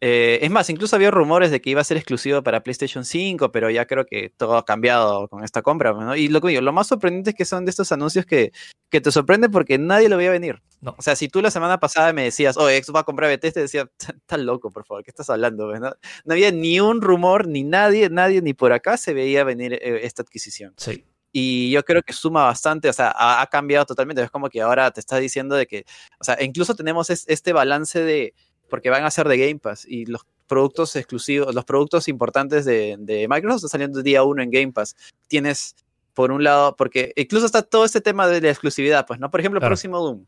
Eh, 0.02 0.38
es 0.42 0.50
más, 0.50 0.70
incluso 0.70 0.96
había 0.96 1.10
rumores 1.10 1.50
de 1.50 1.60
que 1.60 1.68
iba 1.70 1.82
a 1.82 1.84
ser 1.84 1.98
exclusivo 1.98 2.42
para 2.42 2.62
PlayStation 2.62 3.04
5, 3.04 3.52
pero 3.52 3.68
ya 3.68 3.84
creo 3.86 4.06
que 4.06 4.30
todo 4.34 4.56
ha 4.56 4.64
cambiado 4.64 5.28
con 5.28 5.44
esta 5.44 5.60
compra. 5.60 5.92
¿no? 5.92 6.16
Y 6.16 6.28
lo 6.28 6.40
que 6.40 6.48
digo, 6.48 6.62
lo 6.62 6.72
más 6.72 6.86
sorprendente 6.86 7.30
es 7.30 7.36
que 7.36 7.44
son 7.44 7.66
de 7.66 7.70
estos 7.70 7.92
anuncios 7.92 8.24
que, 8.24 8.52
que 8.88 9.02
te 9.02 9.12
sorprenden 9.12 9.50
porque 9.50 9.76
nadie 9.76 10.08
lo 10.08 10.16
veía 10.16 10.30
venir. 10.30 10.62
No. 10.80 10.94
O 10.98 11.02
sea, 11.02 11.16
si 11.16 11.28
tú 11.28 11.42
la 11.42 11.50
semana 11.50 11.78
pasada 11.78 12.14
me 12.14 12.24
decías, 12.24 12.56
oh, 12.56 12.66
Xbox 12.68 12.94
va 12.96 13.00
a 13.00 13.04
comprar 13.04 13.28
Bethesda, 13.28 13.60
decía, 13.60 13.90
estás 13.98 14.40
loco, 14.40 14.70
por 14.70 14.86
favor, 14.86 15.04
¿qué 15.04 15.10
estás 15.10 15.28
hablando? 15.28 15.70
¿no? 15.78 15.92
no 16.24 16.32
había 16.32 16.50
ni 16.50 16.80
un 16.80 17.02
rumor, 17.02 17.46
ni 17.46 17.62
nadie, 17.62 18.08
nadie, 18.08 18.40
ni 18.40 18.54
por 18.54 18.72
acá 18.72 18.96
se 18.96 19.12
veía 19.12 19.44
venir 19.44 19.74
eh, 19.74 20.00
esta 20.04 20.22
adquisición. 20.22 20.72
Sí. 20.78 21.04
Y 21.32 21.70
yo 21.70 21.84
creo 21.84 22.02
que 22.02 22.12
suma 22.12 22.44
bastante, 22.44 22.88
o 22.88 22.92
sea, 22.92 23.12
ha, 23.14 23.40
ha 23.40 23.46
cambiado 23.46 23.86
totalmente. 23.86 24.20
Es 24.22 24.30
como 24.32 24.48
que 24.48 24.62
ahora 24.62 24.90
te 24.90 24.98
está 24.98 25.18
diciendo 25.18 25.54
de 25.54 25.66
que, 25.66 25.84
o 26.18 26.24
sea, 26.24 26.36
incluso 26.42 26.74
tenemos 26.74 27.08
es- 27.10 27.24
este 27.28 27.52
balance 27.52 28.02
de, 28.02 28.34
porque 28.70 28.88
van 28.90 29.04
a 29.04 29.10
ser 29.10 29.28
de 29.28 29.36
Game 29.36 29.58
Pass 29.58 29.84
y 29.86 30.06
los 30.06 30.24
productos 30.46 30.96
exclusivos, 30.96 31.54
los 31.54 31.64
productos 31.64 32.08
importantes 32.08 32.64
de, 32.64 32.96
de 32.98 33.28
Microsoft 33.28 33.58
están 33.58 33.70
saliendo 33.70 34.02
día 34.02 34.22
uno 34.22 34.42
en 34.42 34.50
Game 34.50 34.72
Pass. 34.72 34.96
Tienes, 35.28 35.76
por 36.14 36.32
un 36.32 36.42
lado, 36.42 36.74
porque 36.76 37.12
incluso 37.16 37.46
está 37.46 37.62
todo 37.62 37.84
este 37.84 38.00
tema 38.00 38.26
de 38.28 38.40
la 38.40 38.48
exclusividad, 38.50 39.06
pues, 39.06 39.20
¿no? 39.20 39.30
Por 39.30 39.40
ejemplo, 39.40 39.58
el 39.58 39.60
Claro. 39.60 39.70
próximo 39.72 39.98
Doom. 40.00 40.24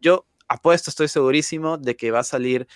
Yo 0.00 0.26
apuesto, 0.46 0.90
estoy 0.90 1.08
segurísimo 1.08 1.76
de 1.78 1.96
que 1.96 2.10
va 2.10 2.20
a 2.20 2.24
salir, 2.24 2.66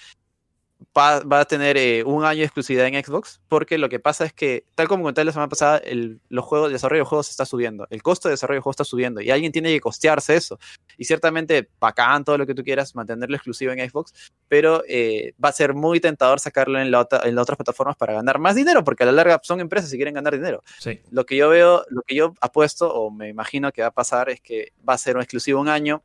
va, 0.96 1.20
va 1.20 1.40
a 1.40 1.44
tener 1.44 1.76
eh, 1.76 2.02
un 2.04 2.24
año 2.24 2.40
de 2.40 2.44
exclusividad 2.44 2.86
en 2.86 3.02
Xbox, 3.02 3.40
porque 3.48 3.78
lo 3.78 3.88
que 3.88 4.00
pasa 4.00 4.24
es 4.24 4.32
que, 4.32 4.64
tal 4.74 4.88
como 4.88 5.02
comenté 5.04 5.24
la 5.24 5.32
semana 5.32 5.48
pasada, 5.48 5.78
el, 5.78 6.20
los 6.28 6.44
juegos, 6.44 6.68
el 6.68 6.72
desarrollo 6.74 7.02
de 7.02 7.08
juegos 7.08 7.30
está 7.30 7.44
subiendo, 7.44 7.86
el 7.90 8.02
costo 8.02 8.28
de 8.28 8.34
desarrollo 8.34 8.58
de 8.58 8.62
juegos 8.62 8.74
está 8.74 8.84
subiendo, 8.84 9.20
y 9.20 9.30
alguien 9.30 9.52
tiene 9.52 9.70
que 9.70 9.80
costearse 9.80 10.36
eso. 10.36 10.58
Y 10.98 11.04
ciertamente, 11.04 11.68
bacán, 11.80 12.24
todo 12.24 12.38
lo 12.38 12.46
que 12.46 12.54
tú 12.54 12.62
quieras, 12.62 12.94
mantenerlo 12.94 13.36
exclusivo 13.36 13.72
en 13.72 13.88
Xbox, 13.88 14.32
pero 14.48 14.82
eh, 14.88 15.34
va 15.42 15.48
a 15.48 15.52
ser 15.52 15.74
muy 15.74 16.00
tentador 16.00 16.40
sacarlo 16.40 16.80
en, 16.80 16.90
la 16.90 17.00
otra- 17.00 17.22
en 17.24 17.34
las 17.34 17.42
otras 17.42 17.56
plataformas 17.56 17.96
para 17.96 18.12
ganar 18.14 18.38
más 18.38 18.54
dinero, 18.54 18.84
porque 18.84 19.02
a 19.02 19.06
la 19.06 19.12
larga 19.12 19.40
son 19.42 19.60
empresas 19.60 19.92
y 19.92 19.96
quieren 19.96 20.14
ganar 20.14 20.34
dinero. 20.34 20.62
Sí. 20.78 21.00
Lo 21.10 21.26
que 21.26 21.36
yo 21.36 21.48
veo, 21.48 21.84
lo 21.88 22.02
que 22.02 22.14
yo 22.14 22.34
apuesto 22.40 22.92
o 22.92 23.10
me 23.10 23.28
imagino 23.28 23.72
que 23.72 23.82
va 23.82 23.88
a 23.88 23.92
pasar 23.92 24.30
es 24.30 24.40
que 24.40 24.72
va 24.88 24.94
a 24.94 24.98
ser 24.98 25.16
un 25.16 25.22
exclusivo 25.22 25.60
un 25.60 25.68
año 25.68 26.02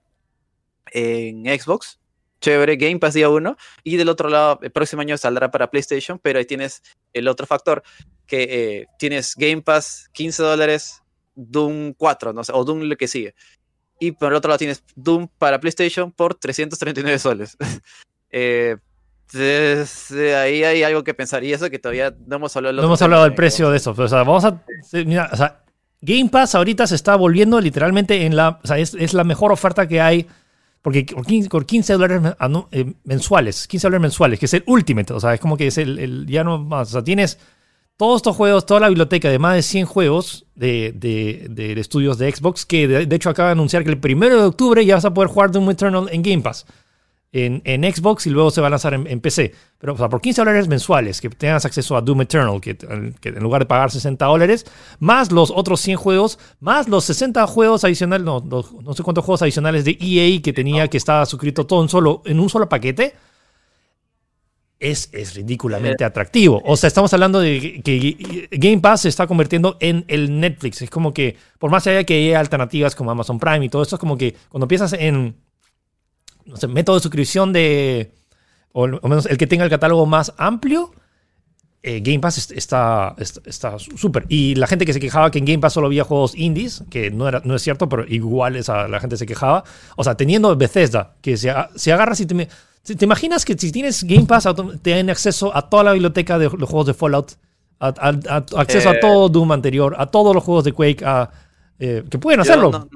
en 0.91 1.45
Xbox. 1.59 1.99
Chévere, 2.41 2.75
Game 2.75 2.99
Pass 2.99 3.13
día 3.13 3.29
uno. 3.29 3.57
Y 3.83 3.97
del 3.97 4.09
otro 4.09 4.29
lado, 4.29 4.59
el 4.61 4.71
próximo 4.71 5.01
año 5.01 5.17
saldrá 5.17 5.51
para 5.51 5.69
PlayStation, 5.69 6.19
pero 6.19 6.39
ahí 6.39 6.45
tienes 6.45 6.81
el 7.13 7.27
otro 7.27 7.45
factor, 7.47 7.83
que 8.25 8.43
eh, 8.43 8.87
tienes 8.99 9.35
Game 9.35 9.61
Pass 9.61 10.09
15 10.13 10.43
dólares, 10.43 11.01
Doom 11.35 11.93
4, 11.93 12.33
no 12.33 12.43
sé, 12.43 12.51
o 12.53 12.63
Doom 12.63 12.81
lo 12.81 12.95
que 12.97 13.07
sigue. 13.07 13.35
Y 13.99 14.11
por 14.11 14.29
el 14.29 14.35
otro 14.35 14.49
lado 14.49 14.59
tienes 14.59 14.83
Doom 14.95 15.27
para 15.37 15.59
PlayStation 15.59 16.11
por 16.11 16.35
339 16.35 17.19
soles. 17.19 17.57
eh, 18.31 18.77
eh, 19.33 20.35
ahí 20.35 20.63
hay 20.63 20.83
algo 20.83 21.03
que 21.03 21.13
pensar. 21.13 21.43
Y 21.43 21.53
eso 21.53 21.69
que 21.69 21.79
todavía 21.79 22.15
no 22.25 22.37
hemos 22.37 22.55
hablado 22.55 22.75
No 22.75 22.83
hemos 22.83 23.01
hablado 23.01 23.23
del 23.23 23.31
de 23.31 23.37
precio 23.37 23.69
de 23.69 23.77
eso. 23.77 23.93
pero, 23.93 24.05
o 24.05 24.09
sea, 24.09 24.19
vamos 24.19 24.45
a. 24.45 24.63
mira, 24.93 25.29
o 25.31 25.35
sea, 25.35 25.63
Game 26.01 26.29
Pass 26.29 26.55
ahorita 26.55 26.85
se 26.87 26.95
está 26.95 27.15
volviendo 27.15 27.59
literalmente 27.59 28.25
en 28.25 28.35
la. 28.35 28.59
O 28.63 28.67
sea, 28.67 28.77
es, 28.77 28.93
es 28.93 29.13
la 29.13 29.23
mejor 29.23 29.51
oferta 29.51 29.87
que 29.87 29.99
hay. 29.99 30.27
Porque 30.87 31.03
por 31.03 31.25
15, 31.25 31.49
por 31.49 31.65
15 31.65 31.93
dólares 31.93 32.21
eh, 32.71 32.93
mensuales, 33.03 33.67
15 33.67 33.87
dólares 33.87 34.01
mensuales, 34.03 34.39
que 34.39 34.45
es 34.45 34.53
el 34.53 34.63
Ultimate. 34.67 35.11
O 35.11 35.19
sea, 35.19 35.33
es 35.33 35.39
como 35.41 35.57
que 35.57 35.67
es 35.67 35.77
el, 35.77 36.25
ya 36.29 36.45
no 36.45 36.59
más. 36.59 36.87
O 36.87 36.91
sea, 36.93 37.03
tienes 37.03 37.39
todos 37.97 38.19
estos 38.19 38.37
juegos, 38.37 38.65
toda 38.65 38.79
la 38.79 38.87
biblioteca 38.87 39.29
de 39.29 39.37
más 39.37 39.55
de 39.55 39.63
100 39.63 39.85
juegos 39.85 40.45
de, 40.55 40.93
de, 40.95 41.47
de- 41.49 41.75
de 41.75 41.81
estudios 41.81 42.17
de 42.17 42.31
Xbox, 42.33 42.65
que 42.65 42.87
de, 42.87 43.13
hecho 43.17 43.29
acaba 43.29 43.49
de 43.49 43.51
anunciar 43.51 43.83
que 43.83 43.89
el 43.89 43.99
primero 43.99 44.37
de 44.39 44.43
octubre 44.47 44.85
ya 44.85 44.95
vas 44.95 45.03
a 45.03 45.13
poder 45.13 45.29
jugar 45.29 45.51
Doom 45.51 45.71
Eternal 45.71 46.07
en 46.09 46.21
Game 46.21 46.41
Pass. 46.41 46.65
En, 47.33 47.61
en 47.65 47.83
Xbox 47.83 48.25
y 48.25 48.29
luego 48.29 48.49
se 48.51 48.61
va 48.61 48.67
a 48.67 48.69
lanzar 48.69 48.93
en, 48.93 49.05
en 49.05 49.19
PC. 49.19 49.53
Pero 49.77 49.93
o 49.93 49.97
sea, 49.97 50.07
por 50.07 50.21
15 50.21 50.41
dólares 50.41 50.67
mensuales, 50.69 51.19
que 51.19 51.29
tengas 51.29 51.65
acceso 51.65 51.97
a 51.97 52.01
Doom 52.01 52.21
Eternal, 52.21 52.61
que, 52.61 52.77
que 52.77 53.29
en 53.29 53.43
lugar 53.43 53.61
de 53.63 53.65
pagar 53.65 53.91
60 53.91 54.25
dólares, 54.25 54.65
más 54.99 55.31
los 55.31 55.51
otros 55.51 55.81
100 55.81 55.97
juegos, 55.97 56.39
más 56.61 56.87
los 56.87 57.03
60 57.05 57.45
juegos 57.45 57.83
adicionales, 57.83 58.23
no, 58.25 58.43
los- 58.49 58.71
no 58.73 58.93
sé 58.93 59.03
cuántos 59.03 59.25
juegos 59.25 59.41
adicionales 59.41 59.83
de 59.83 59.97
EA 59.99 60.41
que 60.41 60.53
tenía 60.53 60.87
que 60.87 60.97
estaba 60.97 61.25
suscrito 61.25 61.67
todo 61.67 61.83
en, 61.83 61.89
solo, 61.89 62.21
en 62.25 62.39
un 62.39 62.49
solo 62.49 62.69
paquete, 62.69 63.13
es, 64.79 65.09
es 65.11 65.33
ridículamente 65.35 66.03
atractivo. 66.05 66.61
O 66.65 66.77
sea, 66.77 66.87
estamos 66.87 67.11
hablando 67.13 67.39
de 67.39 67.81
que 67.83 68.47
Game 68.51 68.79
Pass 68.79 69.01
se 69.01 69.09
está 69.09 69.25
convirtiendo 69.25 69.75
en 69.79 70.05
el 70.07 70.39
Netflix. 70.39 70.81
Es 70.83 70.89
como 70.89 71.13
que, 71.13 71.35
por 71.57 71.71
más 71.71 71.87
allá 71.87 72.03
que 72.03 72.13
haya 72.27 72.39
alternativas 72.39 72.95
como 72.95 73.09
Amazon 73.11 73.39
Prime 73.39 73.65
y 73.65 73.69
todo 73.69 73.81
esto, 73.81 73.95
es 73.95 73.99
como 73.99 74.17
que 74.17 74.35
cuando 74.49 74.67
piensas 74.67 74.93
en 74.93 75.35
no 76.47 76.57
sé, 76.57 76.67
método 76.67 76.95
de 76.97 77.01
suscripción 77.03 77.53
de, 77.53 78.11
o 78.71 78.87
menos 78.87 79.25
el 79.25 79.37
que 79.37 79.47
tenga 79.47 79.63
el 79.63 79.69
catálogo 79.69 80.05
más 80.05 80.33
amplio, 80.37 80.91
eh, 81.83 82.01
Game 82.03 82.19
Pass 82.19 82.37
est- 82.39 82.51
está 82.51 83.15
est- 83.17 83.45
está 83.47 83.77
súper. 83.79 84.25
Y 84.29 84.55
la 84.55 84.67
gente 84.67 84.85
que 84.85 84.93
se 84.93 84.99
quejaba 84.99 85.31
que 85.31 85.39
en 85.39 85.45
Game 85.45 85.59
Pass 85.59 85.73
solo 85.73 85.87
había 85.87 86.03
juegos 86.03 86.35
indies, 86.35 86.83
que 86.89 87.11
no, 87.11 87.27
era, 87.27 87.41
no 87.45 87.55
es 87.55 87.61
cierto, 87.61 87.87
pero 87.87 88.05
igual 88.07 88.55
esa, 88.55 88.87
la 88.87 88.99
gente 88.99 89.15
se 89.15 89.25
quejaba. 89.25 89.63
O 89.95 90.03
sea, 90.03 90.15
teniendo 90.15 90.55
Bethesda, 90.55 91.15
que 91.21 91.37
se, 91.37 91.53
se 91.75 91.93
agarra 91.93 92.15
si 92.15 92.25
te, 92.25 92.47
te 92.83 93.05
imaginas 93.05 93.45
que 93.45 93.57
si 93.57 93.71
tienes 93.71 94.03
Game 94.03 94.25
Pass 94.25 94.47
te 94.81 94.89
dan 94.91 95.09
acceso 95.09 95.55
a 95.55 95.69
toda 95.69 95.83
la 95.83 95.93
biblioteca 95.93 96.37
de 96.39 96.45
los 96.49 96.67
juegos 96.69 96.87
de 96.87 96.93
Fallout, 96.93 97.33
a, 97.79 97.87
a- 97.89 98.35
a- 98.37 98.61
acceso 98.61 98.89
a 98.89 98.93
Eh. 98.93 98.99
todo 98.99 99.29
Doom 99.29 99.51
anterior, 99.51 99.95
a 99.97 100.07
todos 100.07 100.33
los 100.33 100.43
juegos 100.43 100.63
de 100.65 100.73
Quake, 100.73 101.05
eh, 101.79 102.03
que 102.09 102.17
pueden 102.17 102.39
hacerlo. 102.41 102.71
no- 102.71 102.87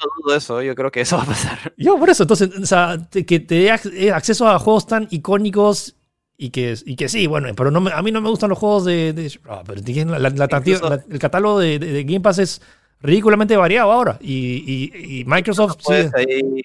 no 0.00 0.10
dudo 0.24 0.36
eso, 0.36 0.62
yo 0.62 0.74
creo 0.74 0.90
que 0.90 1.00
eso 1.02 1.16
va 1.16 1.22
a 1.24 1.26
pasar. 1.26 1.72
Yo 1.76 1.98
por 1.98 2.10
eso, 2.10 2.22
entonces, 2.24 2.50
o 2.56 2.66
sea, 2.66 2.96
que 3.10 3.40
te 3.40 3.54
dé 3.56 3.74
eh, 3.94 4.12
acceso 4.12 4.48
a 4.48 4.58
juegos 4.58 4.86
tan 4.86 5.08
icónicos 5.10 5.96
y 6.36 6.50
que, 6.50 6.76
y 6.86 6.94
que 6.96 7.08
sí, 7.08 7.26
bueno, 7.26 7.48
pero 7.56 7.70
no 7.70 7.80
me- 7.80 7.90
a 7.92 8.00
mí 8.02 8.12
no 8.12 8.20
me 8.20 8.28
gustan 8.30 8.50
los 8.50 8.58
juegos 8.58 8.84
de... 8.84 9.12
de- 9.12 9.40
ah, 9.48 9.62
pero 9.66 9.82
tienen 9.82 10.12
la- 10.12 10.18
la- 10.18 10.30
la 10.30 10.44
atractiva- 10.44 10.76
Incluso- 10.76 10.96
la- 10.96 11.04
el 11.14 11.18
catálogo 11.18 11.58
de, 11.58 11.78
de- 11.80 11.92
de 11.92 12.04
Game 12.04 12.20
Pass 12.20 12.38
es 12.38 12.62
ridículamente 13.00 13.56
variado 13.56 13.90
ahora. 13.92 14.18
Y, 14.20 14.92
y- 14.94 15.20
y 15.20 15.24
Microsoft... 15.24 15.78
sí, 15.80 15.92
ahí, 16.14 16.62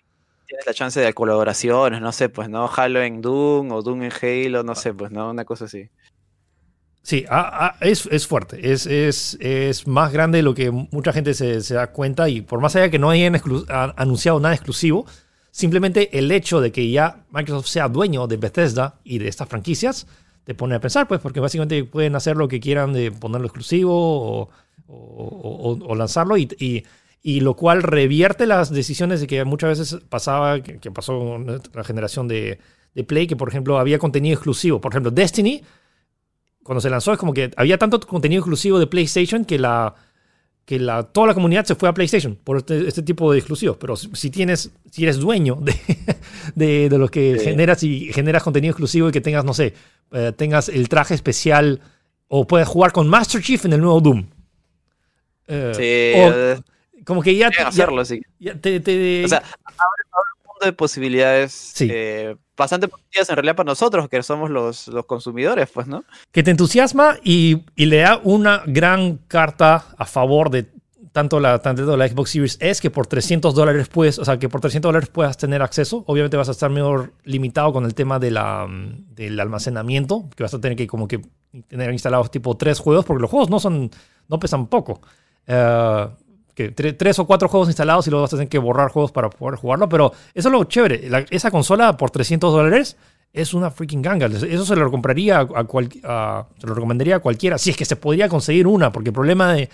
tienes 0.47 0.65
la 0.67 0.73
chance 0.73 0.99
de 0.99 1.13
colaboraciones, 1.13 2.01
no 2.01 2.11
sé, 2.11 2.29
pues, 2.29 2.49
¿no? 2.49 2.69
Halo 2.75 3.01
en 3.01 3.21
Doom 3.21 3.71
o 3.71 3.81
Doom 3.81 4.03
en 4.03 4.11
Halo, 4.21 4.63
no 4.63 4.75
sé, 4.75 4.93
pues, 4.93 5.11
¿no? 5.11 5.31
Una 5.31 5.43
cosa 5.45 5.65
así. 5.65 5.89
Sí, 7.05 7.25
ah, 7.29 7.49
ah, 7.51 7.75
es, 7.81 8.05
es 8.11 8.25
fuerte, 8.27 8.71
es, 8.71 8.85
es, 8.85 9.37
es 9.41 9.87
más 9.87 10.13
grande 10.13 10.37
de 10.37 10.41
lo 10.43 10.53
que 10.53 10.71
mucha 10.71 11.11
gente 11.11 11.33
se, 11.33 11.59
se 11.61 11.73
da 11.73 11.87
cuenta 11.91 12.29
y 12.29 12.39
por 12.39 12.61
más 12.61 12.77
allá 12.77 12.89
que 12.89 12.97
no 12.97 13.09
hayan 13.09 13.35
a- 13.67 13.93
anunciado 13.97 14.39
nada 14.39 14.55
exclusivo, 14.55 15.05
simplemente 15.51 16.17
el 16.17 16.31
hecho 16.31 16.61
de 16.61 16.71
que 16.71 16.89
ya 16.89 17.25
Microsoft 17.29 17.67
sea 17.67 17.89
dueño 17.89 18.25
de 18.27 18.37
Bethesda 18.37 18.95
y 19.03 19.17
de 19.17 19.27
estas 19.27 19.49
franquicias 19.49 20.07
te 20.45 20.55
pone 20.55 20.75
a 20.75 20.79
pensar, 20.79 21.05
pues, 21.09 21.19
porque 21.19 21.41
básicamente 21.41 21.83
pueden 21.83 22.15
hacer 22.15 22.37
lo 22.37 22.47
que 22.47 22.61
quieran 22.61 22.93
de 22.93 23.11
ponerlo 23.11 23.47
exclusivo 23.47 23.91
o, 23.93 24.49
o- 24.87 24.93
o- 24.95 25.85
o 25.85 25.95
lanzarlo 25.95 26.37
y, 26.37 26.47
y- 26.57 26.83
y 27.21 27.41
lo 27.41 27.55
cual 27.55 27.83
revierte 27.83 28.45
las 28.45 28.69
decisiones 28.69 29.19
de 29.19 29.27
que 29.27 29.43
muchas 29.43 29.77
veces 29.77 29.99
pasaba, 30.09 30.61
que, 30.61 30.77
que 30.79 30.91
pasó 30.91 31.17
con 31.19 31.61
la 31.73 31.83
generación 31.83 32.29
de, 32.29 32.59
de 32.95 33.03
Play, 33.03 33.27
que 33.27 33.35
por 33.35 33.49
ejemplo 33.49 33.77
había 33.77 33.99
contenido 33.99 34.33
exclusivo. 34.35 34.79
Por 34.81 34.91
ejemplo, 34.93 35.11
Destiny 35.11 35.63
cuando 36.63 36.81
se 36.81 36.89
lanzó 36.89 37.11
es 37.13 37.19
como 37.19 37.33
que 37.33 37.51
había 37.57 37.77
tanto 37.77 37.99
contenido 37.99 38.39
exclusivo 38.39 38.79
de 38.79 38.87
PlayStation 38.87 39.45
que 39.45 39.59
la 39.59 39.93
que 40.65 40.79
la, 40.79 41.03
toda 41.03 41.27
la 41.27 41.33
comunidad 41.33 41.65
se 41.65 41.75
fue 41.75 41.89
a 41.89 41.93
PlayStation 41.93 42.37
por 42.41 42.55
este, 42.55 42.87
este 42.87 43.01
tipo 43.01 43.29
de 43.33 43.37
exclusivos. 43.37 43.75
Pero 43.77 43.97
si, 43.97 44.09
si 44.13 44.29
tienes, 44.29 44.71
si 44.89 45.03
eres 45.03 45.17
dueño 45.17 45.55
de, 45.61 45.75
de, 46.55 46.87
de 46.89 46.97
lo 46.97 47.09
que 47.09 47.37
Sí. 47.37 47.43
generas 47.45 47.83
y 47.83 48.13
generas 48.13 48.43
contenido 48.43 48.71
exclusivo 48.71 49.09
y 49.09 49.11
que 49.11 49.19
tengas, 49.19 49.43
no 49.43 49.53
sé, 49.53 49.73
eh, 50.13 50.31
tengas 50.37 50.69
el 50.69 50.87
traje 50.87 51.15
especial 51.15 51.81
o 52.29 52.47
puedes 52.47 52.65
jugar 52.69 52.93
con 52.93 53.09
Master 53.09 53.41
Chief 53.41 53.65
en 53.65 53.73
el 53.73 53.81
nuevo 53.81 53.99
Doom. 53.99 54.25
Eh, 55.47 55.71
Sí, 55.75 56.21
o 56.21 56.33
eh, 56.33 56.61
como 57.05 57.21
que 57.21 57.35
ya, 57.35 57.47
pueden 57.49 57.63
ya- 57.63 57.67
hacerlo, 57.67 58.05
sí. 58.05 58.21
ya 58.39 58.55
te, 58.55 58.79
te- 58.79 59.25
O 59.25 59.27
sea, 59.27 59.43
un 59.67 60.32
mundo 60.63 60.71
de 60.71 60.73
posibilidades 60.73 61.51
Sí. 61.51 61.87
eh, 61.91 62.35
bastante 62.55 62.87
positivas 62.87 63.29
en 63.29 63.35
realidad 63.35 63.55
para 63.55 63.67
nosotros, 63.71 64.07
que 64.09 64.21
somos 64.23 64.49
los, 64.49 64.87
los 64.87 65.05
consumidores, 65.05 65.69
pues, 65.73 65.87
¿no? 65.87 66.03
que 66.31 66.43
te 66.43 66.51
entusiasma 66.51 67.17
y, 67.23 67.63
y 67.75 67.85
le 67.87 67.97
da 67.97 68.19
una 68.23 68.63
gran 68.65 69.17
carta 69.27 69.85
a 69.97 70.05
favor 70.05 70.49
de 70.49 70.67
tanto 71.11 71.39
la, 71.39 71.59
tanto 71.59 71.95
la 71.95 72.07
Xbox 72.07 72.31
Series 72.31 72.57
S 72.59 72.81
que 72.81 72.89
por 72.89 73.05
300 73.05 73.53
dólares 73.53 73.87
puedes, 73.87 74.17
o 74.17 74.25
sea, 74.25 74.39
que 74.39 74.49
por 74.49 74.61
300 74.61 74.89
dólares 74.89 75.09
puedas 75.09 75.37
tener 75.37 75.61
acceso. 75.61 76.03
Obviamente 76.07 76.37
vas 76.37 76.47
a 76.49 76.53
estar 76.53 76.71
mejor 76.71 77.13
limitado 77.23 77.71
con 77.71 77.85
el 77.85 77.93
tema 77.93 78.17
de 78.17 78.31
la, 78.31 78.67
del 78.69 79.39
almacenamiento, 79.39 80.27
que 80.35 80.41
vas 80.43 80.53
a 80.55 80.59
tener 80.59 80.75
que 80.75 80.87
como 80.87 81.07
que 81.07 81.21
tener 81.67 81.91
instalados 81.91 82.31
tipo 82.31 82.57
tres 82.57 82.79
juegos, 82.79 83.05
porque 83.05 83.21
los 83.21 83.29
juegos 83.29 83.49
no 83.51 83.59
son, 83.59 83.91
no 84.27 84.39
pesan 84.39 84.65
poco. 84.67 85.01
Eh, 85.45 86.07
que 86.55 86.75
tre- 86.75 86.95
tres 86.97 87.17
o 87.19 87.25
cuatro 87.25 87.47
juegos 87.47 87.69
instalados 87.69 88.05
y 88.07 88.09
luego 88.09 88.23
vas 88.23 88.33
a 88.33 88.37
tener 88.37 88.49
que 88.49 88.59
borrar 88.59 88.89
juegos 88.91 89.11
para 89.11 89.29
poder 89.29 89.57
jugarlo, 89.59 89.89
pero 89.89 90.11
eso 90.33 90.49
es 90.49 90.51
lo 90.51 90.63
chévere. 90.65 91.09
La- 91.09 91.25
esa 91.29 91.49
consola 91.51 91.97
por 91.97 92.11
300 92.11 92.51
dólares 92.53 92.97
es 93.31 93.53
una 93.53 93.71
freaking 93.71 94.01
ganga. 94.03 94.27
Eso 94.27 94.65
se 94.65 94.75
lo 94.75 94.91
compraría 94.91 95.39
a, 95.39 95.63
cual- 95.63 95.89
se 95.91 96.67
lo 96.67 96.73
recomendaría 96.75 97.15
a 97.15 97.19
cualquiera, 97.19 97.57
si 97.57 97.71
es 97.71 97.77
que 97.77 97.85
se 97.85 97.95
podría 97.95 98.29
conseguir 98.29 98.67
una, 98.67 98.91
porque 98.91 99.09
el 99.09 99.13
problema 99.13 99.53
de 99.53 99.69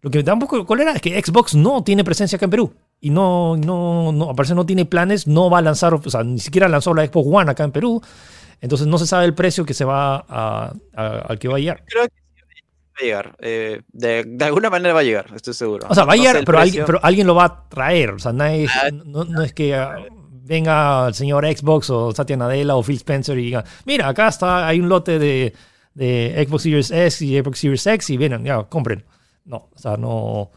lo 0.00 0.10
que 0.10 0.18
me 0.18 0.22
da 0.24 0.34
un 0.34 0.40
poco 0.40 0.58
de 0.58 0.64
cólera 0.66 0.92
es 0.92 1.00
que 1.00 1.20
Xbox 1.22 1.54
no 1.54 1.82
tiene 1.82 2.04
presencia 2.04 2.36
acá 2.36 2.44
en 2.46 2.50
Perú. 2.50 2.74
Y 3.00 3.10
no, 3.10 3.56
no, 3.56 4.12
no, 4.12 4.30
al 4.30 4.36
parecer 4.36 4.56
no 4.56 4.64
tiene 4.64 4.86
planes, 4.86 5.26
no 5.26 5.50
va 5.50 5.58
a 5.58 5.62
lanzar, 5.62 5.92
o 5.94 6.00
sea, 6.10 6.22
ni 6.24 6.38
siquiera 6.38 6.68
lanzó 6.68 6.94
la 6.94 7.04
Xbox 7.06 7.28
One 7.30 7.50
acá 7.50 7.64
en 7.64 7.72
Perú. 7.72 8.00
Entonces 8.62 8.86
no 8.86 8.96
se 8.96 9.06
sabe 9.06 9.26
el 9.26 9.34
precio 9.34 9.66
que 9.66 9.74
se 9.74 9.84
va 9.84 10.24
a, 10.26 10.72
al 10.94 11.38
que 11.38 11.48
va 11.48 11.56
a 11.56 11.58
llegar. 11.58 11.84
Creo 11.86 12.04
que 12.04 12.12
va 12.94 13.00
a 13.00 13.04
llegar. 13.04 13.36
eh, 13.40 13.82
de, 13.92 14.24
de 14.26 14.44
alguna 14.44 14.70
manera 14.70 14.94
va 14.94 15.00
a 15.00 15.04
llegar, 15.04 15.26
estoy 15.34 15.54
seguro. 15.54 15.86
O 15.88 15.94
sea, 15.94 16.04
va 16.04 16.12
a 16.12 16.16
No 16.16 16.22
sé 16.22 16.28
llegar, 16.28 16.44
pero, 16.44 16.58
alguien, 16.58 16.84
pero 16.86 17.00
alguien 17.02 17.26
lo 17.26 17.34
va 17.34 17.44
a 17.44 17.68
traer. 17.68 18.10
O 18.10 18.18
sea, 18.18 18.32
nadie- 18.32 18.68
Ah, 18.74 18.90
no, 18.92 19.24
no 19.24 19.42
es 19.42 19.52
que 19.52 19.74
ah, 19.74 19.96
venga 20.46 21.08
el 21.08 21.14
señor 21.14 21.44
Xbox 21.46 21.90
o 21.90 22.12
Satya 22.12 22.36
Nadella 22.36 22.76
o 22.76 22.82
Phil 22.82 22.96
Spencer 22.96 23.38
y 23.38 23.44
diga, 23.46 23.64
mira, 23.86 24.08
acá 24.08 24.28
está, 24.28 24.66
hay 24.68 24.78
un 24.80 24.88
lote 24.88 25.18
de, 25.18 25.54
de 25.94 26.44
Xbox 26.46 26.62
Series 26.62 26.90
S 26.90 27.24
y 27.24 27.38
Xbox 27.40 27.58
Series 27.58 27.86
X 27.86 28.10
y 28.10 28.16
vienen, 28.16 28.44
ya, 28.44 28.62
compren. 28.64 29.04
No, 29.44 29.68
o 29.74 29.78
sea, 29.78 29.96
no. 29.96 30.50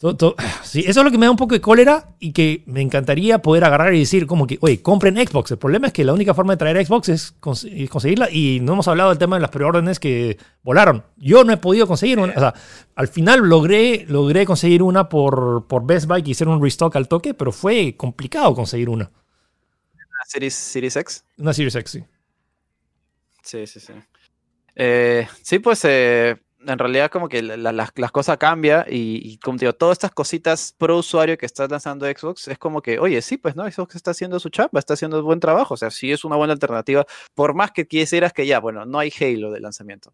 Sí, 0.62 0.84
eso 0.86 1.00
es 1.00 1.04
lo 1.04 1.10
que 1.10 1.18
me 1.18 1.26
da 1.26 1.30
un 1.30 1.36
poco 1.36 1.54
de 1.54 1.60
cólera 1.60 2.14
y 2.18 2.32
que 2.32 2.62
me 2.66 2.80
encantaría 2.80 3.40
poder 3.40 3.64
agarrar 3.64 3.94
y 3.94 4.00
decir 4.00 4.26
como 4.26 4.46
que, 4.46 4.58
oye, 4.60 4.82
compren 4.82 5.16
Xbox. 5.16 5.50
El 5.50 5.58
problema 5.58 5.88
es 5.88 5.92
que 5.92 6.04
la 6.04 6.12
única 6.12 6.34
forma 6.34 6.52
de 6.52 6.58
traer 6.58 6.84
Xbox 6.86 7.08
es, 7.08 7.32
conseguirla 7.32 8.30
y 8.30 8.60
no 8.60 8.74
hemos 8.74 8.86
hablado 8.86 9.08
del 9.08 9.18
tema 9.18 9.36
de 9.36 9.42
las 9.42 9.50
preórdenes 9.50 9.98
que 9.98 10.38
volaron. 10.62 11.04
Yo 11.16 11.42
no 11.42 11.52
he 11.52 11.56
podido 11.56 11.86
conseguir 11.86 12.18
una. 12.18 12.34
O 12.34 12.38
sea, 12.38 12.54
al 12.94 13.08
final 13.08 13.40
logré, 13.40 14.04
logré 14.08 14.46
conseguir 14.46 14.82
una 14.82 15.08
por, 15.08 15.66
por 15.66 15.84
Best 15.86 16.06
Buy 16.06 16.22
que 16.22 16.30
hicieron 16.30 16.56
un 16.56 16.62
restock 16.62 16.94
al 16.96 17.08
toque, 17.08 17.34
pero 17.34 17.50
fue 17.50 17.96
complicado 17.96 18.54
conseguir 18.54 18.88
una. 18.88 19.10
¿Una 19.94 20.24
Series, 20.26 20.54
Series 20.54 20.96
X? 20.96 21.24
Una 21.38 21.52
Series 21.52 21.74
X, 21.74 21.90
sí. 21.90 22.04
Sí, 23.42 23.66
sí, 23.66 23.80
sí. 23.80 23.94
Eh, 24.76 25.26
sí, 25.42 25.58
pues 25.58 25.80
eh, 25.84 26.36
en 26.68 26.78
realidad 26.78 27.10
como 27.10 27.28
que 27.28 27.42
las 27.42 28.12
cosas 28.12 28.36
cambian 28.36 28.84
y, 28.88 29.38
como 29.38 29.58
digo, 29.58 29.72
todas 29.72 29.94
estas 29.94 30.12
cositas 30.12 30.74
pro 30.76 30.98
usuario 30.98 31.38
que 31.38 31.46
está 31.46 31.66
lanzando 31.66 32.06
Xbox 32.06 32.48
es 32.48 32.58
como 32.58 32.82
que, 32.82 32.98
oye, 32.98 33.22
sí, 33.22 33.38
pues 33.38 33.56
no, 33.56 33.70
Xbox 33.70 33.96
está 33.96 34.10
haciendo 34.10 34.38
su 34.38 34.50
chamba, 34.50 34.78
está 34.78 34.94
haciendo 34.94 35.22
buen 35.22 35.40
trabajo, 35.40 35.74
o 35.74 35.76
sea, 35.76 35.90
sí 35.90 36.12
es 36.12 36.24
una 36.24 36.36
buena 36.36 36.52
alternativa, 36.52 37.06
por 37.34 37.54
más 37.54 37.72
que 37.72 37.86
quisieras 37.86 38.32
que 38.32 38.46
ya, 38.46 38.60
bueno, 38.60 38.84
no 38.84 38.98
hay 38.98 39.12
Halo 39.18 39.50
de 39.50 39.60
lanzamiento. 39.60 40.12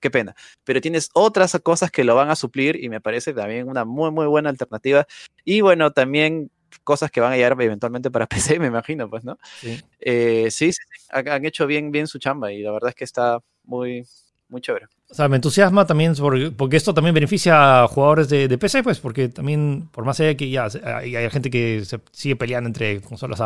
Qué 0.00 0.10
pena. 0.10 0.36
Pero 0.62 0.80
tienes 0.80 1.10
otras 1.12 1.58
cosas 1.62 1.90
que 1.90 2.04
lo 2.04 2.14
van 2.14 2.30
a 2.30 2.36
suplir 2.36 2.82
y 2.82 2.88
me 2.88 3.00
parece 3.00 3.34
también 3.34 3.68
una 3.68 3.84
muy, 3.84 4.12
muy 4.12 4.26
buena 4.26 4.48
alternativa. 4.48 5.06
Y 5.44 5.60
bueno, 5.60 5.90
también 5.90 6.52
cosas 6.84 7.10
que 7.10 7.20
van 7.20 7.32
a 7.32 7.36
llegar 7.36 7.60
eventualmente 7.60 8.10
para 8.10 8.26
PC, 8.54 8.60
me 8.60 8.68
imagino, 8.68 9.10
pues, 9.10 9.24
¿no? 9.24 9.38
Sí, 9.60 9.80
eh, 9.98 10.50
sí, 10.50 10.72
sí, 10.72 10.80
han 11.10 11.44
hecho 11.44 11.66
bien, 11.66 11.90
bien 11.90 12.06
su 12.06 12.18
chamba 12.18 12.52
y 12.52 12.62
la 12.62 12.70
verdad 12.70 12.90
es 12.90 12.94
que 12.94 13.04
está 13.04 13.40
muy, 13.64 14.06
muy 14.48 14.60
chévere. 14.60 14.86
O 15.10 15.14
sea, 15.14 15.28
me 15.28 15.36
entusiasma 15.36 15.86
también 15.86 16.14
porque, 16.56 16.76
esto 16.76 16.92
también 16.92 17.14
beneficia 17.14 17.84
a 17.84 17.88
jugadores 17.88 18.28
de, 18.28 18.58
PC, 18.58 18.82
pues, 18.82 19.00
porque 19.00 19.28
también, 19.28 19.88
por 19.90 20.04
más 20.04 20.20
allá 20.20 20.36
que 20.36 20.50
ya 20.50 20.68
hay, 20.84 21.30
gente 21.30 21.50
que 21.50 21.82
se 21.84 21.98
sigue 22.12 22.36
peleando 22.36 22.68
entre 22.68 23.00
consolas, 23.00 23.40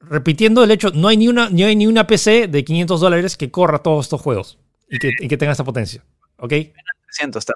repitiendo 0.00 0.64
el 0.64 0.72
hecho, 0.72 0.90
no 0.90 1.06
hay 1.06 1.16
ni 1.16 1.28
una, 1.28 1.48
ni 1.48 1.62
hay 1.62 1.76
ni 1.76 1.86
una 1.86 2.06
PC 2.06 2.48
de 2.48 2.64
500 2.64 3.00
dólares 3.00 3.36
que 3.36 3.52
corra 3.52 3.78
todos 3.78 4.06
estos 4.06 4.20
juegos 4.20 4.58
y 4.90 4.98
que, 4.98 5.12
y 5.20 5.28
que 5.28 5.36
tenga 5.36 5.52
esta 5.52 5.64
potencia, 5.64 6.02
¿ok? 6.38 6.52
300 7.06 7.40
está. 7.40 7.54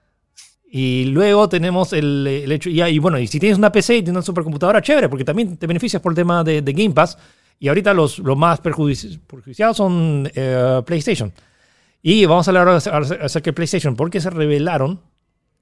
Y 0.70 1.06
luego 1.06 1.48
tenemos 1.48 1.92
el, 1.92 2.26
el, 2.26 2.52
hecho, 2.52 2.68
ya, 2.70 2.88
y 2.88 2.98
bueno, 2.98 3.18
y 3.18 3.26
si 3.26 3.40
tienes 3.40 3.58
una 3.58 3.72
PC 3.72 3.96
y 3.96 4.02
tienes 4.02 4.18
una 4.18 4.22
supercomputadora, 4.22 4.82
chévere, 4.82 5.08
porque 5.08 5.24
también 5.24 5.56
te 5.56 5.66
beneficias 5.66 6.00
por 6.00 6.12
el 6.12 6.16
tema 6.16 6.44
de, 6.44 6.62
de 6.62 6.72
Game 6.72 6.94
Pass. 6.94 7.16
Y 7.58 7.68
ahorita 7.68 7.92
los, 7.92 8.18
los 8.20 8.36
más 8.36 8.60
perjudiciados 8.60 9.76
son 9.76 10.30
eh, 10.32 10.82
PlayStation. 10.86 11.32
Y 12.02 12.24
vamos 12.26 12.46
a 12.46 12.50
hablar 12.52 12.68
acerca 12.68 13.50
de 13.50 13.52
PlayStation, 13.52 13.96
porque 13.96 14.20
se 14.20 14.30
revelaron, 14.30 15.00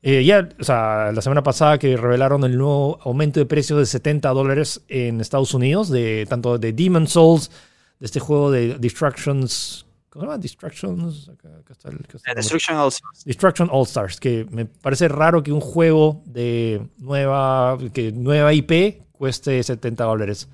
eh, 0.03 0.25
ya, 0.25 0.49
o 0.61 0.65
sea, 0.65 1.11
la 1.13 1.23
semana 1.23 1.43
pasada 1.43 1.79
que 1.79 1.97
revelaron 1.97 2.45
el 2.45 2.59
nuevo 2.59 2.99
aumento 3.03 3.41
de 3.41 3.47
precios 3.47 3.79
de 3.79 3.87
70 3.87 4.29
dólares 4.31 4.83
en 4.89 5.21
Estados 5.21 5.55
Unidos, 5.55 5.89
de 5.89 6.27
tanto 6.29 6.59
de 6.59 6.73
Demon 6.73 7.07
Souls, 7.07 7.51
de 7.99 8.07
este 8.07 8.21
juego 8.21 8.51
de 8.51 8.79
Destructions, 8.79 9.87
¿cómo 10.11 10.25
se 10.25 10.27
llama? 10.27 10.39
Destructions, 10.39 11.29
acá, 11.31 11.49
está 11.71 11.89
el, 11.89 11.99
Destruction 12.37 12.77
All 12.77 12.89
Stars. 12.89 13.25
Destruction 13.25 13.69
All 13.73 13.85
Stars, 13.85 14.21
que 14.21 14.47
me 14.51 14.67
parece 14.67 15.09
raro 15.09 15.43
que 15.43 15.53
un 15.53 15.61
juego 15.61 16.23
de 16.27 16.87
nueva, 16.99 17.79
que 17.95 18.13
nueva 18.13 18.53
IP 18.53 19.03
cueste 19.13 19.63
70 19.63 20.05
dólares. 20.05 20.49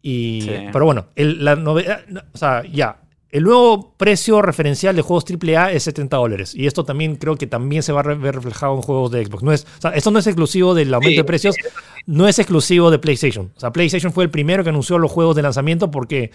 Y, 0.00 0.46
Pero 0.72 0.84
bueno, 0.84 1.06
la 1.14 1.54
novedad, 1.54 2.02
o 2.32 2.36
sea, 2.36 2.64
ya, 2.64 3.01
el 3.32 3.44
nuevo 3.44 3.94
precio 3.96 4.42
referencial 4.42 4.94
de 4.94 5.00
juegos 5.00 5.24
AAA 5.24 5.72
es 5.72 5.84
70 5.84 6.18
dólares. 6.18 6.54
Y 6.54 6.66
esto 6.66 6.84
también 6.84 7.16
creo 7.16 7.36
que 7.36 7.46
también 7.46 7.82
se 7.82 7.90
va 7.90 8.00
a 8.00 8.14
ver 8.14 8.34
reflejado 8.34 8.74
en 8.76 8.82
juegos 8.82 9.10
de 9.10 9.24
Xbox. 9.24 9.42
No 9.42 9.52
es, 9.52 9.66
esto 9.94 10.10
no 10.10 10.18
es 10.18 10.26
exclusivo 10.26 10.74
del 10.74 10.92
aumento 10.92 11.22
de 11.22 11.24
precios, 11.24 11.56
no 12.04 12.28
es 12.28 12.38
exclusivo 12.38 12.90
de 12.90 12.98
PlayStation. 12.98 13.50
O 13.56 13.58
sea, 13.58 13.72
PlayStation 13.72 14.12
fue 14.12 14.24
el 14.24 14.30
primero 14.30 14.62
que 14.62 14.68
anunció 14.68 14.98
los 14.98 15.10
juegos 15.10 15.34
de 15.34 15.40
lanzamiento 15.40 15.90
porque 15.90 16.30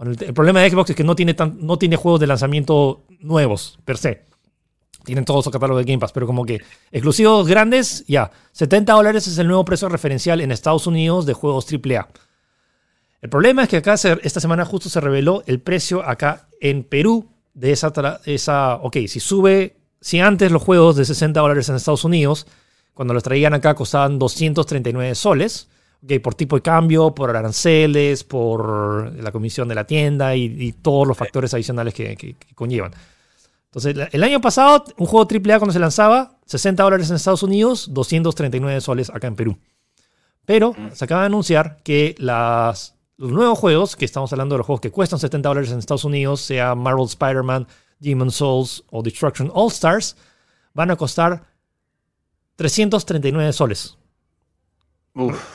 el, 0.00 0.34
problema 0.34 0.60
de 0.60 0.70
Xbox 0.70 0.90
es 0.90 0.96
que 0.96 1.02
no 1.02 1.16
tiene, 1.16 1.34
no 1.56 1.78
tiene 1.78 1.96
juegos 1.96 2.20
de 2.20 2.26
lanzamiento 2.26 3.04
nuevos, 3.20 3.78
per 3.86 3.96
se. 3.96 4.24
Tienen 5.02 5.24
todos 5.24 5.44
su 5.44 5.50
catálogo 5.50 5.78
de 5.78 5.84
Game 5.86 5.98
Pass, 5.98 6.12
pero 6.12 6.26
como 6.26 6.44
que 6.44 6.60
exclusivos 6.92 7.48
grandes, 7.48 8.04
ya. 8.06 8.30
70 8.52 8.92
dólares 8.92 9.26
es 9.26 9.38
el 9.38 9.46
nuevo 9.46 9.64
precio 9.64 9.88
referencial 9.88 10.42
en 10.42 10.52
Estados 10.52 10.86
Unidos 10.86 11.24
de 11.24 11.32
juegos 11.32 11.66
AAA. 11.72 12.08
El 13.24 13.30
problema 13.30 13.62
es 13.62 13.70
que 13.70 13.78
acá 13.78 13.94
esta 13.94 14.38
semana 14.38 14.66
justo 14.66 14.90
se 14.90 15.00
reveló 15.00 15.44
el 15.46 15.58
precio 15.58 16.06
acá 16.06 16.46
en 16.60 16.84
Perú 16.84 17.30
de 17.54 17.72
esa, 17.72 17.90
esa, 18.26 18.74
ok, 18.74 18.98
si 19.08 19.18
sube, 19.18 19.78
si 19.98 20.20
antes 20.20 20.52
los 20.52 20.60
juegos 20.60 20.94
de 20.96 21.06
60 21.06 21.40
dólares 21.40 21.66
en 21.70 21.76
Estados 21.76 22.04
Unidos, 22.04 22.46
cuando 22.92 23.14
los 23.14 23.22
traían 23.22 23.54
acá 23.54 23.74
costaban 23.74 24.18
239 24.18 25.14
soles, 25.14 25.70
ok, 26.02 26.20
por 26.22 26.34
tipo 26.34 26.56
de 26.56 26.60
cambio, 26.60 27.14
por 27.14 27.34
aranceles, 27.34 28.24
por 28.24 29.14
la 29.14 29.32
comisión 29.32 29.68
de 29.68 29.74
la 29.74 29.86
tienda 29.86 30.36
y, 30.36 30.72
todos 30.82 31.08
los 31.08 31.16
factores 31.16 31.54
adicionales 31.54 31.94
que, 31.94 32.36
conllevan. 32.54 32.92
Entonces, 33.68 34.06
el 34.12 34.22
año 34.22 34.42
pasado, 34.42 34.84
un 34.98 35.06
juego 35.06 35.26
AAA 35.26 35.60
cuando 35.60 35.72
se 35.72 35.78
lanzaba, 35.78 36.36
60 36.44 36.82
dólares 36.82 37.08
en 37.08 37.16
Estados 37.16 37.42
Unidos, 37.42 37.88
239 37.90 38.82
soles 38.82 39.08
acá 39.08 39.28
en 39.28 39.34
Perú. 39.34 39.56
Pero 40.44 40.72
mm. 40.72 40.90
se 40.92 41.06
acaba 41.06 41.22
de 41.22 41.28
anunciar 41.28 41.78
que 41.82 42.14
las 42.18 42.93
los 43.16 43.30
nuevos 43.30 43.58
juegos, 43.58 43.96
que 43.96 44.04
estamos 44.04 44.32
hablando 44.32 44.54
de 44.54 44.58
los 44.58 44.66
juegos 44.66 44.80
que 44.80 44.90
cuestan 44.90 45.18
70 45.18 45.48
dólares 45.48 45.70
en 45.70 45.78
Estados 45.78 46.04
Unidos, 46.04 46.40
sea 46.40 46.74
Marvel 46.74 47.06
Spider-Man, 47.06 47.66
Demon 48.00 48.30
Souls 48.30 48.84
o 48.90 49.02
Destruction 49.02 49.50
All 49.54 49.68
Stars, 49.68 50.16
van 50.72 50.90
a 50.90 50.96
costar 50.96 51.44
339 52.56 53.52
soles. 53.52 53.96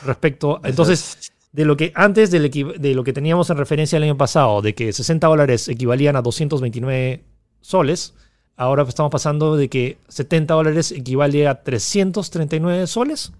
respecto, 0.04 0.60
entonces, 0.64 1.32
de 1.52 1.64
lo 1.66 1.76
que 1.76 1.92
antes 1.94 2.30
de 2.30 2.94
lo 2.94 3.04
que 3.04 3.12
teníamos 3.12 3.50
en 3.50 3.58
referencia 3.58 3.96
el 3.98 4.04
año 4.04 4.16
pasado, 4.16 4.62
de 4.62 4.74
que 4.74 4.92
60 4.92 5.26
dólares 5.26 5.68
equivalían 5.68 6.16
a 6.16 6.22
229 6.22 7.24
soles, 7.60 8.14
ahora 8.56 8.84
estamos 8.84 9.12
pasando 9.12 9.56
de 9.56 9.68
que 9.68 9.98
70 10.08 10.54
dólares 10.54 10.92
equivale 10.92 11.46
a 11.46 11.62
339 11.62 12.86
soles. 12.86 13.32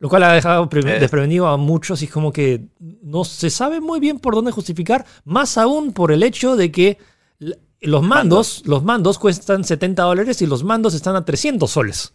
Lo 0.00 0.08
cual 0.08 0.22
ha 0.22 0.32
dejado 0.32 0.68
eh. 0.72 0.98
desprevenido 0.98 1.46
a 1.46 1.58
muchos 1.58 2.00
y 2.00 2.06
es 2.06 2.10
como 2.10 2.32
que 2.32 2.64
no 3.02 3.22
se 3.22 3.50
sabe 3.50 3.80
muy 3.80 4.00
bien 4.00 4.18
por 4.18 4.34
dónde 4.34 4.50
justificar, 4.50 5.04
más 5.24 5.58
aún 5.58 5.92
por 5.92 6.10
el 6.10 6.22
hecho 6.22 6.56
de 6.56 6.72
que 6.72 6.98
los 7.82 8.02
mandos, 8.02 8.62
los 8.64 8.82
mandos 8.82 9.18
cuestan 9.18 9.62
70 9.62 10.02
dólares 10.02 10.40
y 10.40 10.46
los 10.46 10.64
mandos 10.64 10.94
están 10.94 11.16
a 11.16 11.24
300 11.24 11.70
soles. 11.70 12.14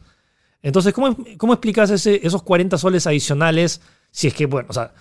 Entonces, 0.63 0.93
¿cómo, 0.93 1.15
cómo 1.38 1.53
explicas 1.53 1.91
ese, 1.91 2.25
esos 2.25 2.41
40 2.41 2.75
soles 2.79 3.05
adicionales 3.05 3.81
si 4.09 4.27
es 4.27 4.33
que, 4.33 4.47
bueno, 4.47 4.67
o 4.69 4.73
sea, 4.73 4.93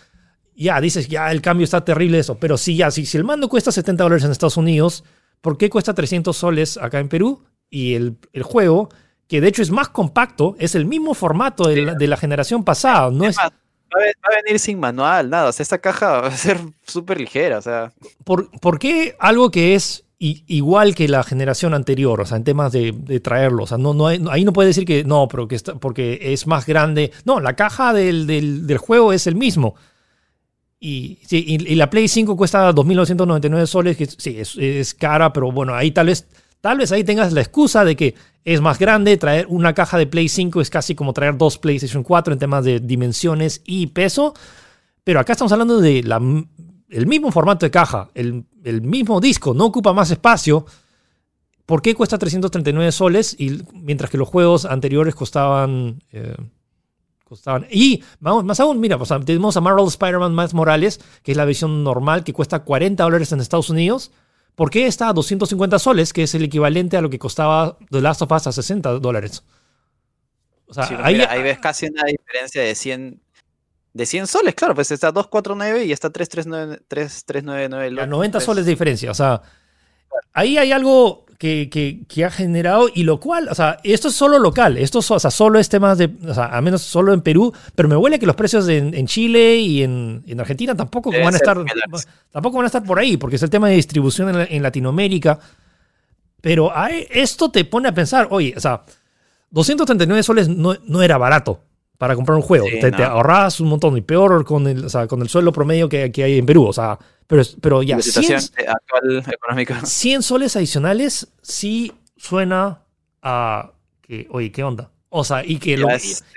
ya 0.55 0.79
dices, 0.81 1.09
ya 1.09 1.31
el 1.31 1.41
cambio 1.41 1.65
está 1.65 1.85
terrible 1.85 2.19
eso, 2.19 2.39
pero 2.39 2.59
si 2.59 2.77
ya, 2.77 2.91
si, 2.91 3.07
si 3.07 3.17
el 3.17 3.25
mando 3.25 3.49
cuesta 3.49 3.73
70 3.73 4.05
dólares 4.05 4.25
en 4.25 4.31
Estados 4.31 4.59
Unidos, 4.59 5.05
¿por 5.41 5.57
qué 5.57 5.71
cuesta 5.71 5.95
300 5.95 6.37
soles 6.37 6.77
acá 6.77 6.99
en 6.99 7.09
Perú? 7.09 7.45
Y 7.71 7.95
el, 7.95 8.19
el 8.35 8.43
juego 8.43 8.91
que 9.29 9.41
de 9.41 9.49
hecho 9.49 9.63
es 9.63 9.71
más 9.71 9.89
compacto, 9.89 10.57
es 10.59 10.75
el 10.75 10.85
mismo 10.85 11.15
formato 11.15 11.69
de, 11.69 12.07
la, 12.07 12.17
generación 12.17 12.65
pasada. 12.65 13.11
No 13.11 13.25
es, 13.25 13.37
va, 13.39 13.47
a 13.47 14.43
venir 14.43 14.59
sin 14.59 14.79
manual, 14.79 15.31
nada. 15.31 15.49
O 15.49 15.53
sea, 15.53 15.63
esta 15.63 15.79
caja 15.79 16.21
va 16.21 16.29
a 16.29 16.37
ser 16.37 16.59
súper 16.87 17.21
ligera. 17.21 17.59
O 17.59 17.63
sea. 17.63 17.93
¿Por, 18.25 18.79
qué 18.79 19.17
algo 19.19 19.51
que 19.51 19.75
es 19.75 20.05
igual 20.19 20.95
que 20.95 21.09
la 21.09 21.23
generación 21.23 21.75
anterior? 21.75 22.21
O 22.21 22.27
sea, 22.27 22.37
en 22.37 22.45
temas 22.45 22.73
de, 22.73 23.21
traerlo. 23.23 23.65
O 23.65 23.67
sea, 23.67 23.79
no, 23.79 23.95
no 23.95 24.07
ahí 24.07 24.45
no 24.45 24.53
puede 24.53 24.69
decir 24.69 24.85
que 24.85 25.05
no, 25.05 25.27
pero 25.29 25.49
que 25.49 25.55
está, 25.55 25.75
porque 25.75 26.33
es 26.33 26.47
más 26.47 26.67
grande. 26.67 27.13
No, 27.25 27.41
la 27.41 27.57
caja 27.57 27.93
del, 27.93 28.79
juego 28.79 29.13
es 29.13 29.27
el 29.27 29.37
mismo. 29.37 29.75
Y, 30.81 31.19
y, 31.31 31.75
la 31.77 31.89
Play 31.89 32.09
5 32.09 32.37
cuesta 32.37 32.71
2.999 32.71 33.67
soles, 33.67 33.97
que 33.97 34.05
sí, 34.05 34.39
es, 34.39 34.55
es 34.59 34.93
cara, 34.93 35.33
pero 35.33 35.51
bueno, 35.51 35.75
ahí 35.75 35.93
tal 35.93 36.09
vez 36.09 36.27
Tal 36.65 36.79
vez 36.79 36.91
ahí 36.93 37.05
tengas 37.05 37.31
la 37.35 37.43
excusa 37.43 37.85
de 37.85 37.95
que 37.95 38.15
es 38.45 38.61
más 38.61 38.79
grande, 38.79 39.17
traer 39.17 39.47
una 39.49 39.73
caja 39.73 39.97
de 39.97 40.07
Play 40.07 40.29
5 40.29 40.61
es 40.61 40.69
casi 40.69 40.95
como 40.95 41.13
traer 41.13 41.37
dos 41.39 41.59
PlayStation 41.59 42.03
4 42.03 42.35
en 42.35 42.39
temas 42.39 42.65
de 42.65 42.79
dimensiones 42.79 43.63
y 43.65 43.87
peso, 43.89 44.35
pero 45.03 45.21
acá 45.21 45.33
estamos 45.33 45.53
hablando 45.53 45.81
de 45.81 45.99
el 46.91 47.07
mismo 47.07 47.33
formato 47.33 47.65
de 47.65 47.71
caja, 47.71 48.11
el, 48.15 48.45
mismo 48.83 49.21
disco, 49.21 49.55
no 49.55 49.67
ocupa 49.67 49.93
más 49.93 50.11
espacio. 50.11 50.67
¿Por 51.67 51.81
qué 51.81 51.95
cuesta 51.95 52.19
339 52.19 52.93
soles? 52.93 53.35
Y 53.39 53.63
mientras 53.73 54.11
que 54.11 54.19
los 54.19 54.29
juegos 54.29 54.67
anteriores 54.67 55.15
costaban. 55.15 56.03
Eh, 56.13 56.37
costaban. 57.25 57.67
Y 57.71 58.03
más 58.21 58.61
aún, 58.61 58.81
mira, 58.81 58.99
tenemos 59.25 59.57
a 59.57 59.61
Marvel 59.63 59.87
Spider-Man 59.87 60.35
Miles 60.35 60.53
Morales, 60.53 61.01
que 61.23 61.33
es 61.33 61.39
la 61.39 61.47
versión 61.47 61.83
normal, 61.83 62.23
que 62.23 62.35
cuesta 62.35 62.65
40 62.65 63.03
dólares 63.03 63.33
en 63.33 63.41
Estados 63.41 63.71
Unidos. 63.71 64.13
¿Por 64.55 64.71
qué 64.71 64.87
está 64.87 65.09
a 65.09 65.13
250 65.13 65.79
soles, 65.79 66.13
que 66.13 66.23
es 66.23 66.35
el 66.35 66.45
equivalente 66.45 66.97
a 66.97 67.01
lo 67.01 67.11
que 67.11 67.19
costaba 67.19 67.77
The 67.91 68.01
Last 68.01 68.23
of 68.23 68.31
Us 68.31 68.47
a 68.47 68.53
60 68.53 68.91
dólares? 69.01 69.43
O 70.67 70.75
sea, 70.75 70.89
ahí, 71.03 71.43
ves 71.43 71.59
casi 71.59 71.87
una 71.87 72.05
diferencia 72.05 72.63
de 72.63 72.75
100, 72.75 73.21
de 73.93 74.07
100 74.07 74.27
soles, 74.27 74.55
claro, 74.55 74.75
pues 74.75 74.91
está 74.91 75.13
249 75.13 75.85
y 75.85 75.93
está 75.93 76.11
3399. 76.11 78.07
90 78.07 78.41
soles 78.41 78.65
de 78.65 78.71
diferencia, 78.71 79.11
o 79.11 79.15
sea, 79.15 79.43
ahí 80.33 80.57
hay 80.57 80.73
algo 80.73 81.24
que, 81.39 81.69
que, 81.71 82.01
que, 82.09 82.25
ha 82.25 82.31
generado 82.31 82.89
y 82.93 83.03
lo 83.03 83.21
cual, 83.21 83.49
o 83.51 83.55
sea, 83.55 83.79
esto 83.83 84.09
es 84.09 84.15
solo 84.15 84.39
local, 84.39 84.79
esto 84.79 84.99
o 84.99 85.19
sea, 85.19 85.31
solo 85.31 85.59
es 85.59 85.69
temas 85.69 85.99
de, 85.99 86.11
o 86.27 86.35
sea, 86.35 86.47
al 86.47 86.63
menos 86.63 86.83
solo 86.83 87.13
en 87.13 87.21
Perú, 87.21 87.53
pero 87.75 87.89
me 87.89 87.97
huele 87.97 88.19
que 88.19 88.27
los 88.27 88.37
precios 88.37 88.69
en, 88.69 88.95
en 88.95 89.07
Chile 89.07 89.57
y 89.57 89.83
en, 89.83 90.23
en 90.27 90.41
Argentina 90.41 90.75
tampoco 90.75 91.11
van 91.11 91.35
a 91.35 91.37
estar, 91.37 91.59
tampoco 92.31 92.57
van 92.57 92.65
a 92.65 92.67
estar 92.67 92.85
por 92.85 92.99
ahí, 92.99 93.17
porque 93.17 93.37
es 93.37 93.43
el 93.43 93.51
tema 93.51 93.69
de 93.69 93.77
distribución 93.77 94.29
en, 94.29 94.47
en 94.51 94.63
Latinoamérica. 94.63 95.39
Pero 96.41 96.73
esto 97.11 97.51
te 97.51 97.65
pone 97.65 97.89
a 97.89 97.95
pensar, 97.95 98.29
oye, 98.31 98.53
o 98.55 98.61
sea, 98.61 98.83
239 99.51 100.23
soles 100.23 100.49
no, 100.49 100.75
no 100.85 101.03
era 101.03 101.17
barato 101.17 101.63
para 101.99 102.15
comprar 102.17 102.37
un 102.37 102.43
juego. 102.43 102.67
te, 102.67 102.91
te, 102.91 103.05
ahorras 103.05 103.61
un 103.61 103.69
montón 103.69 103.97
y 103.97 104.01
peor 104.01 104.45
con 104.45 104.67
el, 104.67 104.85
o 104.85 104.89
sea, 104.89 105.07
con 105.07 105.23
el 105.23 105.29
sueldo 105.29 105.53
promedio 105.53 105.89
que, 105.89 106.11
que 106.11 106.25
hay 106.25 106.39
en 106.39 106.47
Perú. 106.47 106.67
O 106.67 106.73
sea, 106.73 106.99
pero, 107.27 107.43
pero 107.61 107.83
ya, 107.83 108.01
100, 108.01 108.37
actual 108.69 109.25
económica. 109.33 109.81
100 109.85 110.23
soles 110.23 110.57
adicionales 110.57 111.29
sí 111.43 111.93
suena 112.17 112.83
a 113.23 113.73
que, 114.03 114.27
oye, 114.31 114.53
¿qué 114.53 114.63
onda? 114.63 114.91
O 115.09 115.25
sea, 115.25 115.45
y 115.45 115.59
que 115.59 115.77
lo, 115.77 115.89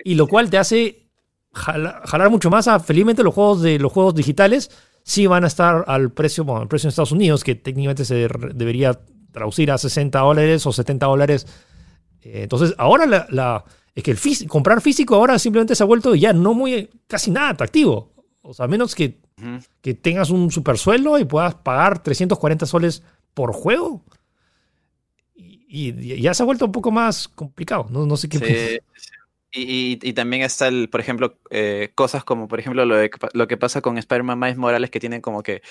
y, 0.04 0.16
lo 0.16 0.28
cual 0.28 0.50
te 0.50 0.58
hace 0.58 1.08
jalar, 1.52 2.30
mucho 2.30 2.52
más 2.52 2.68
a, 2.68 2.80
felizmente 2.80 3.24
los 3.24 3.34
juegos 3.34 3.64
de 3.64 3.80
los 3.80 3.92
juegos 3.92 4.14
digitales 4.14 4.70
sí 5.04 5.26
van 5.26 5.44
a 5.44 5.48
estar 5.48 5.84
al 5.88 6.12
precio, 6.12 6.44
bueno, 6.44 6.62
al 6.62 6.68
precio 6.68 6.88
en 6.88 6.90
Estados 6.90 7.12
Unidos, 7.12 7.44
que 7.44 7.56
técnicamente 7.56 8.06
se 8.06 8.28
debería 8.54 9.00
traducir 9.32 9.72
a 9.72 9.78
60 9.78 10.20
dólares 10.20 10.66
o 10.66 10.72
70 10.72 11.06
dólares. 11.08 11.48
Eh, 12.22 12.44
entonces, 12.44 12.76
ahora 12.78 13.08
la, 13.08 13.26
la 13.30 13.66
es 13.98 14.03
que 14.03 14.11
el 14.11 14.48
comprar 14.48 14.80
físico 14.80 15.15
ahora 15.15 15.40
simplemente 15.40 15.74
se 15.74 15.82
ha 15.82 15.88
vuelto 15.88 16.14
ya 16.14 16.32
no 16.32 16.53
muy, 16.53 16.88
casi 17.07 17.32
nada 17.32 17.49
atractivo. 17.49 18.14
O 18.44 18.53
sea, 18.53 18.65
a 18.65 18.68
menos 18.68 18.94
que, 18.94 19.18
que 19.82 19.95
tengas 19.95 20.30
un 20.30 20.52
super 20.52 20.78
sueldo 20.78 21.18
y 21.18 21.26
puedas 21.26 21.56
pagar 21.56 22.03
340 22.03 22.68
soles 22.68 23.02
por 23.34 23.53
juego. 23.53 24.06
Y, 25.36 26.22
ya 26.22 26.36
se 26.36 26.44
ha 26.44 26.45
vuelto 26.45 26.65
un 26.65 26.72
poco 26.72 26.91
más 26.91 27.28
complicado. 27.28 27.88
No, 27.90 28.06
no 28.06 28.18
sé 28.18 28.30
qué. 28.30 28.84
Y, 29.53 30.14
también 30.14 30.44
está, 30.44 30.68
el, 30.68 30.90
por 30.90 30.99
ejemplo, 30.99 31.38
eh, 31.49 31.91
cosas 31.95 32.24
como, 32.24 32.48
por 32.48 32.60
ejemplo, 32.60 32.86
lo, 32.86 32.98
lo 33.34 33.48
que 33.48 33.57
pasa 33.57 33.82
con 33.82 33.98
Spider-Man 33.98 34.38
Miles 34.38 34.57
Morales, 34.57 34.91
que 34.91 34.99
tienen 34.99 35.22
como 35.22 35.41
que 35.41 35.61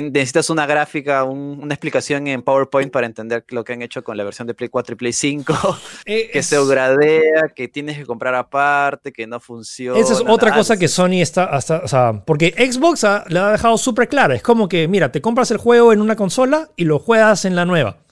necesitas 0.00 0.50
una 0.50 0.66
gráfica, 0.66 1.24
una 1.24 1.74
explicación 1.74 2.26
en 2.26 2.42
PowerPoint 2.42 2.90
para 2.90 3.06
entender 3.06 3.44
lo 3.48 3.64
que 3.64 3.72
han 3.72 3.82
hecho 3.82 4.02
con 4.02 4.16
la 4.16 4.24
versión 4.24 4.46
de 4.46 4.54
Play 4.54 4.68
4 4.68 4.94
y 4.94 4.96
Play 4.96 5.12
5, 5.12 5.54
eh, 6.06 6.30
que 6.32 6.42
se 6.42 6.64
gradea, 6.64 7.48
que 7.54 7.68
tienes 7.68 7.98
que 7.98 8.06
comprar 8.06 8.34
aparte, 8.34 9.12
que 9.12 9.26
no 9.26 9.40
funciona. 9.40 9.98
Esa 9.98 10.14
es 10.14 10.22
otra 10.26 10.54
cosa 10.54 10.76
que 10.76 10.88
Sony 10.88 11.20
está 11.20 11.44
hasta, 11.44 11.78
o 11.78 11.88
sea, 11.88 12.24
porque 12.24 12.54
Xbox 12.56 13.04
le 13.28 13.38
ha 13.38 13.52
dejado 13.52 13.78
súper 13.78 14.08
clara. 14.08 14.34
Es 14.34 14.42
como 14.42 14.68
que, 14.68 14.88
mira, 14.88 15.12
te 15.12 15.20
compras 15.20 15.50
el 15.50 15.58
juego 15.58 15.92
en 15.92 16.00
una 16.00 16.16
consola 16.16 16.70
y 16.76 16.84
lo 16.84 16.98
juegas 16.98 17.44
en 17.44 17.56
la 17.56 17.64
nueva. 17.64 18.03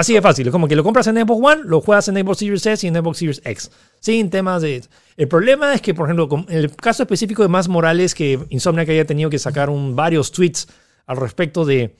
Así 0.00 0.14
de 0.14 0.22
fácil, 0.22 0.46
es 0.46 0.50
como 0.50 0.66
que 0.66 0.74
lo 0.74 0.82
compras 0.82 1.08
en 1.08 1.16
Xbox 1.16 1.40
One, 1.44 1.62
lo 1.66 1.82
juegas 1.82 2.08
en 2.08 2.14
Xbox 2.14 2.38
Series 2.38 2.64
S 2.64 2.86
y 2.86 2.88
en 2.88 2.94
Xbox 2.94 3.18
Series 3.18 3.42
X. 3.44 3.70
Sin 4.00 4.30
temas 4.30 4.62
de... 4.62 4.82
El 5.18 5.28
problema 5.28 5.74
es 5.74 5.82
que, 5.82 5.92
por 5.92 6.06
ejemplo, 6.06 6.26
en 6.48 6.56
el 6.56 6.74
caso 6.74 7.02
específico 7.02 7.42
de 7.42 7.48
Más 7.48 7.68
Morales, 7.68 8.14
que 8.14 8.40
Insomniac 8.48 8.88
haya 8.88 9.04
tenido 9.04 9.28
que 9.28 9.38
sacar 9.38 9.68
un, 9.68 9.94
varios 9.94 10.32
tweets 10.32 10.68
al 11.04 11.18
respecto 11.18 11.66
de... 11.66 11.94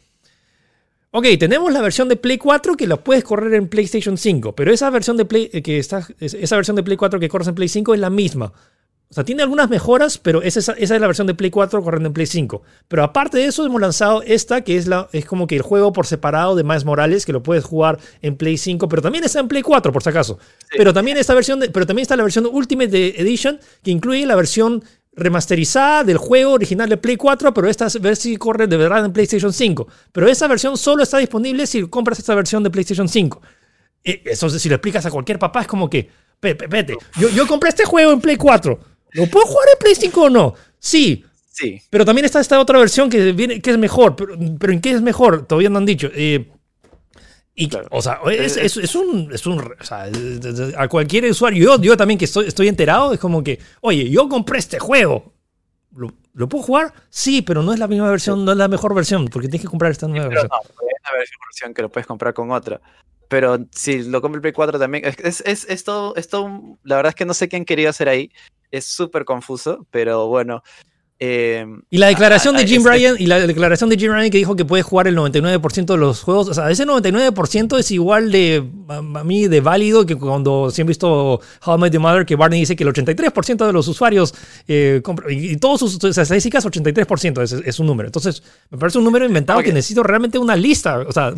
Ok, 1.11 1.27
tenemos 1.39 1.71
la 1.75 1.83
versión 1.83 2.09
de 2.09 2.17
Play 2.17 2.39
4 2.39 2.75
que 2.75 2.87
la 2.87 2.97
puedes 2.97 3.23
correr 3.23 3.53
en 3.53 3.69
PlayStation 3.69 4.17
5, 4.17 4.55
pero 4.55 4.73
esa 4.73 4.89
versión 4.89 5.19
de 5.19 5.27
Play, 5.27 5.51
eh, 5.53 5.61
que 5.61 5.77
está, 5.77 6.09
esa 6.21 6.57
versión 6.57 6.77
de 6.77 6.83
Play 6.83 6.97
4 6.97 7.21
que 7.21 7.29
corres 7.29 7.49
en 7.49 7.55
Play 7.55 7.69
5 7.69 7.93
es 7.93 8.01
la 8.01 8.09
misma. 8.09 8.51
O 9.11 9.15
sea, 9.15 9.25
tiene 9.25 9.43
algunas 9.43 9.69
mejoras, 9.69 10.19
pero 10.19 10.41
esa, 10.41 10.61
esa, 10.61 10.75
es 10.75 10.89
la 10.89 11.07
versión 11.09 11.27
de 11.27 11.35
Play 11.35 11.51
4 11.51 11.83
corriendo 11.83 12.07
en 12.07 12.13
Play 12.13 12.27
5. 12.27 12.63
Pero 12.87 13.03
aparte 13.03 13.39
de 13.39 13.47
eso, 13.47 13.67
hemos 13.67 13.81
lanzado 13.81 14.23
esta, 14.23 14.61
que 14.61 14.77
es, 14.77 14.87
la, 14.87 15.09
es 15.11 15.25
como 15.25 15.49
que 15.49 15.57
el 15.57 15.63
juego 15.63 15.93
por 15.93 16.07
separado 16.07 16.55
de 16.55 16.63
Miles 16.63 16.85
Morales, 16.85 17.27
que 17.27 17.33
lo 17.33 17.43
puedes 17.43 17.65
jugar 17.65 17.99
en 18.23 18.37
Play 18.37 18.57
5, 18.57 18.89
pero 18.89 19.03
también 19.03 19.25
está 19.25 19.41
en 19.41 19.49
Play 19.49 19.63
4, 19.63 19.93
por 19.93 20.05
si 20.05 20.11
acaso. 20.11 20.39
Pero, 20.77 20.95
también 20.95 21.17
esta 21.17 21.35
versión 21.35 21.59
de, 21.59 21.71
pero 21.71 21.87
también 21.87 22.05
está 22.05 22.15
la 22.15 22.23
versión 22.23 22.47
Ultimate 22.47 23.21
Edition, 23.21 23.59
que 23.83 23.91
incluye 23.91 24.25
la 24.27 24.37
versión 24.37 24.85
remasterizada 25.13 26.05
del 26.05 26.17
juego 26.17 26.53
original 26.53 26.89
de 26.89 26.97
Play 26.97 27.17
4, 27.17 27.53
pero 27.53 27.69
esta 27.69 27.89
versión 28.01 28.37
corre 28.37 28.69
de 28.69 28.77
verdad 28.77 29.05
en 29.05 29.13
PlayStation 29.13 29.53
5. 29.53 29.89
Pero 30.13 30.29
esa 30.29 30.47
versión 30.47 30.77
solo 30.77 31.03
está 31.03 31.19
disponible 31.19 31.67
si 31.67 31.85
compras 31.89 32.21
esta 32.21 32.37
versión 32.37 32.63
de 32.63 32.71
PlayStation 32.71 33.09
5. 33.09 33.43
Eh, 34.05 34.23
eso 34.27 34.49
si 34.51 34.69
lo 34.69 34.77
explicas 34.77 35.05
a 35.05 35.11
cualquier 35.11 35.41
papá 35.41 35.63
es 35.63 35.67
como 35.67 35.91
que, 35.91 36.09
vete, 36.41 36.97
yo, 37.19 37.29
yo 37.31 37.49
compré 37.49 37.71
este 37.71 37.85
juego 37.85 38.13
en 38.13 38.21
Play 38.21 38.37
4 38.37 38.90
¿Lo 39.13 39.27
puedo 39.27 39.47
jugar 39.47 39.69
en 39.73 39.79
Play 39.79 39.95
5 39.95 40.23
o 40.23 40.31
no? 40.31 40.55
Sí. 40.79 41.25
Sí. 41.51 41.81
Pero 41.91 42.05
también 42.05 42.25
está 42.25 42.41
esta 42.41 42.59
otra 42.59 42.79
versión 42.79 43.11
que, 43.11 43.33
viene, 43.33 43.61
que 43.61 43.71
es 43.71 43.79
mejor. 43.79 44.17
Pero, 44.17 44.35
¿en 44.35 44.81
qué 44.81 44.93
es 44.93 45.03
mejor? 45.03 45.47
Todavía 45.47 45.69
no 45.69 45.79
han 45.79 45.87
dicho. 45.87 46.09
Eh, 46.15 46.51
y, 47.55 47.69
O 47.91 48.01
sea, 48.01 48.21
es, 48.31 48.57
es, 48.57 48.77
es, 48.77 48.95
un. 48.95 49.31
Es 49.33 49.47
un 49.47 49.59
o 49.59 49.85
sea, 49.85 50.09
a 50.77 50.89
cualquier 50.89 51.25
usuario, 51.27 51.77
yo, 51.77 51.83
yo 51.83 51.97
también 51.97 52.17
que 52.17 52.25
estoy, 52.25 52.47
estoy 52.47 52.69
enterado, 52.69 53.13
es 53.13 53.21
como 53.21 53.43
que, 53.43 53.59
oye, 53.83 54.09
yo 54.09 54.29
compré 54.29 54.59
este 54.59 54.79
juego. 54.79 55.35
¿Lo, 56.33 56.49
puedo 56.49 56.63
jugar? 56.63 56.95
Sí, 57.11 57.43
pero 57.43 57.63
no 57.63 57.73
es 57.73 57.79
la 57.79 57.89
misma 57.89 58.09
versión, 58.09 58.45
no 58.45 58.53
es 58.53 58.59
la 58.59 58.69
mejor 58.69 58.95
versión, 58.95 59.27
porque 59.27 59.49
tienes 59.49 59.63
que 59.63 59.69
comprar 59.69 59.91
esta 59.91 60.07
nueva 60.07 60.29
versión. 60.29 60.49
No, 60.49 60.59
es 60.61 61.03
la 61.03 61.45
versión 61.47 61.75
que 61.75 61.83
lo 61.83 61.91
puedes 61.91 62.07
comprar 62.07 62.33
con 62.33 62.51
otra. 62.53 62.81
Pero 63.29 63.59
si 63.73 64.05
lo 64.05 64.23
compro 64.23 64.39
el 64.39 64.43
Play 64.43 64.53
4 64.53 64.79
también, 64.79 65.05
es, 65.05 65.43
es, 65.45 65.65
es, 65.69 65.85
todo, 65.85 66.17
es 66.17 66.29
todo, 66.29 66.79
la 66.85 66.97
verdad 66.97 67.11
es 67.11 67.15
que 67.15 67.25
no 67.25 67.35
sé 67.35 67.49
quién 67.49 67.65
quería 67.65 67.91
hacer 67.91 68.09
ahí 68.09 68.33
es 68.71 68.85
súper 68.87 69.25
confuso, 69.25 69.87
pero 69.91 70.27
bueno. 70.29 70.63
Eh, 71.23 71.67
y 71.91 71.99
la 71.99 72.07
declaración 72.07 72.57
de 72.57 72.67
Jim 72.67 72.83
Ryan 72.83 73.15
y 73.19 73.27
la 73.27 73.47
declaración 73.47 73.91
de 73.91 73.99
Jim 73.99 74.11
Ryan 74.11 74.31
que 74.31 74.39
dijo 74.39 74.57
que 74.57 74.65
puede 74.65 74.83
jugar 74.83 75.07
el 75.07 75.19
99% 75.19 75.85
de 75.85 75.99
los 75.99 76.23
juegos, 76.23 76.49
o 76.49 76.55
sea, 76.55 76.71
ese 76.71 76.87
99% 76.87 77.79
es 77.79 77.91
igual 77.91 78.33
de 78.33 78.67
a 78.89 79.03
mí 79.03 79.47
de 79.47 79.61
válido 79.61 80.07
que 80.07 80.17
cuando 80.17 80.71
siempre 80.71 80.93
he 80.93 80.95
visto 80.95 81.39
How 81.67 81.77
I 81.77 81.79
Met 81.79 81.93
Your 81.93 82.01
Mother 82.01 82.25
que 82.25 82.37
Barney 82.37 82.61
dice 82.61 82.75
que 82.75 82.85
el 82.85 82.95
83% 82.95 83.67
de 83.67 83.73
los 83.75 83.87
usuarios 83.87 84.35
eh, 84.67 85.03
y, 85.29 85.59
todos 85.59 85.81
sus 85.81 86.03
estadísticas 86.03 86.65
83% 86.65 87.43
es, 87.43 87.53
es, 87.53 87.79
un 87.79 87.87
número. 87.87 88.09
Entonces, 88.09 88.43
me 88.71 88.79
parece 88.79 88.97
un 88.97 89.05
número 89.05 89.27
inventado 89.27 89.63
que 89.63 89.75
necesito 89.75 90.03
realmente 90.03 90.39
una 90.39 90.57
lista, 90.57 91.01
o 91.01 91.13
sea, 91.13 91.35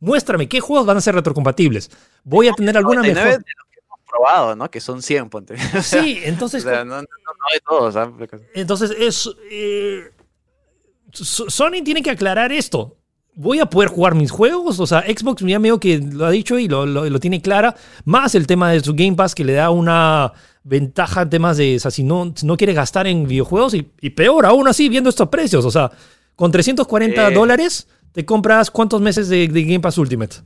muéstrame 0.00 0.48
qué 0.48 0.58
juegos 0.58 0.84
van 0.84 0.96
a 0.96 1.00
ser 1.00 1.14
retrocompatibles. 1.14 1.92
Voy 2.24 2.48
a 2.48 2.52
tener 2.54 2.76
alguna 2.76 3.02
mejor 3.02 3.44
probado, 4.12 4.54
¿no? 4.54 4.70
Que 4.70 4.80
son 4.80 5.02
100, 5.02 5.30
ponte. 5.30 5.56
Sí, 5.82 6.20
entonces. 6.24 6.64
no, 6.64 6.84
no, 6.84 6.96
hay 6.98 7.58
todos, 7.66 7.96
Entonces, 8.54 8.94
es. 8.98 9.28
Eh, 9.50 10.10
Sony 11.12 11.82
tiene 11.84 12.02
que 12.02 12.10
aclarar 12.10 12.52
esto. 12.52 12.96
¿Voy 13.34 13.60
a 13.60 13.66
poder 13.66 13.88
jugar 13.88 14.14
mis 14.14 14.30
juegos? 14.30 14.78
O 14.78 14.86
sea, 14.86 15.02
Xbox 15.02 15.42
ya 15.42 15.58
medio 15.58 15.80
que 15.80 15.98
lo 15.98 16.26
ha 16.26 16.30
dicho 16.30 16.58
y 16.58 16.68
lo, 16.68 16.84
lo, 16.84 17.20
tiene 17.20 17.40
clara. 17.40 17.74
Más 18.04 18.34
el 18.34 18.46
tema 18.46 18.70
de 18.70 18.80
su 18.80 18.94
Game 18.94 19.14
Pass 19.14 19.34
que 19.34 19.44
le 19.44 19.54
da 19.54 19.70
una 19.70 20.32
ventaja 20.64 21.22
en 21.22 21.30
temas 21.30 21.56
de. 21.56 21.76
O 21.76 21.80
sea, 21.80 21.90
si 21.90 22.02
no, 22.02 22.32
no 22.42 22.56
quiere 22.56 22.74
gastar 22.74 23.06
en 23.06 23.26
videojuegos 23.26 23.74
y, 23.74 23.82
peor 24.10 24.44
aún 24.44 24.68
así 24.68 24.88
viendo 24.88 25.08
estos 25.08 25.28
precios. 25.28 25.64
O 25.64 25.70
sea, 25.70 25.90
con 26.36 26.50
340 26.50 27.30
dólares 27.30 27.88
te 28.12 28.26
compras 28.26 28.70
cuántos 28.70 29.00
meses 29.00 29.28
de 29.28 29.46
Game 29.46 29.80
Pass 29.80 29.96
Ultimate. 29.96 30.36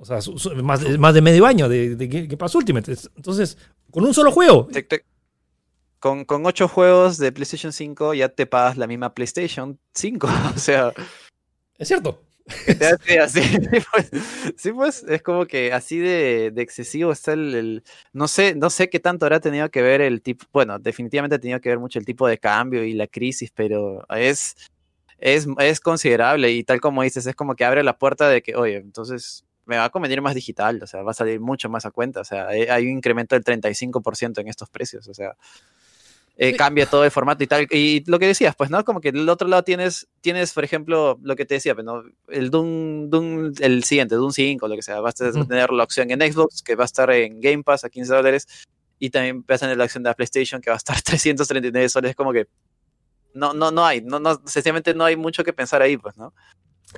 O 0.00 0.04
sea, 0.06 0.18
más, 0.62 0.98
más 0.98 1.12
de 1.12 1.20
medio 1.20 1.44
año 1.44 1.68
de, 1.68 1.94
de 1.94 2.08
Game 2.08 2.36
Pass 2.38 2.54
Ultimate. 2.54 2.90
Entonces, 3.16 3.58
con 3.90 4.02
un 4.02 4.14
solo 4.14 4.32
juego. 4.32 4.66
con, 5.98 6.24
con 6.24 6.46
ocho 6.46 6.68
juegos 6.68 7.18
de 7.18 7.30
PlayStation 7.32 7.70
5 7.70 8.14
ya 8.14 8.30
te 8.30 8.46
pagas 8.46 8.78
la 8.78 8.86
misma 8.86 9.12
PlayStation 9.12 9.78
5. 9.92 10.26
o 10.56 10.58
sea. 10.58 10.94
Es 11.76 11.88
cierto. 11.88 12.22
Así, 13.22 13.40
pues, 13.92 14.10
sí, 14.56 14.72
pues, 14.72 15.04
es 15.04 15.22
como 15.22 15.46
que 15.46 15.72
así 15.72 15.98
de, 15.98 16.50
de 16.52 16.62
excesivo 16.62 17.12
está 17.12 17.34
el, 17.34 17.84
no 18.12 18.26
sé, 18.26 18.56
no 18.56 18.70
sé 18.70 18.90
qué 18.90 18.98
tanto 18.98 19.24
habrá 19.24 19.38
tenido 19.38 19.70
que 19.70 19.82
ver 19.82 20.00
el 20.00 20.20
tipo, 20.20 20.46
bueno, 20.52 20.80
definitivamente 20.80 21.36
ha 21.36 21.38
tenido 21.38 21.60
que 21.60 21.68
ver 21.68 21.78
mucho 21.78 22.00
el 22.00 22.04
tipo 22.04 22.26
de 22.26 22.38
cambio 22.38 22.82
y 22.82 22.94
la 22.94 23.06
crisis, 23.06 23.52
pero 23.54 24.04
es, 24.08 24.56
es, 25.18 25.46
es 25.58 25.78
considerable 25.78 26.50
y 26.50 26.64
tal 26.64 26.80
como 26.80 27.02
dices, 27.04 27.24
es 27.26 27.36
como 27.36 27.54
que 27.54 27.64
abre 27.64 27.84
la 27.84 27.98
puerta 27.98 28.28
de 28.28 28.42
que, 28.42 28.56
oye, 28.56 28.78
entonces 28.78 29.44
me 29.70 29.76
va 29.76 29.84
a 29.84 29.90
convenir 29.90 30.20
más 30.20 30.34
digital, 30.34 30.82
o 30.82 30.86
sea, 30.88 31.02
va 31.02 31.12
a 31.12 31.14
salir 31.14 31.38
mucho 31.38 31.68
más 31.68 31.86
a 31.86 31.92
cuenta, 31.92 32.20
o 32.20 32.24
sea, 32.24 32.48
hay 32.48 32.84
un 32.86 32.96
incremento 32.96 33.36
del 33.36 33.44
35% 33.44 34.40
en 34.40 34.48
estos 34.48 34.68
precios, 34.68 35.06
o 35.06 35.14
sea, 35.14 35.36
eh, 36.36 36.56
cambia 36.56 36.86
todo 36.86 37.04
el 37.04 37.10
formato 37.10 37.44
y 37.44 37.46
tal. 37.46 37.66
Y 37.70 38.02
lo 38.10 38.18
que 38.18 38.26
decías, 38.26 38.56
pues, 38.56 38.70
¿no? 38.70 38.82
Como 38.84 39.00
que 39.00 39.12
del 39.12 39.28
otro 39.28 39.46
lado 39.46 39.62
tienes, 39.62 40.08
tienes 40.22 40.52
por 40.52 40.64
ejemplo, 40.64 41.18
lo 41.22 41.36
que 41.36 41.44
te 41.44 41.54
decía, 41.54 41.74
pues, 41.74 41.84
¿no? 41.84 42.02
el 42.28 42.50
Doom, 42.50 43.10
Doom, 43.10 43.52
el 43.60 43.84
siguiente, 43.84 44.16
Doom 44.16 44.32
5, 44.32 44.66
lo 44.66 44.74
que 44.74 44.82
sea, 44.82 45.00
vas 45.00 45.20
a 45.20 45.32
tener 45.32 45.70
la 45.70 45.84
opción 45.84 46.10
en 46.10 46.20
Xbox, 46.20 46.62
que 46.62 46.74
va 46.74 46.84
a 46.84 46.86
estar 46.86 47.10
en 47.12 47.40
Game 47.40 47.62
Pass 47.62 47.84
a 47.84 47.90
15 47.90 48.14
dólares, 48.14 48.48
y 48.98 49.10
también 49.10 49.44
vas 49.46 49.62
a 49.62 49.66
tener 49.66 49.76
la 49.76 49.84
opción 49.84 50.02
de 50.02 50.10
la 50.10 50.14
PlayStation, 50.14 50.60
que 50.60 50.70
va 50.70 50.76
a 50.76 50.78
estar 50.78 51.00
339 51.02 51.88
soles, 51.88 52.16
como 52.16 52.32
que 52.32 52.48
no, 53.34 53.54
no, 53.54 53.70
no 53.70 53.86
hay, 53.86 54.00
no, 54.00 54.18
no, 54.18 54.40
sencillamente 54.46 54.94
no 54.94 55.04
hay 55.04 55.16
mucho 55.16 55.44
que 55.44 55.52
pensar 55.52 55.82
ahí, 55.82 55.96
pues, 55.96 56.16
¿no? 56.16 56.32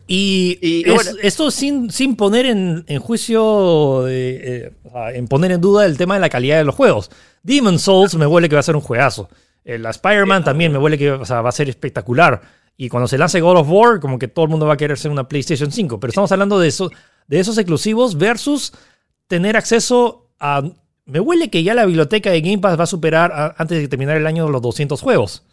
Y, 0.06 0.84
esto 1.22 1.50
sin, 1.50 1.90
sin 1.90 2.16
poner 2.16 2.46
en, 2.46 2.98
juicio, 2.98 4.08
eh, 4.08 4.72
en 5.14 5.28
poner 5.28 5.52
en 5.52 5.60
duda 5.60 5.86
el 5.86 5.96
tema 5.96 6.14
de 6.14 6.20
la 6.20 6.28
calidad 6.28 6.58
de 6.58 6.64
los 6.64 6.74
juegos. 6.74 7.10
Demon 7.42 7.78
Souls 7.78 8.14
me 8.14 8.26
huele 8.26 8.48
que 8.48 8.56
va 8.56 8.60
a 8.60 8.64
ser 8.64 8.76
un 8.76 8.82
juegazo. 8.82 9.28
El 9.64 9.86
Spider-Man 9.86 10.44
también 10.44 10.72
me 10.72 10.78
huele 10.78 10.98
que 10.98 11.10
va 11.10 11.48
a 11.48 11.52
ser 11.52 11.68
espectacular. 11.68 12.40
Y 12.76 12.88
cuando 12.88 13.06
se 13.06 13.18
lance 13.18 13.40
God 13.40 13.58
of 13.58 13.68
War, 13.70 14.00
como 14.00 14.18
que 14.18 14.28
todo 14.28 14.46
el 14.46 14.50
mundo 14.50 14.66
va 14.66 14.74
a 14.74 14.76
querer 14.76 14.98
ser 14.98 15.10
una 15.10 15.28
PlayStation 15.28 15.70
5. 15.70 16.00
Pero 16.00 16.10
estamos 16.10 16.32
hablando 16.32 16.58
de, 16.58 16.68
eso, 16.68 16.90
de 17.26 17.40
esos 17.40 17.58
exclusivos 17.58 18.16
versus 18.16 18.72
tener 19.26 19.56
acceso 19.56 20.30
a... 20.40 20.62
Me 21.04 21.20
huele 21.20 21.50
que 21.50 21.62
ya 21.62 21.74
la 21.74 21.84
biblioteca 21.84 22.30
de 22.30 22.40
Game 22.40 22.58
Pass 22.58 22.78
va 22.78 22.84
a 22.84 22.86
superar 22.86 23.54
antes 23.58 23.80
de 23.80 23.88
terminar 23.88 24.16
el 24.16 24.26
año 24.26 24.48
los 24.48 24.62
200 24.62 25.00
juegos. 25.00 25.44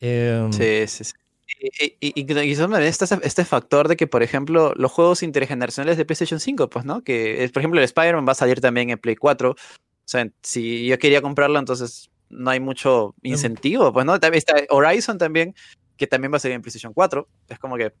Em, 0.00 0.52
sí, 0.52 0.84
sí, 0.86 1.04
sí. 1.04 1.12
Y, 1.46 1.96
y, 2.00 2.20
y, 2.20 2.52
este, 2.82 3.04
este 3.22 3.44
factor 3.44 3.88
de 3.88 3.96
que, 3.96 4.06
por 4.06 4.22
ejemplo, 4.22 4.72
los 4.76 4.90
juegos 4.90 5.22
intergeneracionales 5.22 5.96
de 5.96 6.04
PlayStation 6.04 6.40
5, 6.40 6.70
pues, 6.70 6.84
¿no? 6.84 7.02
Que, 7.02 7.48
por 7.52 7.60
ejemplo, 7.60 7.80
el 7.80 7.84
Spider-Man 7.84 8.26
va 8.26 8.32
a 8.32 8.36
salir 8.36 8.60
también 8.60 8.90
en 8.90 8.98
Play 8.98 9.16
4. 9.16 9.50
O 9.50 9.56
sea, 10.04 10.28
si 10.42 10.86
yo 10.86 10.98
quería 10.98 11.22
comprarlo, 11.22 11.58
entonces 11.58 12.10
no 12.30 12.50
hay 12.50 12.60
mucho 12.60 13.14
em. 13.22 13.32
incentivo, 13.32 13.92
pues, 13.92 14.06
¿no? 14.06 14.18
También 14.20 14.38
está 14.38 14.54
Horizon 14.70 15.18
también, 15.18 15.54
que 15.96 16.06
también 16.06 16.32
va 16.32 16.36
a 16.36 16.40
salir 16.40 16.54
en 16.54 16.62
PlayStation 16.62 16.92
4. 16.92 17.28
Es 17.48 17.58
como 17.58 17.76
que 17.76 17.92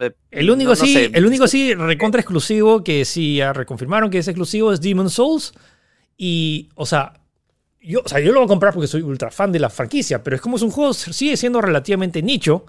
eh, 0.00 0.12
el 0.30 0.50
único 0.50 0.76
sí, 0.76 1.10
el 1.12 1.26
único 1.26 1.48
sí 1.48 1.74
recontra 1.74 2.20
exclusivo 2.20 2.84
que 2.84 3.04
sí 3.04 3.36
ya 3.36 3.52
reconfirmaron 3.52 4.10
que 4.10 4.18
es 4.18 4.28
exclusivo 4.28 4.72
es 4.72 4.80
Demon 4.80 5.10
Souls. 5.10 5.52
Y, 6.16 6.68
o 6.74 6.86
sea, 6.86 7.14
yo, 7.80 8.00
o 8.04 8.08
sea, 8.08 8.20
yo 8.20 8.32
lo 8.32 8.40
voy 8.40 8.46
a 8.46 8.48
comprar 8.48 8.72
porque 8.72 8.88
soy 8.88 9.02
ultra 9.02 9.30
fan 9.30 9.52
de 9.52 9.60
la 9.60 9.70
franquicia, 9.70 10.22
pero 10.22 10.36
es 10.36 10.42
como 10.42 10.56
es 10.56 10.62
un 10.62 10.70
juego, 10.70 10.92
sigue 10.92 11.36
siendo 11.36 11.60
relativamente 11.60 12.22
nicho 12.22 12.66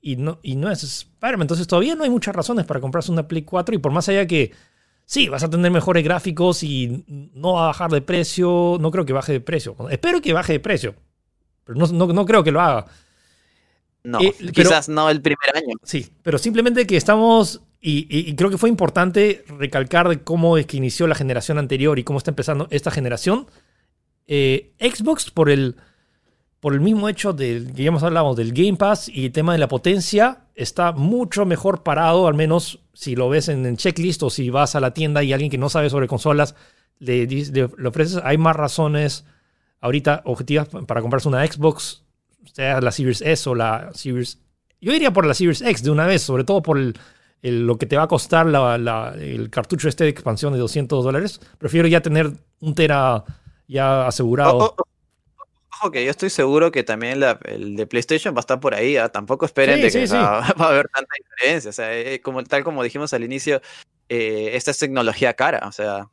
y 0.00 0.16
no, 0.16 0.38
y 0.42 0.56
no 0.56 0.70
es 0.70 0.82
Spider-Man. 0.82 1.42
Entonces 1.42 1.66
todavía 1.66 1.94
no 1.94 2.04
hay 2.04 2.10
muchas 2.10 2.34
razones 2.34 2.64
para 2.64 2.80
comprarse 2.80 3.12
una 3.12 3.28
Play 3.28 3.42
4 3.42 3.74
y 3.74 3.78
por 3.78 3.92
más 3.92 4.08
allá 4.08 4.26
que 4.26 4.52
sí, 5.04 5.28
vas 5.28 5.42
a 5.42 5.50
tener 5.50 5.70
mejores 5.70 6.04
gráficos 6.04 6.62
y 6.62 7.04
no 7.34 7.54
va 7.54 7.64
a 7.64 7.66
bajar 7.68 7.90
de 7.90 8.00
precio, 8.00 8.78
no 8.80 8.90
creo 8.90 9.04
que 9.04 9.12
baje 9.12 9.32
de 9.32 9.40
precio. 9.40 9.76
Espero 9.90 10.20
que 10.20 10.32
baje 10.32 10.54
de 10.54 10.60
precio, 10.60 10.94
pero 11.64 11.78
no, 11.78 11.86
no, 11.88 12.06
no 12.12 12.24
creo 12.24 12.44
que 12.44 12.52
lo 12.52 12.60
haga. 12.60 12.86
No, 14.02 14.20
eh, 14.20 14.34
quizás 14.54 14.88
no 14.88 15.10
el 15.10 15.20
primer 15.20 15.56
año. 15.56 15.76
Sí, 15.82 16.10
pero 16.22 16.38
simplemente 16.38 16.86
que 16.86 16.96
estamos, 16.96 17.60
y, 17.80 18.34
creo 18.34 18.50
que 18.50 18.58
fue 18.58 18.68
importante 18.68 19.44
recalcar 19.48 20.08
de 20.08 20.22
cómo 20.22 20.56
es 20.56 20.66
que 20.66 20.76
inició 20.76 21.06
la 21.06 21.14
generación 21.14 21.58
anterior 21.58 21.98
y 21.98 22.04
cómo 22.04 22.18
está 22.18 22.30
empezando 22.30 22.68
esta 22.70 22.90
generación. 22.90 23.46
Eh, 24.26 24.72
Xbox, 24.78 25.30
por 25.32 25.50
el, 25.50 25.76
por 26.60 26.74
el 26.74 26.80
mismo 26.80 27.08
hecho 27.08 27.32
del 27.32 27.72
que 27.72 27.82
ya 27.82 27.88
hemos 27.88 28.02
hablado 28.02 28.34
del 28.34 28.52
Game 28.52 28.76
Pass 28.76 29.08
y 29.08 29.26
el 29.26 29.32
tema 29.32 29.52
de 29.52 29.58
la 29.58 29.68
potencia, 29.68 30.44
está 30.54 30.92
mucho 30.92 31.46
mejor 31.46 31.82
parado, 31.82 32.26
al 32.26 32.34
menos 32.34 32.80
si 32.92 33.16
lo 33.16 33.28
ves 33.28 33.48
en 33.48 33.64
el 33.64 33.76
checklist 33.76 34.22
o 34.22 34.30
si 34.30 34.50
vas 34.50 34.74
a 34.76 34.80
la 34.80 34.92
tienda 34.92 35.22
y 35.22 35.32
alguien 35.32 35.50
que 35.50 35.58
no 35.58 35.70
sabe 35.70 35.88
sobre 35.88 36.06
consolas 36.06 36.54
le, 36.98 37.26
le 37.26 37.88
ofreces, 37.88 38.20
hay 38.22 38.36
más 38.36 38.54
razones 38.54 39.24
ahorita 39.80 40.22
objetivas 40.26 40.68
para 40.86 41.00
comprarse 41.00 41.28
una 41.28 41.46
Xbox 41.46 42.02
sea 42.52 42.80
la 42.80 42.92
Series 42.92 43.22
S 43.22 43.48
o 43.48 43.54
la 43.54 43.90
Series... 43.94 44.38
Yo 44.80 44.92
iría 44.92 45.12
por 45.12 45.26
la 45.26 45.34
Series 45.34 45.62
X 45.62 45.82
de 45.82 45.90
una 45.90 46.06
vez, 46.06 46.22
sobre 46.22 46.44
todo 46.44 46.62
por 46.62 46.78
lo 47.42 47.78
que 47.78 47.86
te 47.86 47.96
va 47.96 48.04
a 48.04 48.08
costar 48.08 48.46
el 49.18 49.50
cartucho 49.50 49.88
este 49.88 50.04
de 50.04 50.10
expansión 50.10 50.52
de 50.52 50.58
200 50.58 51.04
dólares. 51.04 51.40
Prefiero 51.58 51.86
ya 51.86 52.00
tener 52.00 52.32
un 52.60 52.74
tera 52.74 53.24
ya 53.68 54.06
asegurado. 54.06 54.74
Ojo, 55.82 55.92
oh, 55.94 55.98
yo 55.98 56.10
estoy 56.10 56.28
seguro 56.28 56.70
que 56.70 56.82
también 56.82 57.22
el 57.44 57.76
de 57.76 57.86
PlayStation 57.86 58.34
va 58.34 58.38
a 58.38 58.40
estar 58.40 58.60
por 58.60 58.74
ahí. 58.74 58.96
¿ah? 58.96 59.08
Tampoco 59.08 59.46
esperen 59.46 59.80
que 59.80 60.06
Va, 60.12 60.40
a 60.40 60.68
haber 60.68 60.88
tanta 60.88 61.14
diferencia. 61.16 61.70
O 61.70 61.72
sea, 61.72 61.96
eh, 61.96 62.20
como, 62.20 62.44
tal 62.44 62.64
como 62.64 62.82
dijimos 62.82 63.14
al 63.14 63.24
inicio, 63.24 63.62
eh, 64.08 64.50
esta 64.52 64.72
es 64.72 64.78
tecnología 64.78 65.34
cara. 65.34 65.66
O 65.66 65.72
sea, 65.72 66.10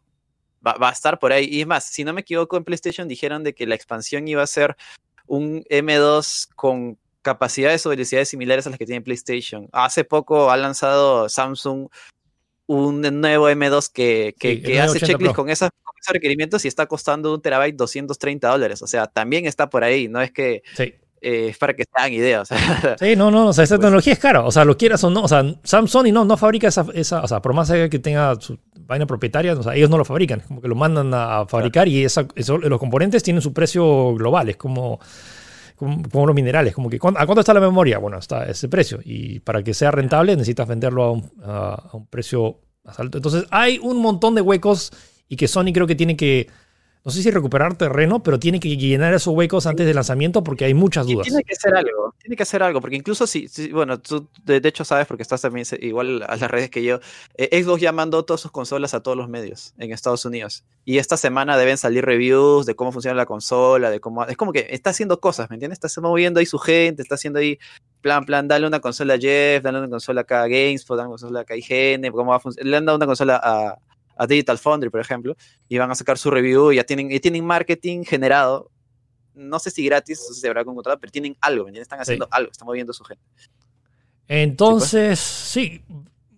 va, 0.65 0.73
va, 0.76 0.89
a 0.89 0.94
estar 0.94 1.19
por 1.19 1.34
ahí. 1.34 1.49
Y 1.52 1.61
es 1.61 1.68
más, 1.68 1.84
si 1.85 2.06
no 2.06 2.14
me 2.14 2.22
equivoco, 2.22 2.56
en 2.56 2.64
PlayStation 2.64 3.07
dijeron 3.07 3.44
de 3.44 3.53
que 3.53 3.68
la 3.68 3.76
expansión 3.76 4.27
iba 4.27 4.41
a 4.41 4.48
ser 4.48 4.77
un 5.26 5.64
M2 5.69 6.48
con 6.56 6.98
capacidades 7.22 7.85
o 7.85 7.89
velocidades 7.89 8.30
similares 8.30 8.68
a 8.68 8.69
las 8.69 8.80
que 8.80 8.85
tiene 8.85 9.02
PlayStation. 9.02 9.68
Hace 9.73 10.06
poco 10.06 10.49
ha 10.49 10.56
lanzado 10.56 11.27
Samsung 11.27 11.89
un 12.68 13.02
nuevo 13.02 13.49
M2 13.49 13.91
que, 13.91 14.35
que, 14.38 14.80
hace 14.80 14.99
checklist 14.99 15.35
con, 15.35 15.49
esos 15.49 15.69
requerimientos 16.10 16.64
y 16.65 16.68
está 16.68 16.85
costando 16.85 17.34
un 17.34 17.41
terabyte 17.41 17.76
230 17.76 18.48
dólares. 18.48 18.81
O 18.81 18.88
sea, 18.88 19.07
también 19.07 19.45
está 19.45 19.69
por 19.69 19.84
ahí. 19.84 20.07
No 20.07 20.22
es 20.22 20.31
que 20.31 20.61
eh, 21.22 21.48
es 21.49 21.57
para 21.57 21.73
que 21.73 21.84
se 21.84 21.89
hagan 21.94 22.14
ideas. 22.14 22.49
sí, 22.99 23.15
no, 23.15 23.31
no, 23.31 23.48
o 23.48 23.53
sea, 23.53 23.64
esa 23.64 23.76
pues 23.76 23.81
tecnología 23.81 24.14
es 24.14 24.19
cara. 24.19 24.44
O 24.45 24.52
sea, 24.52 24.65
lo 24.65 24.77
quieras 24.77 25.03
o 25.03 25.10
no. 25.10 25.23
O 25.23 25.27
sea, 25.27 25.44
Samsung 25.64 26.07
y 26.07 26.11
no, 26.11 26.26
no 26.26 26.38
fabrica 26.38 26.68
esa, 26.68 26.85
esa, 26.94 27.22
o 27.22 27.27
sea, 27.27 27.41
por 27.41 27.53
más 27.53 27.72
que 27.72 27.99
tenga 27.99 28.35
su 28.39 28.60
vaina 28.88 29.06
propietaria, 29.06 29.53
o 29.53 29.64
sea, 29.64 29.76
ellos 29.76 29.89
no 29.89 29.98
lo 29.98 30.06
fabrican, 30.06 30.39
como 30.41 30.61
que 30.61 30.68
lo 30.68 30.76
mandan 30.76 31.14
a 31.14 31.45
fabricar 31.45 31.88
y 31.88 32.06
esa, 32.06 32.26
los 32.35 32.80
componentes 32.80 33.22
tienen 33.22 33.41
su 33.41 33.53
precio 33.53 34.15
global, 34.15 34.49
es 34.49 34.57
como, 34.57 34.99
como, 35.78 36.26
los 36.26 36.36
minerales, 36.36 36.74
como 36.74 36.90
que 36.90 36.98
¿a 36.98 36.99
cuánto 36.99 37.40
está 37.40 37.54
la 37.54 37.60
memoria? 37.60 37.99
Bueno, 37.99 38.18
está 38.18 38.45
ese 38.45 38.68
precio 38.68 38.99
y 39.04 39.40
para 39.40 39.64
que 39.64 39.74
sea 39.74 39.91
rentable 39.91 40.36
necesitas 40.36 40.68
venderlo 40.68 41.04
a 41.04 41.12
un, 41.12 41.32
a 41.44 41.90
un 41.94 42.08
precio 42.08 42.60
más 42.84 42.99
alto. 42.99 43.18
Entonces 43.20 43.45
hay 43.52 43.80
un 43.82 44.02
montón 44.02 44.36
de 44.36 44.41
huecos 44.41 44.91
y 45.30 45.36
que 45.36 45.48
Sony 45.48 45.72
creo 45.74 45.88
que 45.88 45.95
tiene 45.95 46.18
que 46.18 46.48
no 47.08 47.14
sé 47.14 47.24
si 47.24 47.32
recuperar 47.32 47.78
terreno, 47.78 48.22
pero 48.22 48.38
tiene 48.38 48.60
que 48.60 48.76
llenar 48.76 49.14
esos 49.14 49.34
huecos 49.34 49.66
antes 49.66 49.86
del 49.86 49.96
lanzamiento 49.96 50.44
porque 50.44 50.66
hay 50.66 50.74
muchas 50.74 51.08
dudas. 51.08 51.26
Tiene 51.26 51.42
que 51.42 51.54
hacer 51.54 51.74
algo, 51.74 52.14
tiene 52.20 52.36
que 52.36 52.44
hacer 52.44 52.62
algo, 52.62 52.82
porque 52.82 52.98
incluso 52.98 53.26
si, 53.26 53.48
bueno, 53.72 54.02
tú 54.02 54.28
de, 54.44 54.58
hecho 54.58 54.84
sabes 54.84 55.08
porque 55.08 55.24
estás 55.24 55.40
también 55.40 55.66
igual 55.80 56.22
a 56.28 56.36
las 56.36 56.52
redes 56.52 56.70
que 56.70 56.84
yo, 56.84 57.00
eh, 57.38 57.64
Xbox 57.64 57.80
ya 57.80 57.94
mandó 57.94 58.26
todas 58.26 58.42
sus 58.42 58.52
consolas 58.52 58.94
a 58.94 59.00
todos 59.00 59.16
los 59.16 59.30
medios 59.30 59.74
en 59.78 59.94
Estados 59.94 60.26
Unidos. 60.26 60.66
Y 60.84 60.98
esta 60.98 61.16
semana 61.16 61.58
deben 61.58 61.78
salir 61.78 62.04
reviews 62.04 62.66
de 62.66 62.76
cómo 62.76 62.92
funciona 62.92 63.16
la 63.16 63.26
consola, 63.26 63.90
de 63.90 64.02
cómo... 64.02 64.26
Es 64.26 64.36
como 64.36 64.52
que 64.52 64.68
está 64.72 64.90
haciendo 64.90 65.22
cosas, 65.22 65.50
¿me 65.50 65.56
entiendes? 65.56 65.80
Está 65.82 66.02
moviendo 66.02 66.42
ahí 66.42 66.46
su 66.46 66.60
gente, 66.60 67.04
está 67.04 67.16
haciendo 67.16 67.40
ahí 67.40 67.58
plan, 68.02 68.26
plan, 68.26 68.50
dale 68.50 68.68
una 68.68 68.82
consola 68.82 69.14
a 69.14 69.18
Jeff, 69.18 69.64
dale 69.64 69.80
una 69.80 69.90
consola 69.90 70.22
acá 70.22 70.44
a 70.44 70.48
GameSpot, 70.50 70.98
dale 70.98 71.08
una 71.08 71.14
consola 71.14 71.40
acá 71.40 71.54
a 71.54 71.58
IGN, 71.58 72.12
cómo 72.12 72.32
va 72.32 72.36
a 72.36 72.40
funcionar. 72.42 72.70
Le 72.70 72.76
han 72.76 72.86
dado 72.86 72.98
una 72.98 73.06
consola 73.06 73.40
a, 73.42 73.78
a 74.18 74.27
Digital 74.27 74.57
Foundry, 74.57 74.89
por 74.89 74.99
ejemplo, 74.99 75.35
y 75.68 75.77
van 75.77 75.91
a 75.91 75.95
sacar 75.95 76.18
su 76.18 76.31
review, 76.31 76.72
y 76.72 76.77
ya 76.77 76.84
tienen, 76.84 77.11
y 77.11 77.19
tienen 77.19 77.45
marketing 77.45 78.03
generado, 78.03 78.72
no 79.34 79.60
sé 79.60 79.72
si 79.72 79.85
gratis, 79.85 80.23
no 80.27 80.34
sé 80.34 80.41
si 80.41 80.48
habrá 80.48 80.65
contratado, 80.65 80.99
pero 80.99 81.11
tienen 81.11 81.38
algo, 81.41 81.68
están 81.68 81.99
haciendo 81.99 82.27
algo, 82.31 82.52
están 82.52 82.65
moviendo 82.65 82.94
su 82.94 83.03
gente. 83.03 83.23
Entonces, 84.27 85.19
sí, 85.19 85.81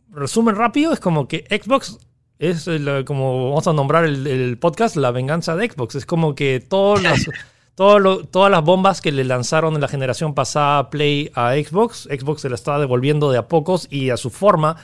resumen 0.09 0.55
rápido, 0.55 0.93
es 0.93 0.99
como 0.99 1.27
que 1.27 1.45
Xbox 1.49 1.97
es 2.39 2.69
como 3.05 3.49
vamos 3.49 3.67
a 3.67 3.73
nombrar 3.73 4.05
el, 4.05 4.57
podcast 4.59 4.95
La 4.95 5.11
venganza 5.11 5.57
de 5.57 5.69
Xbox. 5.69 5.95
Es 5.95 6.05
como 6.05 6.35
que 6.35 6.61
todas 6.61 7.03
las, 7.03 7.25
todas 7.75 8.51
las 8.51 8.63
bombas 8.63 9.01
que 9.01 9.11
le 9.11 9.25
lanzaron 9.25 9.75
en 9.75 9.81
la 9.81 9.89
generación 9.89 10.33
pasada 10.33 10.89
Play 10.89 11.31
a 11.35 11.55
Xbox, 11.55 12.03
Xbox 12.03 12.41
se 12.41 12.49
la 12.49 12.55
está 12.55 12.79
devolviendo 12.79 13.29
de 13.29 13.37
a 13.37 13.47
pocos 13.49 13.87
y 13.91 14.09
a 14.09 14.17
su 14.17 14.29
forma 14.29 14.77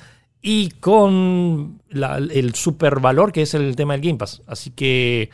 y 0.47 0.69
con 0.79 1.81
el 1.89 2.53
super 2.53 2.99
valor 2.99 3.31
que 3.31 3.41
es 3.41 3.55
el 3.55 3.75
tema 3.75 3.93
del 3.93 4.01
Game 4.01 4.19
Pass. 4.19 4.43
Así 4.45 4.69
que 4.69 5.31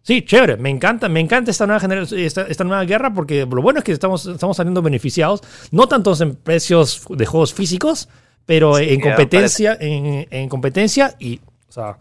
sí, 0.00 0.22
chévere, 0.22 0.56
me 0.56 0.70
encanta, 0.70 1.10
me 1.10 1.20
encanta 1.20 1.50
esta 1.50 1.66
nueva 1.66 1.78
generación, 1.78 2.18
esta, 2.18 2.64
nueva 2.64 2.82
guerra 2.86 3.12
porque 3.12 3.44
lo 3.44 3.60
bueno 3.60 3.80
es 3.80 3.84
que 3.84 3.92
estamos, 3.92 4.24
estamos 4.24 4.56
saliendo 4.56 4.80
beneficiados, 4.80 5.42
no 5.72 5.86
tanto 5.88 6.14
en 6.22 6.36
precios 6.36 7.04
de 7.10 7.26
juegos 7.26 7.52
físicos, 7.52 8.08
pero 8.46 8.78
en 8.78 8.98
competencia, 8.98 9.76
en, 9.78 10.48
competencia 10.48 11.14
y, 11.18 11.38
o 11.68 11.72
sea, 11.72 11.98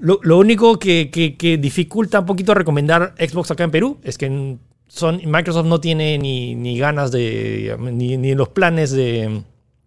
lo, 0.00 0.36
único 0.36 0.80
que, 0.80 1.12
que, 1.12 1.58
dificulta 1.58 2.18
un 2.18 2.26
poquito 2.26 2.54
recomendar 2.54 3.14
Xbox 3.20 3.52
acá 3.52 3.62
en 3.62 3.70
Perú 3.70 4.00
es 4.02 4.18
que 4.18 4.56
son, 4.88 5.20
Microsoft 5.24 5.66
no 5.66 5.78
tiene 5.78 6.18
ni, 6.18 6.56
ni 6.56 6.76
ganas 6.76 7.12
de, 7.12 7.76
ni, 7.78 8.16
ni 8.16 8.34
los 8.34 8.48
planes 8.48 8.90
de 8.90 9.44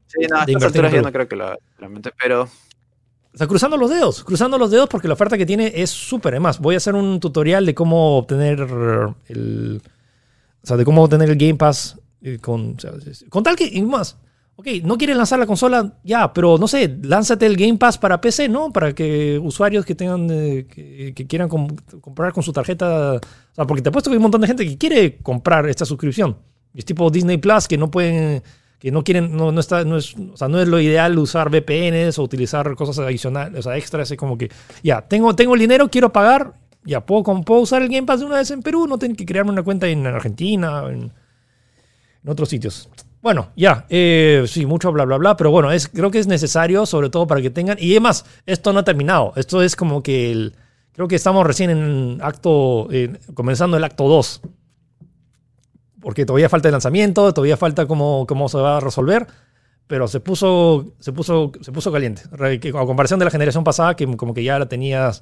Sí, 0.08 0.26
no, 0.30 0.38
a 0.38 0.44
estas 0.44 0.64
alturas 0.64 0.94
yo 0.94 1.02
no 1.02 1.12
creo 1.12 1.28
que 1.28 1.36
lo 1.36 1.58
realmente, 1.78 2.12
pero. 2.22 2.44
O 2.44 3.38
sea, 3.38 3.46
cruzando 3.46 3.78
los 3.78 3.90
dedos, 3.90 4.24
cruzando 4.24 4.58
los 4.58 4.72
dedos 4.72 4.90
porque 4.90 5.08
la 5.08 5.14
oferta 5.14 5.38
que 5.38 5.46
tiene 5.46 5.72
es 5.76 5.90
súper. 5.90 6.34
Además, 6.34 6.60
voy 6.60 6.76
a 6.76 6.78
hacer 6.78 6.96
un 6.96 7.20
tutorial 7.20 7.66
de 7.66 7.76
cómo 7.76 8.18
obtener 8.18 8.60
el. 9.28 9.82
O 10.64 10.68
sea, 10.68 10.78
de 10.78 10.86
cómo 10.86 11.04
obtener 11.04 11.30
el 11.30 11.38
Game 11.38 11.56
Pass 11.56 12.00
eh, 12.22 12.40
con, 12.40 12.76
con 13.30 13.44
tal 13.44 13.56
que. 13.56 13.66
Y 13.66 13.82
más. 13.84 14.18
Ok, 14.60 14.68
no 14.84 14.98
quieres 14.98 15.16
lanzar 15.16 15.38
la 15.38 15.46
consola, 15.46 16.00
ya, 16.04 16.34
pero 16.34 16.58
no 16.58 16.68
sé, 16.68 16.98
lánzate 17.04 17.46
el 17.46 17.56
Game 17.56 17.78
Pass 17.78 18.00
para 18.00 18.20
PC, 18.20 18.50
¿no? 18.50 18.74
Para 18.74 18.92
que 18.92 19.38
usuarios 19.38 19.86
que 19.86 19.94
tengan, 19.94 20.28
eh, 20.32 20.66
que, 21.16 21.28
quieran 21.28 21.48
comprar 21.48 22.34
con 22.34 22.42
su 22.42 22.52
tarjeta. 22.52 23.18
O 23.18 23.20
sea, 23.54 23.68
porque 23.68 23.84
te 23.84 23.90
apuesto 23.90 24.10
que 24.10 24.16
hay 24.16 24.18
un 24.18 24.24
montón 24.24 24.42
de 24.42 24.48
gente 24.48 24.66
que 24.66 24.76
quiere 24.76 25.18
comprar 25.18 25.70
esta 25.70 25.86
suscripción. 25.86 26.38
Es 26.74 26.86
tipo 26.86 27.08
Disney 27.12 27.38
Plus 27.38 27.68
que 27.68 27.78
no 27.78 27.92
pueden 27.92 28.42
que 28.80 28.92
no 28.92 29.04
quieren, 29.04 29.36
no, 29.36 29.52
no, 29.52 29.60
está, 29.60 29.84
no, 29.84 29.98
es, 29.98 30.16
o 30.16 30.38
sea, 30.38 30.48
no 30.48 30.60
es 30.60 30.68
lo 30.68 30.80
ideal 30.80 31.18
usar 31.18 31.50
VPNs 31.50 32.20
o 32.20 32.24
utilizar 32.24 32.76
cosas 32.76 33.00
adicionales, 33.00 33.60
o 33.60 33.62
sea, 33.64 33.78
extras, 33.78 34.12
es 34.12 34.18
como 34.18 34.38
que, 34.38 34.52
ya, 34.84 35.02
tengo, 35.02 35.36
tengo 35.36 35.56
el 35.56 35.62
dinero, 35.62 35.90
quiero 35.90 36.12
pagar, 36.12 36.54
ya, 36.84 37.06
puedo, 37.06 37.24
puedo 37.42 37.62
usar 37.62 37.82
el 37.82 37.90
Game 37.90 38.06
Pass 38.06 38.20
de 38.20 38.28
una 38.28 38.38
vez 38.38 38.52
en 38.52 38.62
Perú, 38.62 38.88
no 38.88 39.00
tengo 39.00 39.16
que 39.16 39.26
crearme 39.26 39.52
una 39.52 39.64
cuenta 39.64 39.88
en 39.88 40.06
Argentina, 40.06 40.84
en, 40.90 41.12
en 42.24 42.30
otros 42.30 42.50
sitios. 42.50 42.90
Bueno, 43.22 43.50
ya, 43.56 43.86
eh, 43.90 44.46
sí, 44.48 44.66
mucho 44.68 44.92
bla, 44.92 45.06
bla, 45.06 45.18
bla, 45.18 45.36
pero 45.36 45.50
bueno, 45.50 45.72
es, 45.72 45.88
creo 45.88 46.12
que 46.12 46.20
es 46.20 46.28
necesario, 46.28 46.86
sobre 46.86 47.10
todo 47.10 47.26
para 47.26 47.42
que 47.42 47.50
tengan, 47.50 47.78
y 47.80 47.92
además, 47.92 48.26
esto 48.46 48.74
no 48.74 48.80
ha 48.80 48.84
terminado, 48.84 49.34
esto 49.36 49.64
es 49.64 49.76
como 49.76 50.04
que 50.04 50.32
el, 50.32 50.54
creo 50.94 51.08
que 51.08 51.16
estamos 51.16 51.46
recién 51.46 51.72
en 51.72 52.20
acto, 52.22 52.88
comenzando 53.34 53.76
el 53.76 53.84
acto 53.84 54.08
2 54.08 54.42
porque 56.08 56.26
todavía 56.26 56.48
falta 56.48 56.70
el 56.70 56.72
lanzamiento, 56.72 57.34
todavía 57.34 57.58
falta 57.58 57.86
cómo, 57.86 58.26
cómo 58.26 58.48
se 58.48 58.58
va 58.58 58.78
a 58.78 58.80
resolver. 58.80 59.28
pero 59.88 60.08
se 60.08 60.22
puso, 60.22 60.94
se 61.00 61.12
puso, 61.12 61.52
se 61.60 61.74
puso 61.74 61.92
caliente. 61.92 62.22
A 62.32 62.86
comparación 62.86 63.20
de 63.20 63.26
la 63.26 63.32
generación 63.32 63.66
pasada, 63.66 63.94
que 63.98 64.08
como 64.16 64.34
que 64.34 64.42
ya 64.42 64.58
la 64.58 64.70
tenías, 64.70 65.22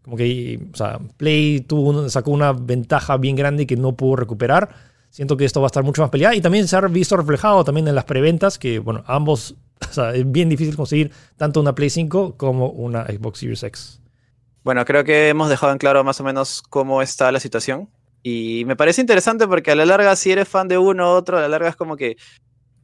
como 0.00 0.16
que, 0.16 0.60
o 0.72 0.76
sea, 0.76 1.00
Play 1.16 1.62
tuvo, 1.62 2.08
sacó 2.08 2.30
una 2.30 2.52
ventaja 2.52 3.16
bien 3.16 3.34
grande 3.34 3.66
que 3.66 3.74
no 3.74 3.96
pudo 3.96 4.14
recuperar. 4.14 4.68
Siento 5.10 5.36
que 5.36 5.44
esto 5.44 5.60
va 5.60 5.66
a 5.66 5.72
estar 5.74 5.82
mucho 5.82 6.02
más 6.02 6.10
peleado 6.12 6.36
y 6.36 6.40
también 6.40 6.68
se 6.68 6.76
ha 6.76 6.80
visto 6.82 7.16
reflejado 7.16 7.64
también 7.64 7.88
en 7.88 7.96
las 7.96 8.04
preventas, 8.04 8.60
que, 8.60 8.78
bueno, 8.78 9.02
ambos, 9.08 9.56
o 9.90 9.92
sea, 9.92 10.14
es 10.14 10.30
bien 10.30 10.48
difícil 10.48 10.76
conseguir 10.76 11.10
tanto 11.36 11.60
una 11.60 11.74
Play 11.74 11.90
5 11.90 12.36
como 12.36 12.68
una 12.68 13.06
Xbox 13.06 13.40
Series 13.40 13.64
X. 13.64 14.00
Bueno, 14.62 14.84
creo 14.84 15.02
que 15.02 15.30
hemos 15.30 15.48
dejado 15.48 15.72
en 15.72 15.78
claro 15.78 16.04
más 16.04 16.20
o 16.20 16.22
menos 16.22 16.62
cómo 16.62 17.02
está 17.02 17.32
la 17.32 17.40
situación. 17.40 17.88
Y 18.22 18.64
me 18.66 18.76
parece 18.76 19.00
interesante 19.00 19.48
porque 19.48 19.72
a 19.72 19.74
la 19.74 19.84
larga, 19.84 20.14
si 20.16 20.30
eres 20.30 20.48
fan 20.48 20.68
de 20.68 20.78
uno 20.78 21.12
u 21.12 21.16
otro, 21.16 21.38
a 21.38 21.40
la 21.40 21.48
larga 21.48 21.68
es 21.68 21.76
como 21.76 21.96
que 21.96 22.16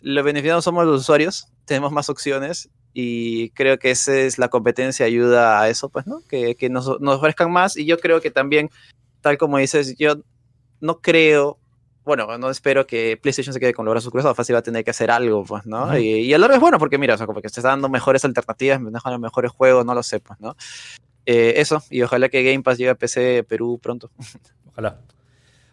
los 0.01 0.25
beneficiados 0.25 0.65
somos 0.65 0.85
los 0.87 1.03
usuarios, 1.03 1.49
tenemos 1.65 1.93
más 1.93 2.09
opciones 2.09 2.71
y 2.93 3.51
creo 3.51 3.79
que 3.79 3.91
esa 3.91 4.17
es 4.17 4.39
la 4.39 4.49
competencia, 4.49 5.07
ayuda 5.07 5.61
a 5.61 5.69
eso, 5.69 5.89
pues, 5.89 6.07
¿no? 6.07 6.21
Que, 6.29 6.55
que 6.57 6.69
nos, 6.69 7.01
nos, 7.01 7.17
ofrezcan 7.17 7.53
más 7.53 7.77
y 7.77 7.85
yo 7.85 7.99
creo 7.99 8.21
que 8.21 8.31
también, 8.31 8.71
tal 9.21 9.39
como 9.39 9.59
dices, 9.59 9.97
yo 9.97 10.17
no 10.81 11.01
creo, 11.01 11.59
bueno, 12.05 12.39
no 12.39 12.51
espero 12.51 12.87
que 12.87 13.17
PlayStation 13.21 13.53
se 13.53 13.61
quede 13.61 13.75
con 13.75 13.85
los 13.85 13.93
brazos 13.93 14.11
cruzados, 14.11 14.37
fácil 14.37 14.55
va 14.55 14.61
a 14.61 14.63
tener 14.63 14.85
que 14.85 14.91
hacer 14.91 15.11
algo, 15.11 15.45
pues, 15.45 15.67
¿no? 15.67 15.85
Uh 15.85 15.91
-huh. 15.91 16.03
y, 16.03 16.09
y, 16.23 16.35
a 16.35 16.39
la 16.39 16.43
larga 16.43 16.57
es 16.57 16.61
bueno 16.61 16.79
porque, 16.79 16.99
mira, 16.99 17.15
o 17.15 17.19
sea, 17.19 17.27
como 17.27 17.41
que 17.41 17.49
se 17.49 17.61
está 17.61 17.69
dando 17.69 17.89
mejores 17.89 18.25
alternativas, 18.25 18.81
me 18.81 18.91
dejan 18.91 19.13
los 19.13 19.21
mejores 19.21 19.53
juegos, 19.53 19.85
no 19.85 19.95
lo 19.95 20.03
sé, 20.03 20.19
pues, 20.21 20.41
¿no? 20.41 20.57
Eh, 21.27 21.61
eso, 21.61 21.83
y 21.91 22.01
ojalá 22.03 22.31
que 22.31 22.43
Game 22.43 22.63
Pass 22.63 22.79
llegue 22.79 22.91
a 22.91 22.95
PC 22.95 23.45
Perú 23.45 23.79
pronto. 23.83 24.11
Ojalá. 24.73 24.99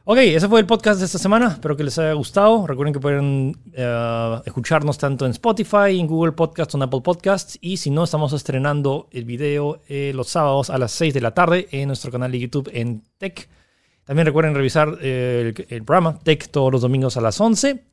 Ok, 0.07 0.19
ese 0.19 0.47
fue 0.47 0.59
el 0.59 0.67
podcast 0.67 0.99
de 0.99 1.07
esta 1.07 1.17
semana. 1.17 1.47
Espero 1.53 1.75
que 1.75 1.83
les 1.83 1.97
haya 1.97 2.13
gustado. 2.13 2.67
Recuerden 2.67 2.93
que 2.93 2.99
pueden 2.99 3.57
uh, 3.75 4.39
escucharnos 4.45 4.99
tanto 4.99 5.25
en 5.25 5.31
Spotify, 5.31 5.99
en 5.99 6.05
Google 6.05 6.33
Podcasts 6.33 6.75
o 6.75 6.77
en 6.77 6.83
Apple 6.83 7.01
Podcasts. 7.01 7.57
Y 7.59 7.77
si 7.77 7.89
no, 7.89 8.03
estamos 8.03 8.31
estrenando 8.31 9.07
el 9.09 9.25
video 9.25 9.81
eh, 9.87 10.11
los 10.13 10.27
sábados 10.27 10.69
a 10.69 10.77
las 10.77 10.91
6 10.91 11.11
de 11.11 11.21
la 11.21 11.33
tarde 11.33 11.67
en 11.71 11.87
nuestro 11.87 12.11
canal 12.11 12.31
de 12.31 12.39
YouTube 12.39 12.69
en 12.71 13.01
Tech. 13.17 13.49
También 14.03 14.27
recuerden 14.27 14.53
revisar 14.53 14.95
eh, 15.01 15.55
el, 15.69 15.83
programa 15.83 16.19
Tech 16.19 16.49
todos 16.49 16.71
los 16.71 16.83
domingos 16.83 17.17
a 17.17 17.21
las 17.21 17.41
11. 17.41 17.83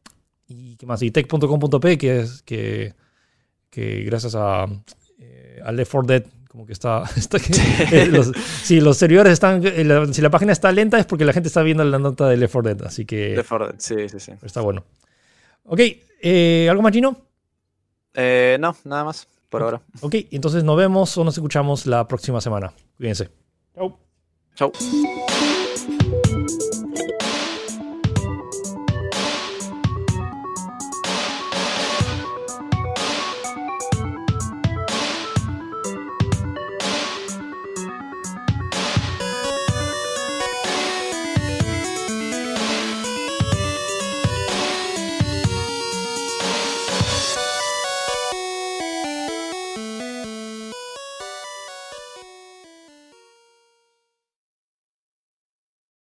Y 0.49 0.77
qué 0.77 0.85
más, 0.85 1.01
y 1.01 1.11
tech.com.p, 1.13 1.97
que 1.97 2.21
es 2.21 2.43
que, 2.43 2.95
que 3.71 4.03
gracias 4.03 4.35
a, 4.35 4.67
eh, 5.19 5.63
a 5.65 5.73
Left 5.73 5.91
4 5.91 6.07
Dead 6.07 6.25
como 6.53 6.67
que 6.67 6.75
está, 6.75 7.05
está 7.17 7.39
que, 7.41 8.07
los, 8.09 8.31
si 8.63 8.83
los 8.83 8.99
servidores 8.99 9.33
están 9.33 9.63
si 10.13 10.21
la 10.21 10.31
página 10.31 10.53
está 10.53 10.71
lenta 10.71 10.99
es 10.99 11.07
porque 11.07 11.25
la 11.25 11.33
gente 11.33 11.49
está 11.49 11.63
viendo 11.63 11.83
la 11.83 11.99
nota 11.99 12.29
de 12.29 12.37
Left 12.37 12.53
4 12.53 12.75
Dead 12.75 12.87
así 12.87 13.07
que 13.07 13.35
Left 13.35 13.49
4 13.49 13.67
Dead, 13.69 13.77
sí, 13.79 14.09
sí, 14.11 14.21
sí. 14.21 14.33
está 14.43 14.61
bueno. 14.61 14.85
Ok 15.65 15.81
eh, 16.21 16.69
algo 16.71 16.83
más 16.83 16.93
Gino 16.93 17.17
eh, 18.13 18.59
no 18.61 18.77
nada 18.85 19.05
más 19.05 19.27
por 19.49 19.63
okay. 19.63 19.75
ahora. 19.77 19.83
Ok 20.03 20.15
entonces 20.31 20.63
nos 20.63 20.77
vemos 20.77 21.17
o 21.17 21.25
nos 21.25 21.35
escuchamos 21.35 21.87
la 21.87 22.07
próxima 22.07 22.43
semana. 22.43 22.75
Cuídense. 22.99 23.31
Chau. 23.75 23.99
Chau 24.55 24.73